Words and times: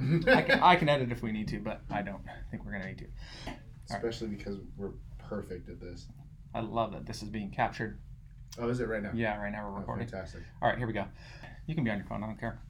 I 0.28 0.42
can, 0.42 0.60
I 0.60 0.76
can 0.76 0.88
edit 0.88 1.12
if 1.12 1.22
we 1.22 1.32
need 1.32 1.48
to, 1.48 1.58
but 1.60 1.82
I 1.90 2.02
don't 2.02 2.22
think 2.50 2.64
we're 2.64 2.72
gonna 2.72 2.86
need 2.86 2.98
to. 2.98 3.06
Especially 3.90 4.28
because 4.28 4.56
we're 4.76 4.92
perfect 5.18 5.68
at 5.68 5.80
this. 5.80 6.06
I 6.54 6.60
love 6.60 6.92
that 6.92 7.06
this 7.06 7.22
is 7.22 7.28
being 7.28 7.50
captured. 7.50 7.98
Oh, 8.58 8.68
is 8.68 8.80
it 8.80 8.88
right 8.88 9.02
now? 9.02 9.10
Yeah, 9.14 9.36
right 9.40 9.52
now 9.52 9.68
we're 9.68 9.76
Oh, 9.76 9.80
recording. 9.80 10.08
fantastic. 10.08 10.42
All 10.60 10.68
right, 10.68 10.78
here 10.78 10.86
we 10.86 10.92
go. 10.92 11.04
You 11.66 11.74
can 11.74 11.84
be 11.84 11.90
on 11.90 11.98
your 11.98 12.06
phone. 12.06 12.22
I 12.22 12.26
don't 12.26 12.38
care. 12.40 12.60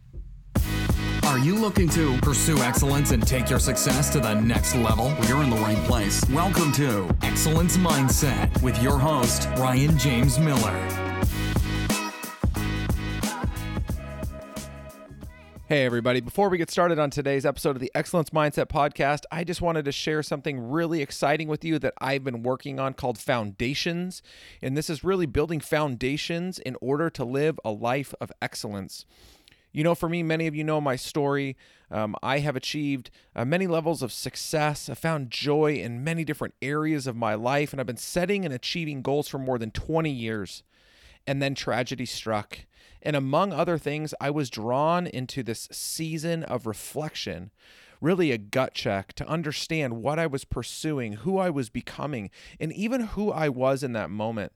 Are 1.25 1.39
you 1.39 1.55
looking 1.55 1.89
to 1.91 2.19
pursue 2.19 2.59
excellence 2.59 3.13
and 3.13 3.25
take 3.27 3.49
your 3.49 3.59
success 3.61 4.11
to 4.11 4.21
the 4.21 4.35
next 4.35 4.75
level? 4.75 5.07
Well, 5.07 5.25
you're 5.29 5.43
in 5.43 5.51
the 5.51 5.57
right 5.57 5.79
place. 5.85 6.23
Welcome 6.31 6.73
to 6.73 7.09
Excellence 7.23 7.77
Mindset 7.77 8.61
with 8.63 8.83
your 8.83 8.99
host, 8.99 9.49
Ryan 9.57 9.97
James 9.97 10.39
Miller. 10.39 11.10
Hey, 15.71 15.85
everybody. 15.85 16.21
Before 16.21 16.49
we 16.49 16.59
get 16.59 16.69
started 16.69 16.99
on 16.99 17.11
today's 17.11 17.47
episode 17.47 17.77
of 17.77 17.81
the 17.81 17.93
Excellence 17.95 18.31
Mindset 18.31 18.67
Podcast, 18.67 19.21
I 19.31 19.45
just 19.45 19.63
wanted 19.63 19.85
to 19.85 19.93
share 19.93 20.21
something 20.21 20.69
really 20.69 21.01
exciting 21.01 21.47
with 21.47 21.65
you 21.65 21.79
that 21.79 21.95
I've 21.99 22.25
been 22.25 22.43
working 22.43 22.81
on 22.81 22.93
called 22.93 23.19
Foundations. 23.19 24.21
And 24.61 24.77
this 24.77 24.91
is 24.91 25.05
really 25.05 25.27
building 25.27 25.61
foundations 25.61 26.59
in 26.59 26.77
order 26.81 27.09
to 27.11 27.25
live 27.25 27.61
a 27.65 27.71
life 27.71 28.13
of 28.21 28.33
excellence. 28.43 29.05
You 29.71 29.85
know, 29.85 29.95
for 29.95 30.09
me, 30.09 30.25
many 30.25 30.49
of 30.49 30.57
you 30.57 30.65
know 30.65 30.81
my 30.81 30.97
story. 30.97 31.57
Um, 31.89 32.17
I 32.21 32.41
have 32.41 32.57
achieved 32.57 33.13
uh, 33.37 33.45
many 33.45 33.69
levels 33.69 34.03
of 34.03 34.13
success. 34.13 34.89
I 34.89 34.95
found 34.95 35.31
joy 35.31 35.75
in 35.75 36.03
many 36.03 36.25
different 36.25 36.55
areas 36.61 37.07
of 37.07 37.15
my 37.15 37.35
life, 37.35 37.73
and 37.73 37.79
I've 37.79 37.87
been 37.87 37.97
setting 37.97 38.45
and 38.45 38.53
achieving 38.53 39.03
goals 39.03 39.29
for 39.29 39.39
more 39.39 39.57
than 39.57 39.71
20 39.71 40.11
years. 40.11 40.65
And 41.29 41.41
then 41.41 41.55
tragedy 41.55 42.07
struck. 42.07 42.59
And 43.03 43.17
among 43.17 43.53
other 43.53 43.79
things, 43.79 44.15
I 44.21 44.31
was 44.31 44.51
drawn 44.51 45.07
into 45.07 45.43
this 45.43 45.69
season 45.73 46.45
of 46.45 46.67
reflection, 46.67 47.51
really 48.01 48.33
a 48.33 48.39
gut 48.39 48.75
check 48.75 49.13
to 49.15 49.29
understand 49.29 50.03
what 50.03 50.19
I 50.19 50.27
was 50.27 50.45
pursuing, 50.45 51.15
who 51.15 51.39
I 51.39 51.51
was 51.51 51.71
becoming, 51.71 52.31
and 52.59 52.73
even 52.73 53.01
who 53.03 53.31
I 53.31 53.49
was 53.49 53.83
in 53.83 53.93
that 53.95 54.11
moment 54.11 54.53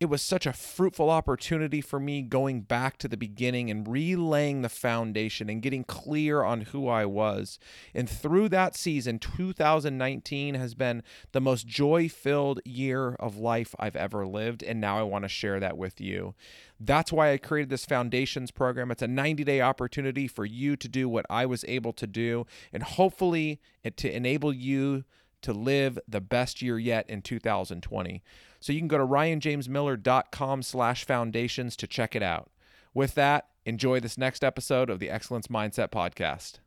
it 0.00 0.06
was 0.06 0.22
such 0.22 0.46
a 0.46 0.52
fruitful 0.52 1.10
opportunity 1.10 1.80
for 1.80 1.98
me 1.98 2.22
going 2.22 2.60
back 2.60 2.98
to 2.98 3.08
the 3.08 3.16
beginning 3.16 3.68
and 3.68 3.88
relaying 3.88 4.62
the 4.62 4.68
foundation 4.68 5.50
and 5.50 5.60
getting 5.60 5.82
clear 5.82 6.44
on 6.44 6.60
who 6.60 6.86
I 6.86 7.04
was. 7.04 7.58
And 7.92 8.08
through 8.08 8.50
that 8.50 8.76
season, 8.76 9.18
2019 9.18 10.54
has 10.54 10.74
been 10.74 11.02
the 11.32 11.40
most 11.40 11.66
joy 11.66 12.08
filled 12.08 12.60
year 12.64 13.14
of 13.14 13.38
life 13.38 13.74
I've 13.76 13.96
ever 13.96 14.24
lived. 14.24 14.62
And 14.62 14.80
now 14.80 15.00
I 15.00 15.02
want 15.02 15.24
to 15.24 15.28
share 15.28 15.58
that 15.58 15.76
with 15.76 16.00
you. 16.00 16.36
That's 16.78 17.12
why 17.12 17.32
I 17.32 17.38
created 17.38 17.70
this 17.70 17.84
foundations 17.84 18.52
program. 18.52 18.92
It's 18.92 19.02
a 19.02 19.08
90 19.08 19.42
day 19.42 19.60
opportunity 19.60 20.28
for 20.28 20.44
you 20.44 20.76
to 20.76 20.88
do 20.88 21.08
what 21.08 21.26
I 21.28 21.44
was 21.44 21.64
able 21.66 21.92
to 21.94 22.06
do 22.06 22.46
and 22.72 22.84
hopefully 22.84 23.60
to 23.96 24.14
enable 24.14 24.52
you 24.52 25.02
to 25.42 25.52
live 25.52 25.98
the 26.06 26.20
best 26.20 26.62
year 26.62 26.78
yet 26.78 27.08
in 27.08 27.22
2020. 27.22 28.22
So 28.60 28.72
you 28.72 28.80
can 28.80 28.88
go 28.88 28.98
to 28.98 29.06
ryanjamesmiller.com 29.06 30.62
slash 30.62 31.04
foundations 31.04 31.76
to 31.76 31.86
check 31.86 32.16
it 32.16 32.22
out. 32.22 32.50
With 32.94 33.14
that, 33.14 33.48
enjoy 33.64 34.00
this 34.00 34.18
next 34.18 34.42
episode 34.42 34.90
of 34.90 34.98
the 34.98 35.10
Excellence 35.10 35.46
Mindset 35.46 35.90
Podcast. 35.90 36.58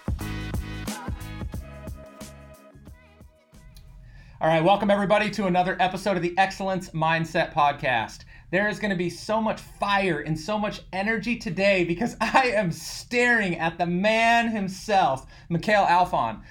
All 4.41 4.47
right, 4.47 4.63
welcome 4.63 4.89
everybody 4.89 5.29
to 5.31 5.45
another 5.45 5.77
episode 5.79 6.17
of 6.17 6.23
the 6.23 6.35
Excellence 6.37 6.89
Mindset 6.91 7.53
Podcast. 7.53 8.25
There 8.49 8.67
is 8.67 8.79
going 8.79 8.89
to 8.89 8.97
be 8.97 9.09
so 9.09 9.39
much 9.39 9.61
fire 9.61 10.21
and 10.21 10.39
so 10.39 10.57
much 10.57 10.81
energy 10.91 11.35
today 11.35 11.83
because 11.83 12.15
I 12.21 12.51
am 12.55 12.71
staring 12.71 13.59
at 13.59 13.77
the 13.77 13.85
man 13.85 14.49
himself, 14.49 15.27
Mikhail 15.49 15.85
Alfon. 15.85 16.41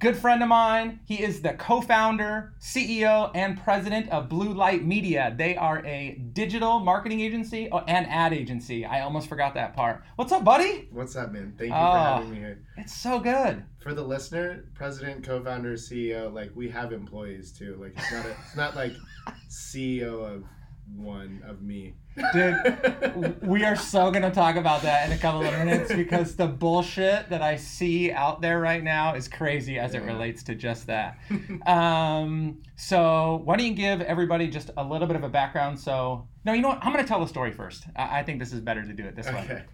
Good 0.00 0.16
friend 0.16 0.40
of 0.44 0.48
mine. 0.48 1.00
He 1.06 1.20
is 1.20 1.42
the 1.42 1.54
co 1.54 1.80
founder, 1.80 2.52
CEO, 2.60 3.32
and 3.34 3.60
president 3.60 4.08
of 4.10 4.28
Blue 4.28 4.52
Light 4.54 4.84
Media. 4.84 5.34
They 5.36 5.56
are 5.56 5.84
a 5.84 6.12
digital 6.34 6.78
marketing 6.78 7.18
agency 7.18 7.68
oh, 7.72 7.78
and 7.88 8.06
ad 8.06 8.32
agency. 8.32 8.84
I 8.84 9.00
almost 9.00 9.28
forgot 9.28 9.54
that 9.54 9.74
part. 9.74 10.04
What's 10.14 10.30
up, 10.30 10.44
buddy? 10.44 10.86
What's 10.92 11.16
up, 11.16 11.32
man? 11.32 11.52
Thank 11.58 11.70
you 11.70 11.74
Oh. 11.74 11.78
for 11.78 11.84
ah, 11.98 12.14
having 12.18 12.30
me 12.30 12.36
here. 12.36 12.62
It's 12.76 12.94
so 12.94 13.18
good. 13.18 13.64
For 13.80 13.92
the 13.92 14.04
listener, 14.04 14.66
president, 14.74 15.24
co-founder, 15.24 15.74
CEO, 15.74 16.32
like 16.32 16.52
we 16.54 16.68
have 16.68 16.92
employees 16.92 17.50
too. 17.50 17.76
Like 17.80 17.94
it's 17.96 18.12
not 18.12 18.24
a, 18.24 18.30
it's 18.30 18.56
not 18.56 18.76
like 18.76 18.92
CEO 19.50 20.32
of 20.32 20.44
one 20.96 21.42
of 21.46 21.62
me. 21.62 21.94
Dude, 22.32 23.42
we 23.42 23.64
are 23.64 23.76
so 23.76 24.10
going 24.10 24.22
to 24.22 24.30
talk 24.30 24.56
about 24.56 24.82
that 24.82 25.06
in 25.06 25.16
a 25.16 25.18
couple 25.18 25.44
of 25.44 25.52
minutes 25.52 25.92
because 25.94 26.34
the 26.36 26.46
bullshit 26.46 27.30
that 27.30 27.42
I 27.42 27.56
see 27.56 28.10
out 28.10 28.40
there 28.40 28.60
right 28.60 28.82
now 28.82 29.14
is 29.14 29.28
crazy 29.28 29.78
as 29.78 29.94
it 29.94 30.02
relates 30.02 30.42
to 30.44 30.54
just 30.54 30.86
that. 30.86 31.18
Um, 31.66 32.62
so, 32.76 33.42
why 33.44 33.56
don't 33.56 33.66
you 33.66 33.74
give 33.74 34.00
everybody 34.00 34.48
just 34.48 34.70
a 34.76 34.84
little 34.84 35.06
bit 35.06 35.16
of 35.16 35.22
a 35.22 35.28
background? 35.28 35.78
So, 35.78 36.28
no, 36.44 36.52
you 36.52 36.62
know 36.62 36.68
what? 36.68 36.78
I'm 36.82 36.92
going 36.92 37.04
to 37.04 37.08
tell 37.08 37.20
the 37.20 37.28
story 37.28 37.52
first. 37.52 37.84
I, 37.94 38.20
I 38.20 38.22
think 38.22 38.40
this 38.40 38.52
is 38.52 38.60
better 38.60 38.84
to 38.84 38.92
do 38.92 39.04
it 39.04 39.14
this 39.14 39.26
way. 39.26 39.44
okay. 39.44 39.64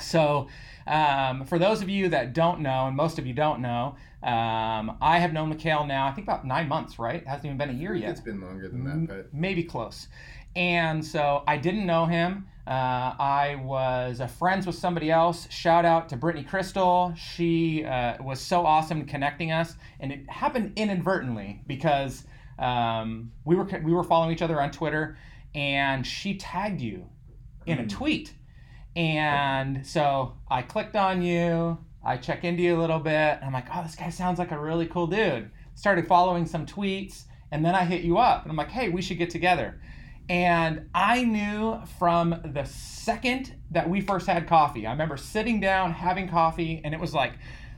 So, 0.00 0.48
um, 0.86 1.44
for 1.44 1.58
those 1.58 1.82
of 1.82 1.88
you 1.88 2.08
that 2.08 2.32
don't 2.32 2.60
know, 2.60 2.86
and 2.86 2.96
most 2.96 3.18
of 3.18 3.26
you 3.26 3.34
don't 3.34 3.60
know, 3.60 3.96
um, 4.22 4.96
I 5.00 5.18
have 5.18 5.32
known 5.32 5.50
Mikhail 5.50 5.86
now, 5.86 6.06
I 6.06 6.12
think 6.12 6.26
about 6.26 6.46
nine 6.46 6.68
months, 6.68 6.98
right? 6.98 7.22
It 7.22 7.28
hasn't 7.28 7.46
even 7.46 7.58
been 7.58 7.70
a 7.70 7.74
year 7.74 7.94
yet 7.94 8.10
It's 8.10 8.20
been 8.20 8.40
longer 8.40 8.68
than 8.68 8.84
that, 8.84 9.06
but 9.06 9.34
maybe 9.34 9.62
close. 9.62 10.08
And 10.58 11.04
so 11.04 11.44
I 11.46 11.56
didn't 11.56 11.86
know 11.86 12.04
him. 12.04 12.48
Uh, 12.66 13.14
I 13.16 13.60
was 13.62 14.20
uh, 14.20 14.26
friends 14.26 14.66
with 14.66 14.74
somebody 14.74 15.08
else. 15.08 15.48
Shout 15.52 15.84
out 15.84 16.08
to 16.08 16.16
Brittany 16.16 16.44
Crystal. 16.44 17.14
She 17.16 17.84
uh, 17.84 18.20
was 18.20 18.40
so 18.40 18.66
awesome 18.66 19.06
connecting 19.06 19.52
us, 19.52 19.76
and 20.00 20.10
it 20.10 20.28
happened 20.28 20.72
inadvertently 20.74 21.62
because 21.68 22.24
um, 22.58 23.30
we 23.44 23.54
were 23.54 23.68
we 23.84 23.92
were 23.92 24.02
following 24.02 24.32
each 24.32 24.42
other 24.42 24.60
on 24.60 24.72
Twitter, 24.72 25.16
and 25.54 26.04
she 26.04 26.36
tagged 26.36 26.80
you 26.80 27.06
in 27.66 27.78
a 27.78 27.86
tweet. 27.86 28.34
And 28.96 29.86
so 29.86 30.34
I 30.50 30.62
clicked 30.62 30.96
on 30.96 31.22
you. 31.22 31.78
I 32.04 32.16
check 32.16 32.42
into 32.42 32.64
you 32.64 32.76
a 32.76 32.80
little 32.80 32.98
bit. 32.98 33.12
And 33.12 33.44
I'm 33.44 33.52
like, 33.52 33.68
oh, 33.72 33.84
this 33.84 33.94
guy 33.94 34.10
sounds 34.10 34.40
like 34.40 34.50
a 34.50 34.58
really 34.58 34.86
cool 34.86 35.06
dude. 35.06 35.50
Started 35.76 36.08
following 36.08 36.46
some 36.46 36.66
tweets, 36.66 37.26
and 37.52 37.64
then 37.64 37.76
I 37.76 37.84
hit 37.84 38.02
you 38.02 38.18
up, 38.18 38.42
and 38.42 38.50
I'm 38.50 38.56
like, 38.56 38.70
hey, 38.70 38.88
we 38.88 39.02
should 39.02 39.18
get 39.18 39.30
together. 39.30 39.80
And 40.28 40.88
I 40.94 41.24
knew 41.24 41.80
from 41.98 42.40
the 42.52 42.64
second 42.64 43.54
that 43.70 43.88
we 43.88 44.02
first 44.02 44.26
had 44.26 44.46
coffee, 44.46 44.86
I 44.86 44.90
remember 44.92 45.16
sitting 45.16 45.58
down, 45.58 45.92
having 45.92 46.28
coffee, 46.28 46.82
and 46.84 46.92
it 46.92 47.00
was 47.00 47.14
like 47.14 47.32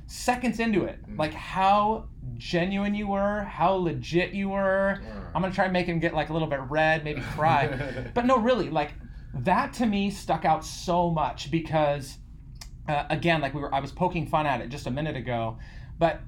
seconds 0.06 0.59
into 0.59 0.84
it, 0.84 0.99
like 1.16 1.33
how 1.33 2.09
genuine 2.37 2.94
you 2.94 3.06
were, 3.06 3.44
how 3.44 3.75
legit 3.75 4.33
you 4.33 4.49
were. 4.49 5.00
I'm 5.33 5.43
gonna 5.43 5.55
try 5.55 5.65
and 5.65 5.72
make 5.72 5.87
him 5.87 6.00
get 6.00 6.12
like 6.12 6.31
a 6.31 6.33
little 6.33 6.49
bit 6.49 6.60
red, 6.69 7.05
maybe 7.05 7.21
cry. 7.21 8.10
but 8.15 8.27
no, 8.27 8.39
really, 8.39 8.69
like 8.69 8.94
that 9.33 9.72
to 9.75 9.87
me 9.87 10.10
stuck 10.10 10.44
out 10.44 10.65
so 10.65 11.10
much 11.10 11.53
because, 11.53 12.19
uh, 12.89 13.05
again, 13.10 13.41
like 13.41 13.55
we 13.55 13.60
were, 13.60 13.72
I 13.72 13.78
was 13.78 13.93
poking 13.93 14.27
fun 14.27 14.47
at 14.47 14.60
it 14.60 14.71
just 14.71 14.89
a 14.89 14.91
minute 14.91 15.16
ago, 15.16 15.59
but 16.00 16.21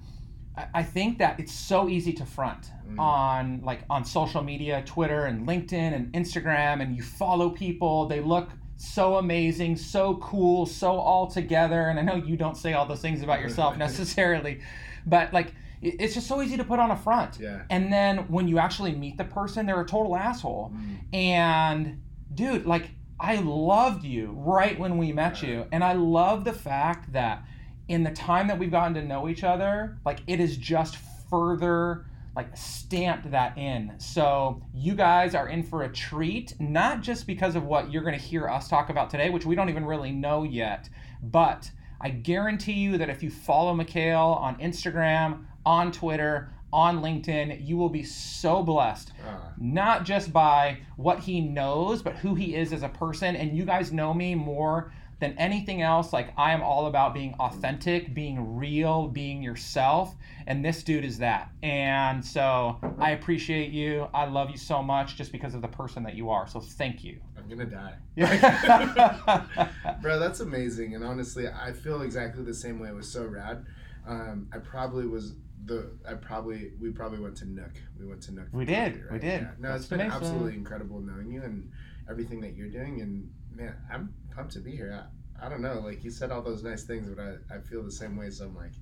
I- 0.75 0.83
think 0.83 1.19
that 1.19 1.41
it's 1.41 1.53
so 1.53 1.89
easy 1.89 2.13
to 2.15 2.27
front 2.27 2.71
mm. 2.89 2.99
on 2.99 3.63
like 3.65 3.85
on 3.89 4.05
social 4.05 4.43
media, 4.43 4.83
Twitter 4.85 5.25
and 5.25 5.47
LinkedIn 5.47 5.95
and 5.95 6.13
Instagram, 6.13 6.83
and 6.83 6.97
you 6.97 7.03
follow 7.03 7.51
people. 7.51 8.07
They 8.07 8.21
look 8.21 8.51
so 8.77 9.17
amazing, 9.17 9.77
so 9.77 10.17
cool, 10.17 10.67
so 10.67 10.93
all 10.93 11.27
together. 11.27 11.89
And 11.89 11.99
I 11.99 12.03
know 12.03 12.17
you 12.17 12.37
don't 12.37 12.57
say 12.57 12.73
all 12.75 12.85
those 12.85 13.01
things 13.01 13.23
about 13.23 13.41
yourself 13.41 13.77
necessarily, 13.87 14.61
but 15.07 15.33
like 15.33 15.55
it's 15.81 16.15
just 16.15 16.29
so 16.29 16.41
easy 16.43 16.57
to 16.57 16.65
put 16.65 16.79
on 16.79 16.91
a 16.91 16.97
front. 16.97 17.39
Yeah. 17.41 17.63
And 17.69 17.93
then 17.93 18.19
when 18.29 18.47
you 18.47 18.59
actually 18.59 18.93
meet 18.93 19.19
the 19.19 19.25
person, 19.25 19.67
they're 19.67 19.81
a 19.81 19.87
total 19.87 20.17
asshole. 20.17 20.73
Mm. 20.75 21.17
And 21.17 22.03
dude, 22.35 22.67
like 22.67 22.91
I 23.19 23.37
loved 23.37 24.05
you 24.05 24.33
right 24.37 24.79
when 24.79 24.99
we 24.99 25.13
met 25.13 25.43
you, 25.43 25.67
and 25.73 25.85
I 25.85 25.93
love 25.93 26.45
the 26.45 26.53
fact 26.53 27.13
that 27.13 27.45
in 27.89 28.03
the 28.03 28.11
time 28.11 28.47
that 28.49 28.59
we've 28.59 28.71
gotten 28.71 28.95
to 28.95 29.03
know 29.03 29.29
each 29.29 29.45
other, 29.45 29.99
like 30.05 30.21
it 30.27 30.41
is 30.41 30.57
just 30.57 30.97
further 31.31 32.07
like 32.35 32.57
stamped 32.57 33.31
that 33.31 33.57
in. 33.59 33.93
So 33.99 34.63
you 34.75 34.95
guys 34.95 35.35
are 35.35 35.49
in 35.49 35.63
for 35.63 35.83
a 35.83 35.93
treat, 35.93 36.55
not 36.59 37.03
just 37.03 37.27
because 37.27 37.57
of 37.57 37.65
what 37.65 37.93
you're 37.93 38.03
going 38.03 38.19
to 38.19 38.25
hear 38.25 38.49
us 38.49 38.69
talk 38.69 38.89
about 38.89 39.11
today, 39.11 39.29
which 39.29 39.45
we 39.45 39.55
don't 39.55 39.69
even 39.69 39.85
really 39.85 40.13
know 40.13 40.43
yet, 40.43 40.89
but 41.23 41.71
I 42.01 42.09
guarantee 42.09 42.73
you 42.73 42.97
that 42.99 43.11
if 43.11 43.23
you 43.23 43.31
follow 43.31 43.75
Mikhail 43.75 44.39
on 44.41 44.57
Instagram, 44.57 45.45
on 45.67 45.93
Twitter, 45.93 46.51
on 46.73 47.03
LinkedIn, 47.03 47.67
you 47.67 47.77
will 47.77 47.91
be 47.91 48.03
so 48.03 48.63
blessed 48.63 49.13
Ah. 49.29 49.53
not 49.59 50.05
just 50.05 50.33
by 50.33 50.79
what 50.97 51.21
he 51.21 51.41
knows, 51.43 52.03
but 52.03 52.15
who 52.17 52.35
he 52.35 52.55
is 52.57 52.73
as 52.73 52.83
a 52.83 52.89
person. 52.89 53.37
And 53.37 53.55
you 53.55 53.67
guys 53.67 53.93
know 53.93 54.15
me 54.15 54.35
more 54.35 54.91
than 55.23 55.39
anything 55.39 55.83
else. 55.83 56.13
Like, 56.13 56.33
I 56.37 56.53
am 56.53 56.63
all 56.63 56.87
about 56.87 57.15
being 57.15 57.33
authentic, 57.39 58.13
being 58.13 58.57
real, 58.57 59.07
being 59.07 59.41
yourself. 59.41 60.15
And 60.49 60.65
this 60.65 60.83
dude 60.83 61.05
is 61.05 61.19
that. 61.19 61.49
And 61.63 62.25
so 62.25 62.77
I 62.99 63.13
appreciate 63.13 63.71
you. 63.71 64.09
I 64.13 64.27
love 64.27 64.51
you 64.51 64.57
so 64.57 64.83
much 64.83 65.17
just 65.17 65.31
because 65.31 65.55
of 65.55 65.63
the 65.63 65.69
person 65.69 66.03
that 66.03 66.15
you 66.15 66.29
are. 66.31 66.49
So 66.49 66.59
thank 66.59 67.05
you. 67.05 67.21
I'm 67.39 67.49
gonna 67.49 67.67
die. 67.67 67.95
Yeah. 68.17 69.69
Bro, 70.03 70.19
that's 70.19 70.41
amazing. 70.41 70.97
And 70.97 71.05
honestly, 71.05 71.47
I 71.49 71.73
feel 71.73 72.03
exactly 72.03 72.43
the 72.43 72.55
same 72.55 72.81
way. 72.81 72.89
It 72.89 72.95
was 72.95 73.09
so 73.09 73.25
rad. 73.25 73.65
Um, 74.07 74.49
I 74.53 74.59
probably 74.59 75.07
was 75.07 75.35
the. 75.67 75.93
I 76.09 76.15
probably 76.15 76.73
we 76.81 76.91
probably 76.91 77.21
went 77.21 77.37
to 77.39 77.45
Nook. 77.45 77.71
We 77.99 78.07
went 78.07 78.23
to 78.23 78.33
Nook. 78.35 78.49
We 78.53 78.65
did, 78.65 78.95
coffee, 78.95 79.05
we 79.13 79.19
did. 79.21 79.43
Yeah. 79.43 79.51
No, 79.61 79.69
That's 79.69 79.83
it's 79.83 79.91
been 79.91 80.01
amazing. 80.01 80.17
absolutely 80.21 80.55
incredible 80.55 81.01
knowing 81.01 81.31
you 81.31 81.43
and 81.43 81.71
everything 82.11 82.41
that 82.41 82.57
you're 82.57 82.69
doing. 82.69 83.01
And 83.01 83.31
man, 83.55 83.75
I'm 83.93 84.13
pumped 84.35 84.53
to 84.53 84.61
be 84.61 84.73
here. 84.73 85.07
I, 85.41 85.47
I 85.47 85.49
don't 85.49 85.63
know, 85.63 85.81
like 85.85 86.05
you 86.05 86.11
said 86.11 86.31
all 86.31 86.43
those 86.43 86.63
nice 86.63 86.85
things, 86.85 87.09
but 87.09 87.21
I, 87.21 87.57
I 87.57 87.61
feel 87.61 87.83
the 87.83 87.93
same 87.93 88.17
way. 88.17 88.31
So 88.31 88.45
I'm 88.45 88.55
like, 88.55 88.73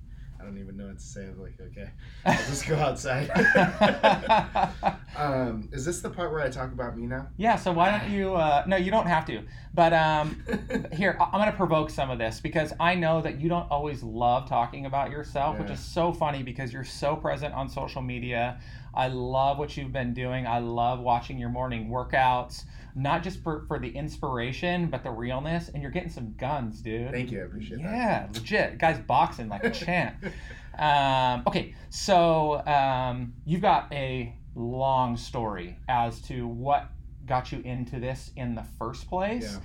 I 0.41 0.43
don't 0.43 0.57
even 0.57 0.75
know 0.75 0.87
what 0.87 0.97
to 0.97 1.03
say. 1.03 1.25
I'm 1.25 1.39
like, 1.39 1.59
okay, 1.61 1.89
I'll 2.25 2.35
just 2.35 2.67
go 2.67 2.75
outside. 2.75 3.29
um, 5.15 5.69
is 5.71 5.85
this 5.85 6.01
the 6.01 6.09
part 6.09 6.31
where 6.31 6.41
I 6.41 6.49
talk 6.49 6.71
about 6.71 6.97
me 6.97 7.05
now? 7.05 7.27
yeah, 7.37 7.55
so 7.55 7.71
why 7.71 7.91
don't 7.91 8.09
you? 8.09 8.33
Uh, 8.33 8.63
no, 8.65 8.75
you 8.75 8.89
don't 8.89 9.05
have 9.05 9.25
to. 9.27 9.43
But 9.73 9.93
um, 9.93 10.43
here, 10.91 11.15
I'm 11.19 11.39
going 11.39 11.51
to 11.51 11.55
provoke 11.55 11.91
some 11.91 12.09
of 12.09 12.17
this 12.17 12.39
because 12.39 12.73
I 12.79 12.95
know 12.95 13.21
that 13.21 13.39
you 13.39 13.49
don't 13.49 13.69
always 13.69 14.01
love 14.01 14.49
talking 14.49 14.87
about 14.87 15.11
yourself, 15.11 15.59
which 15.59 15.69
is 15.69 15.79
so 15.79 16.11
funny 16.11 16.41
because 16.41 16.73
you're 16.73 16.83
so 16.83 17.15
present 17.15 17.53
on 17.53 17.69
social 17.69 18.01
media. 18.01 18.59
I 18.93 19.07
love 19.07 19.57
what 19.57 19.75
you've 19.77 19.93
been 19.93 20.13
doing. 20.13 20.45
I 20.45 20.59
love 20.59 20.99
watching 20.99 21.37
your 21.37 21.49
morning 21.49 21.89
workouts, 21.89 22.65
not 22.95 23.23
just 23.23 23.41
for, 23.41 23.63
for 23.67 23.79
the 23.79 23.89
inspiration, 23.89 24.87
but 24.87 25.03
the 25.03 25.11
realness. 25.11 25.69
And 25.69 25.81
you're 25.81 25.91
getting 25.91 26.09
some 26.09 26.33
guns, 26.37 26.81
dude. 26.81 27.11
Thank 27.11 27.31
you. 27.31 27.39
I 27.41 27.43
appreciate 27.43 27.81
that. 27.81 27.91
Yeah, 27.91 28.27
legit. 28.33 28.77
Guy's 28.77 28.99
boxing 28.99 29.47
like 29.49 29.63
a 29.63 29.69
champ. 29.71 30.15
Um, 30.77 31.43
okay, 31.47 31.73
so 31.89 32.65
um, 32.67 33.33
you've 33.45 33.61
got 33.61 33.91
a 33.93 34.35
long 34.55 35.15
story 35.17 35.77
as 35.87 36.21
to 36.23 36.47
what 36.47 36.89
got 37.25 37.51
you 37.51 37.61
into 37.63 37.99
this 37.99 38.31
in 38.35 38.55
the 38.55 38.63
first 38.77 39.07
place. 39.09 39.57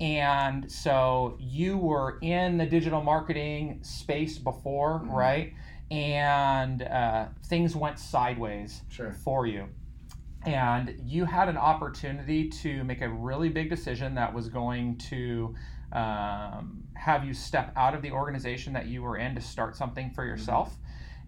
And 0.00 0.70
so 0.72 1.36
you 1.38 1.76
were 1.76 2.18
in 2.22 2.56
the 2.58 2.66
digital 2.66 3.02
marketing 3.02 3.78
space 3.82 4.36
before, 4.38 5.00
Mhm. 5.04 5.12
right? 5.12 5.52
And 5.92 6.82
uh, 6.82 7.26
things 7.44 7.76
went 7.76 7.98
sideways 7.98 8.80
Sure. 8.88 9.12
for 9.12 9.46
you. 9.46 9.68
And 10.46 10.98
you 11.04 11.26
had 11.26 11.48
an 11.50 11.58
opportunity 11.58 12.48
to 12.48 12.82
make 12.84 13.02
a 13.02 13.08
really 13.08 13.50
big 13.50 13.68
decision 13.68 14.14
that 14.14 14.32
was 14.32 14.48
going 14.48 14.96
to 15.10 15.54
um, 15.92 16.82
have 16.94 17.24
you 17.24 17.34
step 17.34 17.72
out 17.76 17.94
of 17.94 18.00
the 18.00 18.10
organization 18.10 18.72
that 18.72 18.86
you 18.86 19.02
were 19.02 19.18
in 19.18 19.34
to 19.34 19.40
start 19.42 19.76
something 19.76 20.10
for 20.10 20.24
yourself. 20.24 20.74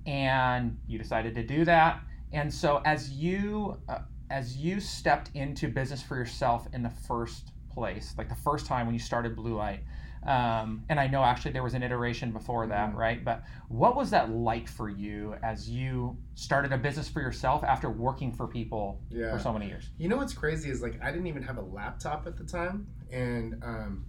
And 0.06 0.78
you 0.88 0.98
decided 0.98 1.34
to 1.34 1.42
do 1.42 1.66
that. 1.66 2.00
And 2.32 2.52
so 2.52 2.80
as 2.86 3.10
you 3.10 3.76
uh, 3.88 3.98
as 4.30 4.56
you 4.56 4.80
stepped 4.80 5.30
into 5.34 5.68
business 5.68 6.02
for 6.02 6.16
yourself 6.16 6.66
in 6.72 6.82
the 6.82 6.90
first 6.90 7.52
place, 7.70 8.14
like 8.16 8.30
the 8.30 8.34
first 8.34 8.64
time 8.64 8.86
when 8.86 8.94
you 8.94 9.00
started 9.00 9.36
Blue 9.36 9.54
Light, 9.56 9.84
um, 10.26 10.84
and 10.88 10.98
I 10.98 11.06
know 11.06 11.22
actually 11.22 11.52
there 11.52 11.62
was 11.62 11.74
an 11.74 11.82
iteration 11.82 12.32
before 12.32 12.66
that, 12.66 12.92
Mhm. 12.92 12.96
right? 12.96 13.24
But 13.24 13.44
what 13.68 13.94
was 13.96 14.10
that 14.10 14.30
like 14.30 14.66
for 14.68 14.88
you 14.88 15.34
as 15.42 15.68
you 15.68 16.16
started 16.34 16.72
a 16.72 16.78
business 16.78 17.08
for 17.08 17.20
yourself 17.20 17.62
after 17.64 17.90
working 17.90 18.32
for 18.32 18.46
people 18.46 19.00
Yeah. 19.10 19.30
for 19.32 19.38
so 19.38 19.52
many 19.52 19.66
years? 19.68 19.90
You 19.98 20.08
know 20.08 20.16
what's 20.16 20.34
crazy 20.34 20.70
is 20.70 20.80
like 20.82 21.00
I 21.02 21.10
didn't 21.10 21.26
even 21.26 21.42
have 21.42 21.58
a 21.58 21.62
laptop 21.62 22.26
at 22.26 22.36
the 22.36 22.44
time, 22.44 22.86
and 23.10 23.62
um, 23.62 24.06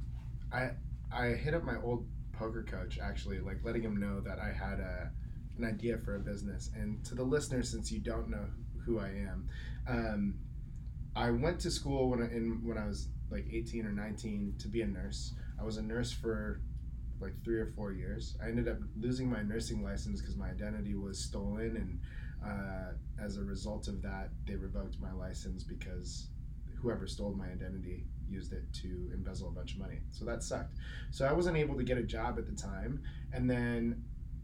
I 0.52 0.72
I 1.12 1.28
hit 1.30 1.54
up 1.54 1.64
my 1.64 1.78
old 1.82 2.08
poker 2.34 2.64
coach 2.64 3.00
actually, 3.00 3.40
like 3.40 3.64
letting 3.64 3.82
him 3.82 3.98
know 3.98 4.20
that 4.22 4.40
I 4.40 4.52
had 4.52 4.80
a 4.80 5.12
an 5.58 5.64
idea 5.64 5.98
for 5.98 6.16
a 6.16 6.20
business. 6.20 6.70
And 6.76 7.04
to 7.06 7.16
the 7.16 7.24
listeners, 7.24 7.70
since 7.72 7.90
you 7.92 8.00
don't 8.00 8.30
know 8.30 8.46
who 8.86 9.00
I 9.00 9.08
am, 9.10 9.48
um, 9.88 10.36
I 11.16 11.32
went 11.32 11.62
to 11.62 11.72
school 11.72 12.10
when 12.10 12.22
I, 12.22 12.26
in 12.26 12.62
when 12.64 12.78
I 12.78 12.86
was 12.86 13.08
like 13.30 13.46
18 13.52 13.86
or 13.86 13.92
19 13.92 14.56
to 14.60 14.68
be 14.68 14.82
a 14.82 14.88
nurse. 14.88 15.34
I 15.60 15.64
was 15.64 15.78
a 15.78 15.82
nurse 15.82 16.12
for 16.12 16.62
like 17.20 17.34
three 17.44 17.60
or 17.60 17.68
four 17.68 17.92
years. 17.92 18.38
I 18.44 18.48
ended 18.48 18.68
up 18.68 18.78
losing 18.98 19.30
my 19.30 19.42
nursing 19.42 19.84
license 19.84 20.22
because 20.22 20.36
my 20.36 20.50
identity 20.50 20.96
was 20.96 21.20
stolen, 21.20 21.78
and 21.78 22.00
uh, 22.46 23.24
as 23.24 23.38
a 23.38 23.44
result 23.44 23.88
of 23.88 24.02
that, 24.02 24.30
they 24.46 24.56
revoked 24.56 25.00
my 25.00 25.12
license 25.12 25.64
because 25.64 26.28
whoever 26.82 27.08
stole 27.08 27.34
my 27.34 27.48
identity 27.48 28.06
used 28.28 28.54
it 28.54 28.64
to 28.74 29.10
embezzle 29.14 29.48
a 29.48 29.52
bunch 29.52 29.74
of 29.74 29.80
money. 29.80 30.00
So 30.12 30.26
that 30.26 30.44
sucked. 30.44 30.76
So 31.12 31.26
I 31.26 31.32
wasn't 31.32 31.58
able 31.58 31.76
to 31.76 31.84
get 31.84 31.98
a 31.98 32.04
job 32.04 32.38
at 32.38 32.46
the 32.46 32.56
time, 32.56 33.02
and 33.34 33.50
then 33.50 34.04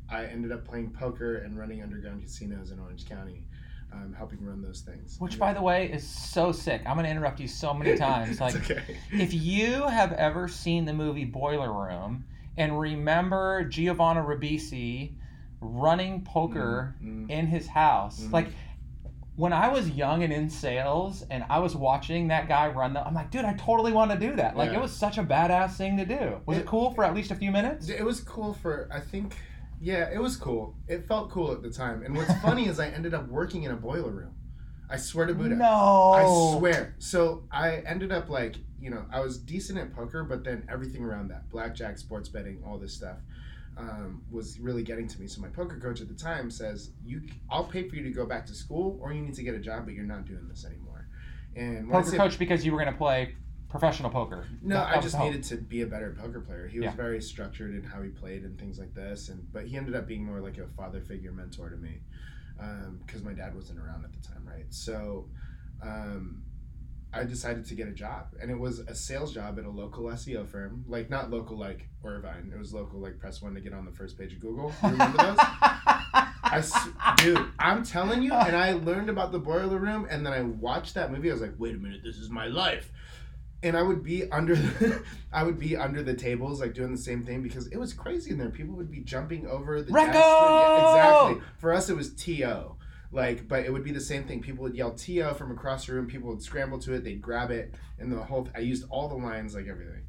I 0.10 0.26
ended 0.26 0.52
up 0.52 0.66
playing 0.66 0.92
poker 0.92 1.38
and 1.38 1.58
running 1.58 1.82
underground 1.82 2.22
casinos 2.22 2.72
in 2.72 2.80
Orange 2.80 3.08
County, 3.08 3.46
um, 3.94 4.14
helping 4.18 4.44
run 4.44 4.62
those 4.62 4.82
things. 4.82 5.18
Which, 5.20 5.38
by 5.38 5.54
the 5.54 5.62
way, 5.62 5.92
is 5.92 6.08
so 6.08 6.52
sick. 6.52 6.82
I'm 6.86 6.96
going 6.96 7.06
to 7.06 7.12
interrupt 7.12 7.40
you 7.40 7.48
so 7.48 7.74
many 7.74 7.98
times. 7.98 8.40
Like, 8.40 8.56
It's 8.56 8.72
okay. 8.72 8.98
if 9.12 9.34
you 9.34 9.84
have 9.88 10.14
ever 10.14 10.48
seen 10.48 10.86
the 10.86 10.94
movie 10.94 11.26
Boiler 11.26 11.72
Room 11.72 12.26
and 12.58 12.80
remember 12.80 13.64
Giovanni 13.66 14.22
Ribisi 14.22 15.14
running 15.60 16.22
poker 16.24 16.96
Mm, 17.04 17.28
mm. 17.28 17.30
in 17.30 17.48
his 17.48 17.68
house, 17.68 18.22
Mhm. 18.22 18.32
like 18.34 18.48
when 19.36 19.54
I 19.54 19.70
was 19.70 19.90
young 19.90 20.24
and 20.24 20.34
in 20.34 20.50
sales 20.50 21.24
and 21.30 21.44
I 21.50 21.60
was 21.60 21.76
watching 21.76 22.28
that 22.28 22.48
guy 22.48 22.68
run 22.68 22.94
the, 22.94 23.06
I'm 23.06 23.14
like, 23.14 23.32
dude, 23.32 23.46
I 23.46 23.54
totally 23.54 23.92
want 23.92 24.12
to 24.12 24.18
do 24.18 24.36
that. 24.36 24.56
Like, 24.58 24.72
Yeah. 24.72 24.78
it 24.78 24.82
was 24.82 24.92
such 24.92 25.18
a 25.18 25.24
badass 25.24 25.72
thing 25.76 25.98
to 25.98 26.06
do. 26.06 26.42
Was 26.46 26.58
it 26.58 26.62
It- 26.62 26.68
cool 26.68 26.92
for 26.92 27.04
at 27.04 27.14
least 27.16 27.32
a 27.32 27.36
few 27.36 27.52
minutes? 27.52 27.90
It 27.90 28.04
was 28.04 28.22
cool 28.22 28.54
for 28.54 28.88
I 28.92 29.00
think 29.00 29.36
yeah, 29.82 30.10
it 30.14 30.22
was 30.22 30.36
cool. 30.38 30.76
It 30.88 31.08
felt 31.08 31.32
cool 31.32 31.52
at 31.52 31.62
the 31.64 31.72
time. 31.72 32.04
And 32.04 32.16
what's 32.16 32.34
funny 32.42 32.68
is 32.68 32.80
I 32.80 32.88
ended 32.90 33.14
up 33.14 33.28
working 33.28 33.64
in 33.64 33.72
a 33.72 33.76
boiler 33.76 34.12
room. 34.12 34.36
I 34.90 34.98
swear 34.98 35.26
to 35.26 35.34
Buddha. 35.34 35.56
No. 35.56 35.66
I 35.66 36.58
swear. 36.58 36.96
So 37.00 37.44
I 37.52 37.78
ended 37.88 38.12
up 38.12 38.30
like, 38.30 38.58
you 38.80 38.90
know, 38.90 39.06
I 39.12 39.22
was 39.22 39.38
decent 39.38 39.80
at 39.80 39.94
poker, 39.96 40.24
but 40.24 40.44
then 40.44 40.68
everything 40.70 41.04
around 41.04 41.30
that, 41.30 41.50
blackjack, 41.50 41.98
sports 41.98 42.30
betting, 42.30 42.62
all 42.68 42.78
this 42.78 42.94
stuff, 42.94 43.18
um, 43.78 44.22
was 44.30 44.60
really 44.60 44.84
getting 44.84 45.08
to 45.08 45.20
me. 45.20 45.28
So 45.28 45.42
my 45.42 45.48
poker 45.48 45.80
coach 45.80 46.02
at 46.02 46.10
the 46.10 46.14
time 46.14 46.52
says, 46.52 46.92
"You, 47.06 47.22
I'll 47.50 47.64
pay 47.64 47.88
for 47.88 47.96
you 47.96 48.04
to 48.04 48.10
go 48.12 48.26
back 48.26 48.46
to 48.48 48.54
school, 48.54 49.00
or 49.02 49.14
you 49.14 49.22
need 49.22 49.34
to 49.36 49.44
get 49.44 49.56
a 49.56 49.60
job, 49.60 49.86
but 49.86 49.94
you're 49.94 50.04
not 50.04 50.26
doing 50.26 50.46
this 50.50 50.66
anymore." 50.66 51.08
And 51.56 51.90
I 51.90 51.92
Poker 51.94 52.10
say- 52.12 52.18
coach 52.18 52.38
because 52.38 52.66
you 52.66 52.74
were 52.74 52.78
going 52.80 52.92
to 52.92 52.98
play 52.98 53.36
professional 53.72 54.10
poker. 54.12 54.46
no, 54.62 54.76
That- 54.76 54.88
I 54.88 54.94
that 54.96 55.04
just 55.04 55.18
needed 55.18 55.44
to 55.46 55.58
be 55.58 55.82
a 55.82 55.88
better 55.88 56.16
poker 56.20 56.42
player. 56.42 56.68
He 56.68 56.80
was 56.80 56.86
Yeah. 56.86 56.96
very 56.96 57.22
structured 57.22 57.74
in 57.74 57.84
how 57.84 58.02
he 58.02 58.10
played 58.10 58.44
and 58.44 58.60
things 58.60 58.78
like 58.78 58.94
this, 58.94 59.30
and 59.30 59.52
but 59.52 59.66
he 59.68 59.78
ended 59.78 59.96
up 59.96 60.08
being 60.08 60.26
more 60.26 60.42
like 60.42 60.58
a 60.58 60.68
father 60.68 61.02
figure 61.02 61.32
mentor 61.32 61.70
to 61.70 61.78
me, 61.78 62.02
because 63.06 63.24
my 63.24 63.34
dad 63.34 63.56
wasn't 63.56 63.80
around 63.80 64.04
at 64.06 64.12
the 64.14 64.20
time, 64.28 64.46
right? 64.46 64.66
So, 64.70 65.30
um, 65.82 66.44
I 67.14 67.26
decided 67.26 67.66
to 67.66 67.76
get 67.76 67.88
a 67.90 67.92
job, 67.92 68.28
and 68.42 68.50
it 68.50 68.58
was 68.58 68.80
a 68.80 68.96
sales 68.96 69.34
job 69.34 69.60
at 69.60 69.66
a 69.66 69.70
local 69.70 70.04
SEO 70.12 70.46
firm, 70.48 70.86
like 70.88 71.10
not 71.10 71.30
local 71.30 71.58
like 71.58 71.90
Irvine. 72.06 72.52
It 72.54 72.58
was 72.58 72.74
local 72.74 73.00
like 73.02 73.20
press 73.20 73.42
one 73.42 73.54
to 73.56 73.60
get 73.62 73.74
on 73.74 73.84
the 73.86 73.92
first 73.92 74.18
page 74.18 74.32
of 74.34 74.40
Google. 74.40 74.72
You 74.84 74.90
remember 74.92 75.18
those? 75.18 75.38
I, 76.54 77.16
dude, 77.18 77.46
I'm 77.60 77.84
telling 77.84 78.22
you, 78.22 78.34
and 78.34 78.56
I 78.56 78.74
learned 78.74 79.10
about 79.10 79.32
the 79.32 79.40
boiler 79.40 79.78
room, 79.78 80.08
and 80.10 80.26
then 80.26 80.32
I 80.34 80.42
watched 80.42 80.94
that 80.96 81.12
movie. 81.12 81.30
I 81.30 81.34
was 81.34 81.42
like, 81.42 81.54
wait 81.58 81.76
a 81.76 81.78
minute, 81.78 82.02
this 82.04 82.18
is 82.18 82.30
my 82.30 82.48
life. 82.48 82.92
And 83.64 83.78
I 83.78 83.84
would 83.84 84.04
be 84.04 84.30
under, 84.32 84.56
the, 84.56 85.04
I 85.34 85.44
would 85.44 85.60
be 85.60 85.76
under 85.76 86.02
the 86.02 86.16
tables, 86.16 86.60
like 86.60 86.74
doing 86.74 86.92
the 86.92 86.98
same 86.98 87.24
thing 87.24 87.44
because 87.44 87.68
it 87.68 87.78
was 87.78 87.94
crazy 87.94 88.32
in 88.32 88.38
there. 88.38 88.50
People 88.50 88.76
would 88.76 88.90
be 88.90 89.02
jumping 89.02 89.48
over 89.48 89.82
the 89.82 89.92
desk. 89.92 90.14
Yeah, 90.16 90.90
exactly. 90.90 91.44
For 91.60 91.72
us, 91.72 91.90
it 91.90 91.96
was 91.96 92.14
to, 92.16 92.76
like, 93.12 93.48
but 93.48 93.66
it 93.66 93.72
would 93.72 93.84
be 93.84 93.92
the 93.92 94.00
same 94.00 94.24
thing. 94.24 94.42
People 94.42 94.64
would 94.64 94.76
yell 94.76 94.94
to 94.94 95.34
from 95.36 95.52
across 95.52 95.86
the 95.86 95.94
room. 95.94 96.08
People 96.08 96.30
would 96.30 96.42
scramble 96.42 96.80
to 96.80 96.94
it. 96.94 97.04
They'd 97.04 97.22
grab 97.22 97.52
it, 97.52 97.76
and 98.00 98.12
the 98.12 98.18
whole. 98.18 98.48
I 98.56 98.60
used 98.60 98.86
all 98.90 99.08
the 99.08 99.16
lines, 99.16 99.54
like 99.54 99.68
everything. 99.68 100.04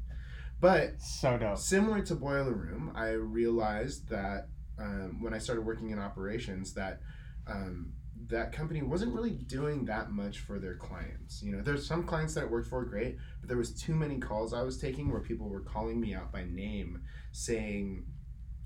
But 0.63 1.01
so 1.01 1.37
dope. 1.37 1.57
similar 1.57 2.01
to 2.03 2.15
boiler 2.15 2.53
room 2.53 2.93
i 2.95 3.09
realized 3.09 4.07
that 4.07 4.47
um, 4.79 5.21
when 5.21 5.33
i 5.33 5.37
started 5.37 5.65
working 5.65 5.89
in 5.89 5.99
operations 5.99 6.73
that 6.75 7.01
um, 7.47 7.91
that 8.27 8.51
company 8.51 8.81
wasn't 8.81 9.13
really 9.13 9.31
doing 9.31 9.85
that 9.85 10.11
much 10.11 10.39
for 10.39 10.59
their 10.59 10.75
clients. 10.75 11.41
You 11.43 11.55
know 11.55 11.61
there's 11.61 11.85
some 11.85 12.03
clients 12.03 12.33
that 12.35 12.43
it 12.43 12.51
worked 12.51 12.69
for 12.69 12.83
great 12.83 13.17
but 13.41 13.47
there 13.47 13.57
was 13.57 13.71
too 13.71 13.95
many 13.95 14.19
calls 14.19 14.53
i 14.53 14.61
was 14.61 14.77
taking 14.77 15.11
where 15.11 15.21
people 15.21 15.49
were 15.49 15.61
calling 15.61 15.99
me 15.99 16.13
out 16.13 16.31
by 16.31 16.43
name 16.43 17.01
saying 17.31 18.05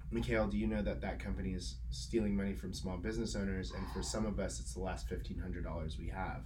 Mikhail, 0.10 0.48
do 0.48 0.58
you 0.58 0.68
know 0.68 0.82
that 0.82 1.02
that 1.02 1.20
company 1.20 1.52
is 1.52 1.76
stealing 1.90 2.36
money 2.36 2.54
from 2.54 2.74
small 2.74 2.96
business 2.96 3.36
owners? 3.36 3.74
And 3.74 3.86
for 3.92 4.02
some 4.02 4.26
of 4.26 4.40
us 4.40 4.60
it's 4.60 4.74
the 4.74 4.80
last 4.80 5.10
$1500 5.10 6.00
we 6.00 6.08
have. 6.08 6.44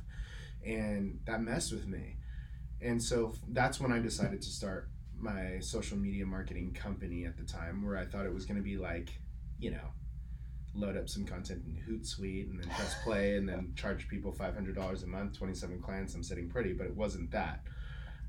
And 0.66 1.20
that 1.26 1.42
messed 1.42 1.72
with 1.72 1.88
me. 1.88 2.18
And 2.82 3.02
so 3.02 3.36
that's 3.50 3.80
when 3.80 3.92
i 3.92 4.00
decided 4.00 4.42
to 4.42 4.50
start 4.50 4.90
my 5.22 5.60
social 5.60 5.98
media 5.98 6.26
marketing 6.26 6.74
company 6.74 7.26
at 7.26 7.38
the 7.38 7.44
time 7.44 7.86
where 7.86 7.98
I 7.98 8.06
thought 8.06 8.26
it 8.26 8.34
was 8.34 8.46
going 8.46 8.58
to 8.58 8.64
be 8.64 8.78
like, 8.78 9.12
you 9.60 9.70
know, 9.72 9.94
load 10.74 10.98
up 10.98 11.10
some 11.10 11.26
content 11.26 11.64
in 11.66 11.76
Hootsuite 11.76 12.50
and 12.50 12.60
then 12.60 12.70
press 12.70 12.96
play 13.04 13.36
and 13.36 13.48
then 13.48 13.74
charge 13.76 14.08
people 14.08 14.32
$500 14.32 15.04
a 15.04 15.08
month, 15.08 15.38
27 15.38 15.82
clients, 15.82 16.16
I'm 16.16 16.24
sitting 16.24 16.50
pretty, 16.50 16.74
but 16.74 16.88
it 16.88 16.96
wasn't 16.96 17.32
that. 17.32 17.62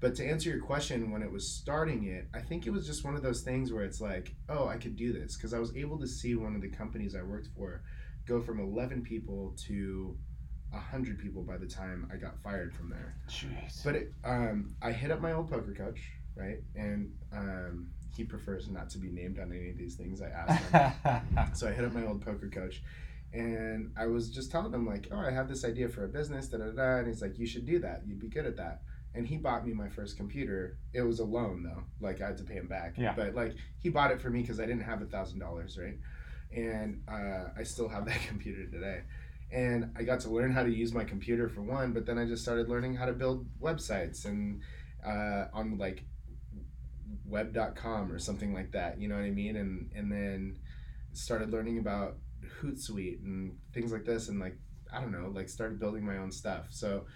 But 0.00 0.16
to 0.16 0.26
answer 0.26 0.50
your 0.50 0.60
question, 0.60 1.12
when 1.12 1.22
it 1.22 1.30
was 1.30 1.48
starting 1.48 2.06
it, 2.06 2.26
I 2.34 2.40
think 2.40 2.66
it 2.66 2.70
was 2.70 2.84
just 2.86 3.04
one 3.04 3.14
of 3.14 3.22
those 3.22 3.42
things 3.42 3.72
where 3.72 3.84
it's 3.84 4.00
like, 4.00 4.34
oh, 4.48 4.66
I 4.66 4.76
could 4.76 4.96
do 4.96 5.12
this 5.12 5.36
because 5.36 5.54
I 5.54 5.60
was 5.60 5.76
able 5.76 5.98
to 6.00 6.08
see 6.08 6.34
one 6.34 6.56
of 6.56 6.62
the 6.62 6.68
companies 6.68 7.14
I 7.14 7.22
worked 7.22 7.48
for 7.56 7.82
go 8.26 8.40
from 8.40 8.58
11 8.58 9.02
people 9.02 9.54
to 9.68 10.16
100 10.70 11.18
people 11.18 11.42
by 11.42 11.56
the 11.56 11.66
time 11.66 12.10
I 12.12 12.16
got 12.16 12.40
fired 12.42 12.74
from 12.74 12.90
there. 12.90 13.14
Jeez. 13.28 13.84
But 13.84 13.94
it, 13.94 14.12
um, 14.24 14.74
I 14.82 14.90
hit 14.90 15.12
up 15.12 15.20
my 15.20 15.32
old 15.32 15.48
poker 15.48 15.72
coach, 15.72 16.00
right? 16.34 16.58
And 16.74 17.12
um, 17.32 17.90
he 18.16 18.24
prefers 18.24 18.68
not 18.68 18.90
to 18.90 18.98
be 18.98 19.10
named 19.10 19.38
on 19.38 19.52
any 19.52 19.70
of 19.70 19.78
these 19.78 19.94
things. 19.94 20.20
I 20.20 20.28
asked 20.28 20.70
him. 20.70 21.50
so 21.54 21.68
I 21.68 21.72
hit 21.72 21.84
up 21.84 21.92
my 21.92 22.06
old 22.06 22.24
poker 22.24 22.48
coach, 22.48 22.82
and 23.32 23.92
I 23.96 24.06
was 24.06 24.30
just 24.30 24.50
telling 24.50 24.72
him 24.72 24.86
like, 24.86 25.08
"Oh, 25.10 25.18
I 25.18 25.30
have 25.30 25.48
this 25.48 25.64
idea 25.64 25.88
for 25.88 26.04
a 26.04 26.08
business." 26.08 26.48
Da 26.48 26.58
da 26.58 26.70
da. 26.70 26.98
And 26.98 27.06
he's 27.06 27.22
like, 27.22 27.38
"You 27.38 27.46
should 27.46 27.66
do 27.66 27.78
that. 27.80 28.02
You'd 28.06 28.20
be 28.20 28.28
good 28.28 28.46
at 28.46 28.56
that." 28.56 28.82
And 29.14 29.26
he 29.26 29.36
bought 29.36 29.66
me 29.66 29.72
my 29.72 29.88
first 29.88 30.16
computer. 30.16 30.78
It 30.92 31.02
was 31.02 31.20
a 31.20 31.24
loan 31.24 31.62
though, 31.62 31.82
like 32.00 32.20
I 32.20 32.28
had 32.28 32.38
to 32.38 32.44
pay 32.44 32.54
him 32.54 32.66
back. 32.66 32.94
Yeah. 32.96 33.14
But 33.14 33.34
like 33.34 33.54
he 33.78 33.88
bought 33.88 34.10
it 34.10 34.20
for 34.20 34.30
me 34.30 34.40
because 34.42 34.60
I 34.60 34.66
didn't 34.66 34.84
have 34.84 35.02
a 35.02 35.06
thousand 35.06 35.38
dollars, 35.38 35.78
right? 35.78 35.98
And 36.54 37.02
uh, 37.08 37.50
I 37.56 37.62
still 37.62 37.88
have 37.88 38.04
that 38.06 38.20
computer 38.28 38.66
today. 38.66 39.02
And 39.50 39.90
I 39.96 40.02
got 40.02 40.20
to 40.20 40.30
learn 40.30 40.50
how 40.50 40.62
to 40.62 40.70
use 40.70 40.94
my 40.94 41.04
computer 41.04 41.46
for 41.46 41.60
one, 41.60 41.92
but 41.92 42.06
then 42.06 42.18
I 42.18 42.24
just 42.24 42.42
started 42.42 42.70
learning 42.70 42.94
how 42.94 43.04
to 43.04 43.12
build 43.12 43.46
websites 43.60 44.24
and 44.24 44.62
uh, 45.06 45.48
on 45.52 45.76
like 45.76 46.04
web.com 47.32 48.12
or 48.12 48.18
something 48.18 48.54
like 48.54 48.70
that 48.72 49.00
you 49.00 49.08
know 49.08 49.16
what 49.16 49.24
i 49.24 49.30
mean? 49.30 49.56
And 49.56 49.90
and 49.94 50.12
then 50.12 50.58
started 51.12 51.50
learning 51.50 51.78
about 51.78 52.16
hootsuite 52.62 53.22
and 53.24 53.56
things 53.74 53.92
like 53.92 54.04
this 54.04 54.28
and 54.28 54.38
like 54.40 54.56
i 54.92 55.00
don't 55.00 55.12
know 55.12 55.30
like 55.34 55.48
started 55.48 55.80
building 55.80 56.04
my 56.04 56.18
own 56.18 56.30
stuff. 56.30 56.66
So 56.70 57.06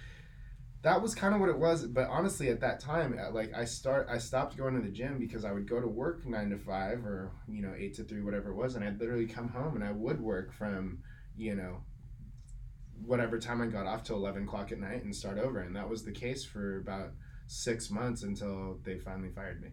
that 0.83 1.01
was 1.01 1.15
kind 1.15 1.35
of 1.35 1.41
what 1.41 1.49
it 1.49 1.59
was 1.59 1.87
but 1.87 2.09
honestly 2.09 2.49
at 2.49 2.61
that 2.61 2.79
time 2.79 3.19
uh, 3.19 3.31
like 3.33 3.53
i 3.55 3.65
start 3.65 4.07
i 4.09 4.19
stopped 4.19 4.57
going 4.57 4.75
to 4.75 4.81
the 4.81 4.93
gym 4.93 5.19
because 5.19 5.45
i 5.45 5.51
would 5.51 5.69
go 5.69 5.81
to 5.81 5.89
work 5.89 6.25
nine 6.27 6.51
to 6.51 6.59
five 6.59 7.05
or 7.05 7.33
you 7.49 7.61
know 7.61 7.75
eight 7.77 7.95
to 7.95 8.05
three 8.05 8.23
whatever 8.23 8.51
it 8.51 8.55
was 8.55 8.77
and 8.77 8.85
i'd 8.85 9.01
literally 9.01 9.27
come 9.27 9.49
home 9.49 9.75
and 9.75 9.83
i 9.83 9.91
would 9.91 10.21
work 10.21 10.53
from 10.53 10.99
you 11.35 11.57
know 11.57 11.81
whatever 13.05 13.39
time 13.39 13.61
i 13.61 13.67
got 13.67 13.87
off 13.87 14.03
till 14.03 14.17
11 14.17 14.45
o'clock 14.45 14.73
at 14.73 14.79
night 14.79 15.05
and 15.05 15.15
start 15.15 15.39
over. 15.39 15.61
And 15.61 15.77
that 15.77 15.89
was 15.89 16.05
the 16.05 16.13
case 16.13 16.45
for 16.45 16.79
about 16.79 17.13
six 17.47 17.91
months 17.91 18.23
until 18.23 18.79
they 18.85 18.99
finally 18.99 19.31
fired 19.31 19.63
me. 19.63 19.71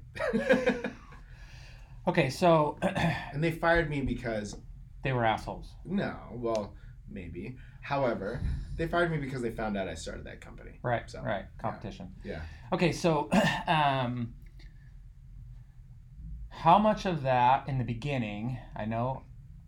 okay, 2.08 2.30
so 2.30 2.77
and 2.82 3.44
they 3.44 3.51
fired 3.51 3.89
me 3.89 4.01
because 4.01 4.56
they 5.03 5.12
were 5.13 5.25
assholes. 5.25 5.74
no, 5.86 6.15
well, 6.34 6.74
maybe. 7.10 7.58
However, 7.82 8.42
they 8.77 8.88
fired 8.88 9.12
me 9.12 9.18
because 9.18 9.42
they 9.42 9.51
found 9.51 9.77
out 9.77 9.88
I 9.88 9.96
started 9.96 10.25
that 10.25 10.39
company. 10.39 10.80
Right, 10.82 11.10
So, 11.10 11.22
right. 11.22 11.46
Competition. 11.62 12.13
Yeah. 12.24 12.42
Okay, 12.72 12.92
so 12.94 13.30
um, 13.68 14.34
how 16.50 16.80
much 16.80 17.06
of 17.06 17.24
that 17.24 17.68
in 17.68 17.77
the 17.77 17.84
beginning, 17.84 18.58
I 18.75 18.86
know, 18.86 19.24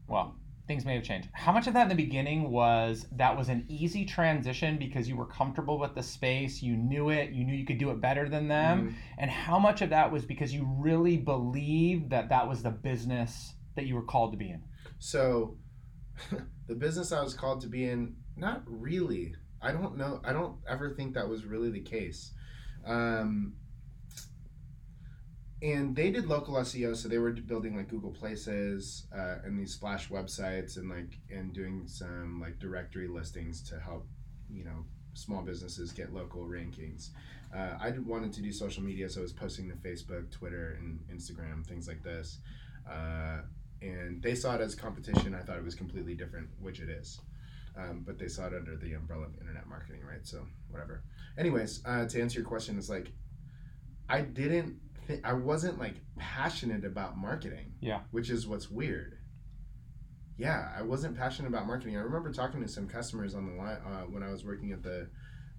well, 0.08 0.36
things 0.68 0.86
may 0.86 0.96
have 0.96 1.04
changed. 1.04 1.30
How 1.34 1.52
much 1.52 1.68
of 1.68 1.74
that 1.74 1.84
in 1.84 1.90
the 1.90 1.96
beginning 1.96 2.50
was 2.50 3.06
that 3.14 3.38
was 3.38 3.50
an 3.50 3.66
easy 3.68 4.04
transition 4.06 4.78
because 4.78 5.08
you 5.08 5.16
were 5.16 5.26
comfortable 5.28 5.78
with 5.80 5.94
the 5.96 6.02
space, 6.04 6.62
you 6.62 6.76
knew 6.76 7.10
it, 7.10 7.32
you 7.32 7.44
knew 7.46 7.54
you 7.54 7.66
could 7.66 7.78
do 7.78 7.92
it 7.92 8.02
better 8.02 8.28
than 8.28 8.48
them, 8.48 8.90
Mhm. 8.90 8.96
and 9.20 9.30
how 9.32 9.60
much 9.60 9.82
of 9.82 9.90
that 9.92 10.12
was 10.12 10.26
because 10.26 10.54
you 10.54 10.66
really 10.80 11.18
believed 11.18 12.10
that 12.10 12.30
that 12.30 12.48
was 12.48 12.64
the 12.64 12.72
business 12.72 13.54
that 13.76 13.86
you 13.86 13.96
were 13.96 14.04
called 14.04 14.32
to 14.32 14.38
be 14.38 14.50
in? 14.50 14.64
So, 14.98 15.58
the 16.68 16.76
business 16.76 17.12
I 17.12 17.22
was 17.24 17.34
called 17.34 17.62
to 17.62 17.68
be 17.68 17.88
in, 17.88 18.16
not 18.36 18.64
really. 18.66 19.36
I 19.62 19.72
don't 19.72 19.98
know. 19.98 20.22
I 20.24 20.34
don't 20.34 20.58
ever 20.68 20.92
think 20.92 21.14
that 21.16 21.28
was 21.28 21.46
really 21.46 21.72
the 21.72 21.82
case. 21.82 22.34
Um, 22.86 23.54
and 25.62 25.96
they 25.96 26.12
did 26.12 26.28
local 26.28 26.56
SEO, 26.56 26.96
so 26.96 27.08
they 27.08 27.18
were 27.18 27.32
building 27.32 27.76
like 27.76 27.88
Google 27.90 28.12
Places 28.12 29.08
uh, 29.16 29.38
and 29.44 29.58
these 29.60 29.74
splash 29.74 30.10
websites, 30.10 30.78
and 30.78 30.90
like 30.90 31.18
and 31.32 31.54
doing 31.54 31.84
some 31.88 32.42
like 32.42 32.60
directory 32.60 33.08
listings 33.08 33.62
to 33.70 33.80
help, 33.80 34.06
you 34.50 34.66
know, 34.66 34.86
small 35.14 35.42
businesses 35.42 35.92
get 35.92 36.14
local 36.14 36.42
rankings. 36.44 37.10
Uh, 37.56 37.78
I 37.80 37.92
wanted 38.06 38.34
to 38.34 38.42
do 38.42 38.52
social 38.52 38.84
media, 38.84 39.10
so 39.10 39.22
I 39.22 39.24
was 39.24 39.32
posting 39.32 39.70
to 39.70 39.76
Facebook, 39.76 40.30
Twitter, 40.30 40.78
and 40.80 41.00
Instagram, 41.12 41.66
things 41.66 41.88
like 41.88 42.04
this. 42.04 42.40
Uh, 42.90 43.38
and 43.82 44.22
they 44.22 44.36
saw 44.36 44.56
it 44.56 44.62
as 44.62 44.76
competition. 44.76 45.34
I 45.34 45.42
thought 45.42 45.58
it 45.58 45.64
was 45.64 45.76
completely 45.76 46.16
different, 46.16 46.50
which 46.60 46.80
it 46.80 46.90
is. 46.90 47.20
Um, 47.78 48.04
but 48.06 48.18
they 48.18 48.28
saw 48.28 48.48
it 48.48 48.54
under 48.54 48.76
the 48.76 48.94
umbrella 48.94 49.26
of 49.26 49.40
internet 49.40 49.68
marketing, 49.68 50.02
right? 50.06 50.26
So 50.26 50.46
whatever. 50.70 51.04
Anyways, 51.38 51.82
uh, 51.86 52.06
to 52.08 52.22
answer 52.22 52.40
your 52.40 52.48
question, 52.48 52.78
it's 52.78 52.90
like 52.90 53.12
I 54.10 54.22
didn't. 54.22 54.78
I 55.24 55.34
wasn't 55.34 55.80
like 55.80 55.96
passionate 56.18 56.86
about 56.86 57.18
marketing. 57.18 57.74
Yeah. 57.82 58.02
Which 58.12 58.30
is 58.30 58.48
what's 58.48 58.70
weird. 58.70 59.18
Yeah, 60.38 60.70
I 60.78 60.82
wasn't 60.82 61.18
passionate 61.18 61.48
about 61.48 61.66
marketing. 61.66 61.96
I 61.96 62.02
remember 62.02 62.32
talking 62.32 62.62
to 62.62 62.68
some 62.68 62.88
customers 62.88 63.36
on 63.36 63.48
the 63.48 63.54
line 63.54 63.78
uh, 63.86 64.02
when 64.02 64.22
I 64.22 64.32
was 64.32 64.44
working 64.44 64.72
at 64.74 64.84
the 64.84 65.08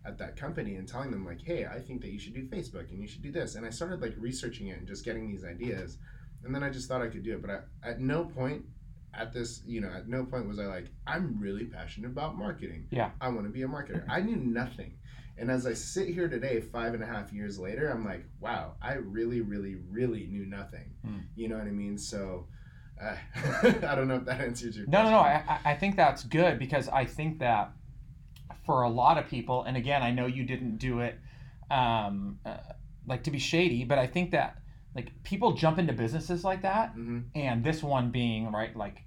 at 0.05 0.19
that 0.19 0.37
company 0.37 0.77
and 0.77 0.87
telling 0.87 1.11
them 1.11 1.25
like, 1.25 1.43
"Hey, 1.43 1.67
I 1.67 1.81
think 1.81 2.03
that 2.03 2.11
you 2.11 2.19
should 2.19 2.35
do 2.35 2.47
Facebook 2.47 2.91
and 2.91 3.01
you 3.01 3.09
should 3.09 3.23
do 3.23 3.33
this." 3.33 3.55
And 3.55 3.65
I 3.65 3.71
started 3.71 4.03
like 4.03 4.15
researching 4.19 4.69
it 4.69 4.79
and 4.79 4.87
just 4.87 5.05
getting 5.05 5.29
these 5.29 5.45
ideas, 5.45 5.99
and 6.45 6.55
then 6.55 6.63
I 6.63 6.71
just 6.71 6.89
thought 6.89 7.03
I 7.03 7.09
could 7.09 7.25
do 7.25 7.35
it. 7.35 7.43
But 7.43 7.51
I, 7.51 7.89
at 7.89 8.01
no 8.01 8.25
point 8.25 8.65
at 9.15 9.33
this, 9.33 9.63
you 9.67 9.81
know, 9.81 9.89
at 9.89 10.09
no 10.09 10.25
point 10.25 10.47
was 10.47 10.59
I 10.59 10.67
like, 10.67 10.89
"I'm 11.07 11.41
really 11.41 11.65
passionate 11.65 12.09
about 12.09 12.37
marketing." 12.37 12.87
Yeah. 12.91 13.11
I 13.21 13.29
want 13.29 13.45
to 13.45 13.51
be 13.51 13.63
a 13.63 13.69
marketer. 13.69 14.05
I 14.09 14.21
knew 14.21 14.37
nothing. 14.37 14.95
And 15.39 15.51
as 15.51 15.67
I 15.67 15.75
sit 15.75 16.09
here 16.09 16.29
today, 16.29 16.61
five 16.61 16.95
and 16.95 17.03
a 17.03 17.07
half 17.07 17.33
years 17.33 17.59
later, 17.59 17.89
I'm 17.91 18.05
like, 18.05 18.25
wow, 18.41 18.75
I 18.81 18.95
really, 18.95 19.43
really, 19.43 19.77
really 19.91 20.27
knew 20.27 20.47
nothing. 20.47 20.95
Hmm. 21.05 21.19
You 21.35 21.49
know 21.49 21.59
what 21.59 21.67
I 21.67 21.71
mean? 21.73 21.99
So, 21.99 22.47
uh, 23.01 23.17
I 23.63 23.95
don't 23.95 24.09
know 24.09 24.17
if 24.17 24.25
that 24.25 24.41
answers 24.41 24.77
your 24.77 24.87
No, 24.87 24.99
question. 25.03 25.13
no, 25.13 25.19
no. 25.19 25.25
I, 25.25 25.45
I- 25.65 25.71
I 25.73 25.75
think 25.77 25.97
that's 25.97 26.25
good 26.25 26.59
because 26.59 26.89
I 26.89 27.05
think 27.05 27.39
that 27.41 27.73
for 28.65 28.83
a 28.83 28.89
lot 28.89 29.19
of 29.19 29.29
people, 29.29 29.65
and 29.65 29.77
again, 29.77 30.03
I 30.03 30.11
know 30.11 30.27
you 30.27 30.43
didn't 30.45 30.79
do 30.79 31.01
it 31.01 31.19
um, 31.71 32.39
uh, 32.47 32.57
like 33.07 33.23
to 33.25 33.31
be 33.31 33.39
shady, 33.39 33.85
but 33.85 33.99
I 33.99 34.07
think 34.07 34.31
that 34.31 34.59
like 34.95 35.23
people 35.23 35.53
jump 35.53 35.79
into 35.79 35.93
businesses 35.93 36.45
like 36.45 36.63
that, 36.63 36.93
hmm 36.93 37.21
and 37.35 37.63
this 37.63 37.83
one 37.83 38.11
being 38.11 38.51
right, 38.51 38.75
like 38.75 39.03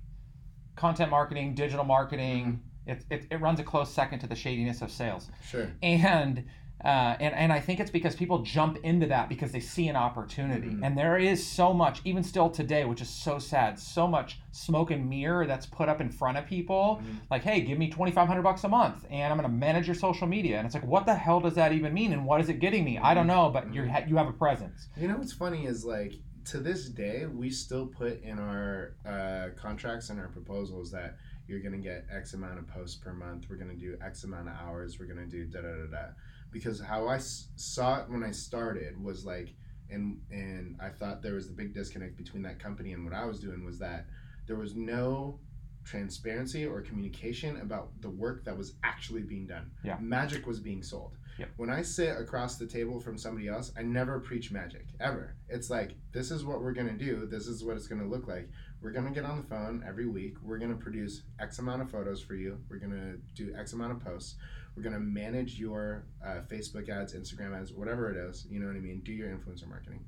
content 0.75 1.09
marketing, 1.09 1.55
digital 1.55 1.83
marketing, 1.83 2.62
it, 2.89 3.05
it, 3.10 3.27
it 3.31 3.41
runs 3.41 3.60
a 3.60 3.63
close 3.63 3.91
second 3.91 4.19
to 4.19 4.27
the 4.27 4.36
shadiness 4.36 4.81
of 4.81 4.91
sales, 4.91 5.29
Sure. 5.48 5.72
and. 5.81 6.46
Uh, 6.81 7.13
and, 7.19 7.36
and 7.36 7.51
I 7.51 7.60
think 7.60 7.81
it's 7.81 7.91
because 7.91 8.15
people 8.15 8.39
jump 8.41 8.77
into 8.86 9.05
that 9.08 9.27
because 9.27 9.51
they 9.51 9.60
see 9.60 9.89
an 9.89 9.98
opportunity. 9.98 10.69
Mhm. 10.69 10.79
And 10.81 10.98
there 10.98 11.17
is 11.17 11.46
so 11.46 11.74
much, 11.74 12.00
even 12.05 12.24
still 12.24 12.50
today, 12.50 12.86
which 12.86 13.01
is 13.01 13.10
so 13.10 13.38
sad, 13.38 13.77
so 13.77 14.08
much 14.08 14.39
smoke 14.53 14.89
and 14.91 15.10
mirror 15.10 15.46
that's 15.46 15.65
put 15.65 15.89
up 15.89 16.00
in 16.00 16.10
front 16.10 16.38
of 16.38 16.46
people 16.46 17.01
Mhm. 17.03 17.17
like 17.29 17.43
hey 17.43 17.60
give 17.60 17.77
me 17.77 17.89
2500 17.89 18.41
bucks 18.43 18.63
a 18.63 18.69
month 18.69 19.05
and 19.10 19.31
i'm 19.31 19.38
going 19.38 19.50
to 19.50 19.55
manage 19.55 19.88
your 19.88 19.96
social 19.96 20.25
media 20.27 20.58
and 20.58 20.65
it's 20.65 20.74
like 20.74 20.86
what 20.86 21.05
the 21.05 21.13
hell 21.15 21.39
does 21.41 21.55
that 21.55 21.72
even 21.74 21.93
mean 21.93 22.13
and 22.13 22.25
what 22.25 22.39
is 22.41 22.48
it 22.50 22.60
getting 22.60 22.84
me 22.86 22.98
i 22.98 23.13
don't 23.13 23.27
know 23.27 23.50
but 23.50 23.72
you 23.74 23.88
ha- 23.88 24.03
you 24.08 24.15
have 24.17 24.27
a 24.27 24.34
presence 24.34 24.88
You 24.98 25.08
know 25.10 25.17
what's 25.17 25.34
funny 25.34 25.65
is 25.65 25.84
like 25.86 26.13
to 26.46 26.60
this 26.60 26.89
day 26.89 27.25
we 27.27 27.50
still 27.51 27.88
put 27.88 28.22
in 28.24 28.39
our 28.39 28.96
uh, 29.05 29.50
contracts 29.62 30.10
and 30.10 30.19
our 30.19 30.29
proposals 30.29 30.91
that 30.91 31.17
you're 31.49 31.59
gonna 31.61 31.77
get 31.77 32.05
X 32.15 32.33
amount 32.33 32.59
of 32.59 32.67
posts 32.67 32.95
per 32.95 33.11
month. 33.13 33.47
We're 33.49 33.55
gonna 33.57 33.73
do 33.75 33.97
X 34.01 34.23
amount 34.23 34.47
of 34.49 34.53
hours. 34.55 34.99
We're 34.99 35.07
gonna 35.07 35.25
do 35.25 35.45
da 35.45 35.61
da 35.61 35.67
da 35.69 35.85
da. 35.91 36.05
Because 36.51 36.79
how 36.79 37.07
I 37.07 37.15
s- 37.15 37.49
saw 37.55 38.01
it 38.01 38.09
when 38.09 38.23
I 38.23 38.31
started 38.31 39.01
was 39.03 39.25
like, 39.25 39.55
and 39.89 40.19
and 40.31 40.77
I 40.79 40.89
thought 40.89 41.21
there 41.23 41.33
was 41.33 41.47
the 41.47 41.53
big 41.53 41.73
disconnect 41.73 42.15
between 42.17 42.43
that 42.43 42.59
company 42.59 42.93
and 42.93 43.03
what 43.03 43.13
I 43.13 43.25
was 43.25 43.39
doing 43.39 43.65
was 43.65 43.79
that 43.79 44.05
there 44.47 44.55
was 44.57 44.75
no 44.75 45.39
transparency 45.85 46.65
or 46.65 46.81
communication 46.81 47.57
about 47.61 47.89
the 48.01 48.09
work 48.09 48.43
that 48.45 48.55
was 48.55 48.73
actually 48.83 49.23
being 49.23 49.47
done. 49.47 49.71
Yeah. 49.83 49.97
Magic 49.99 50.45
was 50.45 50.59
being 50.59 50.83
sold. 50.83 51.17
Yep. 51.39 51.49
When 51.57 51.69
I 51.69 51.81
sit 51.81 52.17
across 52.19 52.57
the 52.57 52.67
table 52.67 52.99
from 52.99 53.17
somebody 53.17 53.47
else, 53.47 53.71
I 53.77 53.81
never 53.81 54.19
preach 54.19 54.51
magic 54.51 54.85
ever. 54.99 55.35
It's 55.47 55.69
like 55.69 55.91
this 56.11 56.31
is 56.31 56.43
what 56.43 56.61
we're 56.61 56.73
gonna 56.73 56.97
do. 56.97 57.25
This 57.25 57.47
is 57.47 57.63
what 57.63 57.75
it's 57.77 57.87
gonna 57.87 58.05
look 58.07 58.27
like. 58.27 58.49
We're 58.81 58.91
gonna 58.91 59.12
get 59.12 59.25
on 59.25 59.38
the 59.38 59.43
phone 59.43 59.83
every 59.86 60.07
week. 60.07 60.36
We're 60.41 60.57
gonna 60.57 60.75
produce 60.75 61.24
X 61.39 61.59
amount 61.59 61.81
of 61.81 61.91
photos 61.91 62.21
for 62.21 62.36
you. 62.36 62.59
We're 62.69 62.77
gonna 62.77 63.17
do 63.36 63.53
X 63.57 63.74
amount 63.74 63.91
of 63.91 64.00
posts. 64.00 64.36
We're 64.75 64.83
gonna 64.83 65.00
manage 65.00 65.59
your 65.59 66.05
uh, 66.25 66.41
Facebook 66.50 66.88
ads, 66.88 67.13
Instagram 67.13 67.59
ads, 67.59 67.74
whatever 67.74 68.09
it 68.09 68.17
is. 68.17 68.45
You 68.50 68.59
know 68.62 68.67
what 68.67 68.77
I 68.77 68.79
mean? 68.79 69.01
Do 69.03 69.12
your 69.12 69.27
influencer 69.29 69.67
marketing 69.67 70.05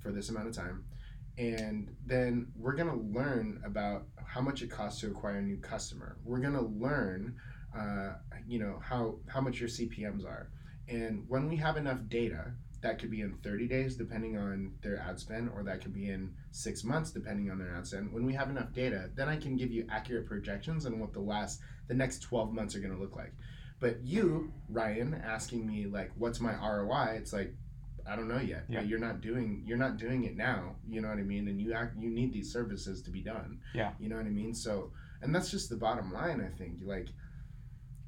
for 0.00 0.12
this 0.12 0.28
amount 0.28 0.48
of 0.48 0.54
time, 0.54 0.84
and 1.36 1.94
then 2.06 2.52
we're 2.56 2.76
gonna 2.76 2.96
learn 2.96 3.60
about 3.64 4.06
how 4.24 4.40
much 4.40 4.62
it 4.62 4.70
costs 4.70 5.00
to 5.00 5.08
acquire 5.08 5.38
a 5.38 5.42
new 5.42 5.56
customer. 5.56 6.16
We're 6.24 6.40
gonna 6.40 6.62
learn, 6.62 7.34
uh, 7.76 8.14
you 8.46 8.60
know, 8.60 8.78
how 8.80 9.16
how 9.26 9.40
much 9.40 9.58
your 9.58 9.68
CPMS 9.68 10.24
are, 10.24 10.48
and 10.88 11.24
when 11.28 11.48
we 11.48 11.56
have 11.56 11.76
enough 11.76 11.98
data, 12.08 12.52
that 12.82 12.98
could 12.98 13.10
be 13.10 13.20
in 13.20 13.34
30 13.44 13.68
days 13.68 13.96
depending 13.96 14.36
on 14.36 14.72
their 14.82 14.98
ad 14.98 15.18
spend, 15.18 15.50
or 15.54 15.62
that 15.62 15.80
could 15.80 15.94
be 15.94 16.10
in 16.10 16.34
six 16.50 16.82
months 16.84 17.10
depending 17.10 17.50
on 17.50 17.58
their 17.58 17.74
ad 17.74 17.86
spend. 17.86 18.12
When 18.12 18.26
we 18.26 18.34
have 18.34 18.50
enough 18.50 18.72
data, 18.72 19.10
then 19.14 19.28
I 19.28 19.36
can 19.36 19.56
give 19.56 19.70
you 19.70 19.86
accurate 19.90 20.26
projections 20.26 20.84
on 20.84 20.98
what 20.98 21.12
the 21.12 21.20
last 21.20 21.60
the 21.88 21.94
next 21.94 22.20
12 22.20 22.52
months 22.52 22.74
are 22.74 22.80
gonna 22.80 22.98
look 22.98 23.16
like. 23.16 23.32
But 23.80 24.04
you, 24.04 24.52
Ryan, 24.68 25.14
asking 25.24 25.66
me 25.66 25.86
like, 25.86 26.10
what's 26.16 26.40
my 26.40 26.54
ROI? 26.54 27.14
It's 27.16 27.32
like. 27.32 27.54
I 28.04 28.16
don't 28.16 28.26
know 28.26 28.40
yet. 28.40 28.64
Yeah. 28.68 28.80
You're 28.80 28.98
not 28.98 29.20
doing 29.20 29.62
you're 29.64 29.78
not 29.78 29.96
doing 29.96 30.24
it 30.24 30.36
now. 30.36 30.74
You 30.88 31.00
know 31.00 31.06
what 31.06 31.18
I 31.18 31.22
mean? 31.22 31.46
And 31.46 31.60
you 31.60 31.72
act 31.72 31.96
you 31.96 32.10
need 32.10 32.32
these 32.32 32.52
services 32.52 33.00
to 33.02 33.12
be 33.12 33.20
done. 33.20 33.60
Yeah. 33.74 33.92
You 34.00 34.08
know 34.08 34.16
what 34.16 34.26
I 34.26 34.30
mean? 34.30 34.54
So 34.54 34.90
and 35.20 35.32
that's 35.32 35.52
just 35.52 35.70
the 35.70 35.76
bottom 35.76 36.12
line, 36.12 36.40
I 36.40 36.48
think. 36.58 36.78
Like 36.84 37.06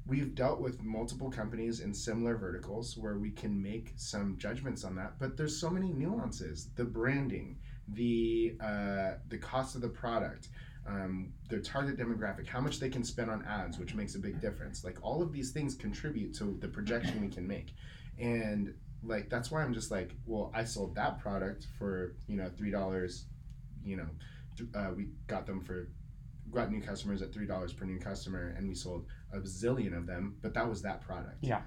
we've 0.07 0.35
dealt 0.35 0.59
with 0.59 0.83
multiple 0.83 1.31
companies 1.31 1.79
in 1.79 1.93
similar 1.93 2.37
verticals 2.37 2.97
where 2.97 3.17
we 3.17 3.31
can 3.31 3.61
make 3.61 3.93
some 3.95 4.37
judgments 4.37 4.83
on 4.83 4.95
that, 4.95 5.17
but 5.19 5.35
there's 5.35 5.59
so 5.59 5.69
many 5.69 5.91
nuances. 5.91 6.69
The 6.75 6.85
branding, 6.85 7.57
the 7.89 8.55
uh, 8.61 9.13
the 9.29 9.37
cost 9.39 9.75
of 9.75 9.81
the 9.81 9.89
product, 9.89 10.49
um, 10.87 11.33
their 11.49 11.59
target 11.59 11.97
demographic, 11.97 12.47
how 12.47 12.61
much 12.61 12.79
they 12.79 12.89
can 12.89 13.03
spend 13.03 13.31
on 13.31 13.43
ads, 13.45 13.79
which 13.79 13.95
makes 13.95 14.15
a 14.15 14.19
big 14.19 14.39
difference. 14.39 14.83
Like 14.83 14.97
all 15.01 15.21
of 15.21 15.31
these 15.31 15.51
things 15.51 15.73
contribute 15.73 16.35
to 16.35 16.57
the 16.59 16.67
projection 16.67 17.21
we 17.21 17.29
can 17.29 17.47
make, 17.47 17.73
and 18.19 18.73
like 19.03 19.29
that's 19.29 19.49
why 19.49 19.63
I'm 19.63 19.73
just 19.73 19.89
like, 19.89 20.11
well, 20.25 20.51
I 20.53 20.63
sold 20.63 20.95
that 20.95 21.19
product 21.19 21.67
for 21.79 22.15
you 22.27 22.37
know 22.37 22.51
three 22.55 22.71
dollars, 22.71 23.25
you 23.83 23.97
know, 23.97 24.07
uh, 24.75 24.91
we 24.95 25.07
got 25.25 25.47
them 25.47 25.61
for 25.61 25.87
got 26.53 26.71
new 26.71 26.81
customers 26.81 27.21
at 27.21 27.33
three 27.33 27.45
dollars 27.45 27.73
per 27.73 27.85
new 27.85 27.99
customer, 27.99 28.53
and 28.57 28.67
we 28.67 28.75
sold 28.75 29.05
a 29.43 29.47
zillion 29.47 29.97
of 29.97 30.05
them, 30.07 30.37
but 30.41 30.53
that 30.53 30.67
was 30.67 30.81
that 30.83 31.01
product. 31.01 31.37
Yeah. 31.41 31.61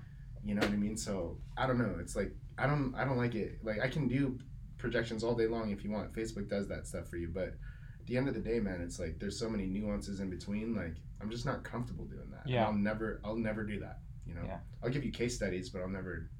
You 0.44 0.54
know 0.54 0.60
what 0.60 0.70
I 0.70 0.76
mean? 0.76 0.96
So 0.96 1.38
I 1.56 1.66
don't 1.66 1.78
know. 1.78 1.96
It's 2.00 2.16
like 2.16 2.32
I 2.56 2.66
don't 2.66 2.94
I 2.94 3.04
don't 3.04 3.18
like 3.18 3.34
it. 3.34 3.58
Like 3.62 3.80
I 3.80 3.88
can 3.88 4.08
do 4.08 4.38
projections 4.78 5.24
all 5.24 5.34
day 5.34 5.46
long 5.46 5.70
if 5.70 5.84
you 5.84 5.90
want. 5.90 6.12
Facebook 6.12 6.48
does 6.48 6.68
that 6.68 6.86
stuff 6.86 7.08
for 7.08 7.16
you, 7.16 7.28
but 7.32 7.48
at 7.48 8.06
the 8.06 8.16
end 8.16 8.28
of 8.28 8.34
the 8.34 8.40
day, 8.40 8.60
man, 8.60 8.80
it's 8.80 8.98
like 8.98 9.18
there's 9.18 9.38
so 9.38 9.48
many 9.50 9.66
nuances 9.66 10.20
in 10.20 10.30
between. 10.30 10.74
Like 10.74 10.94
I'm 11.20 11.30
just 11.30 11.44
not 11.44 11.64
comfortable 11.64 12.04
doing 12.04 12.30
that. 12.30 12.44
And 12.44 12.54
Yeah. 12.54 12.64
I'll 12.66 12.72
never 12.72 13.20
I'll 13.24 13.36
never 13.36 13.64
do 13.64 13.80
that. 13.80 13.98
You 14.26 14.34
know. 14.34 14.42
Yeah. 14.46 14.58
I'll 14.82 14.90
give 14.90 15.04
you 15.04 15.10
case 15.12 15.34
studies, 15.36 15.68
but 15.70 15.82
I'll 15.82 15.88
never 15.88 16.30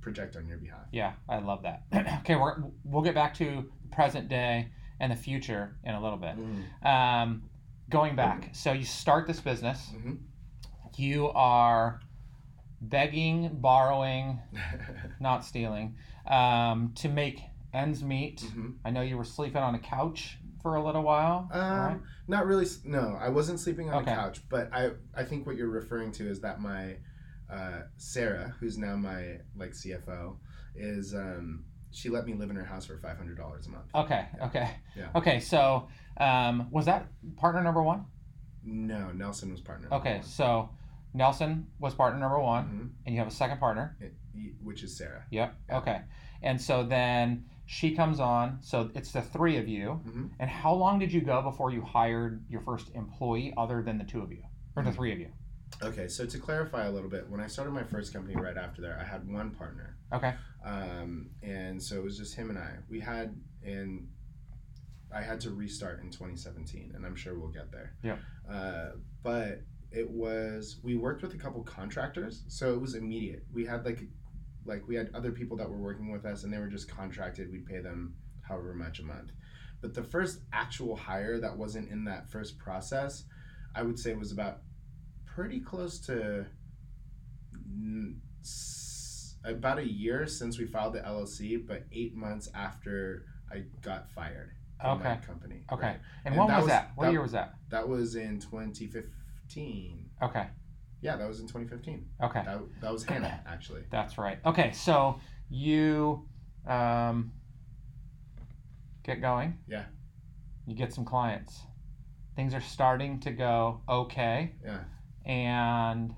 project 0.00 0.36
on 0.36 0.46
your 0.46 0.58
behalf. 0.58 0.86
Yeah, 0.92 1.14
I 1.28 1.38
love 1.38 1.62
that. 1.64 1.82
okay, 2.20 2.36
we're, 2.36 2.62
we'll 2.84 3.02
get 3.02 3.14
back 3.14 3.34
to 3.34 3.44
the 3.82 3.88
present 3.96 4.28
day 4.28 4.68
and 5.00 5.10
the 5.10 5.16
future 5.16 5.76
in 5.82 5.94
a 5.94 6.00
little 6.00 6.18
bit. 6.18 6.36
Um, 6.88 7.42
going 7.90 8.14
back, 8.14 8.50
so 8.52 8.72
you 8.72 8.84
start 8.84 9.26
this 9.26 9.40
business. 9.40 9.90
Mhm. 9.96 10.18
You 10.96 11.28
are 11.30 12.00
begging, 12.80 13.50
borrowing, 13.60 14.40
not 15.20 15.44
stealing, 15.44 15.96
um, 16.26 16.92
to 16.96 17.08
make 17.08 17.40
ends 17.72 18.02
meet. 18.02 18.40
Mhm. 18.40 18.76
I 18.84 18.90
know 18.90 19.02
you 19.02 19.16
were 19.16 19.24
sleeping 19.24 19.62
on 19.62 19.74
a 19.74 19.78
couch 19.78 20.38
for 20.62 20.76
a 20.76 20.84
little 20.84 21.02
while. 21.02 21.48
Um, 21.52 21.78
right? 21.78 22.00
not 22.28 22.46
really. 22.46 22.66
No, 22.84 23.16
I 23.20 23.28
wasn't 23.28 23.60
sleeping 23.60 23.90
on 23.90 24.02
Okay. 24.02 24.12
a 24.12 24.16
couch, 24.16 24.40
but 24.48 24.72
I 24.72 24.92
I 25.14 25.24
think 25.24 25.46
what 25.46 25.56
you're 25.56 25.68
referring 25.68 26.12
to 26.12 26.28
is 26.28 26.40
that 26.40 26.60
my 26.60 26.96
uh, 27.50 27.82
Sarah, 27.96 28.54
who's 28.58 28.76
now 28.78 28.96
my 28.96 29.38
like 29.56 29.72
CFO, 29.72 30.36
is 30.74 31.14
um, 31.14 31.64
she 31.90 32.08
let 32.08 32.26
me 32.26 32.34
live 32.34 32.50
in 32.50 32.56
her 32.56 32.64
house 32.64 32.86
for 32.86 32.96
five 32.98 33.16
hundred 33.18 33.36
dollars 33.36 33.66
a 33.66 33.70
month. 33.70 33.86
Okay, 33.94 34.26
okay, 34.42 34.70
Yeah. 34.96 35.08
okay. 35.14 35.40
So, 35.40 35.88
um, 36.18 36.68
was 36.70 36.86
that 36.86 37.06
partner 37.36 37.62
number 37.62 37.82
one? 37.82 38.06
No, 38.64 39.12
Nelson 39.12 39.52
was 39.52 39.60
partner. 39.60 39.88
Okay, 39.92 40.20
so 40.24 40.70
Nelson 41.14 41.66
was 41.78 41.94
partner 41.94 42.20
number 42.20 42.38
one, 42.38 42.64
Mhm. 42.64 42.90
and 43.06 43.14
you 43.14 43.18
have 43.20 43.28
a 43.28 43.34
second 43.34 43.58
partner. 43.58 43.96
Which 44.62 44.82
is 44.82 44.96
Sarah. 44.96 45.24
Yep. 45.30 45.54
Yeah. 45.68 45.78
Okay. 45.78 46.02
And 46.42 46.60
so 46.60 46.84
then 46.84 47.46
she 47.64 47.94
comes 47.94 48.20
on. 48.20 48.60
So 48.62 48.90
it's 48.94 49.12
the 49.12 49.22
three 49.22 49.56
of 49.56 49.66
you. 49.66 50.00
Mhm. 50.06 50.30
And 50.38 50.50
how 50.50 50.74
long 50.74 50.98
did 50.98 51.12
you 51.12 51.20
go 51.22 51.40
before 51.42 51.70
you 51.70 51.80
hired 51.82 52.44
your 52.50 52.60
first 52.60 52.90
employee 52.94 53.54
other 53.56 53.82
than 53.82 53.96
the 53.98 54.04
two 54.04 54.20
of 54.20 54.30
you 54.30 54.44
or 54.76 54.82
the 54.82 54.90
Mhm. 54.90 54.94
three 54.94 55.12
of 55.12 55.18
you? 55.18 55.32
Okay, 55.82 56.06
so 56.08 56.26
to 56.26 56.38
clarify 56.38 56.84
a 56.84 56.90
little 56.90 57.08
bit, 57.10 57.28
when 57.28 57.40
I 57.40 57.46
started 57.48 57.72
my 57.72 57.82
first 57.82 58.12
company 58.12 58.36
right 58.36 58.56
after 58.56 58.80
there, 58.82 58.98
I 59.00 59.04
had 59.04 59.26
one 59.26 59.50
partner. 59.52 59.96
Okay. 60.12 60.34
Um, 60.64 61.30
and 61.42 61.82
so 61.82 61.96
it 61.98 62.04
was 62.04 62.16
just 62.18 62.34
him 62.36 62.50
and 62.50 62.58
I. 62.58 62.78
We 62.88 63.00
had, 63.00 63.34
and 63.64 64.08
I 65.12 65.22
had 65.22 65.40
to 65.42 65.50
restart 65.50 66.00
in 66.00 66.10
2017, 66.10 66.92
and 66.94 67.04
I'm 67.06 67.16
sure 67.16 67.38
we'll 67.38 67.50
get 67.50 67.72
there. 67.72 67.96
Yeah. 68.02 68.18
Uh, 68.48 68.92
but 69.22 69.62
it 69.96 70.08
was 70.10 70.76
we 70.82 70.94
worked 70.96 71.22
with 71.22 71.32
a 71.34 71.38
couple 71.38 71.62
contractors, 71.62 72.42
so 72.48 72.74
it 72.74 72.80
was 72.80 72.94
immediate. 72.94 73.44
We 73.52 73.64
had 73.64 73.84
like, 73.86 74.00
like 74.66 74.86
we 74.86 74.94
had 74.94 75.10
other 75.14 75.32
people 75.32 75.56
that 75.56 75.68
were 75.68 75.78
working 75.78 76.12
with 76.12 76.26
us, 76.26 76.44
and 76.44 76.52
they 76.52 76.58
were 76.58 76.66
just 76.68 76.88
contracted. 76.88 77.50
We'd 77.50 77.64
pay 77.66 77.80
them 77.80 78.14
however 78.42 78.74
much 78.74 79.00
a 79.00 79.04
month. 79.04 79.32
But 79.80 79.94
the 79.94 80.02
first 80.02 80.40
actual 80.52 80.96
hire 80.96 81.40
that 81.40 81.56
wasn't 81.56 81.90
in 81.90 82.04
that 82.04 82.28
first 82.28 82.58
process, 82.58 83.24
I 83.74 83.82
would 83.82 83.98
say 83.98 84.14
was 84.14 84.32
about 84.32 84.58
pretty 85.24 85.60
close 85.60 85.98
to 86.00 86.44
about 89.44 89.78
a 89.78 89.88
year 89.90 90.26
since 90.26 90.58
we 90.58 90.66
filed 90.66 90.92
the 90.94 91.00
LLC, 91.00 91.66
but 91.66 91.84
eight 91.92 92.14
months 92.14 92.48
after 92.54 93.24
I 93.50 93.62
got 93.80 94.10
fired 94.10 94.50
from 94.80 94.98
Okay. 94.98 95.04
that 95.04 95.26
company. 95.26 95.62
Okay. 95.72 95.86
right? 95.86 96.00
And, 96.24 96.34
And 96.34 96.36
when 96.36 96.48
was 96.48 96.62
was- 96.64 96.66
that? 96.68 96.90
What 96.96 97.04
that- 97.06 97.12
year 97.12 97.22
was 97.22 97.32
that? 97.32 97.54
That 97.70 97.88
was 97.88 98.14
in 98.16 98.40
2015. 98.40 99.10
Okay. 100.22 100.46
Yeah, 101.00 101.16
that 101.16 101.28
was 101.28 101.40
in 101.40 101.46
2015. 101.46 102.06
Okay. 102.22 102.42
That, 102.44 102.60
that 102.80 102.92
was 102.92 103.04
Hannah, 103.04 103.40
actually. 103.46 103.82
That's 103.90 104.18
right. 104.18 104.38
Okay. 104.44 104.72
So 104.72 105.20
you 105.50 106.26
um, 106.66 107.32
get 109.04 109.20
going. 109.20 109.58
Yeah. 109.68 109.84
You 110.66 110.74
get 110.74 110.92
some 110.92 111.04
clients. 111.04 111.60
Things 112.34 112.54
are 112.54 112.60
starting 112.60 113.20
to 113.20 113.30
go 113.30 113.80
okay. 113.88 114.52
Yeah. 114.64 114.80
And 115.24 116.14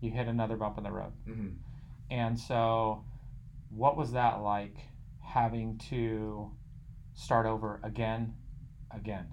you 0.00 0.10
hit 0.10 0.26
another 0.28 0.56
bump 0.56 0.78
in 0.78 0.84
the 0.84 0.92
road. 0.92 1.12
hmm 1.26 1.48
And 2.10 2.38
so, 2.38 3.04
what 3.70 3.96
was 3.96 4.12
that 4.12 4.40
like 4.42 4.76
having 5.20 5.78
to 5.90 6.50
start 7.14 7.46
over 7.46 7.80
again, 7.82 8.34
again, 8.90 9.26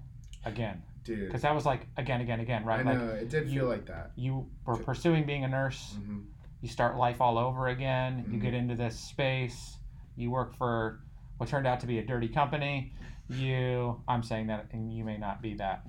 again? 0.44 0.82
Dude, 1.06 1.28
Because 1.28 1.42
that 1.42 1.54
was 1.54 1.64
like 1.64 1.86
again, 1.96 2.20
again, 2.20 2.40
again, 2.40 2.64
right? 2.64 2.80
I 2.80 2.82
right? 2.82 2.98
know, 2.98 3.06
Like 3.12 3.22
it 3.22 3.28
did 3.30 3.48
you- 3.48 3.60
feel 3.60 3.68
like 3.68 3.86
that. 3.86 4.10
you 4.16 4.48
were 4.66 4.76
pursuing 4.76 5.24
being 5.24 5.44
a 5.44 5.48
nurse, 5.48 5.94
hmm 6.04 6.20
you 6.62 6.68
start 6.68 6.96
life 6.96 7.20
all 7.20 7.38
over 7.38 7.68
again, 7.68 8.24
you 8.30 8.38
Mhm. 8.38 8.42
get 8.42 8.54
into 8.54 8.74
this 8.74 8.98
space, 8.98 9.76
you 10.16 10.30
work 10.30 10.56
for 10.56 11.00
what 11.36 11.48
turned 11.48 11.66
out 11.66 11.78
to 11.80 11.86
be 11.86 11.98
a 11.98 12.04
dirty 12.04 12.28
company. 12.28 12.92
You, 13.28 14.02
I'm 14.08 14.22
saying 14.22 14.46
that, 14.48 14.66
and 14.72 14.92
you 14.92 15.04
may 15.04 15.16
not 15.18 15.40
be 15.42 15.54
that 15.54 15.86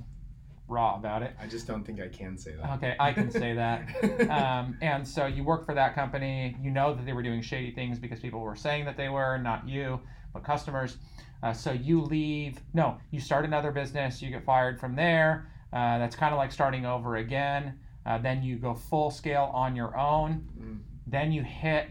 raw 0.68 0.96
about 0.96 1.24
it. 1.24 1.34
I 1.42 1.48
just 1.48 1.66
don't 1.68 1.84
think 1.86 2.00
I 2.02 2.10
can 2.10 2.38
say 2.38 2.52
that. 2.56 2.70
Okay, 2.76 2.96
I 3.00 3.14
can 3.14 3.32
say 3.32 3.54
that. 3.56 4.30
um, 4.30 4.78
and 4.82 5.08
so 5.08 5.26
you 5.26 5.44
work 5.44 5.66
for 5.66 5.74
that 5.74 5.96
company. 5.96 6.56
You 6.62 6.70
know 6.70 6.94
that 6.94 7.06
they 7.06 7.14
were 7.14 7.24
doing 7.24 7.42
shady 7.42 7.72
things 7.72 7.98
because 7.98 8.20
people 8.20 8.42
were 8.42 8.56
saying 8.58 8.86
that 8.86 8.98
they 8.98 9.08
were, 9.10 9.38
not 9.38 9.68
you, 9.68 10.00
but 10.34 10.44
customers. 10.44 10.98
Uh, 11.44 11.54
so 11.54 11.72
you 11.72 12.02
leave. 12.02 12.60
No, 12.74 12.98
you 13.12 13.20
start 13.20 13.46
another 13.46 13.72
business. 13.72 14.22
You 14.22 14.30
get 14.30 14.44
fired 14.44 14.80
from 14.80 14.96
there. 14.96 15.50
Uh, 15.72 15.98
that's 15.98 16.16
kind 16.16 16.34
of 16.34 16.38
like 16.38 16.52
starting 16.52 16.86
over 16.86 17.18
again. 17.18 17.80
Uh, 18.06 18.18
then 18.18 18.42
you 18.42 18.56
go 18.56 18.74
full 18.74 19.12
scale 19.12 19.52
on 19.54 19.76
your 19.76 19.98
own. 19.98 20.48
Mm. 20.60 20.80
Then 21.06 21.32
you 21.32 21.44
hit 21.44 21.90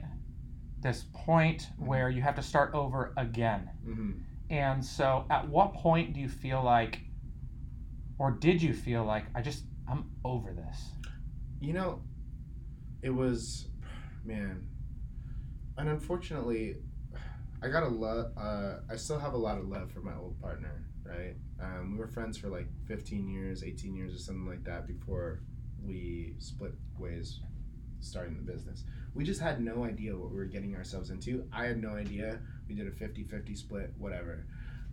this 0.81 1.05
point 1.13 1.69
where 1.79 2.09
you 2.11 2.23
have 2.23 2.35
to 2.37 2.43
start 2.43 2.75
over 2.75 3.13
again. 3.17 3.71
hmm 3.85 4.13
And 4.51 4.85
so, 4.85 5.27
at 5.31 5.49
what 5.49 5.75
point 5.75 6.15
do 6.15 6.21
you 6.21 6.29
feel 6.29 6.63
like, 6.63 7.01
or 8.19 8.31
did 8.31 8.63
you 8.63 8.73
feel 8.73 9.05
like, 9.05 9.25
I 9.35 9.43
just, 9.43 9.65
I'm 9.89 10.11
over 10.25 10.53
this? 10.53 10.79
You 11.61 11.73
know, 11.73 12.03
it 13.03 13.11
was, 13.11 13.69
man, 14.25 14.67
and 15.79 15.89
unfortunately, 15.89 16.77
I 17.67 17.69
got 17.69 17.83
a 17.83 17.89
lot. 17.89 18.29
Uh, 18.37 18.77
I 18.89 18.95
still 18.95 19.19
have 19.19 19.35
a 19.35 19.37
lot 19.37 19.59
of 19.59 19.67
love 19.69 19.91
for 19.91 19.99
my 19.99 20.15
old 20.15 20.41
partner. 20.41 20.85
Right, 21.05 21.35
um, 21.61 21.93
we 21.93 21.99
were 21.99 22.07
friends 22.07 22.39
for 22.39 22.49
like 22.49 22.69
15 22.87 23.29
years, 23.29 23.65
18 23.65 23.95
years, 23.95 24.15
or 24.15 24.19
something 24.19 24.47
like 24.47 24.63
that 24.65 24.87
before 24.87 25.41
we 25.85 26.35
split 26.39 26.75
ways, 26.97 27.41
starting 28.01 28.37
the 28.37 28.53
business. 28.53 28.85
We 29.15 29.25
just 29.25 29.41
had 29.41 29.61
no 29.61 29.85
idea 29.85 30.17
what 30.17 30.31
we 30.31 30.37
were 30.37 30.45
getting 30.45 30.77
ourselves 30.77 31.11
into. 31.11 31.45
I 31.53 31.65
had 31.65 31.81
no 31.81 31.91
idea. 31.91 32.39
We 32.69 32.75
did 32.75 32.87
a 32.87 32.91
50-50 32.91 33.57
split, 33.57 33.93
whatever. 33.99 34.47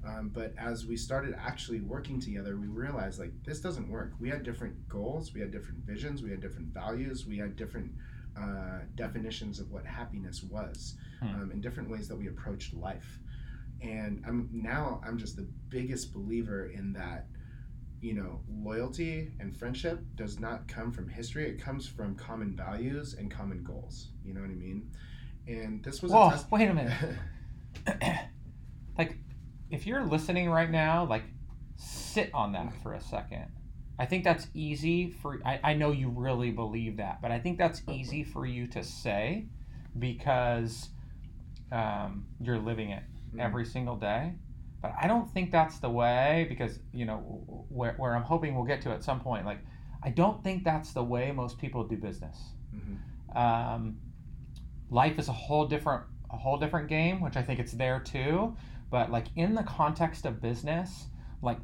Um, 0.05 0.29
but 0.33 0.53
as 0.57 0.85
we 0.85 0.97
started 0.97 1.35
actually 1.39 1.81
working 1.81 2.19
together, 2.19 2.57
we 2.57 2.67
realized 2.67 3.19
like 3.19 3.31
this 3.43 3.59
doesn't 3.59 3.89
work. 3.89 4.13
We 4.19 4.29
had 4.29 4.43
different 4.43 4.87
goals, 4.89 5.33
we 5.33 5.41
had 5.41 5.51
different 5.51 5.85
visions, 5.85 6.23
we 6.23 6.31
had 6.31 6.41
different 6.41 6.73
values, 6.73 7.25
we 7.25 7.37
had 7.37 7.55
different 7.55 7.91
uh, 8.39 8.79
definitions 8.95 9.59
of 9.59 9.71
what 9.71 9.85
happiness 9.85 10.43
was, 10.43 10.95
Hmm. 11.21 11.27
um, 11.27 11.51
and 11.51 11.61
different 11.61 11.89
ways 11.89 12.07
that 12.07 12.15
we 12.15 12.27
approached 12.27 12.73
life. 12.73 13.19
And 13.81 14.23
I'm 14.27 14.49
now 14.51 15.01
I'm 15.05 15.17
just 15.17 15.35
the 15.35 15.47
biggest 15.69 16.13
believer 16.13 16.67
in 16.67 16.93
that. 16.93 17.27
You 18.01 18.13
know, 18.15 18.41
loyalty 18.49 19.31
and 19.39 19.55
friendship 19.55 20.01
does 20.15 20.37
not 20.37 20.67
come 20.67 20.91
from 20.91 21.07
history. 21.07 21.45
It 21.49 21.61
comes 21.61 21.87
from 21.87 22.15
common 22.15 22.53
values 22.53 23.13
and 23.13 23.31
common 23.31 23.63
goals. 23.63 24.09
You 24.25 24.33
know 24.33 24.41
what 24.41 24.49
I 24.49 24.55
mean? 24.55 24.91
And 25.47 25.81
this 25.83 26.01
was 26.01 26.11
Whoa, 26.11 26.27
a 26.27 26.31
test. 26.31 26.51
wait 26.51 26.67
a 26.67 26.73
minute. 26.73 27.15
like, 28.97 29.17
if 29.69 29.87
you're 29.87 30.03
listening 30.05 30.49
right 30.49 30.69
now, 30.69 31.05
like, 31.05 31.23
sit 31.77 32.29
on 32.33 32.51
that 32.53 32.73
for 32.81 32.93
a 32.93 33.01
second. 33.01 33.47
I 33.99 34.05
think 34.05 34.23
that's 34.23 34.47
easy 34.53 35.09
for. 35.09 35.39
I, 35.45 35.59
I 35.63 35.73
know 35.73 35.91
you 35.91 36.09
really 36.09 36.51
believe 36.51 36.97
that, 36.97 37.21
but 37.21 37.31
I 37.31 37.39
think 37.39 37.57
that's 37.57 37.81
easy 37.89 38.23
for 38.23 38.45
you 38.45 38.67
to 38.67 38.83
say 38.83 39.45
because 39.97 40.89
um, 41.71 42.25
you're 42.41 42.59
living 42.59 42.91
it 42.91 43.03
Mm. 43.35 43.39
every 43.39 43.65
single 43.65 43.95
day. 43.95 44.33
But 44.81 44.93
I 45.01 45.07
don't 45.07 45.27
think 45.27 45.51
that's 45.51 45.79
the 45.79 45.89
way 45.89 46.45
because, 46.49 46.77
you 46.91 47.05
know, 47.05 47.17
where, 47.69 47.93
where 47.97 48.15
I'm 48.15 48.21
hoping 48.21 48.53
we'll 48.53 48.65
get 48.65 48.81
to 48.81 48.91
at 48.91 49.03
some 49.03 49.19
point. 49.21 49.43
Like, 49.43 49.57
I 50.03 50.09
don't 50.09 50.43
think 50.43 50.63
that's 50.63 50.91
the 50.93 51.03
way 51.03 51.31
most 51.31 51.57
people 51.57 51.83
do 51.83 51.97
business 51.97 52.37
Mhm. 52.75 53.35
um, 53.35 53.97
life 54.89 55.17
is 55.17 55.29
a 55.29 55.31
whole 55.31 55.65
different 55.65 56.03
a 56.29 56.37
whole 56.37 56.57
different 56.57 56.87
game 56.89 57.21
which 57.21 57.37
i 57.37 57.41
think 57.41 57.59
it's 57.59 57.71
there 57.73 57.99
too 57.99 58.55
but 58.89 59.09
like 59.11 59.25
in 59.35 59.55
the 59.55 59.63
context 59.63 60.23
of 60.25 60.39
business, 60.39 61.07
like 61.41 61.57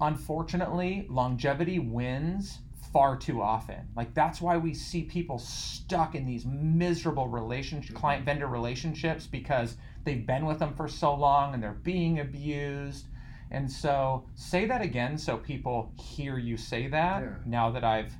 unfortunately, 0.00 1.06
longevity 1.10 1.78
wins 1.78 2.58
far 2.92 3.16
too 3.16 3.42
often. 3.42 3.86
Like 3.96 4.14
that's 4.14 4.40
why 4.40 4.56
we 4.56 4.72
see 4.72 5.02
people 5.02 5.38
stuck 5.38 6.14
in 6.14 6.24
these 6.24 6.46
miserable 6.46 7.28
relationship 7.28 7.94
Mhm. 7.94 7.98
client 8.00 8.24
vendor 8.24 8.46
relationships 8.46 9.26
because 9.26 9.76
they've 10.04 10.26
been 10.26 10.46
with 10.46 10.58
them 10.58 10.72
for 10.74 10.88
so 10.88 11.14
long 11.14 11.52
and 11.54 11.62
they're 11.62 11.72
being 11.74 12.18
abused. 12.20 13.06
And 13.50 13.70
so 13.70 14.26
say 14.34 14.66
that 14.66 14.80
again 14.82 15.18
so 15.18 15.36
people 15.36 15.92
hear 15.98 16.38
you 16.38 16.56
say 16.56 16.88
that 16.88 17.22
Yeah. 17.22 17.34
now 17.44 17.70
that 17.70 17.84
I've 17.84 18.14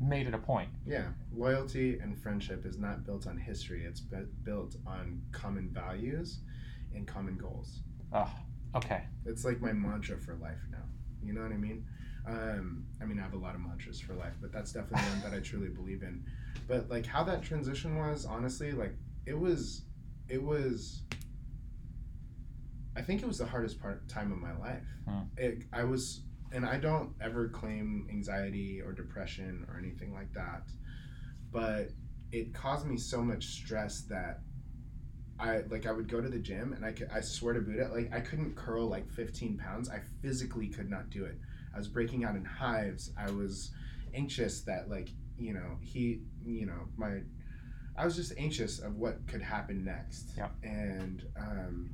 made 0.00 0.26
it 0.26 0.34
a 0.34 0.38
point. 0.38 0.68
Yeah, 0.86 1.08
loyalty 1.32 1.98
and 1.98 2.18
friendship 2.18 2.64
is 2.66 2.78
not 2.78 3.04
built 3.04 3.26
on 3.26 3.36
history. 3.38 3.84
It's 3.84 4.00
bu- 4.00 4.28
built 4.44 4.76
on 4.86 5.22
common 5.32 5.70
values 5.70 6.40
and 6.94 7.06
common 7.06 7.36
goals. 7.36 7.82
Oh, 8.12 8.30
okay. 8.74 9.04
It's 9.24 9.44
like 9.44 9.60
my 9.60 9.72
mantra 9.72 10.18
for 10.18 10.34
life 10.36 10.60
now. 10.70 10.84
You 11.22 11.32
know 11.32 11.42
what 11.42 11.52
I 11.52 11.56
mean? 11.56 11.84
Um, 12.26 12.84
I 13.00 13.04
mean, 13.04 13.18
I 13.18 13.22
have 13.22 13.34
a 13.34 13.38
lot 13.38 13.54
of 13.54 13.60
mantras 13.60 14.00
for 14.00 14.14
life, 14.14 14.34
but 14.40 14.52
that's 14.52 14.72
definitely 14.72 15.08
one 15.10 15.22
that 15.22 15.32
I 15.36 15.40
truly 15.40 15.68
believe 15.68 16.02
in. 16.02 16.24
But 16.66 16.90
like 16.90 17.06
how 17.06 17.22
that 17.24 17.42
transition 17.42 17.96
was, 17.96 18.24
honestly, 18.24 18.72
like 18.72 18.94
it 19.26 19.38
was, 19.38 19.82
it 20.28 20.42
was. 20.42 21.02
I 22.96 23.02
think 23.02 23.22
it 23.22 23.26
was 23.26 23.38
the 23.38 23.46
hardest 23.46 23.80
part 23.80 24.08
time 24.08 24.32
of 24.32 24.38
my 24.38 24.56
life. 24.56 24.86
Hmm. 25.06 25.20
It, 25.36 25.64
I 25.72 25.84
was, 25.84 26.22
and 26.52 26.64
I 26.64 26.78
don't 26.78 27.10
ever 27.20 27.48
claim 27.48 28.08
anxiety 28.10 28.80
or 28.80 28.92
depression 28.92 29.66
or 29.68 29.78
anything 29.78 30.14
like 30.14 30.32
that, 30.32 30.62
but 31.52 31.90
it 32.32 32.54
caused 32.54 32.86
me 32.86 32.96
so 32.96 33.22
much 33.22 33.44
stress 33.44 34.02
that 34.08 34.40
I 35.38 35.62
like 35.68 35.86
I 35.86 35.92
would 35.92 36.08
go 36.08 36.20
to 36.20 36.28
the 36.28 36.38
gym 36.38 36.72
and 36.72 36.84
I 36.84 36.92
could 36.92 37.10
I 37.12 37.20
swear 37.20 37.54
to 37.54 37.60
Buddha 37.60 37.90
like 37.92 38.12
I 38.12 38.20
couldn't 38.20 38.56
curl 38.56 38.88
like 38.88 39.10
15 39.10 39.58
pounds. 39.58 39.90
I 39.90 40.00
physically 40.22 40.68
could 40.68 40.88
not 40.88 41.10
do 41.10 41.24
it. 41.24 41.38
I 41.74 41.78
was 41.78 41.88
breaking 41.88 42.24
out 42.24 42.36
in 42.36 42.44
hives. 42.44 43.12
I 43.18 43.30
was 43.30 43.70
anxious 44.14 44.62
that 44.62 44.88
like 44.88 45.10
you 45.38 45.52
know 45.52 45.78
he 45.80 46.22
you 46.44 46.66
know 46.66 46.88
my 46.96 47.20
I 47.98 48.04
was 48.04 48.16
just 48.16 48.32
anxious 48.36 48.78
of 48.78 48.96
what 48.96 49.26
could 49.26 49.42
happen 49.42 49.84
next. 49.84 50.32
Yeah. 50.36 50.48
And 50.62 51.24
um, 51.38 51.90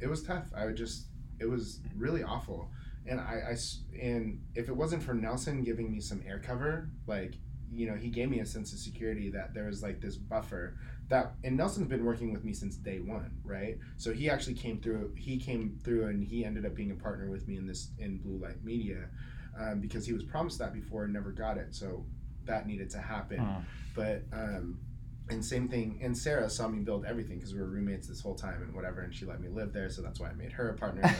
it 0.00 0.08
was 0.08 0.22
tough. 0.22 0.50
I 0.56 0.64
would 0.66 0.76
just 0.76 1.06
it 1.38 1.46
was 1.46 1.80
really 1.96 2.22
awful. 2.22 2.70
And 3.06 3.20
I, 3.20 3.42
I 3.50 3.56
and 4.00 4.40
if 4.54 4.68
it 4.68 4.76
wasn't 4.76 5.02
for 5.02 5.14
Nelson 5.14 5.62
giving 5.62 5.90
me 5.90 6.00
some 6.00 6.22
air 6.26 6.38
cover, 6.38 6.90
like 7.06 7.34
you 7.72 7.88
know, 7.88 7.96
he 7.96 8.08
gave 8.08 8.30
me 8.30 8.40
a 8.40 8.46
sense 8.46 8.72
of 8.72 8.78
security 8.78 9.30
that 9.30 9.52
there 9.52 9.66
was 9.66 9.82
like 9.82 10.00
this 10.00 10.16
buffer 10.16 10.76
that 11.08 11.34
and 11.44 11.56
Nelson's 11.56 11.88
been 11.88 12.04
working 12.04 12.32
with 12.32 12.44
me 12.44 12.52
since 12.52 12.76
day 12.76 13.00
one, 13.00 13.30
right? 13.44 13.78
So 13.96 14.12
he 14.12 14.30
actually 14.30 14.54
came 14.54 14.80
through. 14.80 15.14
He 15.16 15.38
came 15.38 15.78
through, 15.82 16.06
and 16.06 16.24
he 16.24 16.44
ended 16.44 16.64
up 16.64 16.74
being 16.74 16.90
a 16.90 16.94
partner 16.94 17.30
with 17.30 17.46
me 17.46 17.56
in 17.56 17.66
this 17.66 17.90
in 17.98 18.18
Blue 18.18 18.38
Light 18.38 18.62
Media 18.64 19.08
um, 19.58 19.80
because 19.80 20.06
he 20.06 20.12
was 20.12 20.22
promised 20.22 20.58
that 20.58 20.72
before 20.72 21.04
and 21.04 21.12
never 21.12 21.30
got 21.30 21.58
it. 21.58 21.74
So 21.74 22.04
that 22.44 22.66
needed 22.66 22.90
to 22.90 22.98
happen. 22.98 23.38
Hmm. 23.38 23.62
But 23.94 24.22
um, 24.32 24.78
and 25.30 25.44
same 25.44 25.68
thing. 25.68 26.00
And 26.02 26.16
Sarah 26.16 26.50
saw 26.50 26.68
me 26.68 26.80
build 26.80 27.04
everything 27.04 27.38
because 27.38 27.54
we 27.54 27.60
were 27.60 27.66
roommates 27.66 28.08
this 28.08 28.20
whole 28.20 28.34
time 28.34 28.62
and 28.62 28.74
whatever, 28.74 29.00
and 29.00 29.14
she 29.14 29.24
let 29.24 29.40
me 29.40 29.48
live 29.48 29.72
there. 29.72 29.88
So 29.88 30.02
that's 30.02 30.20
why 30.20 30.28
I 30.28 30.34
made 30.34 30.52
her 30.52 30.70
a 30.70 30.74
partner, 30.74 31.02
like, 31.04 31.16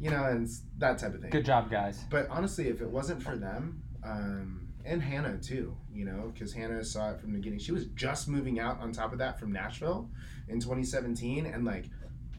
you 0.00 0.10
know, 0.10 0.24
and 0.24 0.48
that 0.78 0.98
type 0.98 1.14
of 1.14 1.20
thing. 1.20 1.30
Good 1.30 1.44
job, 1.44 1.70
guys. 1.70 2.04
But 2.10 2.28
honestly, 2.30 2.68
if 2.68 2.80
it 2.80 2.88
wasn't 2.88 3.22
for 3.22 3.36
them, 3.36 3.82
um, 4.04 4.61
and 4.84 5.02
Hannah 5.02 5.38
too, 5.38 5.76
you 5.92 6.04
know, 6.04 6.30
because 6.32 6.52
Hannah 6.52 6.84
saw 6.84 7.10
it 7.10 7.20
from 7.20 7.32
the 7.32 7.38
beginning. 7.38 7.58
She 7.58 7.72
was 7.72 7.86
just 7.86 8.28
moving 8.28 8.58
out 8.58 8.80
on 8.80 8.92
top 8.92 9.12
of 9.12 9.18
that 9.18 9.38
from 9.38 9.52
Nashville 9.52 10.10
in 10.48 10.60
2017, 10.60 11.46
and 11.46 11.64
like, 11.64 11.86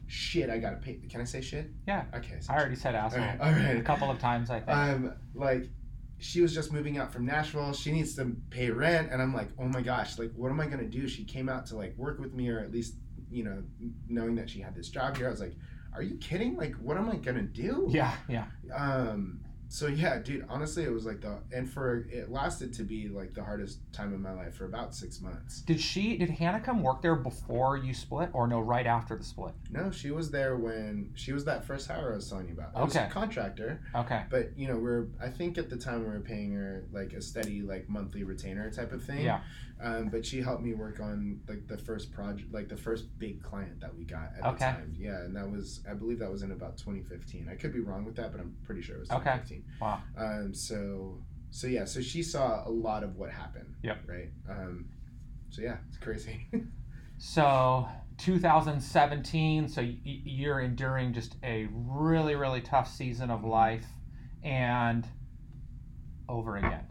shit, 0.06 0.50
I 0.50 0.58
gotta 0.58 0.76
pay. 0.76 1.00
Can 1.08 1.20
I 1.20 1.24
say 1.24 1.40
shit? 1.40 1.70
Yeah. 1.86 2.04
Okay. 2.14 2.38
I 2.48 2.54
already 2.54 2.76
said 2.76 2.94
All 2.94 3.06
asshole 3.06 3.20
right. 3.20 3.40
All 3.40 3.52
right. 3.52 3.76
a 3.76 3.82
couple 3.82 4.10
of 4.10 4.18
times, 4.18 4.50
I 4.50 4.60
think. 4.60 4.70
Um, 4.70 5.14
like, 5.34 5.68
she 6.18 6.40
was 6.40 6.54
just 6.54 6.72
moving 6.72 6.98
out 6.98 7.12
from 7.12 7.26
Nashville. 7.26 7.72
She 7.72 7.92
needs 7.92 8.14
to 8.16 8.36
pay 8.50 8.70
rent, 8.70 9.10
and 9.10 9.20
I'm 9.20 9.34
like, 9.34 9.48
oh 9.58 9.66
my 9.66 9.82
gosh, 9.82 10.18
like, 10.18 10.32
what 10.34 10.50
am 10.50 10.60
I 10.60 10.66
gonna 10.66 10.84
do? 10.84 11.08
She 11.08 11.24
came 11.24 11.48
out 11.48 11.66
to 11.66 11.76
like 11.76 11.96
work 11.96 12.18
with 12.18 12.34
me, 12.34 12.48
or 12.48 12.60
at 12.60 12.70
least, 12.70 12.94
you 13.30 13.44
know, 13.44 13.62
knowing 14.08 14.34
that 14.36 14.48
she 14.48 14.60
had 14.60 14.74
this 14.74 14.88
job 14.88 15.16
here. 15.16 15.26
I 15.26 15.30
was 15.30 15.40
like, 15.40 15.54
are 15.94 16.02
you 16.02 16.16
kidding? 16.16 16.56
Like, 16.56 16.74
what 16.76 16.96
am 16.96 17.08
I 17.08 17.16
gonna 17.16 17.42
do? 17.42 17.86
yeah, 17.90 18.14
yeah. 18.28 18.46
um 18.74 19.40
so 19.74 19.88
yeah 19.88 20.20
dude 20.20 20.46
honestly 20.48 20.84
it 20.84 20.92
was 20.92 21.04
like 21.04 21.20
the 21.20 21.36
and 21.52 21.68
for 21.68 22.06
it 22.08 22.30
lasted 22.30 22.72
to 22.72 22.84
be 22.84 23.08
like 23.08 23.34
the 23.34 23.42
hardest 23.42 23.78
time 23.92 24.14
of 24.14 24.20
my 24.20 24.30
life 24.32 24.54
for 24.54 24.66
about 24.66 24.94
six 24.94 25.20
months 25.20 25.62
Did 25.62 25.80
she? 25.80 26.16
Did 26.16 26.30
Hannah 26.30 26.60
come 26.60 26.80
work 26.80 27.02
there 27.02 27.16
before 27.16 27.76
you 27.76 27.92
split, 27.92 28.30
or 28.32 28.46
no? 28.46 28.60
Right 28.60 28.86
after 28.86 29.16
the 29.16 29.24
split. 29.24 29.52
no 29.72 29.90
she 29.90 30.12
was 30.12 30.30
there 30.30 30.56
when 30.56 31.10
she 31.16 31.32
was 31.32 31.44
that 31.46 31.64
first 31.64 31.88
hire 31.88 32.12
i 32.12 32.14
was 32.14 32.28
telling 32.30 32.46
you 32.46 32.52
about 32.54 32.70
I 32.76 32.84
was 32.84 32.94
Okay. 32.94 33.06
a 33.06 33.10
contractor 33.10 33.80
Okay. 33.96 34.22
but 34.30 34.56
you 34.56 34.68
know 34.68 34.76
we're 34.76 35.06
i 35.20 35.28
think 35.28 35.58
at 35.58 35.68
the 35.68 35.76
time 35.76 36.04
we 36.04 36.10
were 36.10 36.20
paying 36.20 36.52
her 36.52 36.84
like 36.92 37.12
a 37.12 37.20
steady 37.20 37.60
like 37.62 37.88
monthly 37.88 38.22
retainer 38.22 38.70
type 38.70 38.92
of 38.92 39.02
thing 39.02 39.24
Yeah. 39.24 39.40
Um, 39.82 40.08
but 40.08 40.24
she 40.24 40.40
helped 40.40 40.62
me 40.62 40.72
work 40.74 41.00
on 41.00 41.40
like 41.48 41.66
the 41.66 41.76
first 41.78 42.12
project 42.12 42.52
like 42.52 42.68
the 42.68 42.76
first 42.76 43.18
big 43.18 43.42
client 43.42 43.80
that 43.80 43.94
we 43.96 44.04
got 44.04 44.30
at 44.38 44.44
Okay. 44.46 44.58
the 44.58 44.64
time 44.64 44.94
yeah 44.96 45.20
and 45.20 45.34
that 45.36 45.50
was 45.50 45.80
i 45.90 45.94
believe 45.94 46.18
that 46.20 46.30
was 46.30 46.42
in 46.42 46.52
about 46.52 46.76
2015 46.78 47.48
i 47.50 47.54
could 47.54 47.72
be 47.72 47.80
wrong 47.80 48.04
with 48.04 48.14
that 48.16 48.30
but 48.32 48.40
i'm 48.40 48.54
pretty 48.64 48.80
sure 48.82 48.96
it 48.96 49.00
was 49.00 49.10
Okay. 49.10 49.38
2015 49.48 49.64
Wow. 49.80 50.02
Um, 50.16 50.54
so 50.54 51.18
so 51.50 51.66
yeah, 51.68 51.84
so 51.84 52.00
she 52.00 52.22
saw 52.22 52.66
a 52.66 52.70
lot 52.70 53.04
of 53.04 53.14
what 53.16 53.30
happened. 53.30 53.76
Yep. 53.84 53.98
Right. 54.08 54.30
Um, 54.50 54.86
so 55.50 55.62
yeah, 55.62 55.76
it's 55.88 55.98
crazy. 55.98 56.48
So 57.18 57.86
2017. 58.18 59.68
So 59.68 59.80
y- 59.82 59.96
you're 60.04 60.60
enduring 60.60 61.12
just 61.12 61.36
a 61.44 61.68
really, 61.72 62.34
really 62.34 62.60
tough 62.60 62.90
season 62.92 63.30
of 63.30 63.44
life, 63.44 63.86
and 64.42 65.06
over 66.28 66.56
again. 66.56 66.86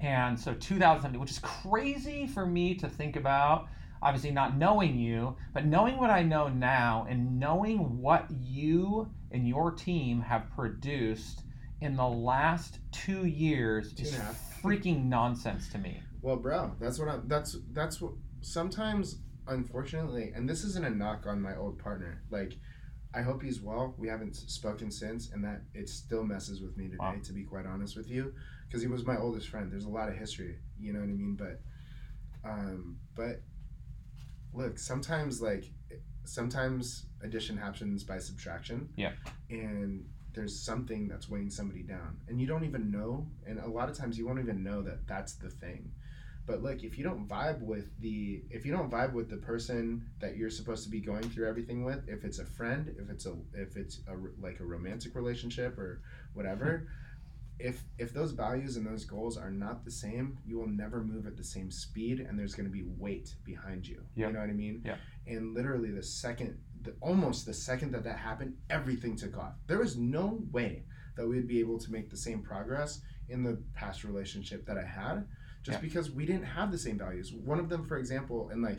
And 0.00 0.38
so 0.38 0.54
2000, 0.54 1.18
which 1.20 1.30
is 1.30 1.38
crazy 1.40 2.26
for 2.26 2.46
me 2.46 2.74
to 2.76 2.88
think 2.88 3.16
about. 3.16 3.68
Obviously, 4.02 4.30
not 4.30 4.56
knowing 4.56 4.98
you, 4.98 5.36
but 5.52 5.66
knowing 5.66 5.98
what 5.98 6.08
I 6.08 6.22
know 6.22 6.48
now, 6.48 7.06
and 7.10 7.38
knowing 7.38 8.00
what 8.00 8.26
you 8.30 9.10
and 9.30 9.46
your 9.46 9.70
team 9.72 10.22
have 10.22 10.50
produced 10.56 11.42
in 11.82 11.96
the 11.96 12.06
last 12.06 12.78
two 12.92 13.26
years 13.26 13.92
Two 13.92 14.04
is 14.04 14.14
and 14.14 14.22
a 14.22 14.24
half. 14.26 14.62
freaking 14.62 15.04
nonsense 15.04 15.68
to 15.68 15.78
me. 15.78 16.02
Well, 16.22 16.36
bro, 16.36 16.72
that's 16.80 16.98
what 16.98 17.08
I'm. 17.08 17.28
That's 17.28 17.56
that's 17.72 18.00
what. 18.00 18.12
Sometimes, 18.40 19.18
unfortunately, 19.48 20.32
and 20.34 20.48
this 20.48 20.64
isn't 20.64 20.84
a 20.86 20.90
knock 20.90 21.26
on 21.26 21.42
my 21.42 21.54
old 21.56 21.78
partner. 21.78 22.22
Like, 22.30 22.54
I 23.14 23.20
hope 23.20 23.42
he's 23.42 23.60
well. 23.60 23.94
We 23.98 24.08
haven't 24.08 24.34
spoken 24.34 24.90
since, 24.90 25.30
and 25.30 25.44
that 25.44 25.60
it 25.74 25.90
still 25.90 26.24
messes 26.24 26.62
with 26.62 26.74
me 26.78 26.84
today. 26.84 26.96
Wow. 27.00 27.16
To 27.22 27.32
be 27.34 27.42
quite 27.44 27.66
honest 27.66 27.98
with 27.98 28.08
you, 28.08 28.32
because 28.70 28.82
he 28.82 28.88
was 28.88 29.04
my 29.04 29.16
oldest 29.16 29.48
friend. 29.48 29.70
There's 29.70 29.84
a 29.84 29.90
lot 29.90 30.08
of 30.08 30.16
history. 30.16 30.58
You 30.78 30.92
know 30.92 31.00
what 31.00 31.08
I 31.08 31.12
mean? 31.12 31.34
But, 31.34 31.60
um, 32.48 32.98
but 33.16 33.42
look, 34.54 34.78
sometimes 34.78 35.42
like, 35.42 35.64
sometimes 36.24 37.06
addition 37.24 37.56
happens 37.56 38.04
by 38.04 38.18
subtraction. 38.18 38.88
Yeah. 38.96 39.12
And 39.48 40.04
there's 40.34 40.58
something 40.58 41.08
that's 41.08 41.28
weighing 41.28 41.50
somebody 41.50 41.82
down 41.82 42.16
and 42.28 42.40
you 42.40 42.46
don't 42.46 42.64
even 42.64 42.90
know 42.90 43.26
and 43.46 43.58
a 43.58 43.66
lot 43.66 43.88
of 43.88 43.96
times 43.96 44.16
you 44.16 44.26
won't 44.26 44.38
even 44.38 44.62
know 44.62 44.80
that 44.80 45.06
that's 45.08 45.34
the 45.34 45.50
thing 45.50 45.90
but 46.46 46.62
look 46.62 46.82
if 46.82 46.96
you 46.96 47.04
don't 47.04 47.28
vibe 47.28 47.60
with 47.60 47.88
the 48.00 48.42
if 48.50 48.64
you 48.64 48.72
don't 48.72 48.90
vibe 48.90 49.12
with 49.12 49.28
the 49.28 49.36
person 49.36 50.04
that 50.20 50.36
you're 50.36 50.50
supposed 50.50 50.84
to 50.84 50.90
be 50.90 51.00
going 51.00 51.28
through 51.30 51.48
everything 51.48 51.84
with 51.84 52.08
if 52.08 52.24
it's 52.24 52.38
a 52.38 52.44
friend 52.44 52.94
if 52.96 53.10
it's 53.10 53.26
a 53.26 53.34
if 53.54 53.76
it's 53.76 54.00
a, 54.08 54.14
like 54.40 54.60
a 54.60 54.64
romantic 54.64 55.14
relationship 55.14 55.76
or 55.78 56.00
whatever 56.34 56.86
if 57.60 57.82
if 57.98 58.12
those 58.14 58.32
values 58.32 58.76
and 58.76 58.86
those 58.86 59.04
goals 59.04 59.36
are 59.36 59.50
not 59.50 59.84
the 59.84 59.90
same 59.90 60.38
you 60.46 60.58
will 60.58 60.66
never 60.68 61.02
move 61.04 61.26
at 61.26 61.36
the 61.36 61.44
same 61.44 61.70
speed 61.70 62.20
and 62.20 62.38
there's 62.38 62.54
going 62.54 62.66
to 62.68 62.72
be 62.72 62.84
weight 62.98 63.34
behind 63.44 63.86
you 63.86 64.02
Yep. 64.14 64.28
you 64.28 64.32
know 64.34 64.40
what 64.40 64.48
i 64.50 64.52
mean 64.52 64.82
Yep. 64.84 64.98
and 65.26 65.54
literally 65.54 65.90
the 65.90 66.02
second 66.02 66.58
the, 66.82 66.94
almost 67.00 67.44
the 67.46 67.52
second 67.54 67.92
that 67.92 68.04
that 68.04 68.18
happened 68.18 68.54
everything 68.70 69.14
took 69.16 69.36
off 69.36 69.54
there 69.66 69.78
was 69.78 69.96
no 69.96 70.40
way 70.50 70.84
that 71.16 71.26
we'd 71.28 71.46
be 71.48 71.60
able 71.60 71.78
to 71.78 71.92
make 71.92 72.08
the 72.10 72.16
same 72.16 72.40
progress 72.42 73.00
in 73.28 73.42
the 73.42 73.62
past 73.74 74.04
relationship 74.04 74.64
that 74.66 74.78
i 74.78 74.84
had 74.84 75.26
just 75.62 75.76
Yeah. 75.78 75.82
because 75.82 76.10
we 76.10 76.24
didn't 76.24 76.44
have 76.44 76.72
the 76.72 76.78
same 76.78 76.98
values 76.98 77.32
one 77.32 77.58
of 77.60 77.68
them 77.68 77.84
for 77.84 77.98
example 77.98 78.48
and 78.50 78.62
like 78.62 78.78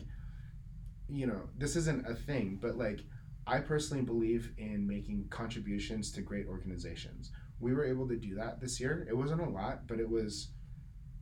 you 1.08 1.26
know 1.26 1.42
this 1.58 1.76
isn't 1.76 2.06
a 2.08 2.14
thing 2.14 2.58
but 2.60 2.76
like 2.76 3.00
i 3.46 3.58
personally 3.58 4.02
believe 4.02 4.52
in 4.58 4.86
making 4.86 5.26
contributions 5.30 6.10
to 6.12 6.20
great 6.22 6.46
organizations 6.46 7.30
we 7.62 7.72
were 7.72 7.84
able 7.86 8.06
to 8.08 8.16
do 8.16 8.34
that 8.34 8.60
this 8.60 8.78
year 8.80 9.06
it 9.08 9.16
wasn't 9.16 9.40
a 9.40 9.48
lot 9.48 9.86
but 9.86 9.98
it 10.00 10.08
was 10.18 10.48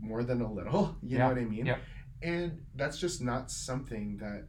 more 0.00 0.22
than 0.24 0.40
a 0.40 0.52
little 0.52 0.96
you 1.02 1.10
Yeah. 1.16 1.18
know 1.18 1.28
what 1.28 1.38
i 1.38 1.44
mean 1.44 1.66
Yeah. 1.66 1.76
and 2.22 2.62
that's 2.74 2.98
just 2.98 3.20
not 3.20 3.50
something 3.50 4.16
that 4.18 4.44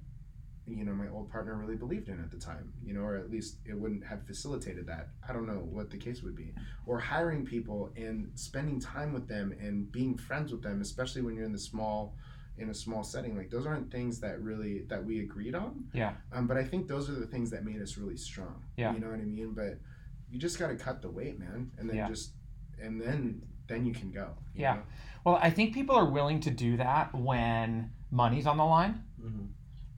you 0.67 0.85
know 0.85 0.93
my 0.93 1.09
old 1.09 1.29
partner 1.29 1.55
really 1.55 1.75
believed 1.75 2.07
in 2.07 2.19
at 2.19 2.31
the 2.31 2.37
time 2.37 2.71
you 2.83 2.93
know 2.93 3.01
or 3.01 3.15
at 3.17 3.29
least 3.29 3.57
it 3.65 3.77
wouldn't 3.77 4.05
have 4.05 4.25
facilitated 4.25 4.85
that 4.87 5.09
i 5.27 5.33
don't 5.33 5.47
know 5.47 5.61
what 5.77 5.89
the 5.89 5.97
case 5.97 6.23
would 6.23 6.35
be 6.35 6.53
or 6.85 6.97
hiring 6.99 7.43
people 7.45 7.91
and 7.97 8.29
spending 8.35 8.79
time 8.79 9.11
with 9.11 9.27
them 9.27 9.53
and 9.59 9.91
being 9.91 10.17
friends 10.17 10.51
with 10.51 10.61
them 10.63 10.79
especially 10.81 11.21
when 11.21 11.35
you're 11.35 11.45
in 11.45 11.51
the 11.51 11.65
small 11.71 12.15
in 12.57 12.69
a 12.69 12.73
small 12.73 13.03
setting 13.03 13.35
like 13.35 13.49
those 13.49 13.65
aren't 13.65 13.89
things 13.91 14.19
that 14.19 14.39
really 14.41 14.83
that 14.87 15.03
we 15.03 15.19
agreed 15.21 15.55
on 15.55 15.83
Yeah. 15.93 16.13
um, 16.31 16.45
but 16.47 16.57
i 16.57 16.63
think 16.63 16.87
those 16.87 17.09
are 17.09 17.15
the 17.15 17.25
things 17.27 17.49
that 17.49 17.65
made 17.65 17.81
us 17.81 17.97
really 17.97 18.17
strong 18.17 18.63
Yeah. 18.77 18.93
you 18.93 18.99
know 18.99 19.09
what 19.09 19.19
i 19.19 19.23
mean 19.23 19.53
but 19.53 19.79
you 20.31 20.39
just 20.39 20.57
got 20.57 20.67
to 20.69 20.75
cut 20.75 21.01
the 21.01 21.09
weight 21.09 21.37
man 21.39 21.71
and 21.77 21.89
then 21.89 21.97
Yeah. 21.97 22.07
just 22.07 22.31
and 22.81 22.99
then 23.01 23.41
then 23.67 23.85
you 23.85 23.93
can 23.93 24.11
go 24.11 24.29
you 24.53 24.61
Yeah. 24.63 24.79
Well, 25.23 25.35
I 25.41 25.49
think 25.51 25.73
people 25.73 25.95
are 25.95 26.09
willing 26.09 26.39
to 26.41 26.49
do 26.51 26.77
that 26.77 27.13
when 27.13 27.91
money's 28.09 28.47
on 28.47 28.57
the 28.57 28.65
line 28.65 29.03
know? 29.17 29.29
Mhm. 29.29 29.47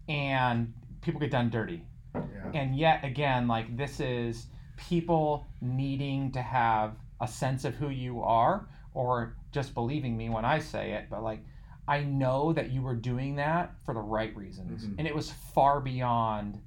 and 0.09 0.73
people 1.01 1.19
get 1.19 1.31
done 1.31 1.49
dirty. 1.49 1.85
yeah 2.15 2.51
And 2.53 2.75
yet 2.77 3.03
again, 3.03 3.47
like 3.47 3.75
this 3.77 3.99
is 3.99 4.47
people 4.77 5.45
needing 5.61 6.31
to 6.33 6.41
have 6.41 6.95
a 7.21 7.27
sense 7.27 7.63
of 7.65 7.75
who 7.75 7.89
you 7.89 8.21
are 8.21 8.67
or 8.93 9.35
just 9.51 9.73
believing 9.73 10.15
me 10.17 10.29
when 10.29 10.45
I 10.45 10.59
say 10.59 10.91
it, 10.93 11.09
but 11.09 11.23
like 11.23 11.43
I 11.87 12.03
know 12.03 12.53
that 12.53 12.69
you 12.71 12.81
were 12.81 12.95
doing 12.95 13.35
that 13.35 13.75
for 13.85 13.93
the 13.93 13.99
right 14.01 14.35
reasons. 14.37 14.85
Mhm. 14.85 14.95
And 14.99 15.07
it 15.07 15.13
was 15.15 15.31
far 15.31 15.81
beyond, 15.81 16.61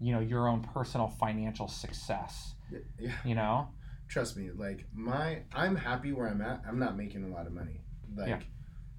you 0.00 0.12
know, 0.12 0.20
your 0.20 0.48
own 0.48 0.62
personal 0.62 1.08
financial 1.08 1.68
success, 1.68 2.53
yeah 2.98 3.12
you 3.24 3.34
know? 3.34 3.68
trust 4.08 4.36
me 4.36 4.50
like 4.54 4.84
my 4.94 5.40
i'm 5.54 5.74
happy 5.76 6.12
where 6.12 6.28
i'm 6.28 6.40
at 6.40 6.60
i'm 6.68 6.78
not 6.78 6.96
making 6.96 7.24
a 7.24 7.28
lot 7.28 7.46
of 7.46 7.52
money 7.52 7.80
like 8.16 8.28
Yeah. 8.28 8.40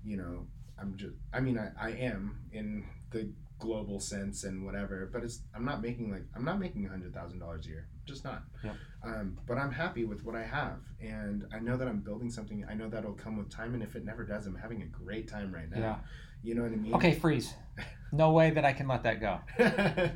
you 0.04 0.18
know 0.18 0.48
i'm 0.80 0.96
just 0.98 1.14
i 1.34 1.40
mean 1.40 1.58
I, 1.58 1.70
I 1.80 1.90
am 1.92 2.40
in 2.52 2.84
the 3.12 3.30
global 3.60 4.00
sense 4.00 4.44
and 4.44 4.66
whatever 4.66 5.10
but 5.14 5.24
it's 5.24 5.40
i'm 5.56 5.64
not 5.64 5.82
making 5.82 6.12
like 6.12 6.24
i'm 6.36 6.44
not 6.44 6.60
making 6.60 6.86
a 6.86 6.90
hundred 6.90 7.14
thousand 7.14 7.40
dollars 7.40 7.66
a 7.68 7.70
year 7.70 7.88
just 8.06 8.24
not 8.26 8.44
Yep. 8.64 8.76
um, 9.04 9.40
but 9.48 9.58
i'm 9.58 9.72
happy 9.72 10.04
with 10.06 10.26
what 10.26 10.36
i 10.36 10.44
have 10.44 10.80
and 11.00 11.46
i 11.54 11.60
know 11.60 11.78
that 11.78 11.88
i'm 11.88 12.00
building 12.02 12.30
something 12.30 12.66
i 12.70 12.74
know 12.74 12.90
that'll 12.90 13.14
come 13.14 13.38
with 13.38 13.50
time 13.50 13.74
and 13.74 13.82
if 13.82 13.96
it 13.96 14.04
never 14.04 14.24
does 14.26 14.46
i'm 14.48 14.56
having 14.56 14.82
a 14.82 14.86
great 14.88 15.28
time 15.30 15.54
right 15.54 15.70
now 15.70 15.80
Yeah. 15.80 15.96
you 16.44 16.56
know 16.56 16.64
what 16.64 16.72
i 16.74 16.76
mean 16.76 16.94
Okay, 16.96 17.14
freeze. 17.14 17.54
No 18.12 18.32
way 18.32 18.50
that 18.52 18.64
I 18.64 18.72
can 18.72 18.88
let 18.88 19.04
that 19.04 19.20
go. 19.20 19.40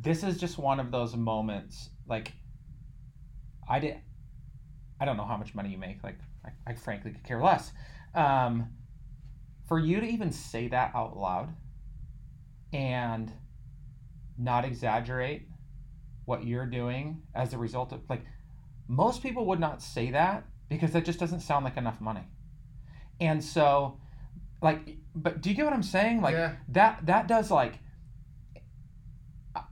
this 0.00 0.22
is 0.22 0.38
just 0.38 0.58
one 0.58 0.80
of 0.80 0.90
those 0.90 1.14
moments 1.14 1.90
like 2.08 2.32
i 3.68 3.78
did 3.78 3.96
i 5.00 5.04
don't 5.04 5.16
know 5.16 5.24
how 5.24 5.36
much 5.36 5.54
money 5.54 5.70
you 5.70 5.78
make 5.78 6.02
like 6.02 6.18
i, 6.44 6.50
I 6.70 6.74
frankly 6.74 7.12
could 7.12 7.24
care 7.24 7.42
less. 7.42 7.72
Um, 8.14 8.70
for 9.68 9.78
you 9.78 10.00
to 10.00 10.06
even 10.06 10.32
say 10.32 10.66
that 10.68 10.92
out 10.96 11.16
loud 11.16 11.54
and 12.72 13.32
not 14.36 14.64
exaggerate 14.64 15.46
what 16.24 16.44
you're 16.44 16.66
doing 16.66 17.22
as 17.36 17.52
a 17.52 17.58
result 17.58 17.92
of 17.92 18.00
like 18.08 18.24
most 18.88 19.22
people 19.22 19.46
would 19.46 19.60
not 19.60 19.80
say 19.80 20.10
that 20.10 20.44
because 20.68 20.92
that 20.92 21.04
just 21.04 21.20
doesn't 21.20 21.40
sound 21.40 21.64
like 21.64 21.76
enough 21.76 22.00
money. 22.00 22.26
And 23.20 23.42
so 23.44 24.00
like 24.60 24.96
but 25.14 25.40
do 25.40 25.50
you 25.50 25.56
get 25.56 25.64
what 25.64 25.74
i'm 25.74 25.82
saying? 25.82 26.20
Like 26.20 26.34
yeah. 26.34 26.56
that 26.70 27.06
that 27.06 27.28
does 27.28 27.50
like 27.50 27.78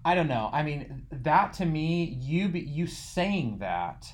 I- 0.05 0.15
don't 0.15 0.29
know. 0.29 0.51
I 0.53 0.63
mean, 0.63 1.07
that 1.11 1.53
to 1.55 1.67
me, 1.67 2.05
you 2.05 2.49
be, 2.49 2.61
you 2.61 2.87
saying 2.87 3.59
that, 3.59 4.13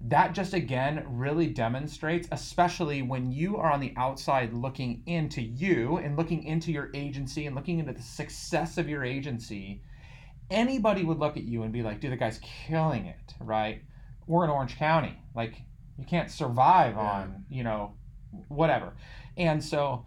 that 0.00 0.34
just 0.34 0.52
again 0.52 1.04
really 1.06 1.46
demonstrates, 1.46 2.28
especially 2.32 3.02
when 3.02 3.30
you 3.30 3.56
are 3.56 3.70
on 3.70 3.80
the 3.80 3.94
outside 3.96 4.52
looking 4.52 5.02
into 5.06 5.40
you 5.40 5.98
and 5.98 6.16
looking 6.16 6.42
into 6.44 6.72
your 6.72 6.90
agency 6.94 7.46
and 7.46 7.54
looking 7.54 7.78
into 7.78 7.92
the 7.92 8.02
success 8.02 8.78
of 8.78 8.88
your 8.88 9.04
agency. 9.04 9.82
Anybody 10.50 11.04
would 11.04 11.18
look 11.18 11.36
at 11.36 11.44
you 11.44 11.62
and 11.62 11.72
be 11.72 11.82
like, 11.82 12.00
"Dude, 12.00 12.12
the 12.12 12.16
guy's 12.16 12.40
killing 12.40 13.06
it, 13.06 13.34
right?" 13.40 13.82
We're 14.26 14.44
in 14.44 14.50
Orange 14.50 14.76
County, 14.76 15.16
like 15.34 15.62
you 15.98 16.04
can't 16.04 16.30
survive 16.30 16.96
Yeah. 16.96 17.02
on 17.02 17.44
you 17.48 17.62
know 17.62 17.94
whatever, 18.48 18.94
and 19.36 19.62
so 19.62 20.04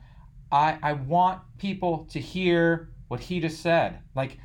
I 0.52 0.78
I 0.84 0.94
want 0.94 1.41
people 1.58 2.06
to 2.12 2.20
hear 2.20 2.89
what 3.08 3.20
he 3.22 3.39
just 3.39 3.62
said, 3.62 4.00
like 4.13 4.39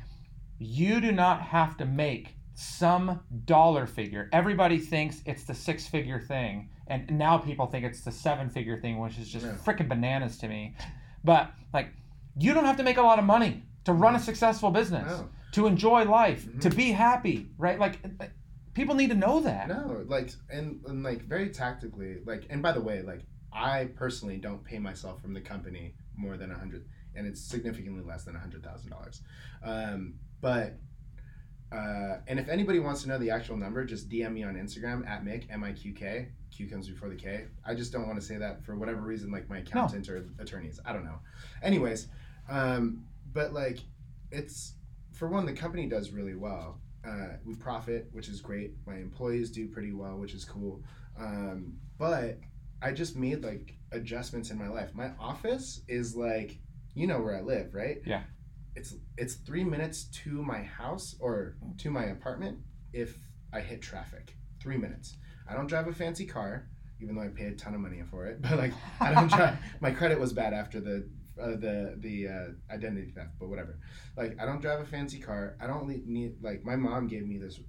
you 0.61 1.01
do 1.01 1.11
not 1.11 1.41
have 1.41 1.75
to 1.77 1.85
make 1.85 2.35
some 2.53 3.19
dollar 3.45 3.87
figure. 3.87 4.29
Everybody 4.31 4.77
thinks 4.77 5.21
it's 5.25 5.43
the 5.43 5.55
six 5.55 5.87
figure 5.87 6.19
thing, 6.19 6.69
and 6.85 7.09
now 7.17 7.39
people 7.39 7.65
think 7.65 7.83
it's 7.83 8.01
the 8.01 8.11
seven 8.11 8.47
figure 8.49 8.79
thing, 8.79 8.99
which 8.99 9.17
is 9.17 9.27
just 9.27 9.45
Yeah. 9.45 9.53
freaking 9.53 9.89
bananas 9.89 10.37
to 10.37 10.47
me. 10.47 10.75
But 11.23 11.51
like, 11.73 11.89
you 12.37 12.53
don't 12.53 12.65
have 12.65 12.77
to 12.77 12.83
make 12.83 12.97
a 12.97 13.01
lot 13.01 13.17
of 13.17 13.25
money 13.25 13.63
to 13.85 13.93
run 13.93 14.15
a 14.15 14.19
successful 14.19 14.69
business, 14.71 15.07
no 15.19 15.29
to 15.53 15.65
enjoy 15.67 16.05
life, 16.05 16.45
Mhm. 16.45 16.61
to 16.61 16.69
be 16.69 16.91
happy, 16.91 17.49
right? 17.57 17.77
Like, 17.77 17.99
people 18.73 18.95
need 18.95 19.09
to 19.09 19.15
know 19.17 19.41
that. 19.41 19.67
No, 19.67 20.05
like 20.07 20.29
and, 20.49 20.79
and 20.87 21.03
like 21.03 21.23
very 21.23 21.49
tactically, 21.49 22.19
like 22.25 22.45
and 22.51 22.61
by 22.61 22.71
the 22.71 22.79
way, 22.81 23.01
like 23.01 23.25
I 23.51 23.85
personally 23.95 24.37
don't 24.37 24.63
pay 24.63 24.77
myself 24.79 25.21
from 25.21 25.33
the 25.33 25.41
company 25.41 25.95
more 26.15 26.37
than 26.37 26.51
a 26.51 26.57
hundred, 26.57 26.85
and 27.15 27.25
it's 27.27 27.41
significantly 27.41 28.01
less 28.03 28.23
than 28.25 28.35
a 28.35 28.39
hundred 28.39 28.63
thousand 28.63 28.91
dollars. 28.91 29.23
But 30.41 30.77
uh, 31.71 32.17
and 32.27 32.39
if 32.39 32.49
anybody 32.49 32.79
wants 32.79 33.01
to 33.03 33.07
know 33.07 33.17
the 33.17 33.29
actual 33.29 33.55
number, 33.55 33.85
just 33.85 34.09
DM 34.09 34.33
me 34.33 34.43
on 34.43 34.55
Instagram 34.55 35.07
at 35.07 35.23
Mick 35.23 35.45
M 35.49 35.63
I 35.63 35.71
Q 35.71 35.93
K. 35.93 36.29
Q 36.51 36.69
comes 36.69 36.89
before 36.89 37.07
the 37.07 37.15
K. 37.15 37.45
I 37.65 37.73
just 37.75 37.93
don't 37.93 38.07
want 38.07 38.19
to 38.19 38.25
say 38.25 38.37
that 38.37 38.65
for 38.65 38.75
whatever 38.75 39.01
reason, 39.01 39.31
like 39.31 39.49
my 39.49 39.59
accountant 39.59 40.09
or 40.09 40.27
attorneys. 40.39 40.79
I 40.85 40.91
don't 40.91 41.05
know. 41.05 41.19
Anyways, 41.63 42.07
um, 42.49 43.05
but 43.31 43.53
like 43.53 43.79
it's 44.31 44.73
for 45.13 45.29
one, 45.29 45.45
the 45.45 45.53
company 45.53 45.87
does 45.87 46.11
really 46.11 46.35
well. 46.35 46.79
Uh, 47.07 47.37
we 47.45 47.55
profit, 47.55 48.09
which 48.11 48.27
is 48.27 48.41
great. 48.41 48.73
My 48.85 48.95
employees 48.95 49.49
do 49.49 49.67
pretty 49.67 49.93
well, 49.93 50.17
which 50.17 50.33
is 50.33 50.43
cool. 50.43 50.83
Um, 51.17 51.77
but 51.97 52.37
I 52.81 52.91
just 52.91 53.15
made 53.15 53.43
like 53.43 53.75
adjustments 53.91 54.51
in 54.51 54.57
my 54.57 54.67
life. 54.67 54.93
My 54.93 55.11
office 55.19 55.81
is 55.87 56.15
like, 56.15 56.57
you 56.95 57.07
know 57.07 57.21
where 57.21 57.35
I 57.35 57.41
live, 57.41 57.73
right? 57.73 58.01
Yeah. 58.05 58.23
It's 58.75 58.95
it's 59.17 59.35
three 59.35 59.63
minutes 59.63 60.05
to 60.23 60.41
my 60.43 60.63
house 60.63 61.15
or 61.19 61.57
to 61.79 61.91
my 61.91 62.05
apartment 62.05 62.59
if 62.93 63.17
I 63.53 63.59
hit 63.59 63.81
traffic. 63.81 64.35
Three 64.61 64.77
minutes. 64.77 65.17
I 65.49 65.53
don't 65.55 65.67
drive 65.67 65.87
a 65.87 65.93
fancy 65.93 66.25
car, 66.25 66.69
even 67.01 67.15
though 67.15 67.23
I 67.23 67.27
paid 67.27 67.51
a 67.51 67.55
ton 67.55 67.73
of 67.73 67.81
money 67.81 68.01
for 68.09 68.27
it. 68.27 68.41
But 68.47 68.57
like, 68.57 68.73
I 68.99 69.13
don't 69.13 69.29
drive. 69.37 69.57
My 69.81 69.91
credit 69.91 70.19
was 70.19 70.33
bad 70.33 70.53
after 70.53 70.79
the 70.79 71.09
uh, 71.41 71.55
the 71.57 71.95
the 71.97 72.27
uh, 72.27 72.73
identity 72.73 73.11
theft, 73.11 73.31
but 73.39 73.49
whatever. 73.49 73.79
Like, 74.15 74.37
I 74.39 74.45
don't 74.45 74.61
drive 74.61 74.79
a 74.79 74.85
fancy 74.85 75.19
car. 75.19 75.57
I 75.59 75.67
don't 75.67 75.87
need 75.87 76.35
like 76.41 76.63
my 76.63 76.75
mom 76.75 77.07
gave 77.07 77.25
me 77.27 77.37
this 77.37 77.59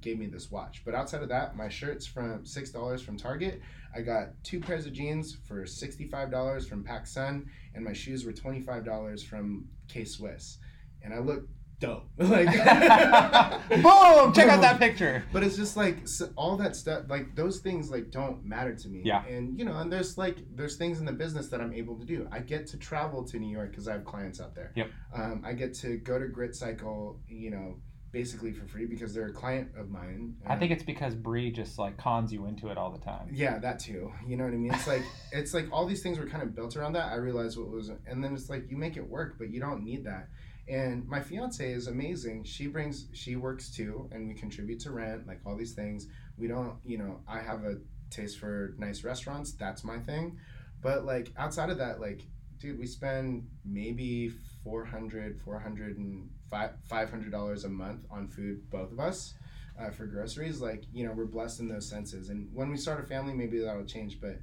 gave 0.00 0.18
me 0.18 0.26
this 0.26 0.50
watch. 0.50 0.82
But 0.84 0.94
outside 0.94 1.22
of 1.22 1.28
that, 1.28 1.56
my 1.56 1.68
shirt's 1.68 2.06
from 2.06 2.44
six 2.44 2.70
dollars 2.70 3.02
from 3.02 3.16
Target. 3.16 3.60
I 3.94 4.02
got 4.02 4.28
two 4.44 4.60
pairs 4.60 4.86
of 4.86 4.92
jeans 4.92 5.36
for 5.46 5.66
sixty 5.66 6.06
five 6.06 6.30
dollars 6.30 6.66
from 6.66 6.84
PacSun, 6.84 7.46
and 7.74 7.84
my 7.84 7.92
shoes 7.92 8.24
were 8.24 8.32
twenty 8.32 8.60
five 8.60 8.84
dollars 8.84 9.22
from 9.22 9.66
K 9.88 10.04
Swiss, 10.04 10.58
and 11.02 11.14
I 11.14 11.18
look 11.18 11.48
dope. 11.80 12.08
like, 12.18 12.46
Boom! 13.68 14.32
Check 14.32 14.48
out 14.48 14.60
that 14.60 14.78
picture. 14.78 15.24
but 15.32 15.42
it's 15.42 15.56
just 15.56 15.76
like 15.76 16.02
s 16.02 16.22
all 16.36 16.56
that 16.56 16.76
stuff, 16.76 17.04
like 17.08 17.34
those 17.34 17.58
things, 17.58 17.90
like 17.90 18.10
don't 18.10 18.44
matter 18.44 18.74
to 18.74 18.88
me. 18.88 19.02
Yeah. 19.04 19.24
And 19.26 19.58
you 19.58 19.64
know, 19.64 19.76
and 19.78 19.92
there's 19.92 20.18
like 20.18 20.38
there's 20.54 20.76
things 20.76 20.98
in 21.00 21.06
the 21.06 21.12
business 21.12 21.48
that 21.48 21.60
I'm 21.60 21.72
able 21.72 21.96
to 21.98 22.04
do. 22.04 22.28
I 22.30 22.40
get 22.40 22.66
to 22.68 22.76
travel 22.76 23.24
to 23.24 23.38
New 23.38 23.50
York 23.50 23.70
because 23.70 23.88
I 23.88 23.92
have 23.92 24.04
clients 24.04 24.40
out 24.40 24.54
there. 24.54 24.72
Yep. 24.74 24.90
Um, 25.14 25.42
I 25.44 25.52
get 25.52 25.74
to 25.74 25.96
go 25.98 26.18
to 26.18 26.26
Grit 26.26 26.54
Cycle, 26.54 27.20
you 27.28 27.50
know, 27.50 27.76
basically 28.10 28.52
for 28.52 28.66
free 28.66 28.86
because 28.86 29.12
they're 29.14 29.28
a 29.28 29.32
client 29.32 29.70
of 29.76 29.90
mine. 29.90 30.34
I 30.46 30.56
think 30.56 30.72
it's 30.72 30.82
because 30.82 31.14
Bree 31.14 31.50
just 31.50 31.78
like 31.78 31.96
cons 31.96 32.32
you 32.32 32.46
into 32.46 32.68
it 32.68 32.78
all 32.78 32.90
the 32.90 32.98
time. 32.98 33.28
yeah, 33.32 33.58
that 33.58 33.78
too. 33.78 34.12
You 34.26 34.36
know 34.36 34.44
what 34.44 34.52
I 34.52 34.56
mean? 34.56 34.72
It's 34.72 34.86
like 34.86 35.02
it's 35.32 35.54
like 35.54 35.68
all 35.72 35.86
these 35.86 36.02
things 36.02 36.18
were 36.18 36.26
kind 36.26 36.42
of 36.42 36.54
built 36.54 36.76
around 36.76 36.94
that. 36.94 37.12
I 37.12 37.16
realized 37.16 37.58
what 37.58 37.68
was, 37.68 37.90
and 38.06 38.22
then 38.22 38.34
it's 38.34 38.48
like 38.48 38.70
you 38.70 38.76
make 38.76 38.96
it 38.96 39.08
work, 39.08 39.36
but 39.38 39.50
you 39.50 39.60
don't 39.60 39.84
need 39.84 40.04
that. 40.04 40.28
And 40.68 41.06
my 41.08 41.20
fiance 41.20 41.66
is 41.72 41.86
amazing. 41.86 42.44
She 42.44 42.66
brings, 42.66 43.06
she 43.14 43.36
works 43.36 43.70
too, 43.70 44.06
and 44.12 44.28
we 44.28 44.34
contribute 44.34 44.80
to 44.80 44.90
rent, 44.90 45.26
like 45.26 45.40
all 45.46 45.56
these 45.56 45.72
things. 45.72 46.08
We 46.36 46.46
don't, 46.46 46.74
you 46.84 46.98
know, 46.98 47.20
I 47.26 47.40
have 47.40 47.64
a 47.64 47.76
taste 48.10 48.38
for 48.38 48.74
nice 48.78 49.02
restaurants. 49.02 49.52
That's 49.52 49.82
my 49.82 49.98
thing. 49.98 50.38
But 50.82 51.04
like 51.06 51.32
outside 51.38 51.70
of 51.70 51.78
that, 51.78 52.00
like, 52.00 52.22
dude, 52.58 52.78
we 52.78 52.86
spend 52.86 53.48
maybe 53.64 54.30
400 54.62 55.40
400 55.42 55.96
and 55.98 56.28
five- 56.50 56.72
$500 56.90 57.64
a 57.64 57.68
month 57.68 58.04
on 58.10 58.28
food, 58.28 58.68
both 58.70 58.92
of 58.92 59.00
us 59.00 59.34
uh, 59.78 59.90
for 59.90 60.06
groceries. 60.06 60.60
Like, 60.60 60.84
you 60.92 61.06
know, 61.06 61.12
we're 61.12 61.24
blessed 61.26 61.60
in 61.60 61.68
those 61.68 61.88
senses. 61.88 62.28
And 62.30 62.48
when 62.52 62.70
we 62.70 62.76
start 62.76 63.02
a 63.02 63.06
family, 63.06 63.34
maybe 63.34 63.58
that'll 63.60 63.84
change. 63.84 64.20
But 64.20 64.38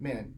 man, 0.00 0.34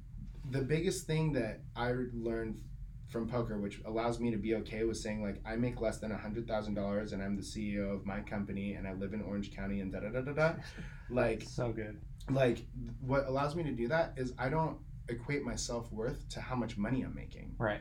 the 0.51 0.63
biggest 0.63 1.07
thing 1.07 1.33
that 1.33 1.61
I 1.75 1.93
learned 2.13 2.61
from 3.09 3.29
poker, 3.29 3.59
which 3.59 3.81
allows 3.85 4.19
me 4.19 4.31
to 4.33 4.37
be 4.37 4.55
okay 4.57 4.85
with 4.85 4.97
saying, 4.97 5.23
like, 5.23 5.41
I 5.47 5.57
make 5.57 5.81
less 5.81 5.99
than 5.99 6.11
a 6.13 6.17
$100,000 6.17 7.13
and 7.13 7.23
I'm 7.23 7.37
the 7.37 7.43
CEO 7.43 7.95
of 7.95 8.05
my 8.05 8.21
company 8.21 8.75
and 8.75 8.87
I 8.87 8.95
live 8.95 9.13
in 9.15 9.23
Orange 9.23 9.55
County 9.55 9.81
and 9.81 9.93
da 9.93 10.01
da 10.01 10.09
da 10.11 10.21
da 10.23 10.33
da. 10.33 10.53
Like, 11.11 11.43
So 11.43 11.71
good. 11.73 12.01
like, 12.31 12.65
what 13.01 13.27
allows 13.27 13.55
me 13.55 13.63
to 13.63 13.71
do 13.73 13.87
that 13.89 14.15
is 14.17 14.33
I 14.39 14.49
don't 14.49 14.79
equate 15.09 15.45
my 15.45 15.55
self 15.55 15.91
worth 15.93 16.29
to 16.31 16.41
how 16.41 16.57
much 16.57 16.77
money 16.77 17.03
I'm 17.03 17.15
making 17.15 17.55
Right. 17.59 17.81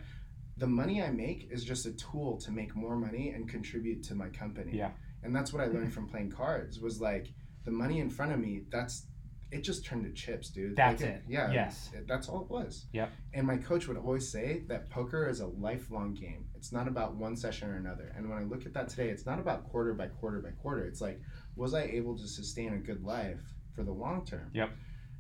The 0.58 0.68
money 0.68 1.02
I 1.02 1.12
make 1.12 1.50
is 1.52 1.64
just 1.64 1.86
a 1.86 1.92
tool 1.92 2.38
to 2.38 2.52
make 2.52 2.76
more 2.76 2.96
money 2.96 3.30
and 3.30 3.50
contribute 3.50 4.04
to 4.04 4.16
my 4.16 4.30
company. 4.30 4.78
Yeah. 4.78 4.92
And 5.24 5.36
that's 5.36 5.52
what 5.52 5.62
I 5.62 5.66
learned 5.66 5.88
mm-hmm. 5.88 5.90
from 5.90 6.08
playing 6.08 6.32
cards 6.32 6.80
was 6.80 7.02
like 7.02 7.28
the 7.66 7.72
money 7.72 8.00
in 8.00 8.10
front 8.10 8.32
of 8.32 8.40
me, 8.40 8.64
that's 8.70 9.08
it 9.52 9.64
just 9.64 9.86
turned 9.86 10.04
to 10.04 10.12
chips, 10.12 10.50
dude. 10.50 10.76
That's 10.76 11.02
Like, 11.02 11.12
it. 11.12 11.24
Yeah. 11.28 11.52
Yes. 11.52 11.92
it- 11.94 12.08
that's 12.08 12.28
all 12.28 12.42
it 12.42 12.50
was. 12.50 12.88
Yep. 12.94 13.12
And 13.34 13.46
my 13.46 13.58
coach 13.58 13.88
would 13.88 13.98
always 13.98 14.28
say 14.28 14.64
that 14.68 14.90
poker 14.90 15.28
is 15.28 15.40
a 15.40 15.48
lifelong 15.48 16.14
game. 16.14 16.48
It's 16.56 16.72
not 16.72 16.88
about 16.88 17.16
one 17.16 17.36
session 17.36 17.70
or 17.70 17.76
another. 17.76 18.12
And 18.16 18.28
when 18.30 18.38
I 18.38 18.44
look 18.44 18.66
at 18.66 18.74
that 18.74 18.90
today, 18.90 19.10
it's 19.10 19.26
not 19.26 19.40
about 19.40 19.70
quarter 19.70 19.94
by 19.94 20.08
quarter 20.08 20.42
by 20.42 20.52
quarter. 20.62 20.86
It's 20.86 21.00
like, 21.00 21.22
was 21.56 21.74
I 21.74 21.84
able 21.84 22.18
to 22.18 22.28
sustain 22.28 22.74
a 22.74 22.78
good 22.78 23.04
life 23.04 23.42
for 23.76 23.84
the 23.84 23.92
long 23.92 24.26
term? 24.26 24.50
Yep. 24.54 24.72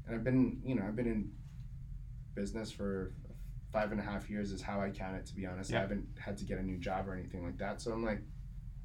And 0.07 0.15
I've 0.15 0.23
been, 0.23 0.61
you 0.65 0.75
know, 0.75 0.83
I've 0.87 0.95
been 0.95 1.07
in 1.07 1.31
business 2.35 2.71
for 2.71 3.13
five 3.75 3.91
and 3.91 3.99
a 3.99 4.03
half 4.03 4.29
years 4.29 4.53
is 4.53 4.61
how 4.61 4.79
I 4.79 4.89
count 4.89 5.17
it. 5.17 5.25
To 5.25 5.35
be 5.35 5.45
honest, 5.45 5.73
I 5.73 5.81
haven't 5.81 6.07
had 6.17 6.38
to 6.38 6.45
get 6.45 6.57
a 6.57 6.63
new 6.63 6.77
job 6.77 7.09
or 7.09 7.13
anything 7.13 7.43
like 7.43 7.57
that. 7.57 7.81
So 7.81 7.91
I'm 7.91 8.05
like, 8.05 8.21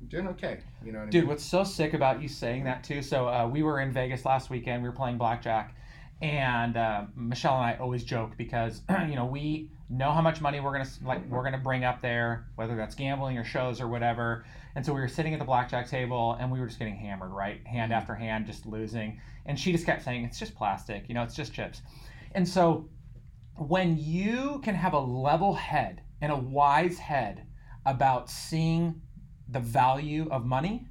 I'm 0.00 0.09
doing 0.09 0.26
okay. 0.29 0.59
You 0.85 0.90
know 0.90 0.98
what 0.98 1.07
I 1.07 1.11
Dude, 1.11 1.22
mean? 1.22 1.29
what's 1.29 1.44
so 1.44 1.62
sick 1.62 1.94
about 1.94 2.20
you 2.20 2.26
saying 2.26 2.64
that 2.64 2.83
too? 2.83 3.00
So 3.00 3.29
uh, 3.29 3.46
we 3.46 3.62
were 3.62 3.81
in 3.81 3.92
Vegas 3.92 4.24
last 4.24 4.50
weekend. 4.50 4.83
We 4.83 4.88
were 4.88 4.94
playing 4.94 5.16
blackjack, 5.16 5.76
and 6.20 6.76
uh, 6.76 7.05
Michelle 7.14 7.55
and 7.55 7.66
I 7.66 7.76
always 7.81 8.03
joke 8.03 8.37
because 8.37 8.83
you 9.09 9.14
know 9.14 9.26
we 9.26 9.70
know 9.88 10.11
how 10.11 10.22
much 10.22 10.40
money 10.40 10.59
we're 10.59 10.72
gonna 10.72 10.90
like 11.05 11.24
we're 11.29 11.44
gonna 11.44 11.59
bring 11.59 11.85
up 11.85 12.03
there, 12.03 12.48
whether 12.57 12.74
that's 12.74 12.96
gambling 12.96 13.38
or 13.38 13.44
shows 13.44 13.81
or 13.81 13.87
whatever. 13.87 14.44
And 14.74 14.85
so 14.85 14.92
we 14.92 15.00
were 15.00 15.09
sitting 15.09 15.35
at 15.35 15.38
the 15.38 15.44
blackjack 15.44 15.88
table, 15.88 16.37
and 16.40 16.50
we 16.50 16.59
were 16.59 16.66
just 16.66 16.81
getting 16.81 16.96
hammered, 16.96 17.31
right, 17.31 17.64
hand 17.64 17.92
after 17.92 18.16
hand, 18.16 18.46
just 18.46 18.66
losing. 18.66 19.20
And 19.46 19.57
she 19.59 19.70
just 19.70 19.87
kept 19.87 20.03
saying, 20.03 20.24
"It's 20.24 20.38
just 20.38 20.57
plastic, 20.57 21.09
you 21.09 21.14
know, 21.14 21.22
it's 21.22 21.37
just 21.37 21.53
chips." 21.53 21.83
And 22.35 22.48
so 22.48 22.88
when 23.68 23.99
you 23.99 24.61
can 24.64 24.75
have 24.75 24.94
a 24.94 24.99
level 24.99 25.55
head 25.55 26.01
and 26.23 26.33
a 26.33 26.37
wise 26.37 26.99
head 26.99 27.46
about 27.85 28.31
seeing 28.31 29.01
the 29.49 29.61
value 29.61 30.27
of 30.31 30.46
money, 30.46 30.87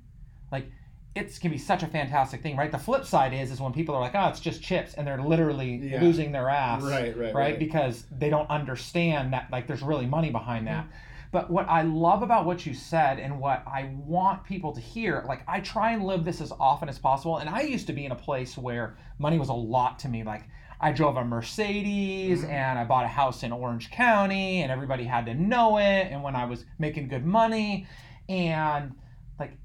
like 0.51 0.67
it 1.15 1.37
can 1.41 1.49
be 1.49 1.57
such 1.57 1.81
a 1.81 1.87
fantastic 1.87 2.43
thing, 2.43 2.55
right? 2.55 2.71
The 2.71 2.77
flip 2.77 3.05
side 3.05 3.33
is 3.33 3.51
is 3.51 3.59
when 3.59 3.73
people 3.73 3.95
are 3.95 4.01
like, 4.01 4.13
"Oh, 4.13 4.27
it's 4.27 4.39
just 4.39 4.61
chips," 4.61 4.93
and 4.93 5.07
they're 5.07 5.21
literally 5.21 5.77
Yeah. 5.77 6.01
losing 6.01 6.31
their 6.31 6.47
ass, 6.49 6.83
Right, 6.83 7.17
right, 7.17 7.17
right? 7.17 7.35
right. 7.35 7.59
Because 7.59 8.05
they 8.11 8.29
don't 8.29 8.49
understand 8.49 9.33
that 9.33 9.51
like 9.51 9.65
there's 9.65 9.81
really 9.81 10.05
money 10.05 10.29
behind 10.29 10.67
that. 10.67 10.83
Mm-hmm. 10.85 10.93
But 11.31 11.49
what 11.49 11.67
I 11.69 11.81
love 11.83 12.21
about 12.23 12.45
what 12.45 12.65
you 12.65 12.73
said 12.73 13.19
and 13.19 13.39
what 13.39 13.63
I 13.67 13.91
want 14.05 14.43
people 14.43 14.71
to 14.73 14.79
hear, 14.81 15.23
like 15.27 15.43
I 15.47 15.59
try 15.59 15.91
and 15.91 16.03
live 16.05 16.23
this 16.23 16.39
as 16.41 16.51
often 16.59 16.87
as 16.89 16.99
possible. 16.99 17.37
And 17.37 17.49
I 17.49 17.61
used 17.61 17.87
to 17.87 17.93
be 17.93 18.05
in 18.05 18.11
a 18.11 18.15
place 18.15 18.57
where 18.57 18.95
money 19.19 19.37
was 19.39 19.49
a 19.49 19.53
lot 19.53 19.99
to 19.99 20.07
me. 20.09 20.23
Like 20.23 20.43
I 20.81 20.91
drove 20.93 21.17
a 21.17 21.25
Mercedes 21.25 22.43
and 22.43 22.79
I 22.79 22.85
bought 22.85 23.03
a 23.05 23.09
house 23.09 23.43
in 23.43 23.51
Orange 23.51 23.91
County 23.91 24.61
and 24.61 24.71
everybody 24.71 25.03
had 25.03 25.25
to 25.25 25.33
know 25.33 25.77
it. 25.77 26.07
And 26.11 26.23
when 26.23 26.35
I 26.35 26.45
was 26.45 26.65
making 26.77 27.09
good 27.09 27.25
money 27.25 27.85
and 28.29 28.95
like, 29.39 29.57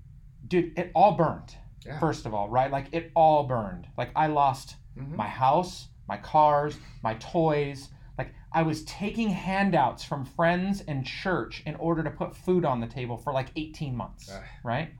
dude, 0.48 0.76
it 0.78 0.90
all 0.94 1.12
burned. 1.12 1.54
Yeah. 1.86 2.00
First 2.00 2.26
of 2.26 2.34
all, 2.34 2.48
right? 2.48 2.70
Like 2.70 2.86
it 2.92 3.12
all 3.14 3.44
burned. 3.44 3.86
Like 3.96 4.10
I 4.16 4.26
lost 4.26 4.76
Mhm. 4.98 5.14
my 5.16 5.28
house, 5.28 5.88
my 6.08 6.16
cars, 6.16 6.78
my 7.02 7.14
toys. 7.14 7.90
Like 8.18 8.32
I 8.52 8.62
was 8.62 8.84
taking 8.84 9.28
handouts 9.30 10.02
from 10.04 10.24
friends 10.24 10.80
and 10.88 11.04
church 11.06 11.62
in 11.66 11.74
order 11.76 12.02
to 12.02 12.10
put 12.10 12.34
food 12.36 12.64
on 12.64 12.80
the 12.80 12.86
table 12.86 13.16
for 13.16 13.32
like 13.32 13.50
18 13.56 13.94
months, 13.96 14.30
Ugh. 14.32 14.42
right? 14.64 14.90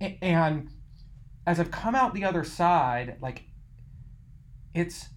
And 0.00 0.70
as 1.46 1.58
I've 1.60 1.70
come 1.70 1.94
out 1.94 2.14
the 2.14 2.24
other 2.24 2.44
side, 2.44 3.16
like 3.20 3.44
it's 4.74 5.08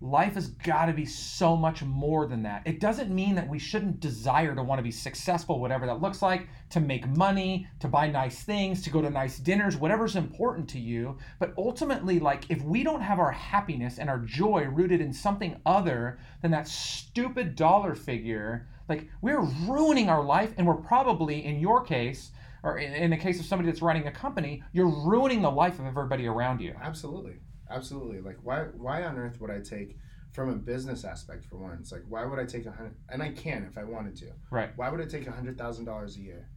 life 0.00 0.34
has 0.34 0.48
got 0.48 0.86
to 0.86 0.92
be 0.92 1.04
so 1.04 1.56
much 1.56 1.82
more 1.82 2.26
than 2.26 2.42
that. 2.44 2.62
It 2.64 2.78
doesn't 2.78 3.14
mean 3.14 3.34
that 3.34 3.48
we 3.48 3.58
shouldn't 3.58 4.00
desire 4.00 4.54
to 4.54 4.62
want 4.62 4.78
to 4.78 4.82
be 4.82 4.92
successful, 4.92 5.60
whatever 5.60 5.86
that 5.86 6.00
looks 6.00 6.22
like, 6.22 6.46
to 6.70 6.80
make 6.80 7.08
money, 7.16 7.66
to 7.80 7.88
buy 7.88 8.06
nice 8.06 8.42
things, 8.42 8.82
to 8.82 8.90
go 8.90 9.02
to 9.02 9.10
nice 9.10 9.38
dinners, 9.38 9.76
whatever's 9.76 10.14
important 10.14 10.68
to 10.68 10.78
you. 10.78 11.18
But 11.40 11.52
ultimately, 11.58 12.20
like 12.20 12.48
if 12.48 12.62
we 12.62 12.84
don't 12.84 13.00
have 13.00 13.18
our 13.18 13.32
happiness 13.32 13.98
and 13.98 14.08
our 14.08 14.18
joy 14.18 14.64
rooted 14.64 15.00
in 15.00 15.12
something 15.12 15.60
other 15.66 16.18
than 16.42 16.52
that 16.52 16.68
stupid 16.68 17.56
dollar 17.56 17.94
figure, 17.94 18.68
like 18.88 19.08
we're 19.20 19.42
ruining 19.66 20.08
our 20.08 20.22
life 20.22 20.52
and 20.56 20.66
we're 20.66 20.74
probably, 20.74 21.44
in 21.44 21.58
your 21.58 21.82
case, 21.82 22.30
or 22.62 22.78
in, 22.78 23.10
the 23.10 23.16
case 23.16 23.38
of 23.38 23.46
somebody 23.46 23.70
that's 23.70 23.82
running 23.82 24.06
a 24.06 24.12
company, 24.12 24.62
you're 24.72 24.88
ruining 24.88 25.42
the 25.42 25.50
life 25.50 25.78
of 25.78 25.86
everybody 25.86 26.26
around 26.26 26.60
you. 26.60 26.74
Absolutely, 26.82 27.36
absolutely. 27.70 28.20
Like, 28.20 28.38
why 28.42 28.64
why 28.76 29.02
on 29.04 29.16
earth 29.18 29.40
would 29.40 29.50
I 29.50 29.60
take 29.60 29.96
from 30.32 30.50
a 30.50 30.54
business 30.56 31.04
aspect 31.04 31.44
for 31.44 31.56
one? 31.56 31.78
It's 31.80 31.92
like, 31.92 32.04
why 32.08 32.24
would 32.24 32.38
I 32.38 32.44
take 32.44 32.66
a 32.66 32.70
hundred? 32.70 32.94
And 33.08 33.22
I 33.22 33.30
can 33.32 33.64
if 33.64 33.78
I 33.78 33.84
wanted 33.84 34.16
to. 34.16 34.26
Right. 34.50 34.70
Why 34.76 34.90
would 34.90 35.00
I 35.00 35.06
take 35.06 35.26
a 35.26 35.32
hundred 35.32 35.56
thousand 35.58 35.84
dollars 35.86 36.16
a 36.16 36.20
year 36.20 36.48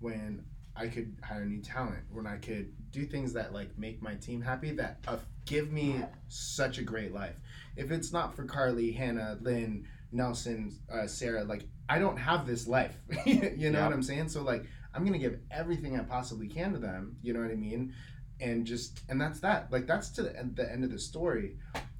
when 0.00 0.44
I 0.76 0.88
could 0.88 1.16
hire 1.22 1.44
new 1.44 1.60
talent? 1.62 2.02
When 2.10 2.26
I 2.26 2.36
could 2.36 2.72
do 2.90 3.04
things 3.06 3.32
that 3.34 3.52
like 3.52 3.76
make 3.78 4.02
my 4.02 4.14
team 4.16 4.40
happy 4.40 4.72
that 4.72 4.98
uh, 5.06 5.16
give 5.46 5.70
me 5.72 5.96
such 6.28 6.78
a 6.78 6.82
great 6.82 7.12
life. 7.12 7.36
If 7.76 7.90
it's 7.90 8.12
not 8.12 8.34
for 8.34 8.44
Carly, 8.44 8.92
Hannah, 8.92 9.38
Lynn, 9.40 9.86
Nelson, 10.12 10.76
uh, 10.92 11.06
Sarah, 11.06 11.44
like 11.44 11.64
I 11.88 11.98
don't 11.98 12.16
have 12.18 12.46
this 12.46 12.66
life. 12.66 12.96
you 13.26 13.70
know 13.70 13.78
Yeah. 13.78 13.84
what 13.86 13.92
I'm 13.94 14.02
saying? 14.02 14.28
So 14.28 14.42
like, 14.42 14.64
I'm 14.92 15.04
gonna 15.04 15.18
give 15.18 15.38
everything 15.50 15.98
I 15.98 16.02
possibly 16.02 16.48
can 16.48 16.72
to 16.72 16.78
them. 16.78 17.16
You 17.22 17.32
know 17.32 17.40
what 17.40 17.50
I 17.50 17.54
mean? 17.56 17.94
And 18.40 18.66
just 18.66 19.00
and 19.08 19.20
that's 19.20 19.40
that. 19.40 19.70
Like 19.72 19.86
that's 19.86 20.08
to 20.10 20.22
the 20.22 20.38
end, 20.38 20.56
the 20.56 20.70
end 20.70 20.84
of 20.84 20.90
the 20.90 20.98
story. 20.98 21.56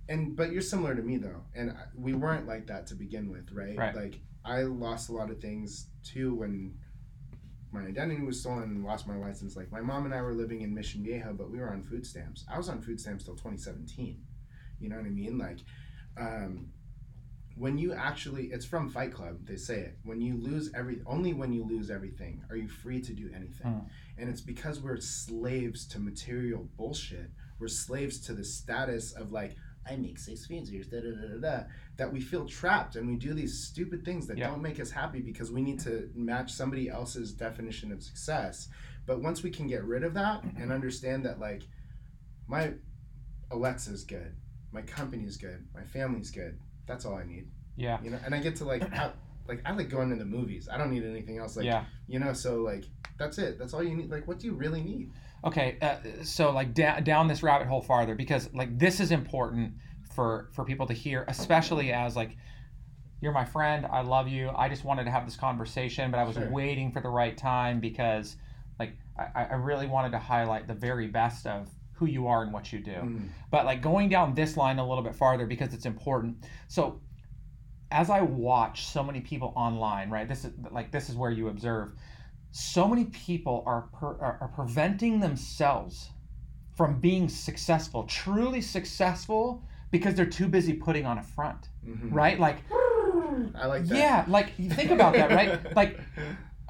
And 0.08 0.34
but 0.36 0.50
you're 0.52 0.62
similar 0.62 0.94
to 0.94 1.02
me 1.02 1.16
though. 1.18 1.42
And 1.54 1.70
I- 1.70 1.86
we 1.96 2.14
weren't 2.14 2.46
like 2.46 2.66
that 2.68 2.86
to 2.88 2.94
begin 2.94 3.30
with 3.30 3.52
right, 3.52 3.76
Right. 3.76 3.94
like 3.94 4.20
i 4.44 4.62
lost 4.62 5.10
a 5.10 5.12
lot 5.12 5.30
of 5.30 5.38
things 5.40 5.88
too 6.02 6.34
when 6.34 6.74
my 7.72 7.82
identity 7.82 8.22
was 8.22 8.40
stolen 8.40 8.62
and 8.64 8.84
lost 8.84 9.06
my 9.06 9.16
license. 9.16 9.54
Like 9.54 9.70
my 9.70 9.80
mom 9.82 10.06
and 10.06 10.14
i 10.14 10.20
were 10.22 10.34
living 10.34 10.62
in 10.62 10.74
mission 10.74 11.04
viejo 11.04 11.32
but 11.34 11.50
we 11.50 11.58
were 11.58 11.70
on 11.72 11.82
food 11.82 12.04
stamps. 12.06 12.44
I 12.52 12.56
was 12.56 12.68
on 12.68 12.80
food 12.80 12.98
stamps 13.00 13.24
till 13.24 13.34
2017 13.36 14.22
you 14.80 14.88
know 14.88 14.96
what 14.96 15.04
i 15.04 15.10
mean? 15.10 15.36
Like 15.38 15.58
um 16.16 16.68
when 17.60 17.76
you 17.82 17.92
actually 17.92 18.44
it's 18.54 18.64
from 18.72 18.88
fight 18.88 19.12
club 19.18 19.34
they 19.50 19.56
say 19.56 19.78
it 19.88 19.94
when 20.04 20.20
you 20.26 20.34
lose 20.48 20.66
every 20.80 20.98
only 21.14 21.32
when 21.40 21.52
you 21.52 21.62
lose 21.74 21.90
everything 21.90 22.42
are 22.50 22.56
you 22.56 22.68
free 22.82 23.00
to 23.08 23.12
do 23.22 23.26
anything 23.40 23.66
Mm. 23.74 23.84
and 24.18 24.28
it's 24.30 24.40
because 24.52 24.80
we're 24.80 25.00
slaves 25.00 25.80
to 25.92 25.98
material 26.10 26.62
bullshit 26.78 27.28
we're 27.58 27.68
slaves 27.86 28.18
to 28.26 28.32
the 28.32 28.44
status 28.44 29.12
of 29.20 29.30
like 29.40 29.52
i 29.90 29.96
make 29.96 30.18
six 30.18 30.46
figures 30.46 30.86
da, 30.92 31.00
da, 31.00 31.10
da, 31.10 31.26
da, 31.34 31.38
da, 31.48 31.62
that 31.98 32.10
we 32.14 32.20
feel 32.30 32.44
trapped 32.46 32.96
and 32.96 33.06
we 33.12 33.16
do 33.16 33.32
these 33.34 33.54
stupid 33.68 34.04
things 34.04 34.26
that 34.26 34.38
Yeah. 34.38 34.48
don't 34.50 34.62
make 34.62 34.80
us 34.84 34.90
happy 34.90 35.20
because 35.30 35.50
we 35.56 35.62
need 35.68 35.80
to 35.80 36.08
match 36.14 36.50
somebody 36.60 36.88
else's 36.88 37.32
definition 37.46 37.92
of 37.92 38.02
success 38.02 38.68
but 39.06 39.20
once 39.28 39.42
we 39.42 39.50
can 39.50 39.66
get 39.66 39.84
rid 39.84 40.02
of 40.08 40.14
that 40.14 40.38
and 40.60 40.72
understand 40.72 41.24
that 41.26 41.38
like 41.48 41.62
my 42.46 42.72
alexa's 43.50 44.04
good 44.04 44.32
my 44.72 44.82
company's 44.82 45.36
good 45.36 45.66
my 45.74 45.82
family's 45.82 46.30
good 46.30 46.58
that's 46.90 47.04
all 47.06 47.14
i 47.14 47.24
need 47.24 47.46
Yeah. 47.76 47.98
you 48.02 48.10
know 48.10 48.18
and 48.24 48.34
i 48.34 48.40
get 48.40 48.56
to 48.56 48.64
like 48.64 48.82
have, 48.92 49.12
like 49.48 49.62
i 49.64 49.72
like 49.72 49.88
going 49.88 50.10
to 50.10 50.16
the 50.16 50.24
movies 50.24 50.68
i 50.72 50.76
don't 50.76 50.90
need 50.90 51.04
anything 51.04 51.38
else 51.38 51.56
like 51.56 51.64
yeah. 51.66 51.84
you 52.08 52.18
know 52.18 52.32
so 52.32 52.50
like 52.62 52.84
that's 53.18 53.38
it 53.38 53.58
that's 53.58 53.72
all 53.74 53.82
you 53.82 53.94
need 53.94 54.10
like 54.10 54.26
what 54.28 54.38
do 54.40 54.46
you 54.48 54.54
really 54.54 54.82
need 54.82 55.10
Okay, 55.42 55.78
uh, 55.80 55.96
so 56.22 56.50
like 56.50 56.74
da- 56.74 57.00
down 57.00 57.26
this 57.26 57.42
rabbit 57.42 57.66
hole 57.66 57.80
farther 57.80 58.14
because 58.14 58.52
like 58.52 58.78
this 58.78 59.00
is 59.00 59.10
important 59.10 59.72
for 60.14 60.50
for 60.52 60.66
people 60.66 60.86
to 60.86 60.92
hear, 60.92 61.24
especially 61.28 61.92
as 61.94 62.14
like 62.14 62.36
you're 63.22 63.32
my 63.32 63.46
friend, 63.46 63.86
I 63.90 64.02
love 64.02 64.28
you. 64.28 64.50
I 64.54 64.68
just 64.68 64.84
wanted 64.84 65.04
to 65.04 65.10
have 65.10 65.24
this 65.24 65.36
conversation, 65.38 66.10
but 66.10 66.18
I 66.20 66.24
was 66.24 66.36
Sure. 66.36 66.50
waiting 66.50 66.92
for 66.92 67.00
the 67.00 67.08
right 67.08 67.34
time 67.38 67.80
because 67.80 68.36
like 68.78 68.92
I, 69.18 69.44
I 69.44 69.54
really 69.54 69.86
wanted 69.86 70.10
to 70.12 70.18
highlight 70.18 70.66
the 70.66 70.74
very 70.74 71.06
best 71.06 71.46
of 71.46 71.70
who 72.00 72.06
you 72.06 72.26
are 72.26 72.42
and 72.42 72.50
what 72.50 72.72
you 72.72 72.80
do. 72.80 72.92
Mm. 72.92 73.28
But 73.50 73.66
like 73.66 73.82
going 73.82 74.08
down 74.08 74.34
this 74.34 74.56
line 74.56 74.78
a 74.78 74.88
little 74.88 75.04
bit 75.04 75.14
farther 75.14 75.46
because 75.46 75.74
it's 75.74 75.84
important. 75.84 76.38
So 76.66 76.98
as 77.90 78.08
I 78.08 78.22
watch 78.22 78.86
so 78.86 79.04
many 79.04 79.20
people 79.20 79.52
online, 79.54 80.08
right? 80.08 80.26
This 80.26 80.46
is 80.46 80.52
like 80.70 80.90
this 80.90 81.10
is 81.10 81.14
where 81.16 81.30
you 81.30 81.48
observe 81.48 81.92
so 82.52 82.88
many 82.88 83.04
people 83.04 83.62
are 83.66 83.82
per, 83.92 84.06
are, 84.06 84.38
are 84.40 84.50
preventing 84.54 85.20
themselves 85.20 86.10
from 86.74 86.98
being 86.98 87.28
successful, 87.28 88.04
truly 88.04 88.62
successful 88.62 89.62
because 89.90 90.14
they're 90.14 90.24
too 90.24 90.48
busy 90.48 90.72
putting 90.72 91.04
on 91.04 91.18
a 91.18 91.22
front, 91.22 91.68
Mhm. 91.86 92.08
right? 92.12 92.40
Like 92.40 92.58
i 93.54 93.66
like 93.66 93.84
that 93.86 93.96
yeah, 93.98 94.24
like 94.26 94.52
you 94.58 94.70
think 94.70 94.90
about 94.90 95.12
that, 95.12 95.30
right? 95.30 95.60
Like 95.76 96.00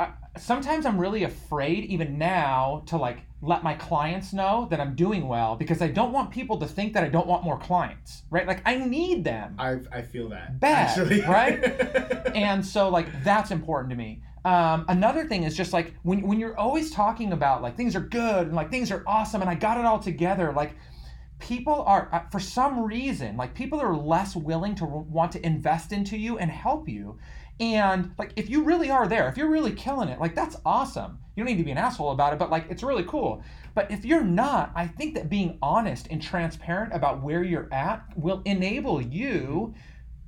I, 0.01 0.13
sometimes 0.39 0.87
I'm 0.87 0.99
really 0.99 1.25
afraid, 1.25 1.85
even 1.85 2.17
now, 2.17 2.83
to 2.87 2.97
like 2.97 3.19
let 3.43 3.63
my 3.63 3.75
clients 3.75 4.33
know 4.33 4.67
that 4.71 4.81
I'm 4.81 4.95
doing 4.95 5.29
well 5.29 5.57
because 5.57 5.83
I 5.83 5.89
don't 5.89 6.13
want 6.13 6.31
people 6.31 6.57
to 6.59 6.67
think 6.67 6.95
that 6.95 7.05
I 7.05 7.09
don't 7.09 7.27
want 7.27 7.45
more 7.45 7.59
clients, 7.59 8.23
right? 8.31 8.47
Like 8.47 8.63
I 8.65 8.77
need 8.77 9.25
them, 9.25 9.57
I, 9.59 9.79
I 9.93 10.01
feel 10.01 10.31
that 10.31 10.59
Bad, 10.59 10.89
actually. 10.89 11.21
right? 11.29 11.63
and 12.35 12.65
so 12.65 12.89
like 12.89 13.09
that's 13.23 13.51
important 13.51 13.91
to 13.91 13.97
me. 13.97 14.23
Um, 14.47 14.87
another 14.89 15.27
thing 15.27 15.43
is 15.45 15.55
just 15.55 15.75
like 15.75 15.95
when 16.03 16.23
when 16.23 16.41
you're 16.41 16.59
always 16.59 16.91
talking 16.91 17.33
about 17.33 17.61
like 17.61 17.77
things 17.77 17.95
are 17.95 18.01
good 18.01 18.47
and 18.47 18.57
like 18.57 18.71
things 18.71 18.91
are 18.91 19.05
awesome 19.07 19.43
and 19.43 19.51
I 19.51 19.55
got 19.55 19.77
it 19.77 19.85
all 19.85 19.99
together, 19.99 20.53
like 20.53 20.75
people 21.41 21.83
are 21.83 22.09
uh, 22.13 22.21
for 22.31 22.41
some 22.41 22.81
reason 22.85 23.37
like 23.37 23.55
people 23.55 23.81
are 23.81 23.95
less 23.95 24.37
willing 24.37 24.75
to 24.77 24.85
want 24.87 25.33
to 25.33 25.45
invest 25.45 25.93
into 25.93 26.17
you 26.17 26.39
and 26.39 26.51
help 26.51 26.89
you 26.89 27.19
and 27.61 28.13
like 28.19 28.33
if 28.37 28.49
you 28.51 28.63
really 28.65 28.91
are 28.91 29.07
there 29.07 29.29
if 29.29 29.37
you're 29.37 29.51
really 29.51 29.73
killing 29.73 30.09
it 30.09 30.19
like 30.19 30.35
that's 30.35 30.57
awesome 30.65 31.19
you 31.37 31.45
don't 31.45 31.53
need 31.53 31.59
to 31.59 31.65
be 31.65 31.71
an 31.71 31.79
asshole 31.79 32.11
about 32.11 32.33
it 32.33 32.39
but 32.39 32.51
like 32.51 32.67
it's 32.71 32.83
really 32.83 33.05
cool 33.05 33.43
but 33.75 33.91
if 33.91 34.05
you're 34.05 34.25
not 34.25 34.73
i 34.75 34.87
think 34.87 35.15
that 35.15 35.29
being 35.29 35.59
honest 35.63 36.07
and 36.11 36.23
transparent 36.23 36.93
about 36.95 37.23
where 37.23 37.43
you're 37.45 37.73
at 37.73 38.03
will 38.17 38.41
enable 38.47 39.01
you 39.03 39.75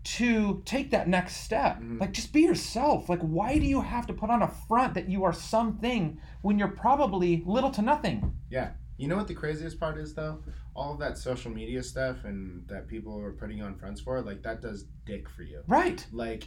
to 0.04 0.60
take 0.64 0.90
that 0.90 1.08
next 1.08 1.36
step 1.36 1.80
Mhm. 1.80 2.00
like 2.00 2.12
just 2.12 2.32
be 2.32 2.40
yourself 2.42 3.08
like 3.08 3.20
why 3.20 3.58
do 3.58 3.64
you 3.66 3.80
have 3.80 4.06
to 4.08 4.12
put 4.12 4.30
on 4.30 4.42
a 4.42 4.48
front 4.48 4.94
that 4.94 5.08
you 5.08 5.24
are 5.24 5.32
something 5.32 6.18
when 6.42 6.58
you're 6.58 6.68
probably 6.68 7.42
little 7.46 7.70
to 7.70 7.82
nothing 7.82 8.36
Yeah. 8.50 8.70
You 8.98 9.08
know 9.08 9.16
what 9.16 9.26
the 9.26 9.34
craziest 9.34 9.80
part 9.80 9.98
is 9.98 10.14
though? 10.14 10.44
All 10.76 10.92
of 10.92 11.00
that 11.00 11.18
social 11.18 11.50
media 11.50 11.82
stuff 11.82 12.24
and 12.24 12.68
that 12.68 12.86
people 12.86 13.18
are 13.18 13.32
putting 13.32 13.60
on 13.60 13.74
fronts 13.74 14.00
for, 14.00 14.20
like 14.20 14.42
that 14.42 14.60
does 14.60 14.84
dick 15.06 15.28
for 15.28 15.42
you. 15.42 15.62
right 15.66 16.06
Like 16.12 16.44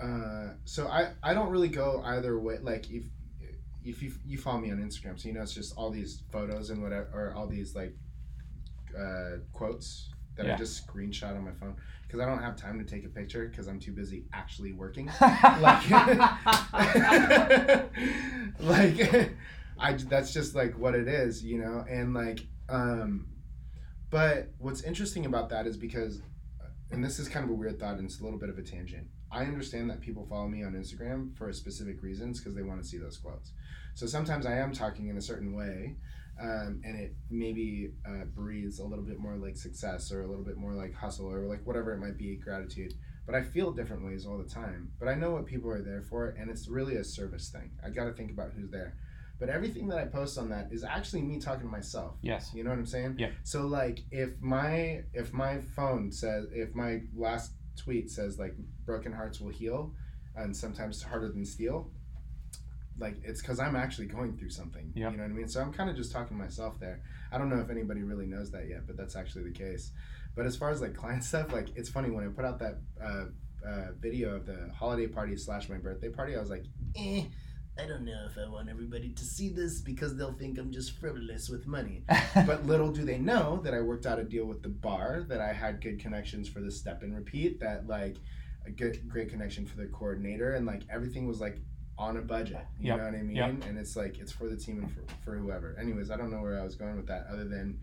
uh 0.00 0.48
so 0.64 0.88
I 0.88 1.12
I 1.22 1.34
don't 1.34 1.50
really 1.50 1.68
go 1.68 2.02
either 2.04 2.38
way 2.38 2.58
like 2.62 2.90
if 2.90 3.04
if 3.84 4.02
you 4.02 4.12
you 4.24 4.38
follow 4.38 4.58
me 4.58 4.70
on 4.70 4.78
Instagram, 4.78 5.18
so 5.18 5.28
you 5.28 5.34
know 5.34 5.42
it's 5.42 5.54
just 5.54 5.74
all 5.76 5.90
these 5.90 6.22
photos 6.30 6.70
and 6.70 6.82
whatever 6.82 7.08
or 7.12 7.34
all 7.34 7.46
these 7.46 7.74
like 7.74 7.94
uh 8.98 9.38
quotes 9.52 10.10
that 10.36 10.50
I 10.50 10.56
just 10.56 10.86
screenshot 10.86 11.36
on 11.36 11.44
my 11.44 11.52
phone 11.52 11.76
because 12.02 12.20
I 12.20 12.26
don't 12.26 12.42
have 12.42 12.56
time 12.56 12.78
to 12.78 12.84
take 12.84 13.04
a 13.04 13.08
picture 13.08 13.48
because 13.48 13.68
I'm 13.68 13.80
too 13.80 13.92
busy 13.92 14.24
actually 14.32 14.72
working. 14.72 15.10
like 15.20 15.90
like 18.60 19.32
i 19.78 19.92
that's 19.92 20.32
just 20.32 20.54
like 20.54 20.78
what 20.78 20.94
it 20.94 21.08
is 21.08 21.44
you 21.44 21.58
know 21.58 21.84
and 21.88 22.14
like 22.14 22.40
um 22.68 23.26
but 24.10 24.50
what's 24.58 24.82
interesting 24.82 25.26
about 25.26 25.50
that 25.50 25.66
is 25.66 25.76
because 25.76 26.22
and 26.90 27.04
this 27.04 27.18
is 27.18 27.28
kind 27.28 27.44
of 27.44 27.50
a 27.50 27.54
weird 27.54 27.78
thought 27.78 27.96
and 27.96 28.06
it's 28.06 28.20
a 28.20 28.24
little 28.24 28.38
bit 28.38 28.48
of 28.48 28.58
a 28.58 28.62
tangent 28.62 29.06
i 29.30 29.44
understand 29.44 29.88
that 29.90 30.00
people 30.00 30.26
follow 30.28 30.48
me 30.48 30.62
on 30.64 30.72
instagram 30.72 31.36
for 31.36 31.52
specific 31.52 32.02
reasons 32.02 32.38
because 32.38 32.54
they 32.54 32.62
want 32.62 32.82
to 32.82 32.88
see 32.88 32.98
those 32.98 33.16
quotes 33.16 33.52
so 33.94 34.06
sometimes 34.06 34.46
i 34.46 34.52
am 34.52 34.72
talking 34.72 35.08
in 35.08 35.16
a 35.16 35.22
certain 35.22 35.54
way 35.54 35.96
um, 36.38 36.82
and 36.84 37.00
it 37.00 37.14
maybe 37.30 37.92
uh, 38.06 38.24
breathes 38.34 38.78
a 38.78 38.84
little 38.84 39.04
bit 39.04 39.18
more 39.18 39.36
like 39.36 39.56
success 39.56 40.12
or 40.12 40.22
a 40.22 40.26
little 40.26 40.44
bit 40.44 40.58
more 40.58 40.74
like 40.74 40.92
hustle 40.92 41.32
or 41.32 41.46
like 41.46 41.64
whatever 41.64 41.94
it 41.94 41.98
might 41.98 42.18
be 42.18 42.36
gratitude 42.36 42.92
but 43.26 43.34
I 43.34 43.42
feel 43.42 43.72
different 43.72 44.04
ways 44.04 44.24
all 44.24 44.38
the 44.38 44.48
time. 44.48 44.92
But 45.00 45.08
I 45.08 45.14
know 45.14 45.32
what 45.32 45.46
people 45.46 45.68
are 45.70 45.82
there 45.82 46.00
for, 46.00 46.28
and 46.38 46.48
it's 46.48 46.68
really 46.68 46.94
a 46.94 47.04
service 47.04 47.48
thing. 47.48 47.72
I 47.84 47.90
got 47.90 48.04
to 48.04 48.12
think 48.12 48.30
about 48.30 48.52
who's 48.56 48.70
there. 48.70 48.94
But 49.38 49.50
everything 49.50 49.88
that 49.88 49.98
I 49.98 50.04
post 50.04 50.38
on 50.38 50.48
that 50.50 50.68
is 50.70 50.82
actually 50.82 51.22
me 51.22 51.38
talking 51.38 51.66
to 51.66 51.66
myself. 51.66 52.14
yes 52.22 52.52
You 52.54 52.64
know 52.64 52.70
what 52.70 52.78
I'm 52.78 52.86
saying? 52.86 53.16
Yeah. 53.18 53.30
So 53.42 53.66
like, 53.66 54.00
if 54.10 54.40
my 54.40 55.02
if 55.12 55.32
my 55.34 55.58
phone 55.58 56.10
says 56.10 56.46
if 56.52 56.74
my 56.74 57.02
last 57.14 57.52
tweet 57.76 58.10
says 58.10 58.38
like 58.38 58.54
broken 58.84 59.12
hearts 59.12 59.40
will 59.40 59.50
heal, 59.50 59.92
and 60.34 60.56
sometimes 60.56 61.02
harder 61.02 61.28
than 61.28 61.44
steel, 61.44 61.90
like 62.98 63.16
it's 63.22 63.40
because 63.40 63.60
I'm 63.60 63.76
actually 63.76 64.06
going 64.06 64.36
through 64.36 64.50
something. 64.50 64.92
Yep. 64.94 65.12
You 65.12 65.16
know 65.18 65.22
what 65.24 65.30
I 65.30 65.34
mean? 65.34 65.48
So 65.48 65.60
I'm 65.60 65.72
kind 65.72 65.90
of 65.90 65.96
just 65.96 66.12
talking 66.12 66.36
to 66.36 66.42
myself 66.42 66.78
there. 66.80 67.02
I 67.30 67.38
don't 67.38 67.50
know 67.50 67.60
if 67.60 67.70
anybody 67.70 68.02
really 68.02 68.26
knows 68.26 68.50
that 68.52 68.68
yet, 68.68 68.86
but 68.86 68.96
that's 68.96 69.16
actually 69.16 69.44
the 69.44 69.58
case. 69.58 69.92
But 70.34 70.46
as 70.46 70.56
far 70.56 70.70
as 70.70 70.80
like 70.80 70.94
client 70.96 71.24
stuff, 71.24 71.52
like 71.52 71.68
it's 71.76 71.88
funny 71.88 72.10
when 72.10 72.24
I 72.24 72.28
put 72.28 72.44
out 72.44 72.58
that 72.60 72.78
uh, 73.02 73.24
uh, 73.66 73.92
video 73.98 74.36
of 74.36 74.46
the 74.46 74.70
holiday 74.74 75.06
party 75.06 75.36
slash 75.36 75.68
my 75.68 75.76
birthday 75.76 76.08
party, 76.08 76.36
I 76.36 76.40
was 76.40 76.50
like, 76.50 76.64
eh, 76.96 77.24
I 77.78 77.84
don't 77.86 78.04
know 78.04 78.26
if 78.30 78.38
I 78.38 78.48
want 78.48 78.70
everybody 78.70 79.10
to 79.10 79.24
see 79.24 79.50
this 79.50 79.80
because 79.80 80.16
they'll 80.16 80.32
think 80.32 80.58
I'm 80.58 80.72
just 80.72 80.98
frivolous 80.98 81.48
with 81.50 81.66
money. 81.66 82.04
But 82.46 82.64
little 82.66 82.90
do 82.90 83.04
they 83.04 83.18
know 83.18 83.60
that 83.64 83.74
I 83.74 83.80
worked 83.80 84.06
out 84.06 84.18
a 84.18 84.24
deal 84.24 84.46
with 84.46 84.62
the 84.62 84.68
bar, 84.70 85.24
that 85.28 85.40
I 85.42 85.52
had 85.52 85.82
good 85.82 86.00
connections 86.00 86.48
for 86.48 86.60
the 86.60 86.70
step 86.70 87.02
and 87.02 87.14
repeat, 87.14 87.60
that 87.60 87.86
like 87.86 88.16
a 88.66 88.70
good 88.70 89.06
great 89.08 89.28
connection 89.28 89.66
for 89.66 89.76
the 89.76 89.86
coordinator, 89.86 90.54
and 90.54 90.64
like 90.66 90.82
everything 90.90 91.26
was 91.26 91.40
like 91.40 91.58
on 91.98 92.16
a 92.16 92.22
budget. 92.22 92.64
You 92.80 92.88
Yep, 92.88 92.98
know 92.98 93.04
what 93.04 93.14
I 93.14 93.22
mean? 93.22 93.36
yep. 93.36 93.50
And 93.68 93.78
it's 93.78 93.94
like 93.94 94.18
it's 94.18 94.32
for 94.32 94.48
the 94.48 94.56
team 94.56 94.78
and 94.82 94.90
for, 94.90 95.02
for 95.22 95.36
whoever. 95.36 95.76
Anyways, 95.78 96.10
I 96.10 96.16
don't 96.16 96.30
know 96.30 96.40
where 96.40 96.58
I 96.58 96.64
was 96.64 96.76
going 96.76 96.96
with 96.96 97.06
that 97.08 97.26
other 97.30 97.44
than 97.44 97.78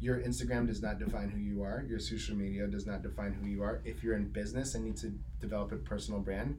your 0.00 0.18
Instagram 0.20 0.66
does 0.66 0.82
not 0.82 0.98
define 0.98 1.28
who 1.28 1.38
you 1.40 1.62
are. 1.62 1.84
Your 1.88 1.98
social 2.00 2.36
media 2.36 2.66
does 2.66 2.86
not 2.86 3.02
define 3.02 3.32
who 3.32 3.48
you 3.48 3.62
are. 3.62 3.80
If 3.84 4.02
you're 4.02 4.14
in 4.16 4.28
business 4.30 4.74
and 4.74 4.84
need 4.84 4.96
to 4.98 5.12
develop 5.40 5.72
a 5.72 5.76
personal 5.76 6.20
brand, 6.20 6.56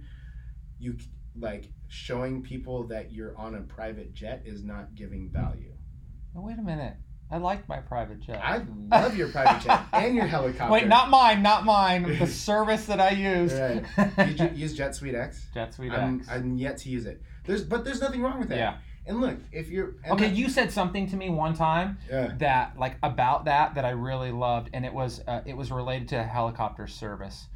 you 0.77 0.97
like 1.37 1.71
showing 1.87 2.41
people 2.41 2.87
that 2.87 3.11
you're 3.11 3.37
on 3.37 3.55
a 3.55 3.61
private 3.61 4.13
jet 4.13 4.43
is 4.45 4.63
not 4.63 4.95
giving 4.95 5.29
value. 5.29 5.73
Oh, 6.35 6.41
wait 6.41 6.57
a 6.59 6.61
minute. 6.61 6.95
I 7.31 7.37
like 7.37 7.67
my 7.69 7.77
private 7.77 8.21
jet. 8.21 8.41
I 8.43 8.63
love 8.89 9.15
your 9.15 9.29
private 9.29 9.63
jet 9.63 9.85
and 9.93 10.15
your 10.15 10.25
helicopter. 10.25 10.71
Wait, 10.71 10.87
not 10.87 11.09
mine, 11.11 11.43
not 11.43 11.63
mine. 11.63 12.17
The 12.17 12.25
service 12.47 12.85
that 12.85 12.99
I 12.99 13.11
use. 13.11 13.53
Right. 13.53 14.37
You 14.39 14.49
use 14.55 14.73
Jet 14.73 14.95
Suite 14.95 15.13
X. 15.13 15.45
Jet 15.53 15.73
Suite 15.73 15.91
I'm, 15.91 16.21
X. 16.21 16.29
I'm 16.29 16.57
yet 16.57 16.77
to 16.79 16.89
use 16.89 17.05
it. 17.05 17.21
There's, 17.45 17.63
but 17.63 17.85
there's 17.85 18.01
nothing 18.01 18.21
wrong 18.21 18.39
with 18.39 18.49
that. 18.49 18.57
Yeah. 18.57 18.77
And 19.05 19.21
look, 19.21 19.37
if 19.51 19.69
you're 19.69 19.95
Okay, 20.09 20.27
that- 20.27 20.35
you 20.35 20.49
said 20.49 20.71
something 20.71 21.07
to 21.09 21.15
me 21.15 21.29
one 21.29 21.55
time 21.55 21.97
yeah. 22.09 22.33
that 22.37 22.77
like 22.77 22.97
about 23.01 23.45
that 23.45 23.75
that 23.75 23.85
I 23.85 23.91
really 23.91 24.31
loved, 24.31 24.69
and 24.73 24.85
it 24.85 24.93
was 24.93 25.21
uh, 25.27 25.41
it 25.45 25.57
was 25.57 25.71
related 25.71 26.09
to 26.09 26.23
helicopter 26.23 26.85
service, 26.85 27.47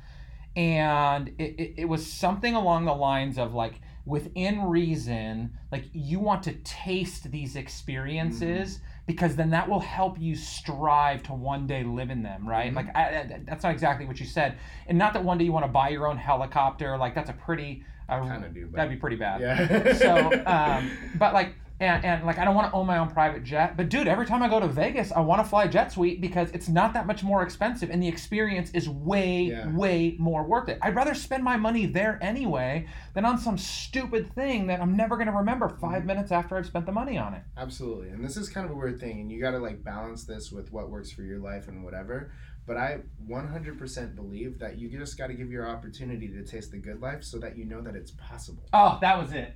and 0.56 1.30
it, 1.40 1.56
it, 1.60 1.74
it 1.78 1.86
was 1.86 2.06
something 2.06 2.54
along 2.56 2.86
the 2.86 2.94
lines 2.94 3.38
of 3.38 3.54
like 3.54 3.82
within 4.06 4.64
reason, 4.66 5.52
like 5.72 5.86
you 5.94 6.20
want 6.20 6.44
to 6.44 6.54
taste 6.64 7.32
these 7.32 7.56
experiences 7.56 8.80
because 9.08 9.36
then 9.36 9.50
that 9.50 9.68
will 9.68 9.80
help 9.80 10.20
you 10.20 10.36
strive 10.36 11.24
to 11.24 11.34
one 11.34 11.68
day 11.68 11.84
live 11.84 12.10
in 12.10 12.22
them, 12.24 12.48
right? 12.48 12.72
Mhm. 12.72 12.76
Like 12.76 12.96
I, 12.96 13.02
I- 13.20 13.40
that's 13.46 13.64
not 13.64 13.72
exactly 13.72 14.06
what 14.06 14.20
you 14.20 14.26
said, 14.26 14.58
and 14.88 14.98
not 14.98 15.14
that 15.14 15.24
one 15.24 15.38
day 15.38 15.46
you 15.46 15.52
want 15.52 15.66
to 15.66 15.72
buy 15.72 15.90
your 15.90 16.08
own 16.08 16.18
helicopter, 16.18 16.98
like 16.98 17.16
that's 17.16 17.30
a 17.30 17.34
pretty 17.34 17.84
uh, 18.10 18.20
Kind 18.20 18.44
of 18.46 18.54
do, 18.54 18.70
that'd 18.74 18.92
be 18.92 18.98
pretty 18.98 19.16
bad 19.16 19.40
yeah. 19.40 19.94
so 19.94 20.44
um, 20.46 20.92
but 21.18 21.34
like 21.34 21.56
and, 21.80 22.06
and 22.06 22.26
like 22.26 22.38
i 22.38 22.46
don't 22.46 22.56
want 22.56 22.70
to 22.70 22.74
own 22.76 22.86
my 22.86 22.98
own 23.00 23.10
private 23.10 23.44
jet 23.44 23.76
but 23.76 23.90
dude 23.90 24.08
every 24.08 24.26
time 24.26 24.44
i 24.44 24.48
go 24.48 24.60
to 24.60 24.68
vegas 24.68 25.12
i 25.12 25.20
want 25.20 25.44
to 25.44 25.48
fly 25.50 25.68
jet 25.68 25.92
suite 25.92 26.22
because 26.22 26.52
it's 26.52 26.70
not 26.70 26.94
that 26.94 27.08
much 27.08 27.24
more 27.24 27.42
expensive 27.42 27.90
and 27.90 28.02
the 28.02 28.08
experience 28.08 28.70
is 28.72 28.88
way 28.88 29.44
Yeah. 29.46 29.70
way 29.76 30.16
more 30.20 30.44
worth 30.44 30.70
it 30.70 30.78
i'd 30.84 30.96
rather 30.96 31.14
spend 31.16 31.44
my 31.44 31.58
money 31.58 31.86
there 31.88 32.20
anyway 32.22 32.88
than 33.16 33.26
on 33.26 33.38
some 33.38 33.58
stupid 33.58 34.34
thing 34.36 34.68
that 34.68 34.82
i'm 34.82 34.96
never 34.96 35.16
going 35.16 35.28
to 35.28 35.34
remember 35.34 35.68
5 35.70 35.80
Mm-hmm. 35.80 36.08
minutes 36.08 36.32
after 36.32 36.58
i've 36.58 36.66
spent 36.66 36.86
the 36.86 36.92
money 36.92 37.18
on 37.18 37.34
it 37.34 37.42
Absolutely. 37.58 38.10
And 38.10 38.24
this 38.24 38.38
is 38.38 38.50
kind 38.50 38.66
of 38.66 38.72
a 38.72 38.76
weird 38.76 39.00
thing, 39.00 39.20
and 39.22 39.32
you 39.32 39.40
got 39.42 39.52
to 39.52 39.60
like 39.60 39.84
balance 39.84 40.26
this 40.26 40.52
with 40.52 40.72
what 40.74 40.90
works 40.90 41.12
for 41.12 41.22
your 41.24 41.40
life 41.40 41.68
and 41.68 41.84
whatever. 41.84 42.32
But 42.66 42.78
I 42.78 43.00
100% 43.30 44.16
believe 44.16 44.60
that 44.60 44.78
you 44.78 44.90
just 44.90 45.18
got 45.18 45.28
to 45.28 45.34
give 45.34 45.50
your 45.52 45.68
opportunity 45.68 46.28
to 46.30 46.44
taste 46.44 46.72
the 46.72 46.78
good 46.78 47.02
life 47.02 47.24
so 47.24 47.38
that 47.40 47.58
you 47.58 47.66
know 47.66 47.82
that 47.82 47.96
it's 47.96 48.12
possible. 48.12 48.64
oh 48.74 48.98
that 49.02 49.18
was 49.20 49.32
it 49.34 49.54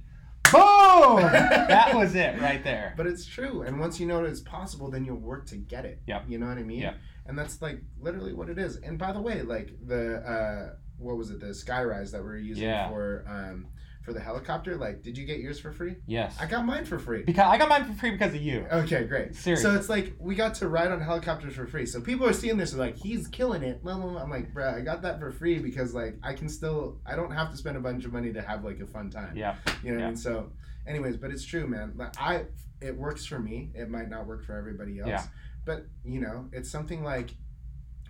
boom 0.51 1.21
that 1.67 1.91
was 1.93 2.15
it 2.15 2.39
right 2.41 2.63
there 2.63 2.93
But 2.97 3.07
it's 3.07 3.25
true. 3.25 3.61
And 3.63 3.79
once 3.79 3.99
you 3.99 4.07
know 4.07 4.21
that 4.21 4.29
it's 4.29 4.39
possible, 4.41 4.89
then 4.91 5.05
you'll 5.05 5.17
work 5.17 5.45
to 5.47 5.55
get 5.57 5.85
it. 5.85 6.01
Yeah. 6.07 6.21
You 6.27 6.37
know 6.39 6.47
what 6.47 6.57
I 6.57 6.63
mean? 6.63 6.79
Yep. 6.81 6.97
And 7.27 7.37
that's 7.37 7.61
like 7.61 7.81
literally 7.99 8.33
what 8.33 8.49
it 8.49 8.57
is. 8.57 8.77
And 8.77 8.97
by 8.97 9.11
the 9.11 9.21
way, 9.21 9.41
like 9.41 9.71
the 9.85 10.17
uh 10.17 10.75
what 10.97 11.17
was 11.17 11.29
it, 11.29 11.39
the 11.39 11.47
Skyrise 11.47 12.11
that 12.11 12.23
we 12.23 12.29
are 12.29 12.37
using 12.37 12.63
Yeah. 12.63 12.89
for 12.89 13.23
um 13.27 13.67
for 14.08 14.14
the 14.14 14.22
helicopter, 14.22 14.78
like 14.78 15.01
did 15.03 15.18
you 15.18 15.26
get 15.26 15.39
yours 15.41 15.60
for 15.60 15.74
free? 15.74 15.97
yes 16.08 16.38
I 16.39 16.45
got 16.45 16.66
mine 16.66 16.86
for 16.86 16.97
free. 16.97 17.24
because 17.24 17.45
i 17.45 17.58
got 17.58 17.68
mine 17.68 17.84
for 17.84 17.91
free 17.99 18.12
because 18.12 18.34
of 18.34 18.41
you 18.41 18.66
Okay, 18.72 19.03
great. 19.03 19.36
Seriously. 19.36 19.64
So 19.70 19.76
it's 19.76 19.89
like 19.89 20.16
we 20.18 20.34
got 20.34 20.55
to 20.55 20.70
ride 20.70 20.91
on 20.91 21.01
helicopters 21.01 21.55
for 21.55 21.68
free. 21.68 21.86
So 21.86 21.99
people 21.99 22.26
are 22.26 22.32
seeing 22.32 22.55
this 22.55 22.72
and 22.72 22.80
like 22.80 22.95
he's 22.95 23.28
killing 23.28 23.64
it. 23.64 23.82
I'm 23.86 24.30
like, 24.30 24.53
bruh, 24.53 24.76
I 24.76 24.80
got 24.80 25.01
that 25.01 25.20
for 25.20 25.30
free 25.34 25.60
because 25.60 25.93
like 25.93 26.16
I 26.24 26.32
can 26.34 26.47
still 26.47 27.01
I 27.05 27.18
don't 27.18 27.32
have 27.32 27.51
to 27.51 27.58
spend 27.58 27.76
a 27.76 27.82
bunch 27.82 28.05
of 28.05 28.14
money 28.14 28.32
to 28.32 28.41
have 28.41 28.64
like 28.64 28.80
a 28.80 28.88
fun 28.88 29.10
time. 29.10 29.36
yeah 29.36 29.55
You 29.84 29.89
know 29.89 29.95
what 29.95 29.99
Yeah. 29.99 30.05
I 30.05 30.08
mean? 30.12 30.16
So, 30.16 30.51
anyways, 30.88 31.18
but 31.18 31.32
it's 31.32 31.43
true, 31.43 31.68
man. 31.68 31.91
Like, 31.97 32.14
I 32.18 32.45
it 32.80 32.95
works 32.95 33.26
for 33.26 33.39
me. 33.39 33.72
It 33.76 33.89
might 33.89 34.10
not 34.10 34.26
work 34.26 34.45
for 34.45 34.55
everybody 34.58 34.99
else. 34.99 35.10
Yeah. 35.10 35.24
But 35.66 35.86
you 36.05 36.22
know, 36.22 36.47
it's 36.53 36.72
something 36.72 37.03
like 37.03 37.32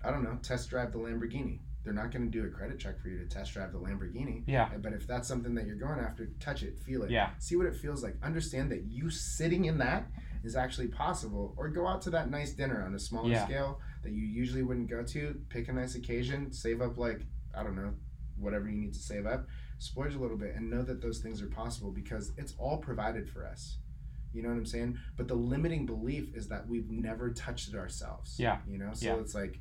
I 0.04 0.12
don't 0.12 0.22
know, 0.22 0.38
test 0.44 0.70
drive 0.70 0.92
the 0.92 0.98
Lamborghini. 0.98 1.58
They're 1.88 1.94
not 2.04 2.12
going 2.12 2.30
to 2.30 2.38
do 2.38 2.44
a 2.46 2.50
credit 2.50 2.78
check 2.78 3.00
for 3.00 3.08
you 3.08 3.16
to 3.18 3.24
test 3.24 3.54
drive 3.54 3.72
the 3.72 3.78
Lamborghini. 3.78 4.44
yeah 4.46 4.68
But 4.82 4.92
if 4.92 5.06
that's 5.06 5.26
something 5.26 5.54
that 5.54 5.66
you're 5.66 5.76
going 5.76 5.98
after, 6.00 6.26
touch 6.38 6.62
it, 6.62 6.78
feel 6.78 7.02
it, 7.02 7.10
Yeah. 7.10 7.30
see 7.38 7.56
what 7.56 7.64
it 7.64 7.74
feels 7.74 8.02
like. 8.02 8.16
Understand 8.22 8.70
that 8.72 8.82
you 8.84 9.08
sitting 9.08 9.64
in 9.64 9.78
that 9.78 10.10
is 10.44 10.54
actually 10.54 10.88
possible. 10.88 11.54
Or 11.56 11.70
go 11.70 11.86
out 11.86 12.02
to 12.02 12.10
that 12.10 12.28
nice 12.30 12.52
dinner 12.52 12.82
on 12.82 12.94
a 12.94 12.98
smaller 12.98 13.30
Yeah. 13.30 13.46
scale 13.46 13.80
that 14.02 14.12
you 14.12 14.22
usually 14.26 14.62
wouldn't 14.62 14.90
go 14.90 15.02
to. 15.02 15.40
Pick 15.48 15.68
a 15.68 15.72
nice 15.72 15.94
occasion, 15.94 16.52
save 16.52 16.82
up 16.82 16.98
like 16.98 17.22
I 17.54 17.62
don't 17.62 17.74
know, 17.74 17.94
whatever 18.36 18.68
you 18.68 18.76
need 18.76 18.92
to 18.92 18.98
save 19.00 19.24
up, 19.24 19.46
splurge 19.78 20.14
a 20.14 20.18
little 20.18 20.36
bit, 20.36 20.54
and 20.56 20.68
know 20.68 20.82
that 20.82 21.00
those 21.00 21.20
things 21.20 21.40
are 21.40 21.48
possible 21.48 21.90
because 21.90 22.32
it's 22.36 22.52
all 22.58 22.76
provided 22.76 23.30
for 23.30 23.46
us. 23.46 23.78
You 24.34 24.42
know 24.42 24.50
what 24.50 24.58
I'm 24.58 24.66
saying? 24.66 24.98
But 25.16 25.26
the 25.26 25.34
limiting 25.34 25.86
belief 25.86 26.34
is 26.36 26.48
that 26.48 26.68
we've 26.68 26.90
never 26.90 27.30
touched 27.32 27.70
it 27.70 27.74
ourselves. 27.76 28.38
Yeah. 28.38 28.58
You 28.68 28.76
know, 28.76 28.92
so 28.92 29.06
Yeah. 29.06 29.20
it's 29.22 29.34
like 29.34 29.58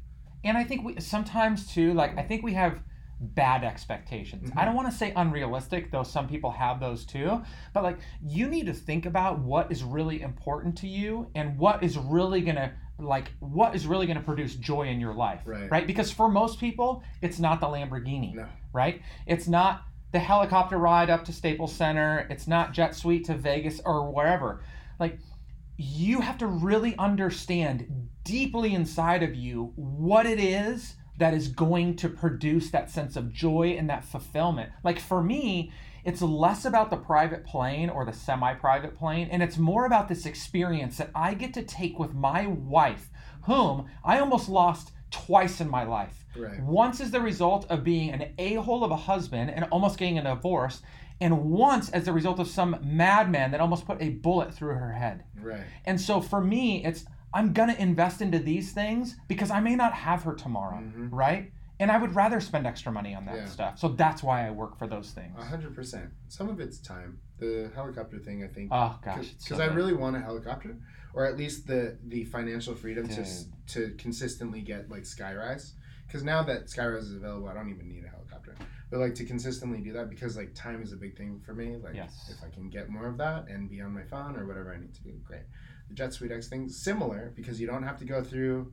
and 0.48 0.58
I 0.58 0.64
think 0.64 0.84
we 0.84 1.00
sometimes 1.00 1.72
too, 1.72 1.94
like 1.94 2.18
I 2.18 2.24
think 2.24 2.42
we 2.42 2.54
have 2.54 2.80
bad 3.20 3.64
expectations. 3.64 4.52
I 4.56 4.62
don't 4.62 4.70
mm-hmm. 4.70 4.78
want 4.78 4.92
to 4.92 4.98
say 4.98 5.12
unrealistic, 5.16 5.92
though 5.92 6.04
some 6.04 6.28
people 6.28 6.52
have 6.52 6.80
those 6.80 7.06
too. 7.06 7.42
But 7.74 7.84
like 7.84 8.00
you 8.24 8.48
need 8.48 8.68
to 8.68 8.74
think 8.74 9.06
about 9.06 9.40
what 9.40 9.72
is 9.72 9.84
really 9.84 10.22
important 10.22 10.78
to 10.80 10.88
you 10.88 11.30
and 11.36 11.58
what 11.58 11.84
is 11.84 11.98
really 11.98 12.42
gonna 12.42 12.74
like 13.00 13.32
what 13.40 13.76
is 13.76 13.86
really 13.86 14.06
going 14.08 14.18
to 14.18 14.24
produce 14.24 14.56
joy 14.56 14.88
in 14.88 15.00
your 15.00 15.14
life 15.14 15.42
Right. 15.46 15.70
right 15.70 15.86
because 15.86 16.12
for 16.12 16.30
most 16.30 16.60
people 16.60 17.04
it's 17.22 17.38
not 17.38 17.60
the 17.60 17.68
lamborghini 17.68 18.34
No. 18.34 18.48
right 18.74 19.04
it's 19.28 19.48
not 19.48 19.84
the 20.14 20.20
helicopter 20.20 20.80
ride 20.80 21.12
up 21.12 21.24
to 21.26 21.32
staples 21.32 21.72
center 21.76 22.26
it's 22.32 22.48
not 22.48 22.74
jet 22.74 22.96
suite 22.96 23.26
to 23.26 23.36
vegas 23.36 23.80
or 23.86 24.12
wherever 24.12 24.64
like 25.00 25.20
you 25.78 26.22
have 26.22 26.38
to 26.40 26.48
really 26.48 26.96
understand 26.98 28.10
deeply 28.24 28.74
inside 28.74 29.24
of 29.24 29.36
you 29.36 29.72
what 29.76 30.26
it 30.26 30.40
is 30.40 30.96
that 31.18 31.34
is 31.34 31.48
going 31.48 31.96
to 31.96 32.10
produce 32.10 32.70
that 32.72 32.90
sense 32.90 33.16
of 33.16 33.32
joy 33.32 33.76
and 33.78 33.90
that 33.90 34.04
fulfillment. 34.04 34.72
Like 34.84 35.00
for 35.00 35.24
me, 35.24 35.72
it's 36.04 36.22
less 36.22 36.66
about 36.66 36.90
the 36.90 36.98
private 36.98 37.46
plane 37.46 37.90
or 37.90 38.06
the 38.06 38.14
semi 38.14 38.54
private 38.54 38.98
plane, 38.98 39.28
and 39.32 39.44
it's 39.44 39.58
more 39.58 39.86
about 39.86 40.08
this 40.08 40.26
experience 40.26 40.98
that 40.98 41.12
I 41.14 41.34
get 41.34 41.54
to 41.56 41.64
take 41.64 42.00
with 42.00 42.14
my 42.14 42.48
wife, 42.48 43.10
whom 43.44 43.88
I 44.06 44.20
almost 44.20 44.48
lost 44.48 44.92
twice 45.12 45.60
in 45.60 45.70
my 45.70 45.84
life. 45.84 46.26
Right. 46.36 46.62
Once 46.62 47.02
as 47.02 47.12
the 47.12 47.22
result 47.22 47.66
of 47.70 47.84
being 47.84 48.12
an 48.12 48.34
a 48.38 48.56
hole 48.56 48.84
of 48.84 48.92
a 48.92 48.96
husband 48.96 49.50
and 49.50 49.66
almost 49.66 49.98
getting 49.98 50.20
a 50.20 50.24
divorce, 50.24 50.82
and 51.20 51.46
once 51.46 51.90
as 51.90 52.08
a 52.08 52.14
result 52.14 52.40
of 52.40 52.48
some 52.48 52.78
madman 52.84 53.52
that 53.52 53.60
almost 53.60 53.86
put 53.86 54.02
a 54.02 54.10
bullet 54.10 54.54
through 54.54 54.76
her 54.76 54.92
head. 54.94 55.24
Right. 55.42 55.62
And 55.86 56.00
so 56.00 56.22
for 56.22 56.42
me, 56.42 56.84
it's 56.86 57.06
I'm 57.34 57.54
gonna 57.54 57.76
invest 57.78 58.22
into 58.22 58.40
these 58.40 58.72
things 58.72 59.18
because 59.28 59.52
I 59.52 59.60
may 59.60 59.76
not 59.76 59.94
have 59.94 60.24
her 60.24 60.34
tomorrow, 60.34 60.80
Mhm. 60.80 61.10
right? 61.12 61.52
And 61.80 61.92
I 61.92 61.98
would 61.98 62.16
rather 62.16 62.40
spend 62.40 62.66
extra 62.66 62.92
money 62.92 63.14
on 63.14 63.26
that 63.26 63.36
Yeah. 63.36 63.46
stuff. 63.46 63.78
So 63.80 63.90
that's 63.90 64.24
why 64.24 64.48
I 64.48 64.52
work 64.52 64.78
for 64.78 64.88
those 64.88 65.12
things. 65.12 65.38
Hundred 65.44 65.76
percent. 65.76 66.10
Some 66.28 66.50
of 66.50 66.60
it's 66.60 66.80
time. 66.80 67.20
The 67.38 67.70
helicopter 67.76 68.18
thing, 68.18 68.44
I 68.44 68.48
think, 68.48 68.70
Oh 68.72 68.98
gosh, 69.04 69.34
because 69.34 69.58
so 69.58 69.64
I 69.64 69.68
really 69.68 69.94
want 69.94 70.16
a 70.16 70.20
helicopter, 70.20 70.76
or 71.14 71.26
at 71.26 71.38
least 71.38 71.68
the 71.68 71.98
the 72.08 72.24
financial 72.26 72.74
freedom 72.74 73.08
to 73.10 73.26
to 73.74 73.92
consistently 73.98 74.62
get 74.62 74.90
like 74.90 75.04
Skyrise. 75.04 75.74
Because 76.08 76.24
now 76.24 76.42
that 76.44 76.66
Skyrise 76.68 77.00
is 77.02 77.14
available, 77.14 77.50
I 77.50 77.54
don't 77.54 77.70
even 77.70 77.88
need 77.90 78.06
a 78.06 78.08
helicopter. 78.08 78.17
But 78.90 79.00
like 79.00 79.16
to 79.16 79.26
consistently 79.26 79.82
do 79.82 79.92
that, 79.94 80.10
because 80.10 80.38
like 80.38 80.54
time 80.56 80.82
is 80.82 80.94
a 80.94 80.96
big 80.98 81.18
thing 81.18 81.42
for 81.46 81.54
me. 81.54 81.76
Like 81.76 81.96
Yes. 81.96 82.32
if 82.34 82.44
I 82.44 82.50
can 82.54 82.70
get 82.70 82.90
more 82.90 83.08
of 83.08 83.18
that 83.18 83.50
and 83.50 83.70
be 83.70 83.82
on 83.82 83.94
my 83.94 84.04
phone 84.04 84.38
or 84.38 84.46
whatever 84.46 84.74
I 84.74 84.80
need 84.80 84.94
to 84.96 85.04
do, 85.04 85.12
great. 85.26 85.42
The 85.90 85.94
Jet 85.96 86.14
Suite 86.14 86.32
X 86.32 86.48
thing 86.48 86.70
similar 86.70 87.34
because 87.36 87.60
you 87.60 87.68
don't 87.68 87.84
have 87.84 87.98
to 88.00 88.06
go 88.06 88.24
through, 88.24 88.72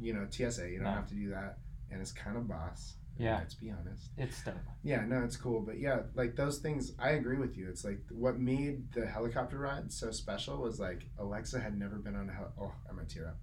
you 0.00 0.14
know, 0.14 0.26
TSA. 0.28 0.68
You 0.68 0.76
don't 0.78 0.84
No. 0.88 0.90
have 0.94 1.08
to 1.08 1.14
do 1.14 1.30
that, 1.30 1.58
and 1.90 2.00
it's 2.00 2.12
kind 2.12 2.36
of 2.36 2.48
boss. 2.48 2.96
Yeah. 3.18 3.38
Let's 3.38 3.54
be 3.54 3.70
honest. 3.70 4.08
It's 4.16 4.42
dope. 4.42 4.54
Yeah, 4.82 5.04
no, 5.04 5.22
it's 5.22 5.36
cool, 5.36 5.60
but 5.60 5.78
yeah, 5.78 6.04
like 6.14 6.34
those 6.34 6.58
things, 6.58 6.92
I 6.98 7.10
agree 7.10 7.36
with 7.36 7.56
you. 7.56 7.68
It's 7.68 7.84
like 7.84 8.00
what 8.10 8.40
made 8.40 8.90
the 8.92 9.06
helicopter 9.06 9.58
ride 9.58 9.92
so 9.92 10.10
special 10.10 10.58
was 10.62 10.80
like 10.80 11.06
Alexa 11.18 11.60
had 11.60 11.78
never 11.78 11.96
been 11.96 12.16
on 12.16 12.28
a 12.30 12.32
hel- 12.32 12.52
oh, 12.60 12.72
I'm 12.88 12.98
a 12.98 13.04
tear 13.04 13.28
up. 13.28 13.38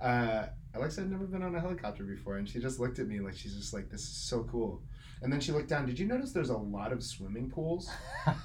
Uh, 0.00 0.46
Alexa 0.74 1.02
had 1.02 1.10
never 1.10 1.26
been 1.26 1.42
on 1.42 1.54
a 1.54 1.60
helicopter 1.60 2.02
before, 2.04 2.38
and 2.38 2.48
she 2.48 2.58
just 2.58 2.80
looked 2.80 2.98
at 2.98 3.06
me 3.06 3.20
like 3.20 3.36
she's 3.36 3.54
just 3.54 3.72
like, 3.72 3.90
"This 3.90 4.00
is 4.00 4.16
so 4.16 4.42
cool." 4.44 4.82
And 5.22 5.32
then 5.32 5.40
she 5.40 5.52
looked 5.52 5.68
down. 5.68 5.86
Did 5.86 5.98
you 5.98 6.06
notice 6.06 6.32
there's 6.32 6.50
a 6.50 6.56
lot 6.56 6.92
of 6.92 7.02
swimming 7.02 7.48
pools 7.48 7.88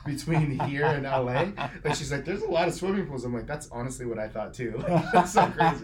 between 0.06 0.60
here 0.60 0.86
and 0.86 1.04
LA? 1.04 1.48
Like 1.84 1.96
she's 1.96 2.12
like, 2.12 2.24
"There's 2.24 2.44
a 2.44 2.50
lot 2.50 2.68
of 2.68 2.74
swimming 2.74 3.08
pools." 3.08 3.26
I'm 3.26 3.34
like, 3.34 3.48
"That's 3.48 3.68
honestly 3.72 4.06
what 4.06 4.20
I 4.20 4.28
thought 4.28 4.54
too." 4.54 4.76
Like, 4.88 5.12
that's 5.12 5.34
so 5.34 5.48
crazy. 5.48 5.84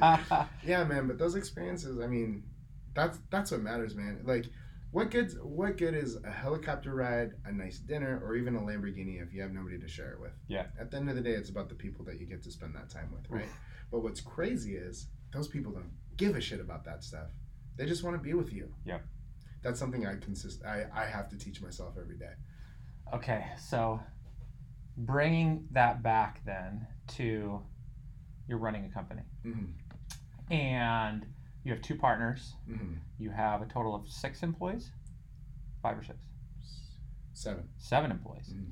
Yeah, 0.65 0.83
man, 0.83 1.07
but 1.07 1.17
those 1.17 1.35
experiences, 1.35 1.99
I 1.99 2.07
mean, 2.07 2.43
that's 2.93 3.17
that's 3.31 3.51
what 3.51 3.61
matters, 3.61 3.95
man. 3.95 4.21
Like 4.23 4.45
what 4.93 5.09
good 5.09 5.31
what 5.41 5.77
good 5.77 5.95
is 5.95 6.17
a 6.23 6.29
helicopter 6.29 6.93
ride, 6.93 7.31
a 7.45 7.51
nice 7.51 7.79
dinner, 7.79 8.21
or 8.23 8.35
even 8.35 8.55
a 8.55 8.59
Lamborghini 8.59 9.21
if 9.21 9.33
you 9.33 9.41
have 9.41 9.51
nobody 9.51 9.79
to 9.79 9.87
share 9.87 10.11
it 10.11 10.21
with? 10.21 10.33
Yeah. 10.47 10.67
At 10.79 10.91
the 10.91 10.97
end 10.97 11.09
of 11.09 11.15
the 11.15 11.21
day, 11.21 11.31
it's 11.31 11.49
about 11.49 11.67
the 11.67 11.75
people 11.75 12.05
that 12.05 12.19
you 12.19 12.27
get 12.27 12.43
to 12.43 12.51
spend 12.51 12.75
that 12.75 12.91
time 12.91 13.11
with, 13.11 13.27
right? 13.27 13.49
But 13.91 14.03
what's 14.03 14.21
crazy 14.21 14.75
is 14.75 15.07
those 15.33 15.47
people 15.47 15.71
don't 15.71 15.91
give 16.15 16.35
a 16.35 16.41
shit 16.41 16.59
about 16.59 16.85
that 16.85 17.03
stuff. 17.03 17.29
They 17.75 17.87
just 17.87 18.03
want 18.03 18.15
to 18.15 18.21
be 18.21 18.35
with 18.35 18.53
you. 18.53 18.71
Yeah. 18.85 18.99
That's 19.63 19.79
something 19.79 20.05
I 20.05 20.15
consist 20.17 20.63
I, 20.65 20.85
I 20.93 21.05
have 21.05 21.29
to 21.29 21.37
teach 21.37 21.61
myself 21.61 21.95
every 21.99 22.17
day. 22.17 22.33
Okay, 23.13 23.45
so 23.57 23.99
bringing 24.97 25.67
that 25.71 26.03
back 26.03 26.41
then 26.45 26.85
to 27.07 27.59
you're 28.47 28.57
running 28.59 28.85
a 28.85 28.89
company 28.89 29.21
hmm 29.43 29.65
and 30.51 31.25
you 31.63 31.71
have 31.71 31.81
two 31.81 31.95
partners. 31.95 32.53
hmm 32.67 32.95
You 33.17 33.29
have 33.31 33.61
a 33.61 33.65
total 33.65 33.95
of 33.95 34.07
six 34.09 34.43
employees, 34.43 34.91
five 35.81 35.97
or 35.97 36.03
six, 36.03 36.17
Seven. 37.33 37.63
seven 37.77 38.11
employees. 38.11 38.53
Mhm. 38.53 38.71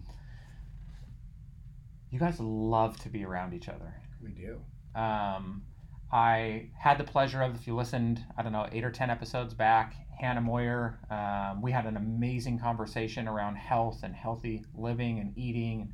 You 2.12 2.20
guys 2.20 2.40
love 2.40 2.98
to 3.00 3.10
be 3.10 3.24
around 3.24 3.54
each 3.54 3.70
other. 3.70 3.94
We 4.22 4.32
do. 4.32 4.60
Um, 5.00 5.64
I 6.12 6.70
had 6.78 6.98
the 6.98 7.06
pleasure 7.06 7.42
of, 7.42 7.56
if 7.56 7.66
you 7.66 7.74
listened, 7.76 8.24
I 8.38 8.44
don't 8.44 8.52
know, 8.52 8.68
eight 8.74 8.84
or 8.84 8.92
10 8.92 9.10
episodes 9.10 9.54
back, 9.54 9.96
Hannah 10.22 10.42
Moyer, 10.42 11.00
um, 11.10 11.64
we 11.64 11.72
had 11.72 11.88
an 11.88 11.98
amazing 11.98 12.60
conversation 12.60 13.28
around 13.28 13.56
health 13.56 14.02
and 14.04 14.16
healthy 14.16 14.64
living 14.76 15.20
and 15.20 15.36
eating. 15.36 15.92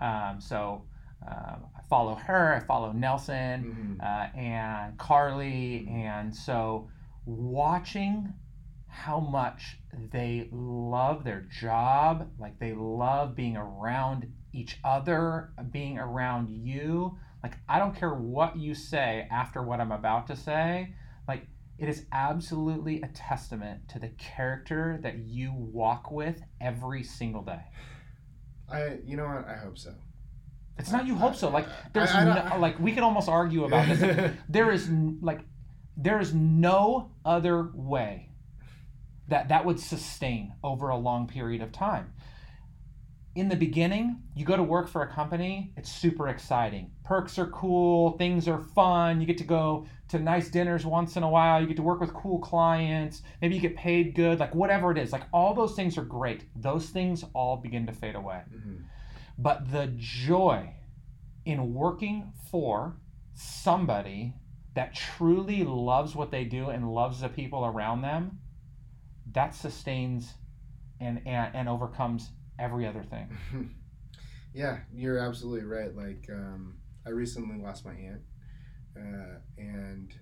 Um, 0.00 0.40
so 0.40 0.82
um, 1.24 1.66
I 1.76 1.80
follow 1.88 2.16
her, 2.16 2.54
I 2.54 2.60
follow 2.60 2.90
Nelson 2.92 3.62
hmm 3.62 4.04
uh, 4.04 4.26
and 4.36 4.98
Carly. 4.98 5.88
And 5.88 6.34
so 6.34 6.88
watching 7.24 8.32
how 8.88 9.20
much 9.20 9.78
they 10.12 10.48
love 10.50 11.22
their 11.22 11.42
job, 11.42 12.30
like 12.38 12.58
they 12.58 12.74
love 12.74 13.36
being 13.36 13.56
around 13.56 14.32
each 14.52 14.78
other, 14.84 15.50
being 15.70 15.98
around 15.98 16.48
you. 16.48 17.16
Like, 17.42 17.58
I 17.68 17.78
don't 17.78 17.94
care 17.94 18.14
what 18.14 18.56
you 18.56 18.74
say 18.74 19.28
after 19.30 19.62
what 19.62 19.80
I'm 19.80 19.92
about 19.92 20.26
to 20.28 20.36
say. 20.36 20.94
It 21.78 21.88
is 21.88 22.06
absolutely 22.12 23.00
a 23.02 23.08
testament 23.08 23.88
to 23.90 23.98
the 24.00 24.08
character 24.08 24.98
that 25.02 25.18
you 25.18 25.52
walk 25.54 26.10
with 26.10 26.42
every 26.60 27.04
single 27.04 27.42
day. 27.42 27.62
I 28.70 28.98
you 29.04 29.16
know 29.16 29.26
what? 29.26 29.46
I 29.48 29.56
hope 29.56 29.78
so. 29.78 29.94
It's 30.78 30.90
not 30.90 31.06
you 31.06 31.14
hope 31.14 31.34
so. 31.34 31.48
Like, 31.48 31.66
there's 31.92 32.10
I- 32.10 32.20
I 32.20 32.50
no, 32.50 32.58
like 32.58 32.78
we 32.78 32.92
could 32.92 33.02
almost 33.02 33.28
argue 33.28 33.64
about 33.64 33.88
this. 33.88 34.32
there 34.48 34.70
is 34.70 34.88
like 35.20 35.40
there 35.96 36.20
is 36.20 36.34
no 36.34 37.12
other 37.24 37.70
way 37.74 38.30
that 39.28 39.48
that 39.48 39.64
would 39.64 39.78
sustain 39.78 40.54
over 40.64 40.88
a 40.88 40.96
long 40.96 41.26
period 41.26 41.62
of 41.62 41.70
time 41.72 42.12
in 43.38 43.48
the 43.48 43.56
beginning 43.56 44.04
you 44.34 44.44
go 44.44 44.56
to 44.56 44.62
work 44.62 44.88
for 44.88 45.02
a 45.02 45.06
company 45.20 45.72
it's 45.76 45.90
super 45.90 46.28
exciting. 46.28 46.90
Perks 47.04 47.38
are 47.38 47.46
cool 47.46 48.16
things 48.18 48.48
are 48.48 48.58
fun 48.58 49.20
you 49.20 49.26
get 49.26 49.38
to 49.38 49.44
go 49.44 49.86
to 50.08 50.18
nice 50.18 50.48
dinners 50.48 50.84
once 50.86 51.16
in 51.16 51.22
a 51.22 51.28
while 51.36 51.60
you 51.60 51.66
get 51.66 51.76
to 51.76 51.82
work 51.82 52.00
with 52.00 52.12
cool 52.14 52.38
clients 52.38 53.22
maybe 53.40 53.54
you 53.54 53.60
get 53.60 53.76
paid 53.76 54.14
good 54.14 54.38
like 54.40 54.54
whatever 54.54 54.90
it 54.90 54.98
is 54.98 55.12
like 55.12 55.24
all 55.32 55.54
those 55.54 55.74
things 55.74 55.96
are 55.98 56.04
great. 56.04 56.40
Those 56.56 56.86
things 56.90 57.24
all 57.34 57.56
begin 57.56 57.86
to 57.86 57.92
fade 57.92 58.16
away. 58.16 58.42
Mhm. 58.50 58.84
but 59.38 59.70
the 59.70 59.86
joy 59.96 60.74
in 61.44 61.72
working 61.74 62.32
for 62.50 62.96
somebody 63.34 64.34
that 64.74 64.94
truly 64.94 65.64
loves 65.64 66.14
what 66.14 66.30
they 66.30 66.44
do 66.44 66.68
and 66.70 66.92
loves 66.92 67.20
the 67.20 67.28
people 67.28 67.64
around 67.64 68.02
them, 68.02 68.38
that 69.32 69.54
sustains 69.54 70.34
and, 71.00 71.20
and, 71.26 71.54
and 71.54 71.68
overcomes 71.68 72.30
every 72.58 72.86
other 72.86 73.02
thing. 73.02 73.28
yeah, 74.54 74.78
you're 74.92 75.18
absolutely 75.18 75.66
right. 75.66 75.94
Like, 75.94 76.26
um, 76.32 76.78
I 77.06 77.10
recently 77.10 77.58
lost 77.58 77.84
my 77.84 77.94
aunt, 77.94 78.22
uh, 78.96 79.38
and 79.56 80.12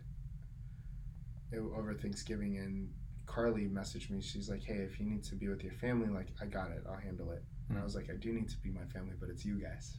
it, 1.53 1.59
over 1.59 1.95
Thanksgiving, 1.95 2.59
and 2.59 2.91
Carly 3.27 3.67
messaged 3.67 4.11
me. 4.11 4.21
She's 4.21 4.49
like, 4.49 4.63
"Hey, 4.63 4.77
if 4.79 5.01
you 5.01 5.07
need 5.07 5.25
to 5.25 5.35
be 5.35 5.49
with 5.49 5.63
your 5.63 5.73
family, 5.73 6.09
like, 6.09 6.29
I 6.41 6.47
got 6.47 6.71
it. 6.71 6.85
I'll 6.89 6.99
handle 6.99 7.31
it." 7.33 7.43
And 7.69 7.79
I 7.79 7.83
was 7.83 7.95
like, 7.95 8.11
"I 8.11 8.17
do 8.17 8.33
need 8.33 8.49
to 8.51 8.59
be 8.59 8.71
my 8.71 8.85
family, 8.87 9.15
but 9.19 9.29
it's 9.31 9.45
you 9.45 9.61
guys." 9.61 9.97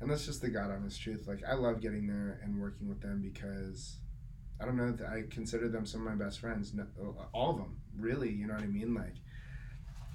And 0.00 0.10
that's 0.10 0.26
just 0.26 0.40
the 0.40 0.48
God 0.48 0.70
honest 0.70 1.00
truth. 1.00 1.26
Like, 1.28 1.42
I 1.48 1.54
love 1.54 1.80
getting 1.80 2.06
there 2.06 2.40
and 2.42 2.60
working 2.60 2.88
with 2.88 3.00
them 3.00 3.20
because. 3.20 3.98
I 4.60 4.64
don't 4.64 4.76
know. 4.76 4.92
That 4.92 5.08
I 5.08 5.24
consider 5.28 5.68
them 5.68 5.84
some 5.84 6.06
of 6.06 6.16
my 6.16 6.24
best 6.24 6.38
friends. 6.38 6.72
No, 6.72 6.86
all 7.34 7.50
of 7.50 7.56
them, 7.56 7.78
really. 7.98 8.30
You 8.30 8.46
know 8.46 8.54
what 8.54 8.62
I 8.62 8.68
mean? 8.68 8.94
Like, 8.94 9.16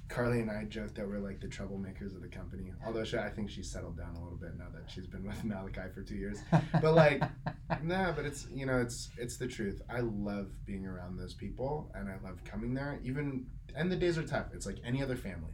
Carly 0.08 0.40
and 0.40 0.50
I 0.50 0.64
joke 0.64 0.94
that 0.94 1.06
we're 1.06 1.18
like 1.18 1.40
the 1.40 1.46
troublemakers 1.46 2.16
of 2.16 2.22
the 2.22 2.28
company. 2.28 2.72
Although 2.84 3.04
she, 3.04 3.18
I 3.18 3.28
think 3.28 3.50
she's 3.50 3.70
settled 3.70 3.98
down 3.98 4.16
a 4.16 4.22
little 4.22 4.38
bit 4.38 4.56
now 4.58 4.68
that 4.74 4.90
she's 4.90 5.06
been 5.06 5.26
with 5.26 5.44
Malachi 5.44 5.82
for 5.94 6.02
two 6.02 6.16
years. 6.16 6.38
But 6.50 6.94
like, 6.94 7.22
nah, 7.82 8.12
but 8.12 8.24
it's 8.24 8.46
you 8.52 8.64
know 8.64 8.80
it's 8.80 9.10
it's 9.18 9.36
the 9.36 9.46
truth. 9.46 9.82
I 9.90 10.00
love 10.00 10.50
being 10.64 10.86
around 10.86 11.18
those 11.18 11.34
people, 11.34 11.90
and 11.94 12.08
I 12.08 12.16
love 12.26 12.42
coming 12.44 12.72
there. 12.72 12.98
Even 13.04 13.46
and 13.76 13.92
the 13.92 13.96
days 13.96 14.16
are 14.16 14.26
tough. 14.26 14.46
It's 14.54 14.64
like 14.64 14.78
any 14.84 15.02
other 15.02 15.16
family. 15.16 15.52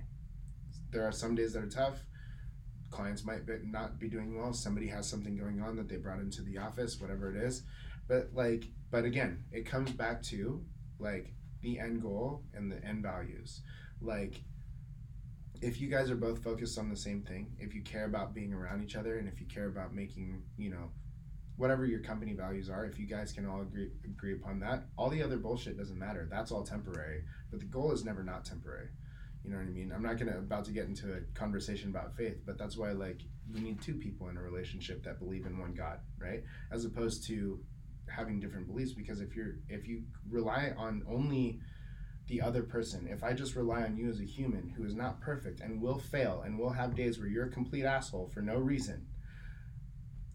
There 0.93 1.05
are 1.05 1.13
some 1.13 1.35
days 1.35 1.53
that 1.55 1.65
are 1.65 1.69
tough. 1.69 2.05
Clients 2.91 3.25
might 3.25 3.45
be, 3.45 3.55
not 3.65 3.99
be 3.99 4.09
doing 4.09 4.39
well. 4.39 4.53
Somebody 4.53 4.87
has 4.87 5.09
something 5.09 5.37
going 5.37 5.61
on 5.61 5.75
that 5.77 5.89
they 5.89 5.97
brought 5.97 6.21
into 6.21 6.43
the 6.43 6.59
office, 6.59 7.01
whatever 7.01 7.35
it 7.35 7.37
is. 7.37 7.65
But 8.07 8.31
like, 8.33 8.67
but 8.93 9.05
again, 9.05 9.43
it 9.51 9.67
comes 9.67 9.91
back 9.91 10.23
to 10.25 10.63
like 11.01 11.35
the 11.61 11.81
end 11.81 12.03
goal 12.03 12.45
and 12.55 12.71
the 12.71 12.85
end 12.85 13.03
values 13.03 13.63
like 14.05 14.43
if 15.63 15.81
you 15.81 15.89
guys 15.89 16.11
are 16.11 16.17
both 16.17 16.43
focused 16.43 16.79
on 16.79 16.89
the 16.91 16.97
same 16.97 17.23
thing 17.23 17.55
if 17.59 17.75
you 17.75 17.83
care 17.83 18.05
about 18.05 18.35
being 18.35 18.53
around 18.53 18.83
each 18.83 18.97
other 18.97 19.19
and 19.19 19.29
if 19.29 19.41
you 19.41 19.47
care 19.47 19.67
about 19.67 19.95
making 19.95 20.43
you 20.57 20.71
know 20.71 20.91
whatever 21.57 21.85
your 21.85 22.01
company 22.01 22.33
values 22.33 22.69
are, 22.69 22.85
if 22.85 22.99
you 22.99 23.07
guys 23.07 23.33
can 23.33 23.47
all 23.47 23.61
agree 23.63 23.91
agree 24.05 24.33
upon 24.33 24.61
that, 24.61 24.85
all 24.97 25.09
the 25.09 25.23
other 25.23 25.37
bullshit 25.37 25.79
doesn't 25.79 25.99
matter. 25.99 26.27
That's 26.31 26.51
all 26.51 26.63
temporary. 26.63 27.23
But 27.51 27.61
the 27.61 27.67
goal 27.67 27.93
is 27.93 28.05
never 28.05 28.23
not 28.23 28.45
temporary. 28.45 28.89
You 29.45 29.51
know 29.51 29.59
what 29.59 29.67
I 29.67 29.71
mean? 29.71 29.93
I'm 29.95 30.03
not 30.03 30.19
gonna 30.19 30.39
about 30.39 30.65
to 30.67 30.73
get 30.73 30.87
into 30.87 31.13
a 31.13 31.21
conversation 31.39 31.91
about 31.91 32.17
faith, 32.17 32.43
but 32.47 32.59
that's 32.59 32.77
why 32.77 32.93
like 32.93 33.21
we 33.53 33.61
need 33.61 33.81
two 33.81 33.95
people 33.95 34.29
in 34.29 34.37
a 34.37 34.43
relationship 34.43 35.05
that 35.05 35.19
believe 35.19 35.47
in 35.47 35.59
one 35.59 35.75
God, 35.75 36.01
right? 36.19 36.43
As 36.73 36.85
opposed 36.85 37.27
to 37.29 37.61
having 38.09 38.41
different 38.41 38.67
beliefs. 38.67 38.93
Because 38.93 39.21
if 39.21 39.37
you're 39.37 39.57
if 39.69 39.87
you 39.87 40.03
rely 40.31 40.73
on 40.77 41.03
only 41.09 41.61
the 42.27 42.41
other 42.41 42.63
person, 42.63 43.07
if 43.11 43.23
I 43.23 43.33
just 43.35 43.55
rely 43.55 43.83
on 43.83 43.97
you 43.97 44.09
as 44.09 44.21
a 44.21 44.25
human 44.25 44.73
who 44.77 44.85
is 44.85 44.95
not 44.95 45.21
perfect 45.21 45.61
and 45.61 45.81
will 45.81 45.99
fail 45.99 46.43
and 46.45 46.59
will 46.59 46.71
have 46.71 46.95
days 46.95 47.19
where 47.19 47.29
you're 47.29 47.47
a 47.47 47.51
complete 47.51 47.85
asshole 47.85 48.29
for 48.33 48.41
no 48.41 48.57
reason, 48.57 49.07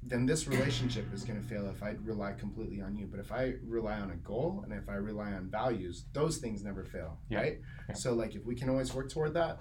then 0.03 0.25
this 0.25 0.47
relationship 0.47 1.11
is 1.13 1.23
going 1.23 1.41
to 1.41 1.47
fail 1.47 1.67
if 1.67 1.81
I 1.83 1.95
rely 2.03 2.31
completely 2.33 2.81
on 2.81 2.95
you. 2.95 3.07
But 3.07 3.19
if 3.19 3.31
I 3.31 3.53
rely 3.65 3.99
on 3.99 4.11
a 4.11 4.15
goal 4.15 4.61
and 4.63 4.71
if 4.71 4.87
I 4.87 4.93
rely 4.95 5.33
on 5.33 5.49
values, 5.49 6.05
those 6.13 6.37
things 6.37 6.63
never 6.63 6.83
fail, 6.85 7.17
Yeah. 7.29 7.39
right? 7.39 7.57
Yeah. 7.89 7.95
So 7.95 8.13
like 8.13 8.35
if 8.35 8.45
we 8.45 8.55
can 8.55 8.69
always 8.69 8.93
work 8.93 9.09
toward 9.09 9.33
that, 9.33 9.59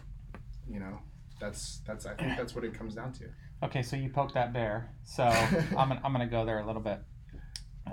you 0.70 0.80
know, 0.80 1.00
that's 1.40 1.80
that's 1.86 2.04
I 2.06 2.14
think 2.14 2.36
that's 2.36 2.54
what 2.54 2.64
it 2.64 2.74
comes 2.74 2.94
down 2.94 3.12
to. 3.14 3.24
Okay, 3.64 3.82
so 3.82 3.96
you 3.96 4.10
poked 4.10 4.34
that 4.34 4.52
bear. 4.52 4.92
So 5.04 5.24
I'm 5.24 5.88
gonna, 5.88 6.00
I'm 6.04 6.12
gonna 6.12 6.26
go 6.26 6.44
there 6.44 6.58
a 6.60 6.66
little 6.66 6.82
bit. 6.82 7.00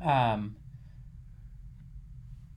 Um, 0.03 0.57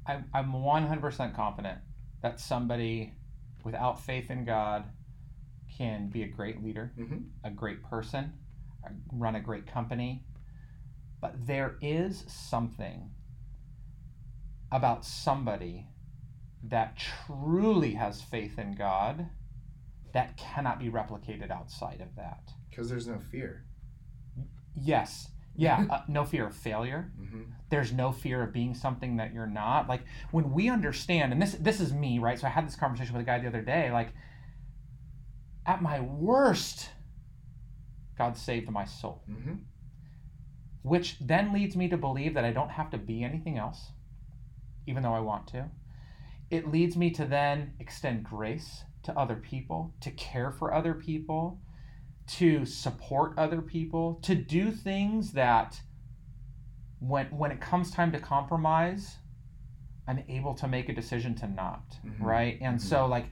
I, 0.08 0.22
I'm 0.32 0.52
100% 0.52 1.34
confident 1.36 1.78
that 2.22 2.40
somebody 2.40 3.12
without 3.64 4.00
faith 4.00 4.30
in 4.30 4.44
God 4.44 4.84
can 5.76 6.08
be 6.08 6.22
a 6.22 6.28
great 6.28 6.62
leader, 6.64 6.92
Mhm. 6.98 7.28
a 7.44 7.50
great 7.50 7.82
person, 7.82 8.32
uh, 8.84 8.90
run 9.12 9.36
a 9.36 9.40
great 9.40 9.66
company. 9.66 10.24
But 11.20 11.46
there 11.46 11.76
is 11.82 12.24
something 12.26 13.10
about 14.72 15.04
somebody 15.04 15.88
that 16.62 16.96
truly 16.96 17.94
has 17.94 18.22
faith 18.22 18.58
in 18.58 18.74
God 18.74 19.28
that 20.12 20.36
cannot 20.36 20.78
be 20.78 20.90
replicated 20.90 21.50
outside 21.50 22.00
of 22.00 22.14
that. 22.16 22.52
Because 22.70 22.88
there's 22.88 23.06
no 23.06 23.18
fear. 23.18 23.66
Yes. 24.74 25.30
Yeah. 25.58 25.84
Uh, 25.90 26.02
no 26.08 26.24
fear 26.24 26.46
of 26.46 26.54
failure. 26.54 27.10
hmm 27.18 27.42
There's 27.70 27.92
no 27.92 28.12
fear 28.12 28.42
of 28.42 28.52
being 28.52 28.74
something 28.74 29.16
that 29.16 29.34
you're 29.34 29.46
not. 29.46 29.88
Like 29.88 30.02
when 30.30 30.52
we 30.52 30.70
understand, 30.70 31.32
and 31.32 31.42
this 31.42 31.52
this 31.54 31.80
is 31.80 31.92
me, 31.92 32.18
right? 32.18 32.38
So 32.38 32.46
I 32.46 32.50
had 32.50 32.66
this 32.66 32.76
conversation 32.76 33.12
with 33.14 33.22
a 33.22 33.26
guy 33.26 33.38
the 33.38 33.48
other 33.48 33.60
day. 33.62 33.90
Like 33.92 34.08
at 35.66 35.82
my 35.82 36.00
worst, 36.00 36.90
God 38.16 38.36
saved 38.36 38.70
my 38.70 38.84
soul, 38.86 39.22
hmm 39.26 39.54
which 40.82 41.18
then 41.20 41.52
leads 41.52 41.76
me 41.76 41.88
to 41.88 41.96
believe 41.96 42.34
that 42.34 42.44
I 42.44 42.52
don't 42.52 42.70
have 42.70 42.90
to 42.90 42.98
be 42.98 43.22
anything 43.22 43.58
else, 43.58 43.90
even 44.86 45.02
though 45.02 45.12
I 45.12 45.20
want 45.20 45.46
to. 45.48 45.66
It 46.50 46.70
leads 46.70 46.96
me 46.96 47.10
to 47.10 47.24
then 47.26 47.74
extend 47.78 48.24
grace 48.24 48.84
to 49.02 49.18
other 49.18 49.36
people, 49.36 49.92
to 50.00 50.10
care 50.12 50.50
for 50.50 50.72
other 50.72 50.94
people, 50.94 51.60
to 52.28 52.64
support 52.64 53.34
other 53.38 53.60
people, 53.62 54.14
to 54.22 54.34
do 54.34 54.70
things 54.70 55.32
that 55.32 55.80
when 57.00 57.26
when 57.26 57.50
it 57.50 57.60
comes 57.60 57.90
time 57.90 58.12
to 58.12 58.18
compromise, 58.20 59.16
I'm 60.06 60.22
able 60.28 60.54
to 60.54 60.68
make 60.68 60.88
a 60.88 60.94
decision 60.94 61.34
to 61.36 61.46
not, 61.48 61.98
Mhm. 62.04 62.20
right? 62.20 62.58
And 62.60 62.78
Mhm. 62.78 62.82
so 62.82 63.06
like 63.06 63.26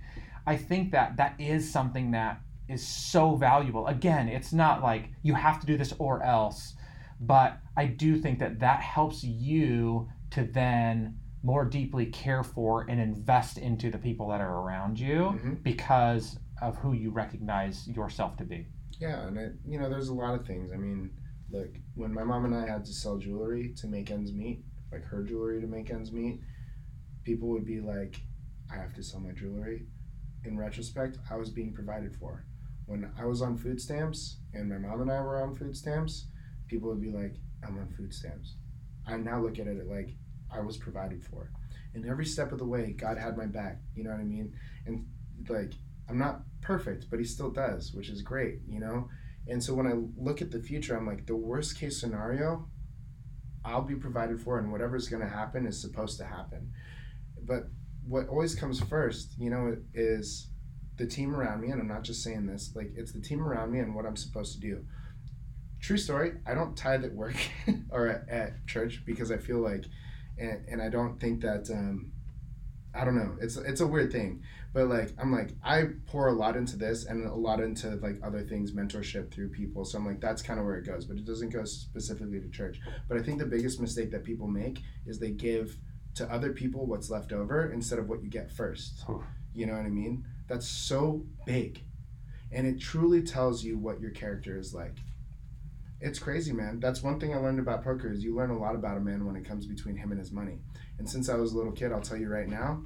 I 0.47 0.57
think 0.57 0.92
that 0.92 1.16
that 1.16 1.40
is 1.40 1.70
something 1.70 2.12
that 2.12 2.40
is 2.68 2.86
so 2.86 3.34
valuable. 3.36 3.86
Again, 3.88 4.28
it's 4.28 4.53
not 4.53 4.82
like 4.82 5.11
you 5.22 5.34
have 5.34 5.59
to 5.61 5.66
do 5.66 5.76
this 5.76 5.92
or 5.99 6.22
else, 6.22 6.76
but 7.20 7.59
I 7.76 7.86
do 7.86 8.18
think 8.20 8.38
that 8.38 8.61
that 8.61 8.80
helps 8.80 9.24
you 9.24 10.09
to 10.30 10.44
then 10.44 11.18
more 11.42 11.64
deeply 11.64 12.07
care 12.07 12.42
for 12.42 12.82
and 12.88 13.01
invest 13.01 13.59
into 13.59 13.90
the 13.90 13.99
people 13.99 14.28
that 14.28 14.40
are 14.40 14.61
around 14.61 14.99
you 14.99 15.38
Mhm. 15.42 15.62
because 15.62 16.38
of 16.61 16.76
who 16.78 16.92
you 16.92 17.11
recognize 17.11 17.86
yourself 17.88 18.36
to 18.36 18.44
be. 18.44 18.66
Yeah, 18.99 19.26
and 19.26 19.36
it, 19.36 19.53
you 19.66 19.78
know, 19.78 19.88
there's 19.88 20.09
a 20.09 20.14
lot 20.14 20.34
of 20.38 20.47
things. 20.47 20.70
I 20.72 20.76
mean, 20.76 21.11
look, 21.51 21.68
when 21.94 22.12
my 22.12 22.24
mom 22.24 22.44
and 22.44 22.55
I 22.55 22.66
had 22.66 22.84
to 22.86 22.92
sell 22.92 23.18
jewelry 23.18 23.74
to 23.76 23.86
make 23.86 24.11
ends 24.11 24.32
meet, 24.32 24.64
like 24.90 25.05
her 25.05 25.22
jewelry 25.22 25.61
to 25.61 25.66
make 25.66 25.90
ends 25.90 26.12
meet, 26.12 26.40
people 27.24 27.49
would 27.51 27.66
be 27.66 27.80
like, 27.80 28.20
I 28.72 28.76
have 28.76 28.94
to 28.94 29.03
sell 29.03 29.20
my 29.20 29.32
jewelry. 29.32 29.86
In 30.44 30.59
retrospect, 30.59 31.18
I 31.30 31.36
was 31.36 31.51
being 31.51 31.72
provided 31.74 32.16
for. 32.16 32.44
When 32.86 33.11
I 33.18 33.24
was 33.24 33.42
on 33.42 33.57
food 33.57 33.80
stamps 33.80 34.38
and 34.55 34.68
my 34.68 34.78
mom 34.78 35.03
and 35.03 35.11
I 35.11 35.20
were 35.20 35.42
on 35.42 35.55
food 35.57 35.76
stamps, 35.76 36.26
people 36.68 36.88
would 36.88 37.03
be 37.03 37.11
like, 37.11 37.36
I'm 37.66 37.78
on 37.78 37.88
food 37.97 38.14
stamps. 38.14 38.55
I 39.07 39.16
now 39.16 39.40
look 39.40 39.59
at 39.59 39.66
it 39.66 39.86
like 39.88 40.14
I 40.53 40.61
was 40.61 40.76
provided 40.76 41.24
for. 41.24 41.51
And 41.94 42.07
every 42.07 42.26
step 42.26 42.53
of 42.53 42.59
the 42.59 42.64
way, 42.66 42.92
God 42.92 43.18
had 43.18 43.36
my 43.36 43.47
back. 43.47 43.80
You 43.94 44.05
know 44.05 44.11
what 44.11 44.20
I 44.20 44.24
mean? 44.24 44.53
And 44.86 45.07
like, 45.49 45.72
I'm 46.09 46.19
not 46.19 46.43
perfect, 46.61 47.07
but 47.11 47.19
he 47.19 47.25
still 47.25 47.51
does, 47.51 47.93
which 47.93 48.09
is 48.09 48.23
great, 48.23 48.61
you 48.69 48.81
know? 48.81 49.09
And 49.49 49.63
so 49.63 49.75
when 49.75 49.87
I 49.87 49.95
look 50.17 50.43
at 50.43 50.51
the 50.51 50.61
future, 50.61 50.97
I'm 50.97 51.07
like, 51.07 51.27
the 51.27 51.37
worst 51.37 51.79
case 51.79 52.01
scenario, 52.01 52.69
I'll 53.65 53.83
be 53.83 53.95
provided 53.95 54.41
for, 54.41 54.59
and 54.59 54.73
whatever's 54.73 55.09
going 55.09 55.23
to 55.23 55.29
happen 55.29 55.67
is 55.67 55.81
supposed 55.81 56.19
to 56.19 56.25
happen. 56.25 56.73
But 57.43 57.69
what 58.07 58.29
always 58.29 58.55
comes 58.55 58.81
first, 58.81 59.35
you 59.39 59.51
know, 59.51 59.77
is 59.95 60.49
the 60.97 61.07
team 61.07 61.35
around 61.35 61.61
me, 61.61 61.71
and 61.71 61.81
I'm 61.81 61.89
not 61.89 62.03
just 62.03 62.23
saying 62.23 62.47
this, 62.47 62.73
like, 62.75 62.93
it's 62.97 63.13
the 63.13 63.21
team 63.21 63.43
around 63.43 63.73
me 63.73 63.81
and 63.81 63.95
what 63.95 64.07
I'm 64.07 64.17
supposed 64.17 64.55
to 64.55 64.61
do. 64.61 64.85
True 65.81 65.99
story, 65.99 66.33
I 66.47 66.55
don't 66.55 66.77
tithe 66.77 67.05
at 67.05 67.15
work 67.15 67.37
or 67.91 68.09
at, 68.09 68.29
at 68.29 68.67
church 68.67 69.03
because 69.05 69.31
I 69.31 69.37
feel 69.37 69.59
like, 69.59 69.85
and, 70.39 70.65
and 70.69 70.83
I 70.83 70.89
don't 70.89 71.21
think 71.21 71.43
that, 71.43 71.69
um, 71.71 72.13
I 72.95 73.05
don't 73.05 73.17
know, 73.17 73.37
it's, 73.41 73.57
it's 73.57 73.81
a 73.81 73.87
weird 73.87 74.11
thing 74.11 74.43
but 74.77 74.89
like 74.89 75.14
i'm 75.18 75.33
like 75.33 75.53
i 75.64 75.85
pour 76.05 76.29
a 76.29 76.33
lot 76.35 76.55
into 76.55 76.77
this 76.77 77.07
and 77.07 77.24
a 77.24 77.35
lot 77.35 77.61
into 77.61 77.97
like 78.03 78.18
other 78.22 78.43
things 78.43 78.72
mentorship 78.72 79.33
through 79.33 79.49
people. 79.49 79.87
So 79.87 79.97
i'm 79.97 80.07
like 80.07 80.20
that's 80.20 80.43
kind 80.43 80.61
of 80.61 80.66
where 80.66 80.77
it 80.77 80.85
goes 80.85 81.07
but 81.07 81.16
it 81.16 81.24
doesn't 81.24 81.49
go 81.49 81.64
specifically 81.64 82.41
to 82.41 82.49
church. 82.51 82.79
But 83.09 83.16
i 83.16 83.22
think 83.22 83.39
the 83.39 83.47
biggest 83.47 83.81
mistake 83.81 84.11
that 84.11 84.22
people 84.22 84.47
make 84.47 84.83
is 85.07 85.18
they 85.18 85.31
give 85.31 85.79
to 86.16 86.31
other 86.31 86.53
people 86.53 86.85
what's 86.85 87.09
left 87.09 87.33
over 87.33 87.72
instead 87.72 87.99
of 87.99 88.11
what 88.11 88.22
you 88.22 88.29
get 88.29 88.53
first. 88.53 89.03
Oof. 89.09 89.22
you 89.55 89.64
know 89.64 89.72
what 89.72 89.87
i 89.87 89.89
mean? 89.89 90.27
That's 90.47 90.68
so 90.68 91.24
big. 91.47 91.83
And 92.53 92.66
it 92.66 92.79
truly 92.79 93.22
tells 93.22 93.64
you 93.64 93.79
what 93.79 93.99
your 94.01 94.11
character 94.11 94.59
is 94.59 94.74
like. 94.74 94.99
It's 96.01 96.18
crazy 96.18 96.53
man. 96.53 96.81
That's 96.81 97.03
one 97.03 97.18
thing 97.18 97.33
i 97.33 97.39
learned 97.39 97.61
about 97.61 97.83
poker 97.83 98.12
is 98.12 98.22
you 98.22 98.37
learn 98.37 98.51
a 98.51 98.59
lot 98.59 98.74
about 98.74 98.99
a 98.99 99.01
man 99.01 99.24
when 99.24 99.37
it 99.37 99.47
comes 99.47 99.64
between 99.64 99.97
him 99.97 100.11
and 100.11 100.20
his 100.20 100.33
money. 100.33 100.59
And 100.99 101.09
since 101.09 101.31
i 101.31 101.35
was 101.35 101.53
a 101.53 101.57
little 101.57 101.72
kid 101.72 101.93
i'll 101.93 102.03
tell 102.03 102.18
you 102.18 102.29
right 102.29 102.49
now 102.49 102.83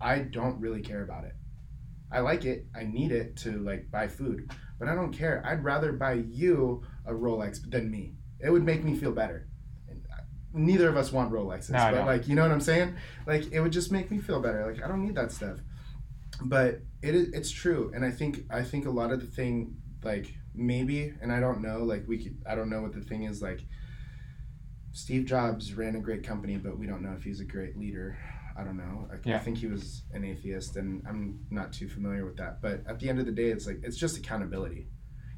I 0.00 0.20
don't 0.20 0.60
really 0.60 0.80
care 0.80 1.02
about 1.02 1.24
it. 1.24 1.34
I 2.12 2.20
like 2.20 2.44
it. 2.44 2.66
I 2.74 2.84
need 2.84 3.12
it 3.12 3.36
to 3.38 3.58
like 3.58 3.90
buy 3.90 4.08
food, 4.08 4.50
but 4.78 4.88
I 4.88 4.94
don't 4.94 5.12
care. 5.12 5.42
I'd 5.46 5.62
rather 5.62 5.92
buy 5.92 6.14
you 6.14 6.82
a 7.06 7.12
Rolex 7.12 7.58
than 7.70 7.90
me. 7.90 8.14
It 8.40 8.50
would 8.50 8.64
make 8.64 8.82
me 8.82 8.96
feel 8.96 9.12
better. 9.12 9.48
And 9.88 10.02
neither 10.52 10.88
of 10.88 10.96
us 10.96 11.12
want 11.12 11.30
Rolexes, 11.30 11.70
No, 11.70 11.90
but 11.92 12.06
like 12.06 12.26
you 12.26 12.34
know 12.34 12.42
what 12.42 12.50
I'm 12.50 12.60
saying? 12.60 12.96
Like 13.26 13.52
it 13.52 13.60
would 13.60 13.72
just 13.72 13.92
make 13.92 14.10
me 14.10 14.18
feel 14.18 14.40
better. 14.40 14.66
Like 14.66 14.82
I 14.82 14.88
don't 14.88 15.02
need 15.02 15.14
that 15.14 15.32
stuff. 15.32 15.58
But 16.42 16.80
it 17.02 17.14
is 17.14 17.28
it's 17.32 17.50
true, 17.50 17.92
and 17.94 18.04
I 18.04 18.10
think 18.10 18.44
I 18.50 18.62
think 18.62 18.86
a 18.86 18.90
lot 18.90 19.12
of 19.12 19.20
the 19.20 19.26
thing 19.26 19.76
like 20.02 20.34
maybe, 20.54 21.12
and 21.20 21.32
I 21.32 21.40
don't 21.40 21.60
know. 21.62 21.78
Like 21.84 22.04
we 22.08 22.22
could 22.22 22.42
I 22.48 22.54
don't 22.54 22.70
know 22.70 22.82
what 22.82 22.94
the 22.94 23.02
thing 23.02 23.24
is 23.24 23.42
like. 23.42 23.60
Steve 24.92 25.24
Jobs 25.24 25.74
ran 25.74 25.94
a 25.94 26.00
great 26.00 26.24
company, 26.24 26.56
but 26.56 26.76
we 26.76 26.84
don't 26.84 27.02
know 27.02 27.14
if 27.16 27.22
he's 27.22 27.38
a 27.38 27.44
great 27.44 27.76
leader. 27.78 28.18
I 28.60 28.64
don't 28.64 28.76
know. 28.76 29.08
I, 29.10 29.34
I 29.34 29.38
think 29.38 29.58
he 29.58 29.66
was 29.66 30.02
an 30.12 30.24
atheist, 30.24 30.76
and 30.76 31.02
I'm 31.08 31.40
not 31.50 31.72
too 31.72 31.88
familiar 31.88 32.24
with 32.26 32.36
that. 32.36 32.60
But 32.60 32.82
at 32.86 32.98
the 32.98 33.08
end 33.08 33.18
of 33.18 33.26
the 33.26 33.32
day, 33.32 33.50
it's 33.50 33.66
like 33.66 33.80
it's 33.82 33.96
just 33.96 34.18
accountability, 34.18 34.88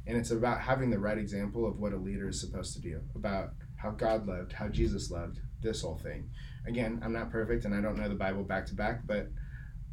and 0.06 0.16
it's 0.16 0.30
about 0.32 0.60
having 0.60 0.90
the 0.90 0.98
right 0.98 1.18
example 1.18 1.66
of 1.66 1.78
what 1.78 1.92
a 1.92 1.96
leader 1.96 2.28
is 2.28 2.40
supposed 2.40 2.74
to 2.74 2.80
do, 2.80 3.00
about 3.14 3.50
how 3.76 3.90
God 3.90 4.26
loved, 4.26 4.52
how 4.52 4.68
Jesus 4.68 5.10
loved, 5.10 5.38
this 5.60 5.82
whole 5.82 5.96
thing. 5.96 6.30
Again, 6.66 7.00
I'm 7.04 7.12
not 7.12 7.30
perfect, 7.30 7.64
and 7.64 7.74
I 7.74 7.80
don't 7.80 7.96
know 7.96 8.08
the 8.08 8.14
Bible 8.14 8.42
back 8.42 8.66
to 8.66 8.74
back, 8.74 9.06
but 9.06 9.28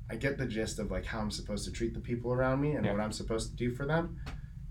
I 0.10 0.16
get 0.16 0.38
the 0.40 0.48
gist 0.48 0.80
of 0.80 0.90
like 0.90 1.06
how 1.06 1.20
I'm 1.20 1.32
supposed 1.32 1.66
to 1.66 1.72
treat 1.72 1.94
the 1.94 2.00
people 2.00 2.34
around 2.34 2.62
me 2.62 2.72
and 2.72 2.86
Yeah. 2.86 2.94
what 2.94 3.02
I'm 3.02 3.12
supposed 3.12 3.52
to 3.52 3.56
do 3.56 3.72
for 3.76 3.86
them. 3.86 4.18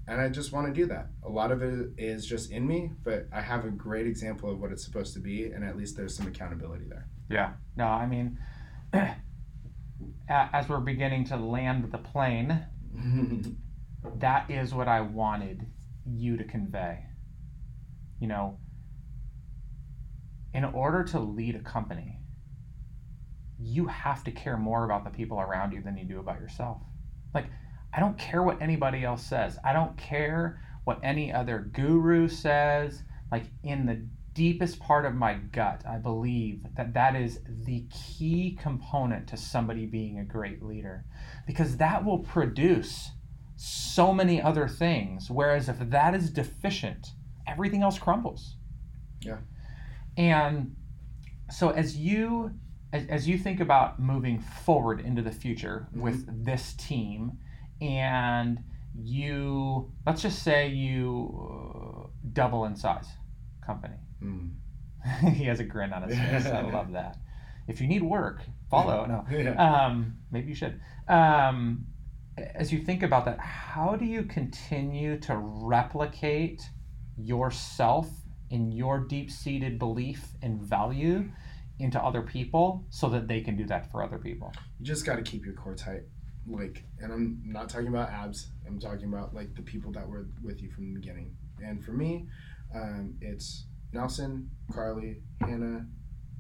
And 0.09 0.20
I 0.20 0.28
just 0.30 0.52
want 0.52 0.66
to 0.66 0.72
do 0.72 0.86
that. 0.86 1.09
A 1.22 1.28
lot 1.28 1.52
of 1.52 1.62
it 1.62 1.90
is 1.98 2.26
just 2.26 2.50
in 2.50 2.66
me, 2.66 2.92
but 3.04 3.28
I 3.32 3.40
have 3.42 3.64
a 3.66 3.70
great 3.70 4.06
example 4.06 4.50
of 4.50 4.59
what 4.59 4.72
it's 4.72 4.84
supposed 4.84 5.12
to 5.14 5.20
be, 5.20 5.44
and 5.52 5.62
at 5.62 5.76
least 5.76 5.96
there's 5.96 6.16
some 6.16 6.26
accountability 6.26 6.86
there. 6.88 7.06
Yeah. 7.28 7.52
No, 7.76 7.86
I 7.86 8.06
mean, 8.06 8.38
as 10.28 10.68
we're 10.68 10.80
beginning 10.80 11.24
to 11.26 11.36
land 11.36 11.90
the 11.92 11.98
plane, 11.98 12.64
that 14.18 14.50
is 14.50 14.74
what 14.74 14.88
I 14.88 15.00
wanted 15.00 15.66
you 16.06 16.36
to 16.36 16.44
convey. 16.44 17.04
You 18.20 18.28
know, 18.28 18.58
in 20.54 20.64
order 20.64 21.04
to 21.04 21.20
lead 21.20 21.54
a 21.54 21.60
company, 21.60 22.20
you 23.58 23.86
have 23.86 24.24
to 24.24 24.30
care 24.30 24.56
more 24.56 24.84
about 24.84 25.04
the 25.04 25.10
people 25.10 25.40
around 25.40 25.72
you 25.72 25.82
than 25.82 25.96
you 25.96 26.04
do 26.04 26.20
about 26.20 26.40
yourself. 26.40 26.78
Like, 27.34 27.46
I 27.94 28.00
don't 28.00 28.18
care 28.18 28.42
what 28.42 28.60
anybody 28.62 29.04
else 29.04 29.24
says. 29.24 29.58
I 29.64 29.72
don't 29.72 29.96
care 29.96 30.60
what 30.84 31.00
any 31.02 31.32
other 31.32 31.58
guru 31.72 32.28
says. 32.28 33.02
like 33.30 33.44
in 33.62 33.84
the 33.86 34.06
deepest 34.39 34.78
part 34.78 35.05
of 35.05 35.14
my 35.16 35.34
gut, 35.34 35.82
I 35.84 35.97
believe 35.99 36.62
that 36.76 36.95
that 36.95 37.16
is 37.16 37.41
the 37.66 37.84
key 37.91 38.57
component 38.61 39.26
to 39.28 39.36
somebody 39.36 39.84
being 39.84 40.20
a 40.20 40.24
great 40.24 40.62
leader 40.62 41.05
because 41.45 41.76
that 41.78 42.05
will 42.05 42.20
produce 42.20 43.11
so 43.57 44.14
many 44.14 44.41
other 44.41 44.68
things. 44.68 45.28
Whereas 45.28 45.68
if 45.68 45.78
that 45.91 46.14
is 46.14 46.30
deficient, 46.30 47.09
everything 47.49 47.82
else 47.82 47.99
crumbles. 47.99 48.57
Yeah. 49.20 49.39
And 50.16 50.76
so 51.51 51.70
as 51.70 51.97
you 51.97 52.53
as, 52.93 53.07
as 53.09 53.28
you 53.28 53.36
think 53.36 53.59
about 53.61 53.99
moving 54.01 54.39
forward 54.39 55.01
into 55.01 55.20
the 55.20 55.32
future 55.32 55.89
Mhm. 55.93 56.01
with 56.01 56.45
this 56.45 56.74
team 56.74 57.32
and 57.80 58.61
you 58.95 59.93
let's 60.07 60.22
just 60.22 60.43
say 60.45 60.68
you 60.68 61.09
uh, 61.45 62.09
double 62.32 62.64
in 62.66 62.76
size 62.76 63.09
company 63.66 63.95
Mm. 64.22 64.54
he 65.34 65.44
has 65.44 65.60
a 65.60 65.64
grin 65.64 65.92
on 65.92 66.02
his 66.02 66.18
face 66.18 66.46
i 66.46 66.60
love 66.72 66.92
that 66.92 67.16
if 67.68 67.80
you 67.80 67.86
need 67.86 68.02
work 68.02 68.42
follow 68.70 69.06
no 69.06 69.24
Yeah. 69.30 69.86
um, 69.86 70.16
maybe 70.30 70.48
you 70.48 70.54
should. 70.54 70.80
Um, 71.08 71.86
as 72.54 72.72
you 72.72 72.78
think 72.80 73.02
about 73.02 73.24
that, 73.24 73.38
how 73.40 73.96
do 73.96 74.04
you 74.04 74.22
continue 74.24 75.18
to 75.20 75.36
replicate 75.36 76.62
yourself 77.16 78.08
in 78.50 78.70
your 78.70 79.00
deep 79.00 79.30
seated 79.30 79.78
belief 79.78 80.24
and 80.42 80.60
value 80.62 81.28
into 81.80 81.98
other 82.00 82.22
people 82.22 82.84
so 82.90 83.08
that 83.08 83.26
they 83.28 83.40
can 83.40 83.56
do 83.56 83.64
that 83.66 83.90
for 83.90 84.02
other 84.02 84.18
people? 84.18 84.52
you 84.78 84.86
just 84.86 85.04
got 85.04 85.16
to 85.16 85.22
keep 85.22 85.44
your 85.44 85.54
core 85.54 85.74
tight 85.74 86.02
like 86.46 86.84
and 87.00 87.12
i'm 87.12 87.42
not 87.44 87.68
talking 87.68 87.88
about 87.88 88.08
abs 88.10 88.50
i'm 88.66 88.78
talking 88.78 89.04
about 89.12 89.34
like 89.34 89.54
the 89.54 89.62
people 89.62 89.90
that 89.92 90.08
were 90.08 90.28
with 90.42 90.62
you 90.62 90.70
from 90.70 90.92
the 90.94 91.00
beginning 91.00 91.34
and 91.64 91.84
for 91.84 91.92
me 91.92 92.26
um, 92.74 93.14
it's 93.20 93.66
nelson 93.93 94.51
carly 94.72 95.22
hannah 95.41 95.86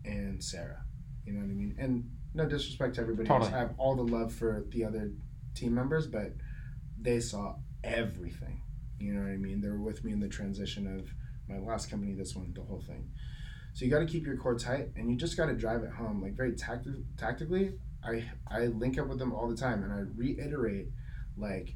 and 0.04 0.42
sarah. 0.42 0.82
You 1.24 1.34
know 1.34 1.40
what 1.40 1.50
i 1.50 1.54
mean? 1.54 1.76
And 1.78 2.10
no 2.34 2.46
disrespect 2.46 2.94
to 2.96 3.00
everybody 3.00 3.28
else. 3.28 3.44
Totally. 3.44 3.54
i 3.54 3.58
have 3.58 3.74
all 3.78 3.94
the 3.96 4.02
love 4.02 4.32
for 4.32 4.64
the 4.70 4.84
other 4.84 5.12
team 5.54 5.74
members 5.74 6.06
but 6.06 6.32
they 7.00 7.20
saw 7.20 7.56
everything. 7.84 8.62
You 8.98 9.14
know 9.14 9.22
what 9.22 9.30
i 9.30 9.36
mean? 9.36 9.60
They 9.60 9.68
were 9.68 9.80
with 9.80 10.04
me 10.04 10.12
in 10.12 10.20
the 10.20 10.28
transition 10.28 10.98
of 10.98 11.08
my 11.48 11.58
last 11.58 11.90
company 11.90 12.14
this 12.14 12.34
one 12.34 12.52
the 12.54 12.62
whole 12.62 12.80
thing. 12.80 13.10
So 13.74 13.84
you 13.84 13.90
got 13.90 14.00
to 14.00 14.06
keep 14.06 14.26
your 14.26 14.36
core 14.36 14.58
tight 14.58 14.88
and 14.96 15.10
you 15.10 15.16
just 15.16 15.36
got 15.36 15.46
to 15.46 15.54
drive 15.54 15.82
it 15.84 15.90
home. 15.90 16.20
Like 16.20 16.34
very 16.34 16.52
tacti- 16.52 17.04
tactically 17.16 17.74
I 18.04 18.24
I 18.46 18.66
link 18.66 18.98
up 18.98 19.08
with 19.08 19.18
them 19.18 19.32
all 19.32 19.48
the 19.48 19.56
time 19.56 19.82
and 19.82 19.92
I 19.92 20.04
reiterate 20.16 20.88
like 21.36 21.74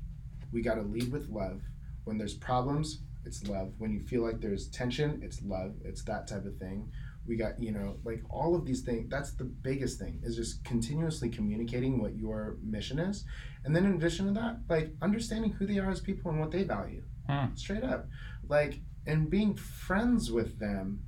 we 0.53 0.63
got 0.63 0.75
to 0.75 0.83
lead 0.83 1.11
with 1.13 1.29
love. 1.29 1.63
When 2.05 2.19
there's 2.19 2.35
problems, 2.35 3.03
it's 3.25 3.47
love. 3.47 3.73
When 3.79 3.93
you 3.93 4.01
feel 4.01 4.23
like 4.23 4.41
there's 4.41 4.69
tension, 4.69 5.21
it's 5.23 5.43
love. 5.43 5.75
It's 5.85 6.03
that 6.05 6.27
type 6.27 6.45
of 6.45 6.57
thing. 6.57 6.91
We 7.27 7.37
got, 7.37 7.63
you 7.63 7.71
know, 7.71 7.97
like 8.05 8.23
all 8.29 8.57
of 8.57 8.65
these 8.65 8.83
things. 8.83 9.09
That's 9.09 9.33
the 9.33 9.45
biggest 9.45 9.99
thing 9.99 10.21
is 10.25 10.35
just 10.37 10.65
continuously 10.65 11.29
communicating 11.29 12.01
what 12.01 12.17
your 12.17 12.57
mission 12.63 12.99
is. 12.99 13.25
And 13.65 13.75
then 13.75 13.85
in 13.85 13.95
addition 13.95 14.27
to 14.27 14.33
that, 14.33 14.59
like 14.69 14.93
understanding 15.01 15.53
who 15.53 15.67
they 15.67 15.79
are 15.79 15.91
as 15.91 16.01
people 16.01 16.31
and 16.31 16.41
what 16.41 16.51
they 16.51 16.65
value. 16.65 17.03
Hmm. 17.29 17.55
Straight 17.55 17.85
up. 17.85 18.09
Like 18.49 18.81
and 19.07 19.31
being 19.31 19.55
friends 19.55 20.31
with 20.31 20.59
them 20.59 21.03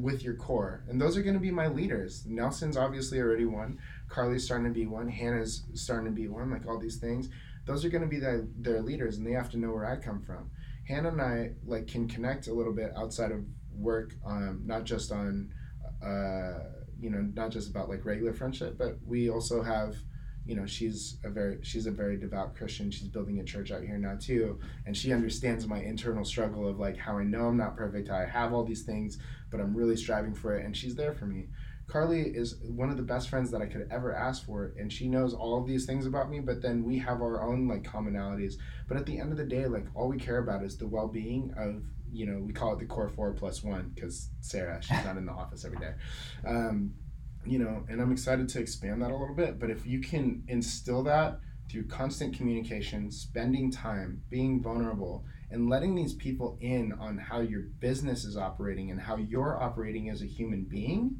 with 0.00 0.22
your 0.22 0.34
core. 0.34 0.84
And 0.88 1.00
those 1.00 1.16
are 1.16 1.22
going 1.22 1.34
to 1.34 1.40
be 1.40 1.50
my 1.50 1.66
leaders. 1.66 2.24
Nelson's 2.26 2.76
obviously 2.76 3.18
already 3.20 3.46
one. 3.46 3.78
Carly's 4.08 4.44
starting 4.44 4.66
to 4.66 4.72
be 4.72 4.86
one. 4.86 5.08
Hannah's 5.08 5.64
starting 5.74 6.06
to 6.06 6.12
be 6.12 6.28
one. 6.28 6.50
Like 6.50 6.66
all 6.66 6.78
these 6.78 6.98
things, 6.98 7.28
those 7.64 7.84
are 7.84 7.88
going 7.88 8.02
to 8.02 8.08
be 8.08 8.18
their, 8.18 8.46
their 8.58 8.80
leaders, 8.80 9.16
and 9.16 9.26
they 9.26 9.32
have 9.32 9.50
to 9.50 9.58
know 9.58 9.72
where 9.72 9.86
I 9.86 9.96
come 9.96 10.22
from. 10.22 10.50
Hannah 10.88 11.10
and 11.10 11.22
I 11.22 11.50
like 11.64 11.86
can 11.86 12.08
connect 12.08 12.48
a 12.48 12.52
little 12.52 12.72
bit 12.72 12.92
outside 12.96 13.32
of 13.32 13.44
work, 13.74 14.14
um, 14.26 14.62
not 14.64 14.84
just 14.84 15.12
on, 15.12 15.52
uh, 16.04 16.58
you 17.00 17.10
know, 17.10 17.20
not 17.34 17.50
just 17.50 17.70
about 17.70 17.88
like 17.88 18.04
regular 18.04 18.32
friendship, 18.32 18.76
but 18.78 18.96
we 19.06 19.30
also 19.30 19.62
have. 19.62 19.96
You 20.44 20.56
know, 20.56 20.66
she's 20.66 21.18
a 21.22 21.30
very 21.30 21.58
she's 21.62 21.86
a 21.86 21.92
very 21.92 22.16
devout 22.16 22.56
Christian. 22.56 22.90
She's 22.90 23.06
building 23.06 23.38
a 23.38 23.44
church 23.44 23.70
out 23.70 23.82
here 23.82 23.96
now 23.96 24.16
too, 24.20 24.58
and 24.86 24.96
she 24.96 25.12
understands 25.12 25.68
my 25.68 25.78
internal 25.78 26.24
struggle 26.24 26.66
of 26.66 26.80
like 26.80 26.96
how 26.96 27.16
I 27.16 27.22
know 27.22 27.46
I'm 27.46 27.56
not 27.56 27.76
perfect, 27.76 28.08
how 28.08 28.16
I 28.16 28.24
have 28.24 28.52
all 28.52 28.64
these 28.64 28.82
things, 28.82 29.18
but 29.50 29.60
I'm 29.60 29.72
really 29.72 29.96
striving 29.96 30.34
for 30.34 30.56
it, 30.56 30.66
and 30.66 30.76
she's 30.76 30.96
there 30.96 31.14
for 31.14 31.26
me. 31.26 31.46
Carly 31.92 32.22
is 32.22 32.56
one 32.62 32.88
of 32.88 32.96
the 32.96 33.02
best 33.02 33.28
friends 33.28 33.50
that 33.50 33.60
I 33.60 33.66
could 33.66 33.86
ever 33.90 34.14
ask 34.14 34.46
for, 34.46 34.72
and 34.78 34.90
she 34.90 35.08
knows 35.08 35.34
all 35.34 35.60
of 35.60 35.66
these 35.66 35.84
things 35.84 36.06
about 36.06 36.30
me. 36.30 36.40
But 36.40 36.62
then 36.62 36.84
we 36.84 36.98
have 37.00 37.20
our 37.20 37.42
own 37.42 37.68
like 37.68 37.82
commonalities. 37.82 38.54
But 38.88 38.96
at 38.96 39.04
the 39.04 39.20
end 39.20 39.30
of 39.30 39.36
the 39.36 39.44
day, 39.44 39.66
like 39.66 39.84
all 39.94 40.08
we 40.08 40.16
care 40.16 40.38
about 40.38 40.64
is 40.64 40.78
the 40.78 40.86
well-being 40.86 41.52
of 41.54 41.82
you 42.10 42.24
know 42.24 42.38
we 42.38 42.54
call 42.54 42.72
it 42.72 42.78
the 42.78 42.86
core 42.86 43.10
four 43.10 43.34
plus 43.34 43.62
one 43.62 43.92
because 43.94 44.30
Sarah 44.40 44.80
she's 44.82 45.04
not 45.04 45.18
in 45.18 45.26
the 45.26 45.32
office 45.32 45.66
every 45.66 45.76
day, 45.76 45.92
um, 46.46 46.94
you 47.44 47.58
know. 47.58 47.84
And 47.90 48.00
I'm 48.00 48.10
excited 48.10 48.48
to 48.48 48.60
expand 48.60 49.02
that 49.02 49.10
a 49.10 49.16
little 49.16 49.34
bit. 49.34 49.60
But 49.60 49.68
if 49.68 49.86
you 49.86 50.00
can 50.00 50.44
instill 50.48 51.02
that 51.02 51.40
through 51.70 51.88
constant 51.88 52.34
communication, 52.34 53.10
spending 53.10 53.70
time, 53.70 54.22
being 54.30 54.62
vulnerable, 54.62 55.26
and 55.50 55.68
letting 55.68 55.94
these 55.94 56.14
people 56.14 56.56
in 56.62 56.94
on 56.94 57.18
how 57.18 57.40
your 57.40 57.64
business 57.80 58.24
is 58.24 58.38
operating 58.38 58.90
and 58.90 58.98
how 58.98 59.16
you're 59.16 59.62
operating 59.62 60.08
as 60.08 60.22
a 60.22 60.26
human 60.26 60.64
being 60.64 61.18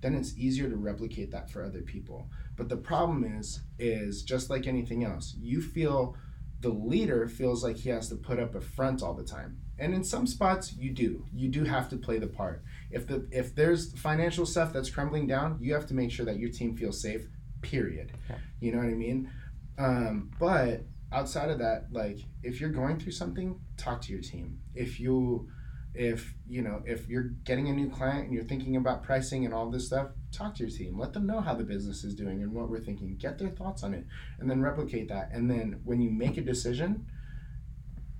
then 0.00 0.14
it's 0.14 0.36
easier 0.36 0.68
to 0.68 0.76
replicate 0.76 1.30
that 1.30 1.50
for 1.50 1.64
other 1.64 1.82
people. 1.82 2.28
But 2.56 2.68
the 2.68 2.76
problem 2.76 3.24
is 3.24 3.60
is 3.78 4.22
just 4.22 4.50
like 4.50 4.66
anything 4.66 5.04
else 5.04 5.34
you 5.38 5.62
feel 5.62 6.16
the 6.60 6.68
leader 6.68 7.26
feels 7.26 7.64
like 7.64 7.78
he 7.78 7.88
has 7.88 8.10
to 8.10 8.16
put 8.16 8.38
up 8.38 8.54
a 8.54 8.60
front 8.60 9.02
all 9.02 9.14
the 9.14 9.24
time. 9.24 9.58
And 9.78 9.94
in 9.94 10.04
some 10.04 10.26
spots 10.26 10.74
you 10.74 10.90
do. 10.90 11.24
You 11.32 11.48
do 11.48 11.64
have 11.64 11.88
to 11.88 11.96
play 11.96 12.18
the 12.18 12.26
part. 12.26 12.62
If 12.90 13.06
the 13.06 13.26
if 13.30 13.54
there's 13.54 13.98
financial 13.98 14.44
stuff 14.44 14.72
that's 14.72 14.90
crumbling 14.90 15.26
down 15.26 15.58
you 15.60 15.72
have 15.74 15.86
to 15.86 15.94
make 15.94 16.10
sure 16.10 16.26
that 16.26 16.38
your 16.38 16.50
team 16.50 16.76
feels 16.76 17.00
safe 17.00 17.26
period. 17.62 18.12
Yeah. 18.28 18.36
you 18.60 18.72
know 18.72 18.78
what 18.78 18.86
i 18.86 18.94
mean? 18.94 19.30
Um, 19.78 20.30
but 20.38 20.84
outside 21.12 21.50
of 21.50 21.58
that 21.58 21.86
like 21.90 22.20
if 22.42 22.60
you're 22.60 22.70
going 22.70 22.98
through 22.98 23.12
something 23.12 23.58
talk 23.76 24.02
to 24.02 24.12
your 24.12 24.22
team. 24.22 24.60
If 24.74 25.00
you 25.00 25.48
if 25.94 26.34
you 26.48 26.62
know 26.62 26.82
if 26.86 27.08
you're 27.08 27.30
getting 27.44 27.68
a 27.68 27.72
new 27.72 27.90
client 27.90 28.26
and 28.26 28.32
you're 28.32 28.44
thinking 28.44 28.76
about 28.76 29.02
pricing 29.02 29.44
and 29.44 29.52
all 29.52 29.70
this 29.70 29.86
stuff 29.86 30.08
talk 30.32 30.54
to 30.56 30.62
your 30.62 30.70
team. 30.70 30.98
Let 30.98 31.12
them 31.12 31.26
know 31.26 31.40
how 31.40 31.54
the 31.54 31.64
business 31.64 32.04
is 32.04 32.14
doing 32.14 32.42
and 32.42 32.52
what 32.52 32.70
we're 32.70 32.78
thinking. 32.80 33.16
Get 33.16 33.38
their 33.38 33.48
thoughts 33.48 33.82
on 33.82 33.94
it 33.94 34.06
and 34.38 34.48
then 34.48 34.62
replicate 34.62 35.08
that. 35.08 35.30
And 35.32 35.50
then 35.50 35.80
when 35.84 36.00
you 36.00 36.10
make 36.10 36.36
a 36.36 36.42
decision 36.42 37.06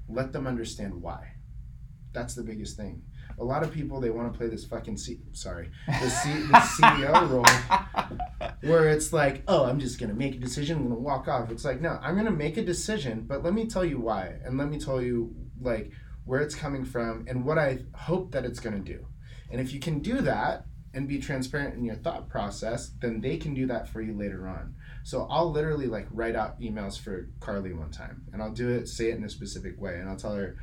let 0.09 0.33
them 0.33 0.47
understand 0.47 0.95
why. 1.01 1.35
That's 2.13 2.35
the 2.35 2.43
biggest 2.43 2.77
thing. 2.77 3.03
A 3.39 3.45
lot 3.45 3.63
of 3.63 3.73
people 3.73 4.01
they 4.01 4.11
want 4.11 4.33
to 4.33 4.37
play 4.37 4.49
this 4.49 4.65
fucking 4.65 4.97
C- 4.97 5.21
sorry 5.33 5.71
the, 5.87 6.11
C- 6.11 6.43
the 6.43 6.59
ceo 6.83 7.31
role 7.31 8.51
where 8.63 8.89
it's 8.89 9.13
like, 9.13 9.43
oh, 9.47 9.65
I'm 9.65 9.79
just 9.79 9.99
gonna 9.99 10.15
make 10.15 10.35
a 10.35 10.39
decision, 10.39 10.79
I'm 10.79 10.83
gonna 10.89 10.97
walk 10.97 11.29
off. 11.29 11.51
It's 11.51 11.65
like, 11.65 11.81
no, 11.81 11.99
I'm 12.03 12.17
gonna 12.17 12.31
make 12.33 12.57
a 12.57 12.65
decision, 12.65 13.25
but 13.27 13.45
let 13.45 13.55
me 13.55 13.67
tell 13.67 13.85
you 13.85 14.01
why, 14.01 14.35
and 14.45 14.59
let 14.59 14.69
me 14.69 14.79
tell 14.79 15.01
you 15.01 15.35
like 15.61 15.93
where 16.25 16.41
it's 16.41 16.55
coming 16.55 16.85
from 16.85 17.25
and 17.29 17.45
what 17.45 17.59
I 17.59 17.81
hope 17.95 18.33
that 18.33 18.45
it's 18.45 18.61
gonna 18.61 18.81
do. 18.81 19.07
And 19.51 19.61
if 19.61 19.73
you 19.73 19.81
can 19.81 20.01
do 20.01 20.21
that 20.21 20.67
and 20.93 21.09
be 21.09 21.19
transparent 21.19 21.75
in 21.75 21.85
your 21.85 21.97
thought 21.97 22.29
process, 22.29 22.91
then 23.01 23.21
they 23.21 23.37
can 23.37 23.55
do 23.55 23.67
that 23.67 23.89
for 23.89 24.01
you 24.01 24.17
later 24.17 24.49
on. 24.49 24.75
So 25.05 25.27
I'll 25.31 25.51
literally 25.51 25.87
like 25.87 26.07
write 26.11 26.37
out 26.37 26.61
emails 26.61 26.99
for 26.99 27.29
Carly 27.41 27.73
one 27.73 27.91
time, 27.91 28.23
and 28.33 28.43
I'll 28.43 28.53
do 28.53 28.69
it, 28.69 28.89
say 28.89 29.11
it 29.11 29.17
in 29.17 29.25
a 29.25 29.31
specific 29.31 29.81
way, 29.81 29.99
and 29.99 30.09
I'll 30.09 30.17
tell 30.17 30.35
her, 30.35 30.57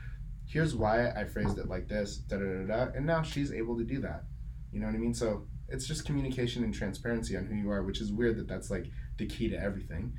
here's 0.45 0.75
why 0.75 1.09
I 1.11 1.25
phrased 1.25 1.57
it 1.57 1.67
like 1.67 1.87
this, 1.87 2.17
da 2.17 2.37
da 2.37 2.45
da 2.45 2.67
da, 2.67 2.91
and 2.95 3.05
now 3.05 3.21
she's 3.21 3.51
able 3.51 3.77
to 3.77 3.83
do 3.83 3.99
that. 4.01 4.23
You 4.71 4.79
know 4.79 4.87
what 4.87 4.95
I 4.95 4.99
mean? 4.99 5.13
So 5.13 5.47
it's 5.69 5.87
just 5.87 6.05
communication 6.05 6.63
and 6.63 6.73
transparency 6.73 7.35
on 7.35 7.45
who 7.45 7.55
you 7.55 7.69
are, 7.71 7.83
which 7.83 8.01
is 8.01 8.11
weird 8.11 8.37
that 8.37 8.47
that's 8.47 8.69
like 8.69 8.87
the 9.17 9.25
key 9.25 9.49
to 9.49 9.57
everything. 9.57 10.13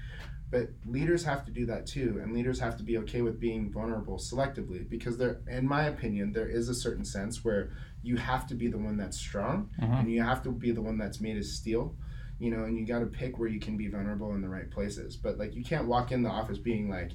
But 0.51 0.71
leaders 0.87 1.25
have 1.25 1.45
to 1.45 1.51
do 1.51 1.67
that 1.67 1.87
too, 1.87 2.21
and 2.23 2.33
leaders 2.33 2.59
have 2.61 2.77
to 2.79 2.83
be 2.83 2.97
okay 2.99 3.21
with 3.21 3.39
being 3.39 3.71
vulnerable 3.71 4.17
selectively 4.17 4.89
because 4.89 5.19
there, 5.19 5.41
in 5.47 5.67
my 5.69 5.85
opinion, 5.85 6.33
there 6.33 6.49
is 6.49 6.69
a 6.71 6.75
certain 6.75 7.05
sense 7.05 7.45
where 7.45 7.71
you 8.03 8.17
have 8.17 8.47
to 8.47 8.55
be 8.55 8.69
the 8.69 8.79
one 8.79 8.97
that's 8.97 9.19
strong 9.19 9.69
Mhm. 9.79 10.01
and 10.01 10.11
you 10.11 10.23
have 10.23 10.43
to 10.45 10.51
be 10.51 10.71
the 10.71 10.81
one 10.81 10.97
that's 10.97 11.21
made 11.21 11.37
of 11.37 11.45
steel, 11.45 11.95
you 12.39 12.51
know, 12.51 12.65
and 12.65 12.79
you 12.79 12.87
got 12.87 13.01
to 13.01 13.07
pick 13.07 13.39
where 13.39 13.49
you 13.49 13.61
can 13.61 13.77
be 13.77 13.89
vulnerable 13.89 14.35
in 14.35 14.41
the 14.41 14.49
right 14.49 14.71
places. 14.71 15.17
But 15.17 15.37
like, 15.39 15.55
you 15.55 15.63
can't 15.63 15.87
walk 15.87 16.13
in 16.13 16.23
the 16.23 16.31
office 16.31 16.57
being 16.59 16.89
like, 16.89 17.13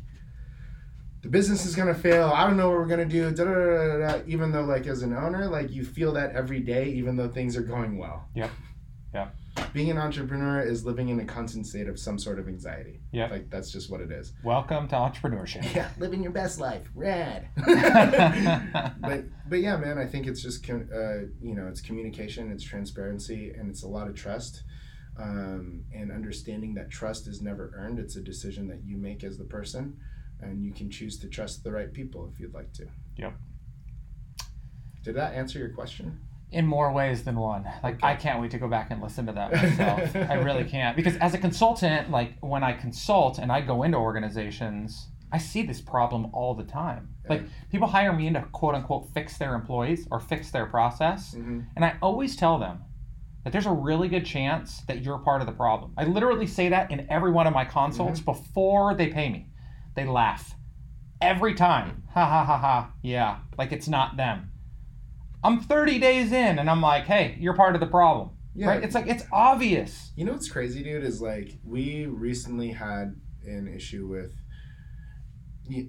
the 1.23 1.29
business 1.29 1.65
is 1.65 1.73
gonna 1.73 1.93
fail. 1.95 2.27
I 2.27 2.45
don't 2.45 2.57
know 2.57 2.67
what 2.69 2.77
we're 2.79 2.85
gonna 2.85 3.05
do. 3.05 3.31
Da, 3.31 3.45
da, 3.45 3.53
da, 3.53 3.97
da. 4.17 4.23
Even 4.27 4.51
though, 4.51 4.65
like, 4.65 4.85
as 4.87 5.03
an 5.03 5.13
owner, 5.13 5.47
like 5.47 5.71
you 5.71 5.85
feel 5.85 6.11
that 6.13 6.35
every 6.35 6.59
day, 6.59 6.89
even 6.89 7.15
though 7.15 7.29
things 7.29 7.55
are 7.55 7.61
going 7.63 7.97
well. 7.97 8.27
Yeah, 8.35 8.49
Yep. 9.13 9.33
Being 9.73 9.91
an 9.91 9.97
entrepreneur 9.97 10.61
is 10.61 10.85
living 10.85 11.09
in 11.09 11.19
a 11.19 11.25
constant 11.25 11.67
state 11.67 11.87
of 11.87 11.99
some 11.99 12.17
sort 12.17 12.39
of 12.39 12.47
anxiety. 12.47 12.99
Yeah. 13.11 13.27
Like 13.27 13.49
that's 13.49 13.71
just 13.71 13.89
what 13.89 14.01
it 14.01 14.11
is. 14.11 14.33
Welcome 14.43 14.87
to 14.89 14.95
entrepreneurship. 14.95 15.73
Yeah, 15.75 15.89
living 15.97 16.23
your 16.23 16.31
best 16.31 16.59
life, 16.59 16.89
rad. 16.95 17.47
but 19.01 19.25
but 19.47 19.59
yeah, 19.59 19.77
man, 19.77 19.97
I 19.97 20.05
think 20.05 20.27
it's 20.27 20.41
just 20.41 20.67
uh, 20.69 20.75
you 21.41 21.55
know 21.55 21.67
it's 21.67 21.81
communication, 21.81 22.51
it's 22.51 22.63
transparency, 22.63 23.51
and 23.51 23.69
it's 23.69 23.83
a 23.83 23.87
lot 23.87 24.07
of 24.07 24.15
trust, 24.15 24.63
um, 25.19 25.83
and 25.93 26.11
understanding 26.11 26.73
that 26.75 26.89
trust 26.89 27.27
is 27.27 27.41
never 27.41 27.71
earned. 27.75 27.99
It's 27.99 28.15
a 28.15 28.21
decision 28.21 28.67
that 28.69 28.83
you 28.83 28.97
make 28.97 29.23
as 29.23 29.37
the 29.37 29.45
person, 29.45 29.97
and 30.41 30.63
you 30.63 30.73
can 30.73 30.89
choose 30.89 31.19
to 31.19 31.27
trust 31.27 31.63
the 31.63 31.71
right 31.71 31.91
people 31.91 32.29
if 32.31 32.39
you'd 32.39 32.53
like 32.53 32.73
to. 32.73 32.85
Yep. 33.17 33.33
Did 35.03 35.15
that 35.15 35.33
answer 35.33 35.59
your 35.59 35.69
question? 35.69 36.19
In 36.53 36.65
more 36.67 36.91
ways 36.93 37.23
than 37.23 37.35
one. 37.35 37.63
Like 37.83 37.95
Okay. 37.95 38.07
I 38.07 38.15
can't 38.15 38.39
wait 38.41 38.51
to 38.51 38.57
go 38.59 38.67
back 38.67 38.91
and 38.91 39.01
listen 39.01 39.25
to 39.25 39.31
that 39.33 39.51
myself. 39.53 40.15
I 40.15 40.35
really 40.35 40.63
can't 40.63 40.95
because 40.95 41.15
as 41.17 41.33
a 41.33 41.37
consultant, 41.37 42.11
like 42.11 42.33
when 42.41 42.63
I 42.63 42.73
consult 42.73 43.37
and 43.39 43.51
I 43.51 43.61
go 43.61 43.83
into 43.83 43.97
organizations, 43.97 45.07
I 45.31 45.37
see 45.39 45.63
this 45.63 45.81
problem 45.81 46.27
all 46.33 46.53
the 46.53 46.63
time. 46.63 47.09
Like 47.27 47.43
people 47.71 47.87
hire 47.87 48.13
me 48.13 48.31
to 48.33 48.41
quote 48.51 48.75
unquote 48.75 49.09
fix 49.13 49.37
their 49.37 49.55
employees 49.55 50.07
or 50.11 50.19
fix 50.19 50.51
their 50.51 50.65
process, 50.67 51.33
Mm-hmm. 51.33 51.61
and 51.75 51.83
I 51.85 51.95
always 52.01 52.35
tell 52.35 52.59
them 52.59 52.79
that 53.43 53.51
there's 53.51 53.65
a 53.65 53.71
really 53.71 54.07
good 54.07 54.25
chance 54.25 54.81
that 54.87 55.01
you're 55.03 55.17
part 55.19 55.41
of 55.41 55.47
the 55.47 55.53
problem. 55.53 55.93
I 55.97 56.05
literally 56.05 56.47
say 56.47 56.69
that 56.69 56.91
in 56.91 57.07
every 57.09 57.31
one 57.31 57.45
of 57.47 57.53
my 57.53 57.65
consults 57.65 58.19
before 58.21 58.93
they 58.95 59.07
pay 59.07 59.29
me. 59.29 59.49
They 59.95 60.05
laugh 60.05 60.55
every 61.21 61.53
time. 61.53 62.03
Ha 62.13 62.25
ha 62.25 62.43
ha 62.45 62.57
ha. 62.57 62.91
Yeah, 63.01 63.39
like 63.57 63.71
it's 63.71 63.87
not 63.87 64.15
them. 64.17 64.51
I'm 65.43 65.59
30 65.59 65.99
days 65.99 66.31
in 66.31 66.59
and 66.59 66.69
I'm 66.69 66.81
like, 66.81 67.05
hey, 67.05 67.37
you're 67.39 67.55
part 67.55 67.75
of 67.75 67.81
the 67.81 67.87
problem. 67.87 68.31
Yeah. 68.55 68.67
Right? 68.67 68.83
It's 68.83 68.95
like, 68.95 69.07
it's 69.07 69.23
obvious. 69.31 70.11
You 70.15 70.25
know 70.25 70.31
what's 70.33 70.49
crazy, 70.49 70.83
dude, 70.83 71.03
is 71.03 71.21
like 71.21 71.57
we 71.65 72.05
recently 72.05 72.69
had 72.69 73.19
an 73.45 73.67
issue 73.67 74.07
with, 74.07 74.31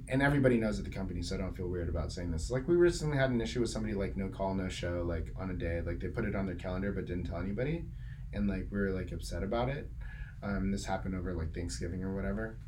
and 0.08 0.22
everybody 0.22 0.56
knows 0.56 0.78
at 0.78 0.84
the 0.84 0.90
company, 0.90 1.20
so 1.22 1.34
I 1.34 1.38
don't 1.38 1.54
feel 1.56 1.68
weird 1.68 1.88
about 1.88 2.12
saying 2.12 2.30
this. 2.30 2.50
Like 2.50 2.66
we 2.68 2.76
recently 2.76 3.18
had 3.18 3.30
an 3.30 3.40
issue 3.40 3.60
with 3.60 3.70
somebody 3.70 3.94
like 3.94 4.16
no 4.16 4.28
call, 4.28 4.54
no 4.54 4.68
show, 4.68 5.04
like 5.06 5.26
on 5.38 5.50
a 5.50 5.54
day, 5.54 5.82
like 5.84 6.00
they 6.00 6.08
put 6.08 6.24
it 6.24 6.34
on 6.34 6.46
their 6.46 6.54
calendar 6.54 6.92
but 6.92 7.06
didn't 7.06 7.24
tell 7.24 7.38
anybody, 7.38 7.84
and 8.32 8.48
like 8.48 8.68
we 8.70 8.78
were 8.78 8.90
like 8.90 9.12
upset 9.12 9.42
about 9.42 9.68
it. 9.68 9.90
Um, 10.42 10.70
this 10.70 10.84
happened 10.84 11.16
over 11.16 11.34
like 11.34 11.54
Thanksgiving 11.54 12.04
or 12.04 12.14
whatever. 12.14 12.58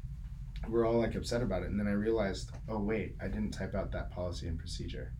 We're 0.68 0.86
all 0.86 0.98
like 0.98 1.14
upset 1.14 1.42
about 1.42 1.62
it, 1.62 1.70
and 1.70 1.78
then 1.78 1.86
I 1.86 1.92
realized, 1.92 2.50
oh 2.68 2.80
wait, 2.80 3.14
I 3.22 3.28
didn't 3.28 3.52
type 3.52 3.74
out 3.74 3.92
that 3.92 4.10
policy 4.10 4.48
and 4.48 4.58
procedure. 4.58 5.12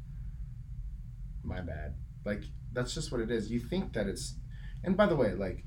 My 1.46 1.60
bad. 1.60 1.94
Like 2.24 2.42
that's 2.72 2.92
just 2.94 3.12
what 3.12 3.20
it 3.20 3.30
is. 3.30 3.50
You 3.50 3.60
think 3.60 3.92
that 3.94 4.06
it's, 4.06 4.34
and 4.84 4.96
by 4.96 5.06
the 5.06 5.16
way, 5.16 5.32
like 5.32 5.64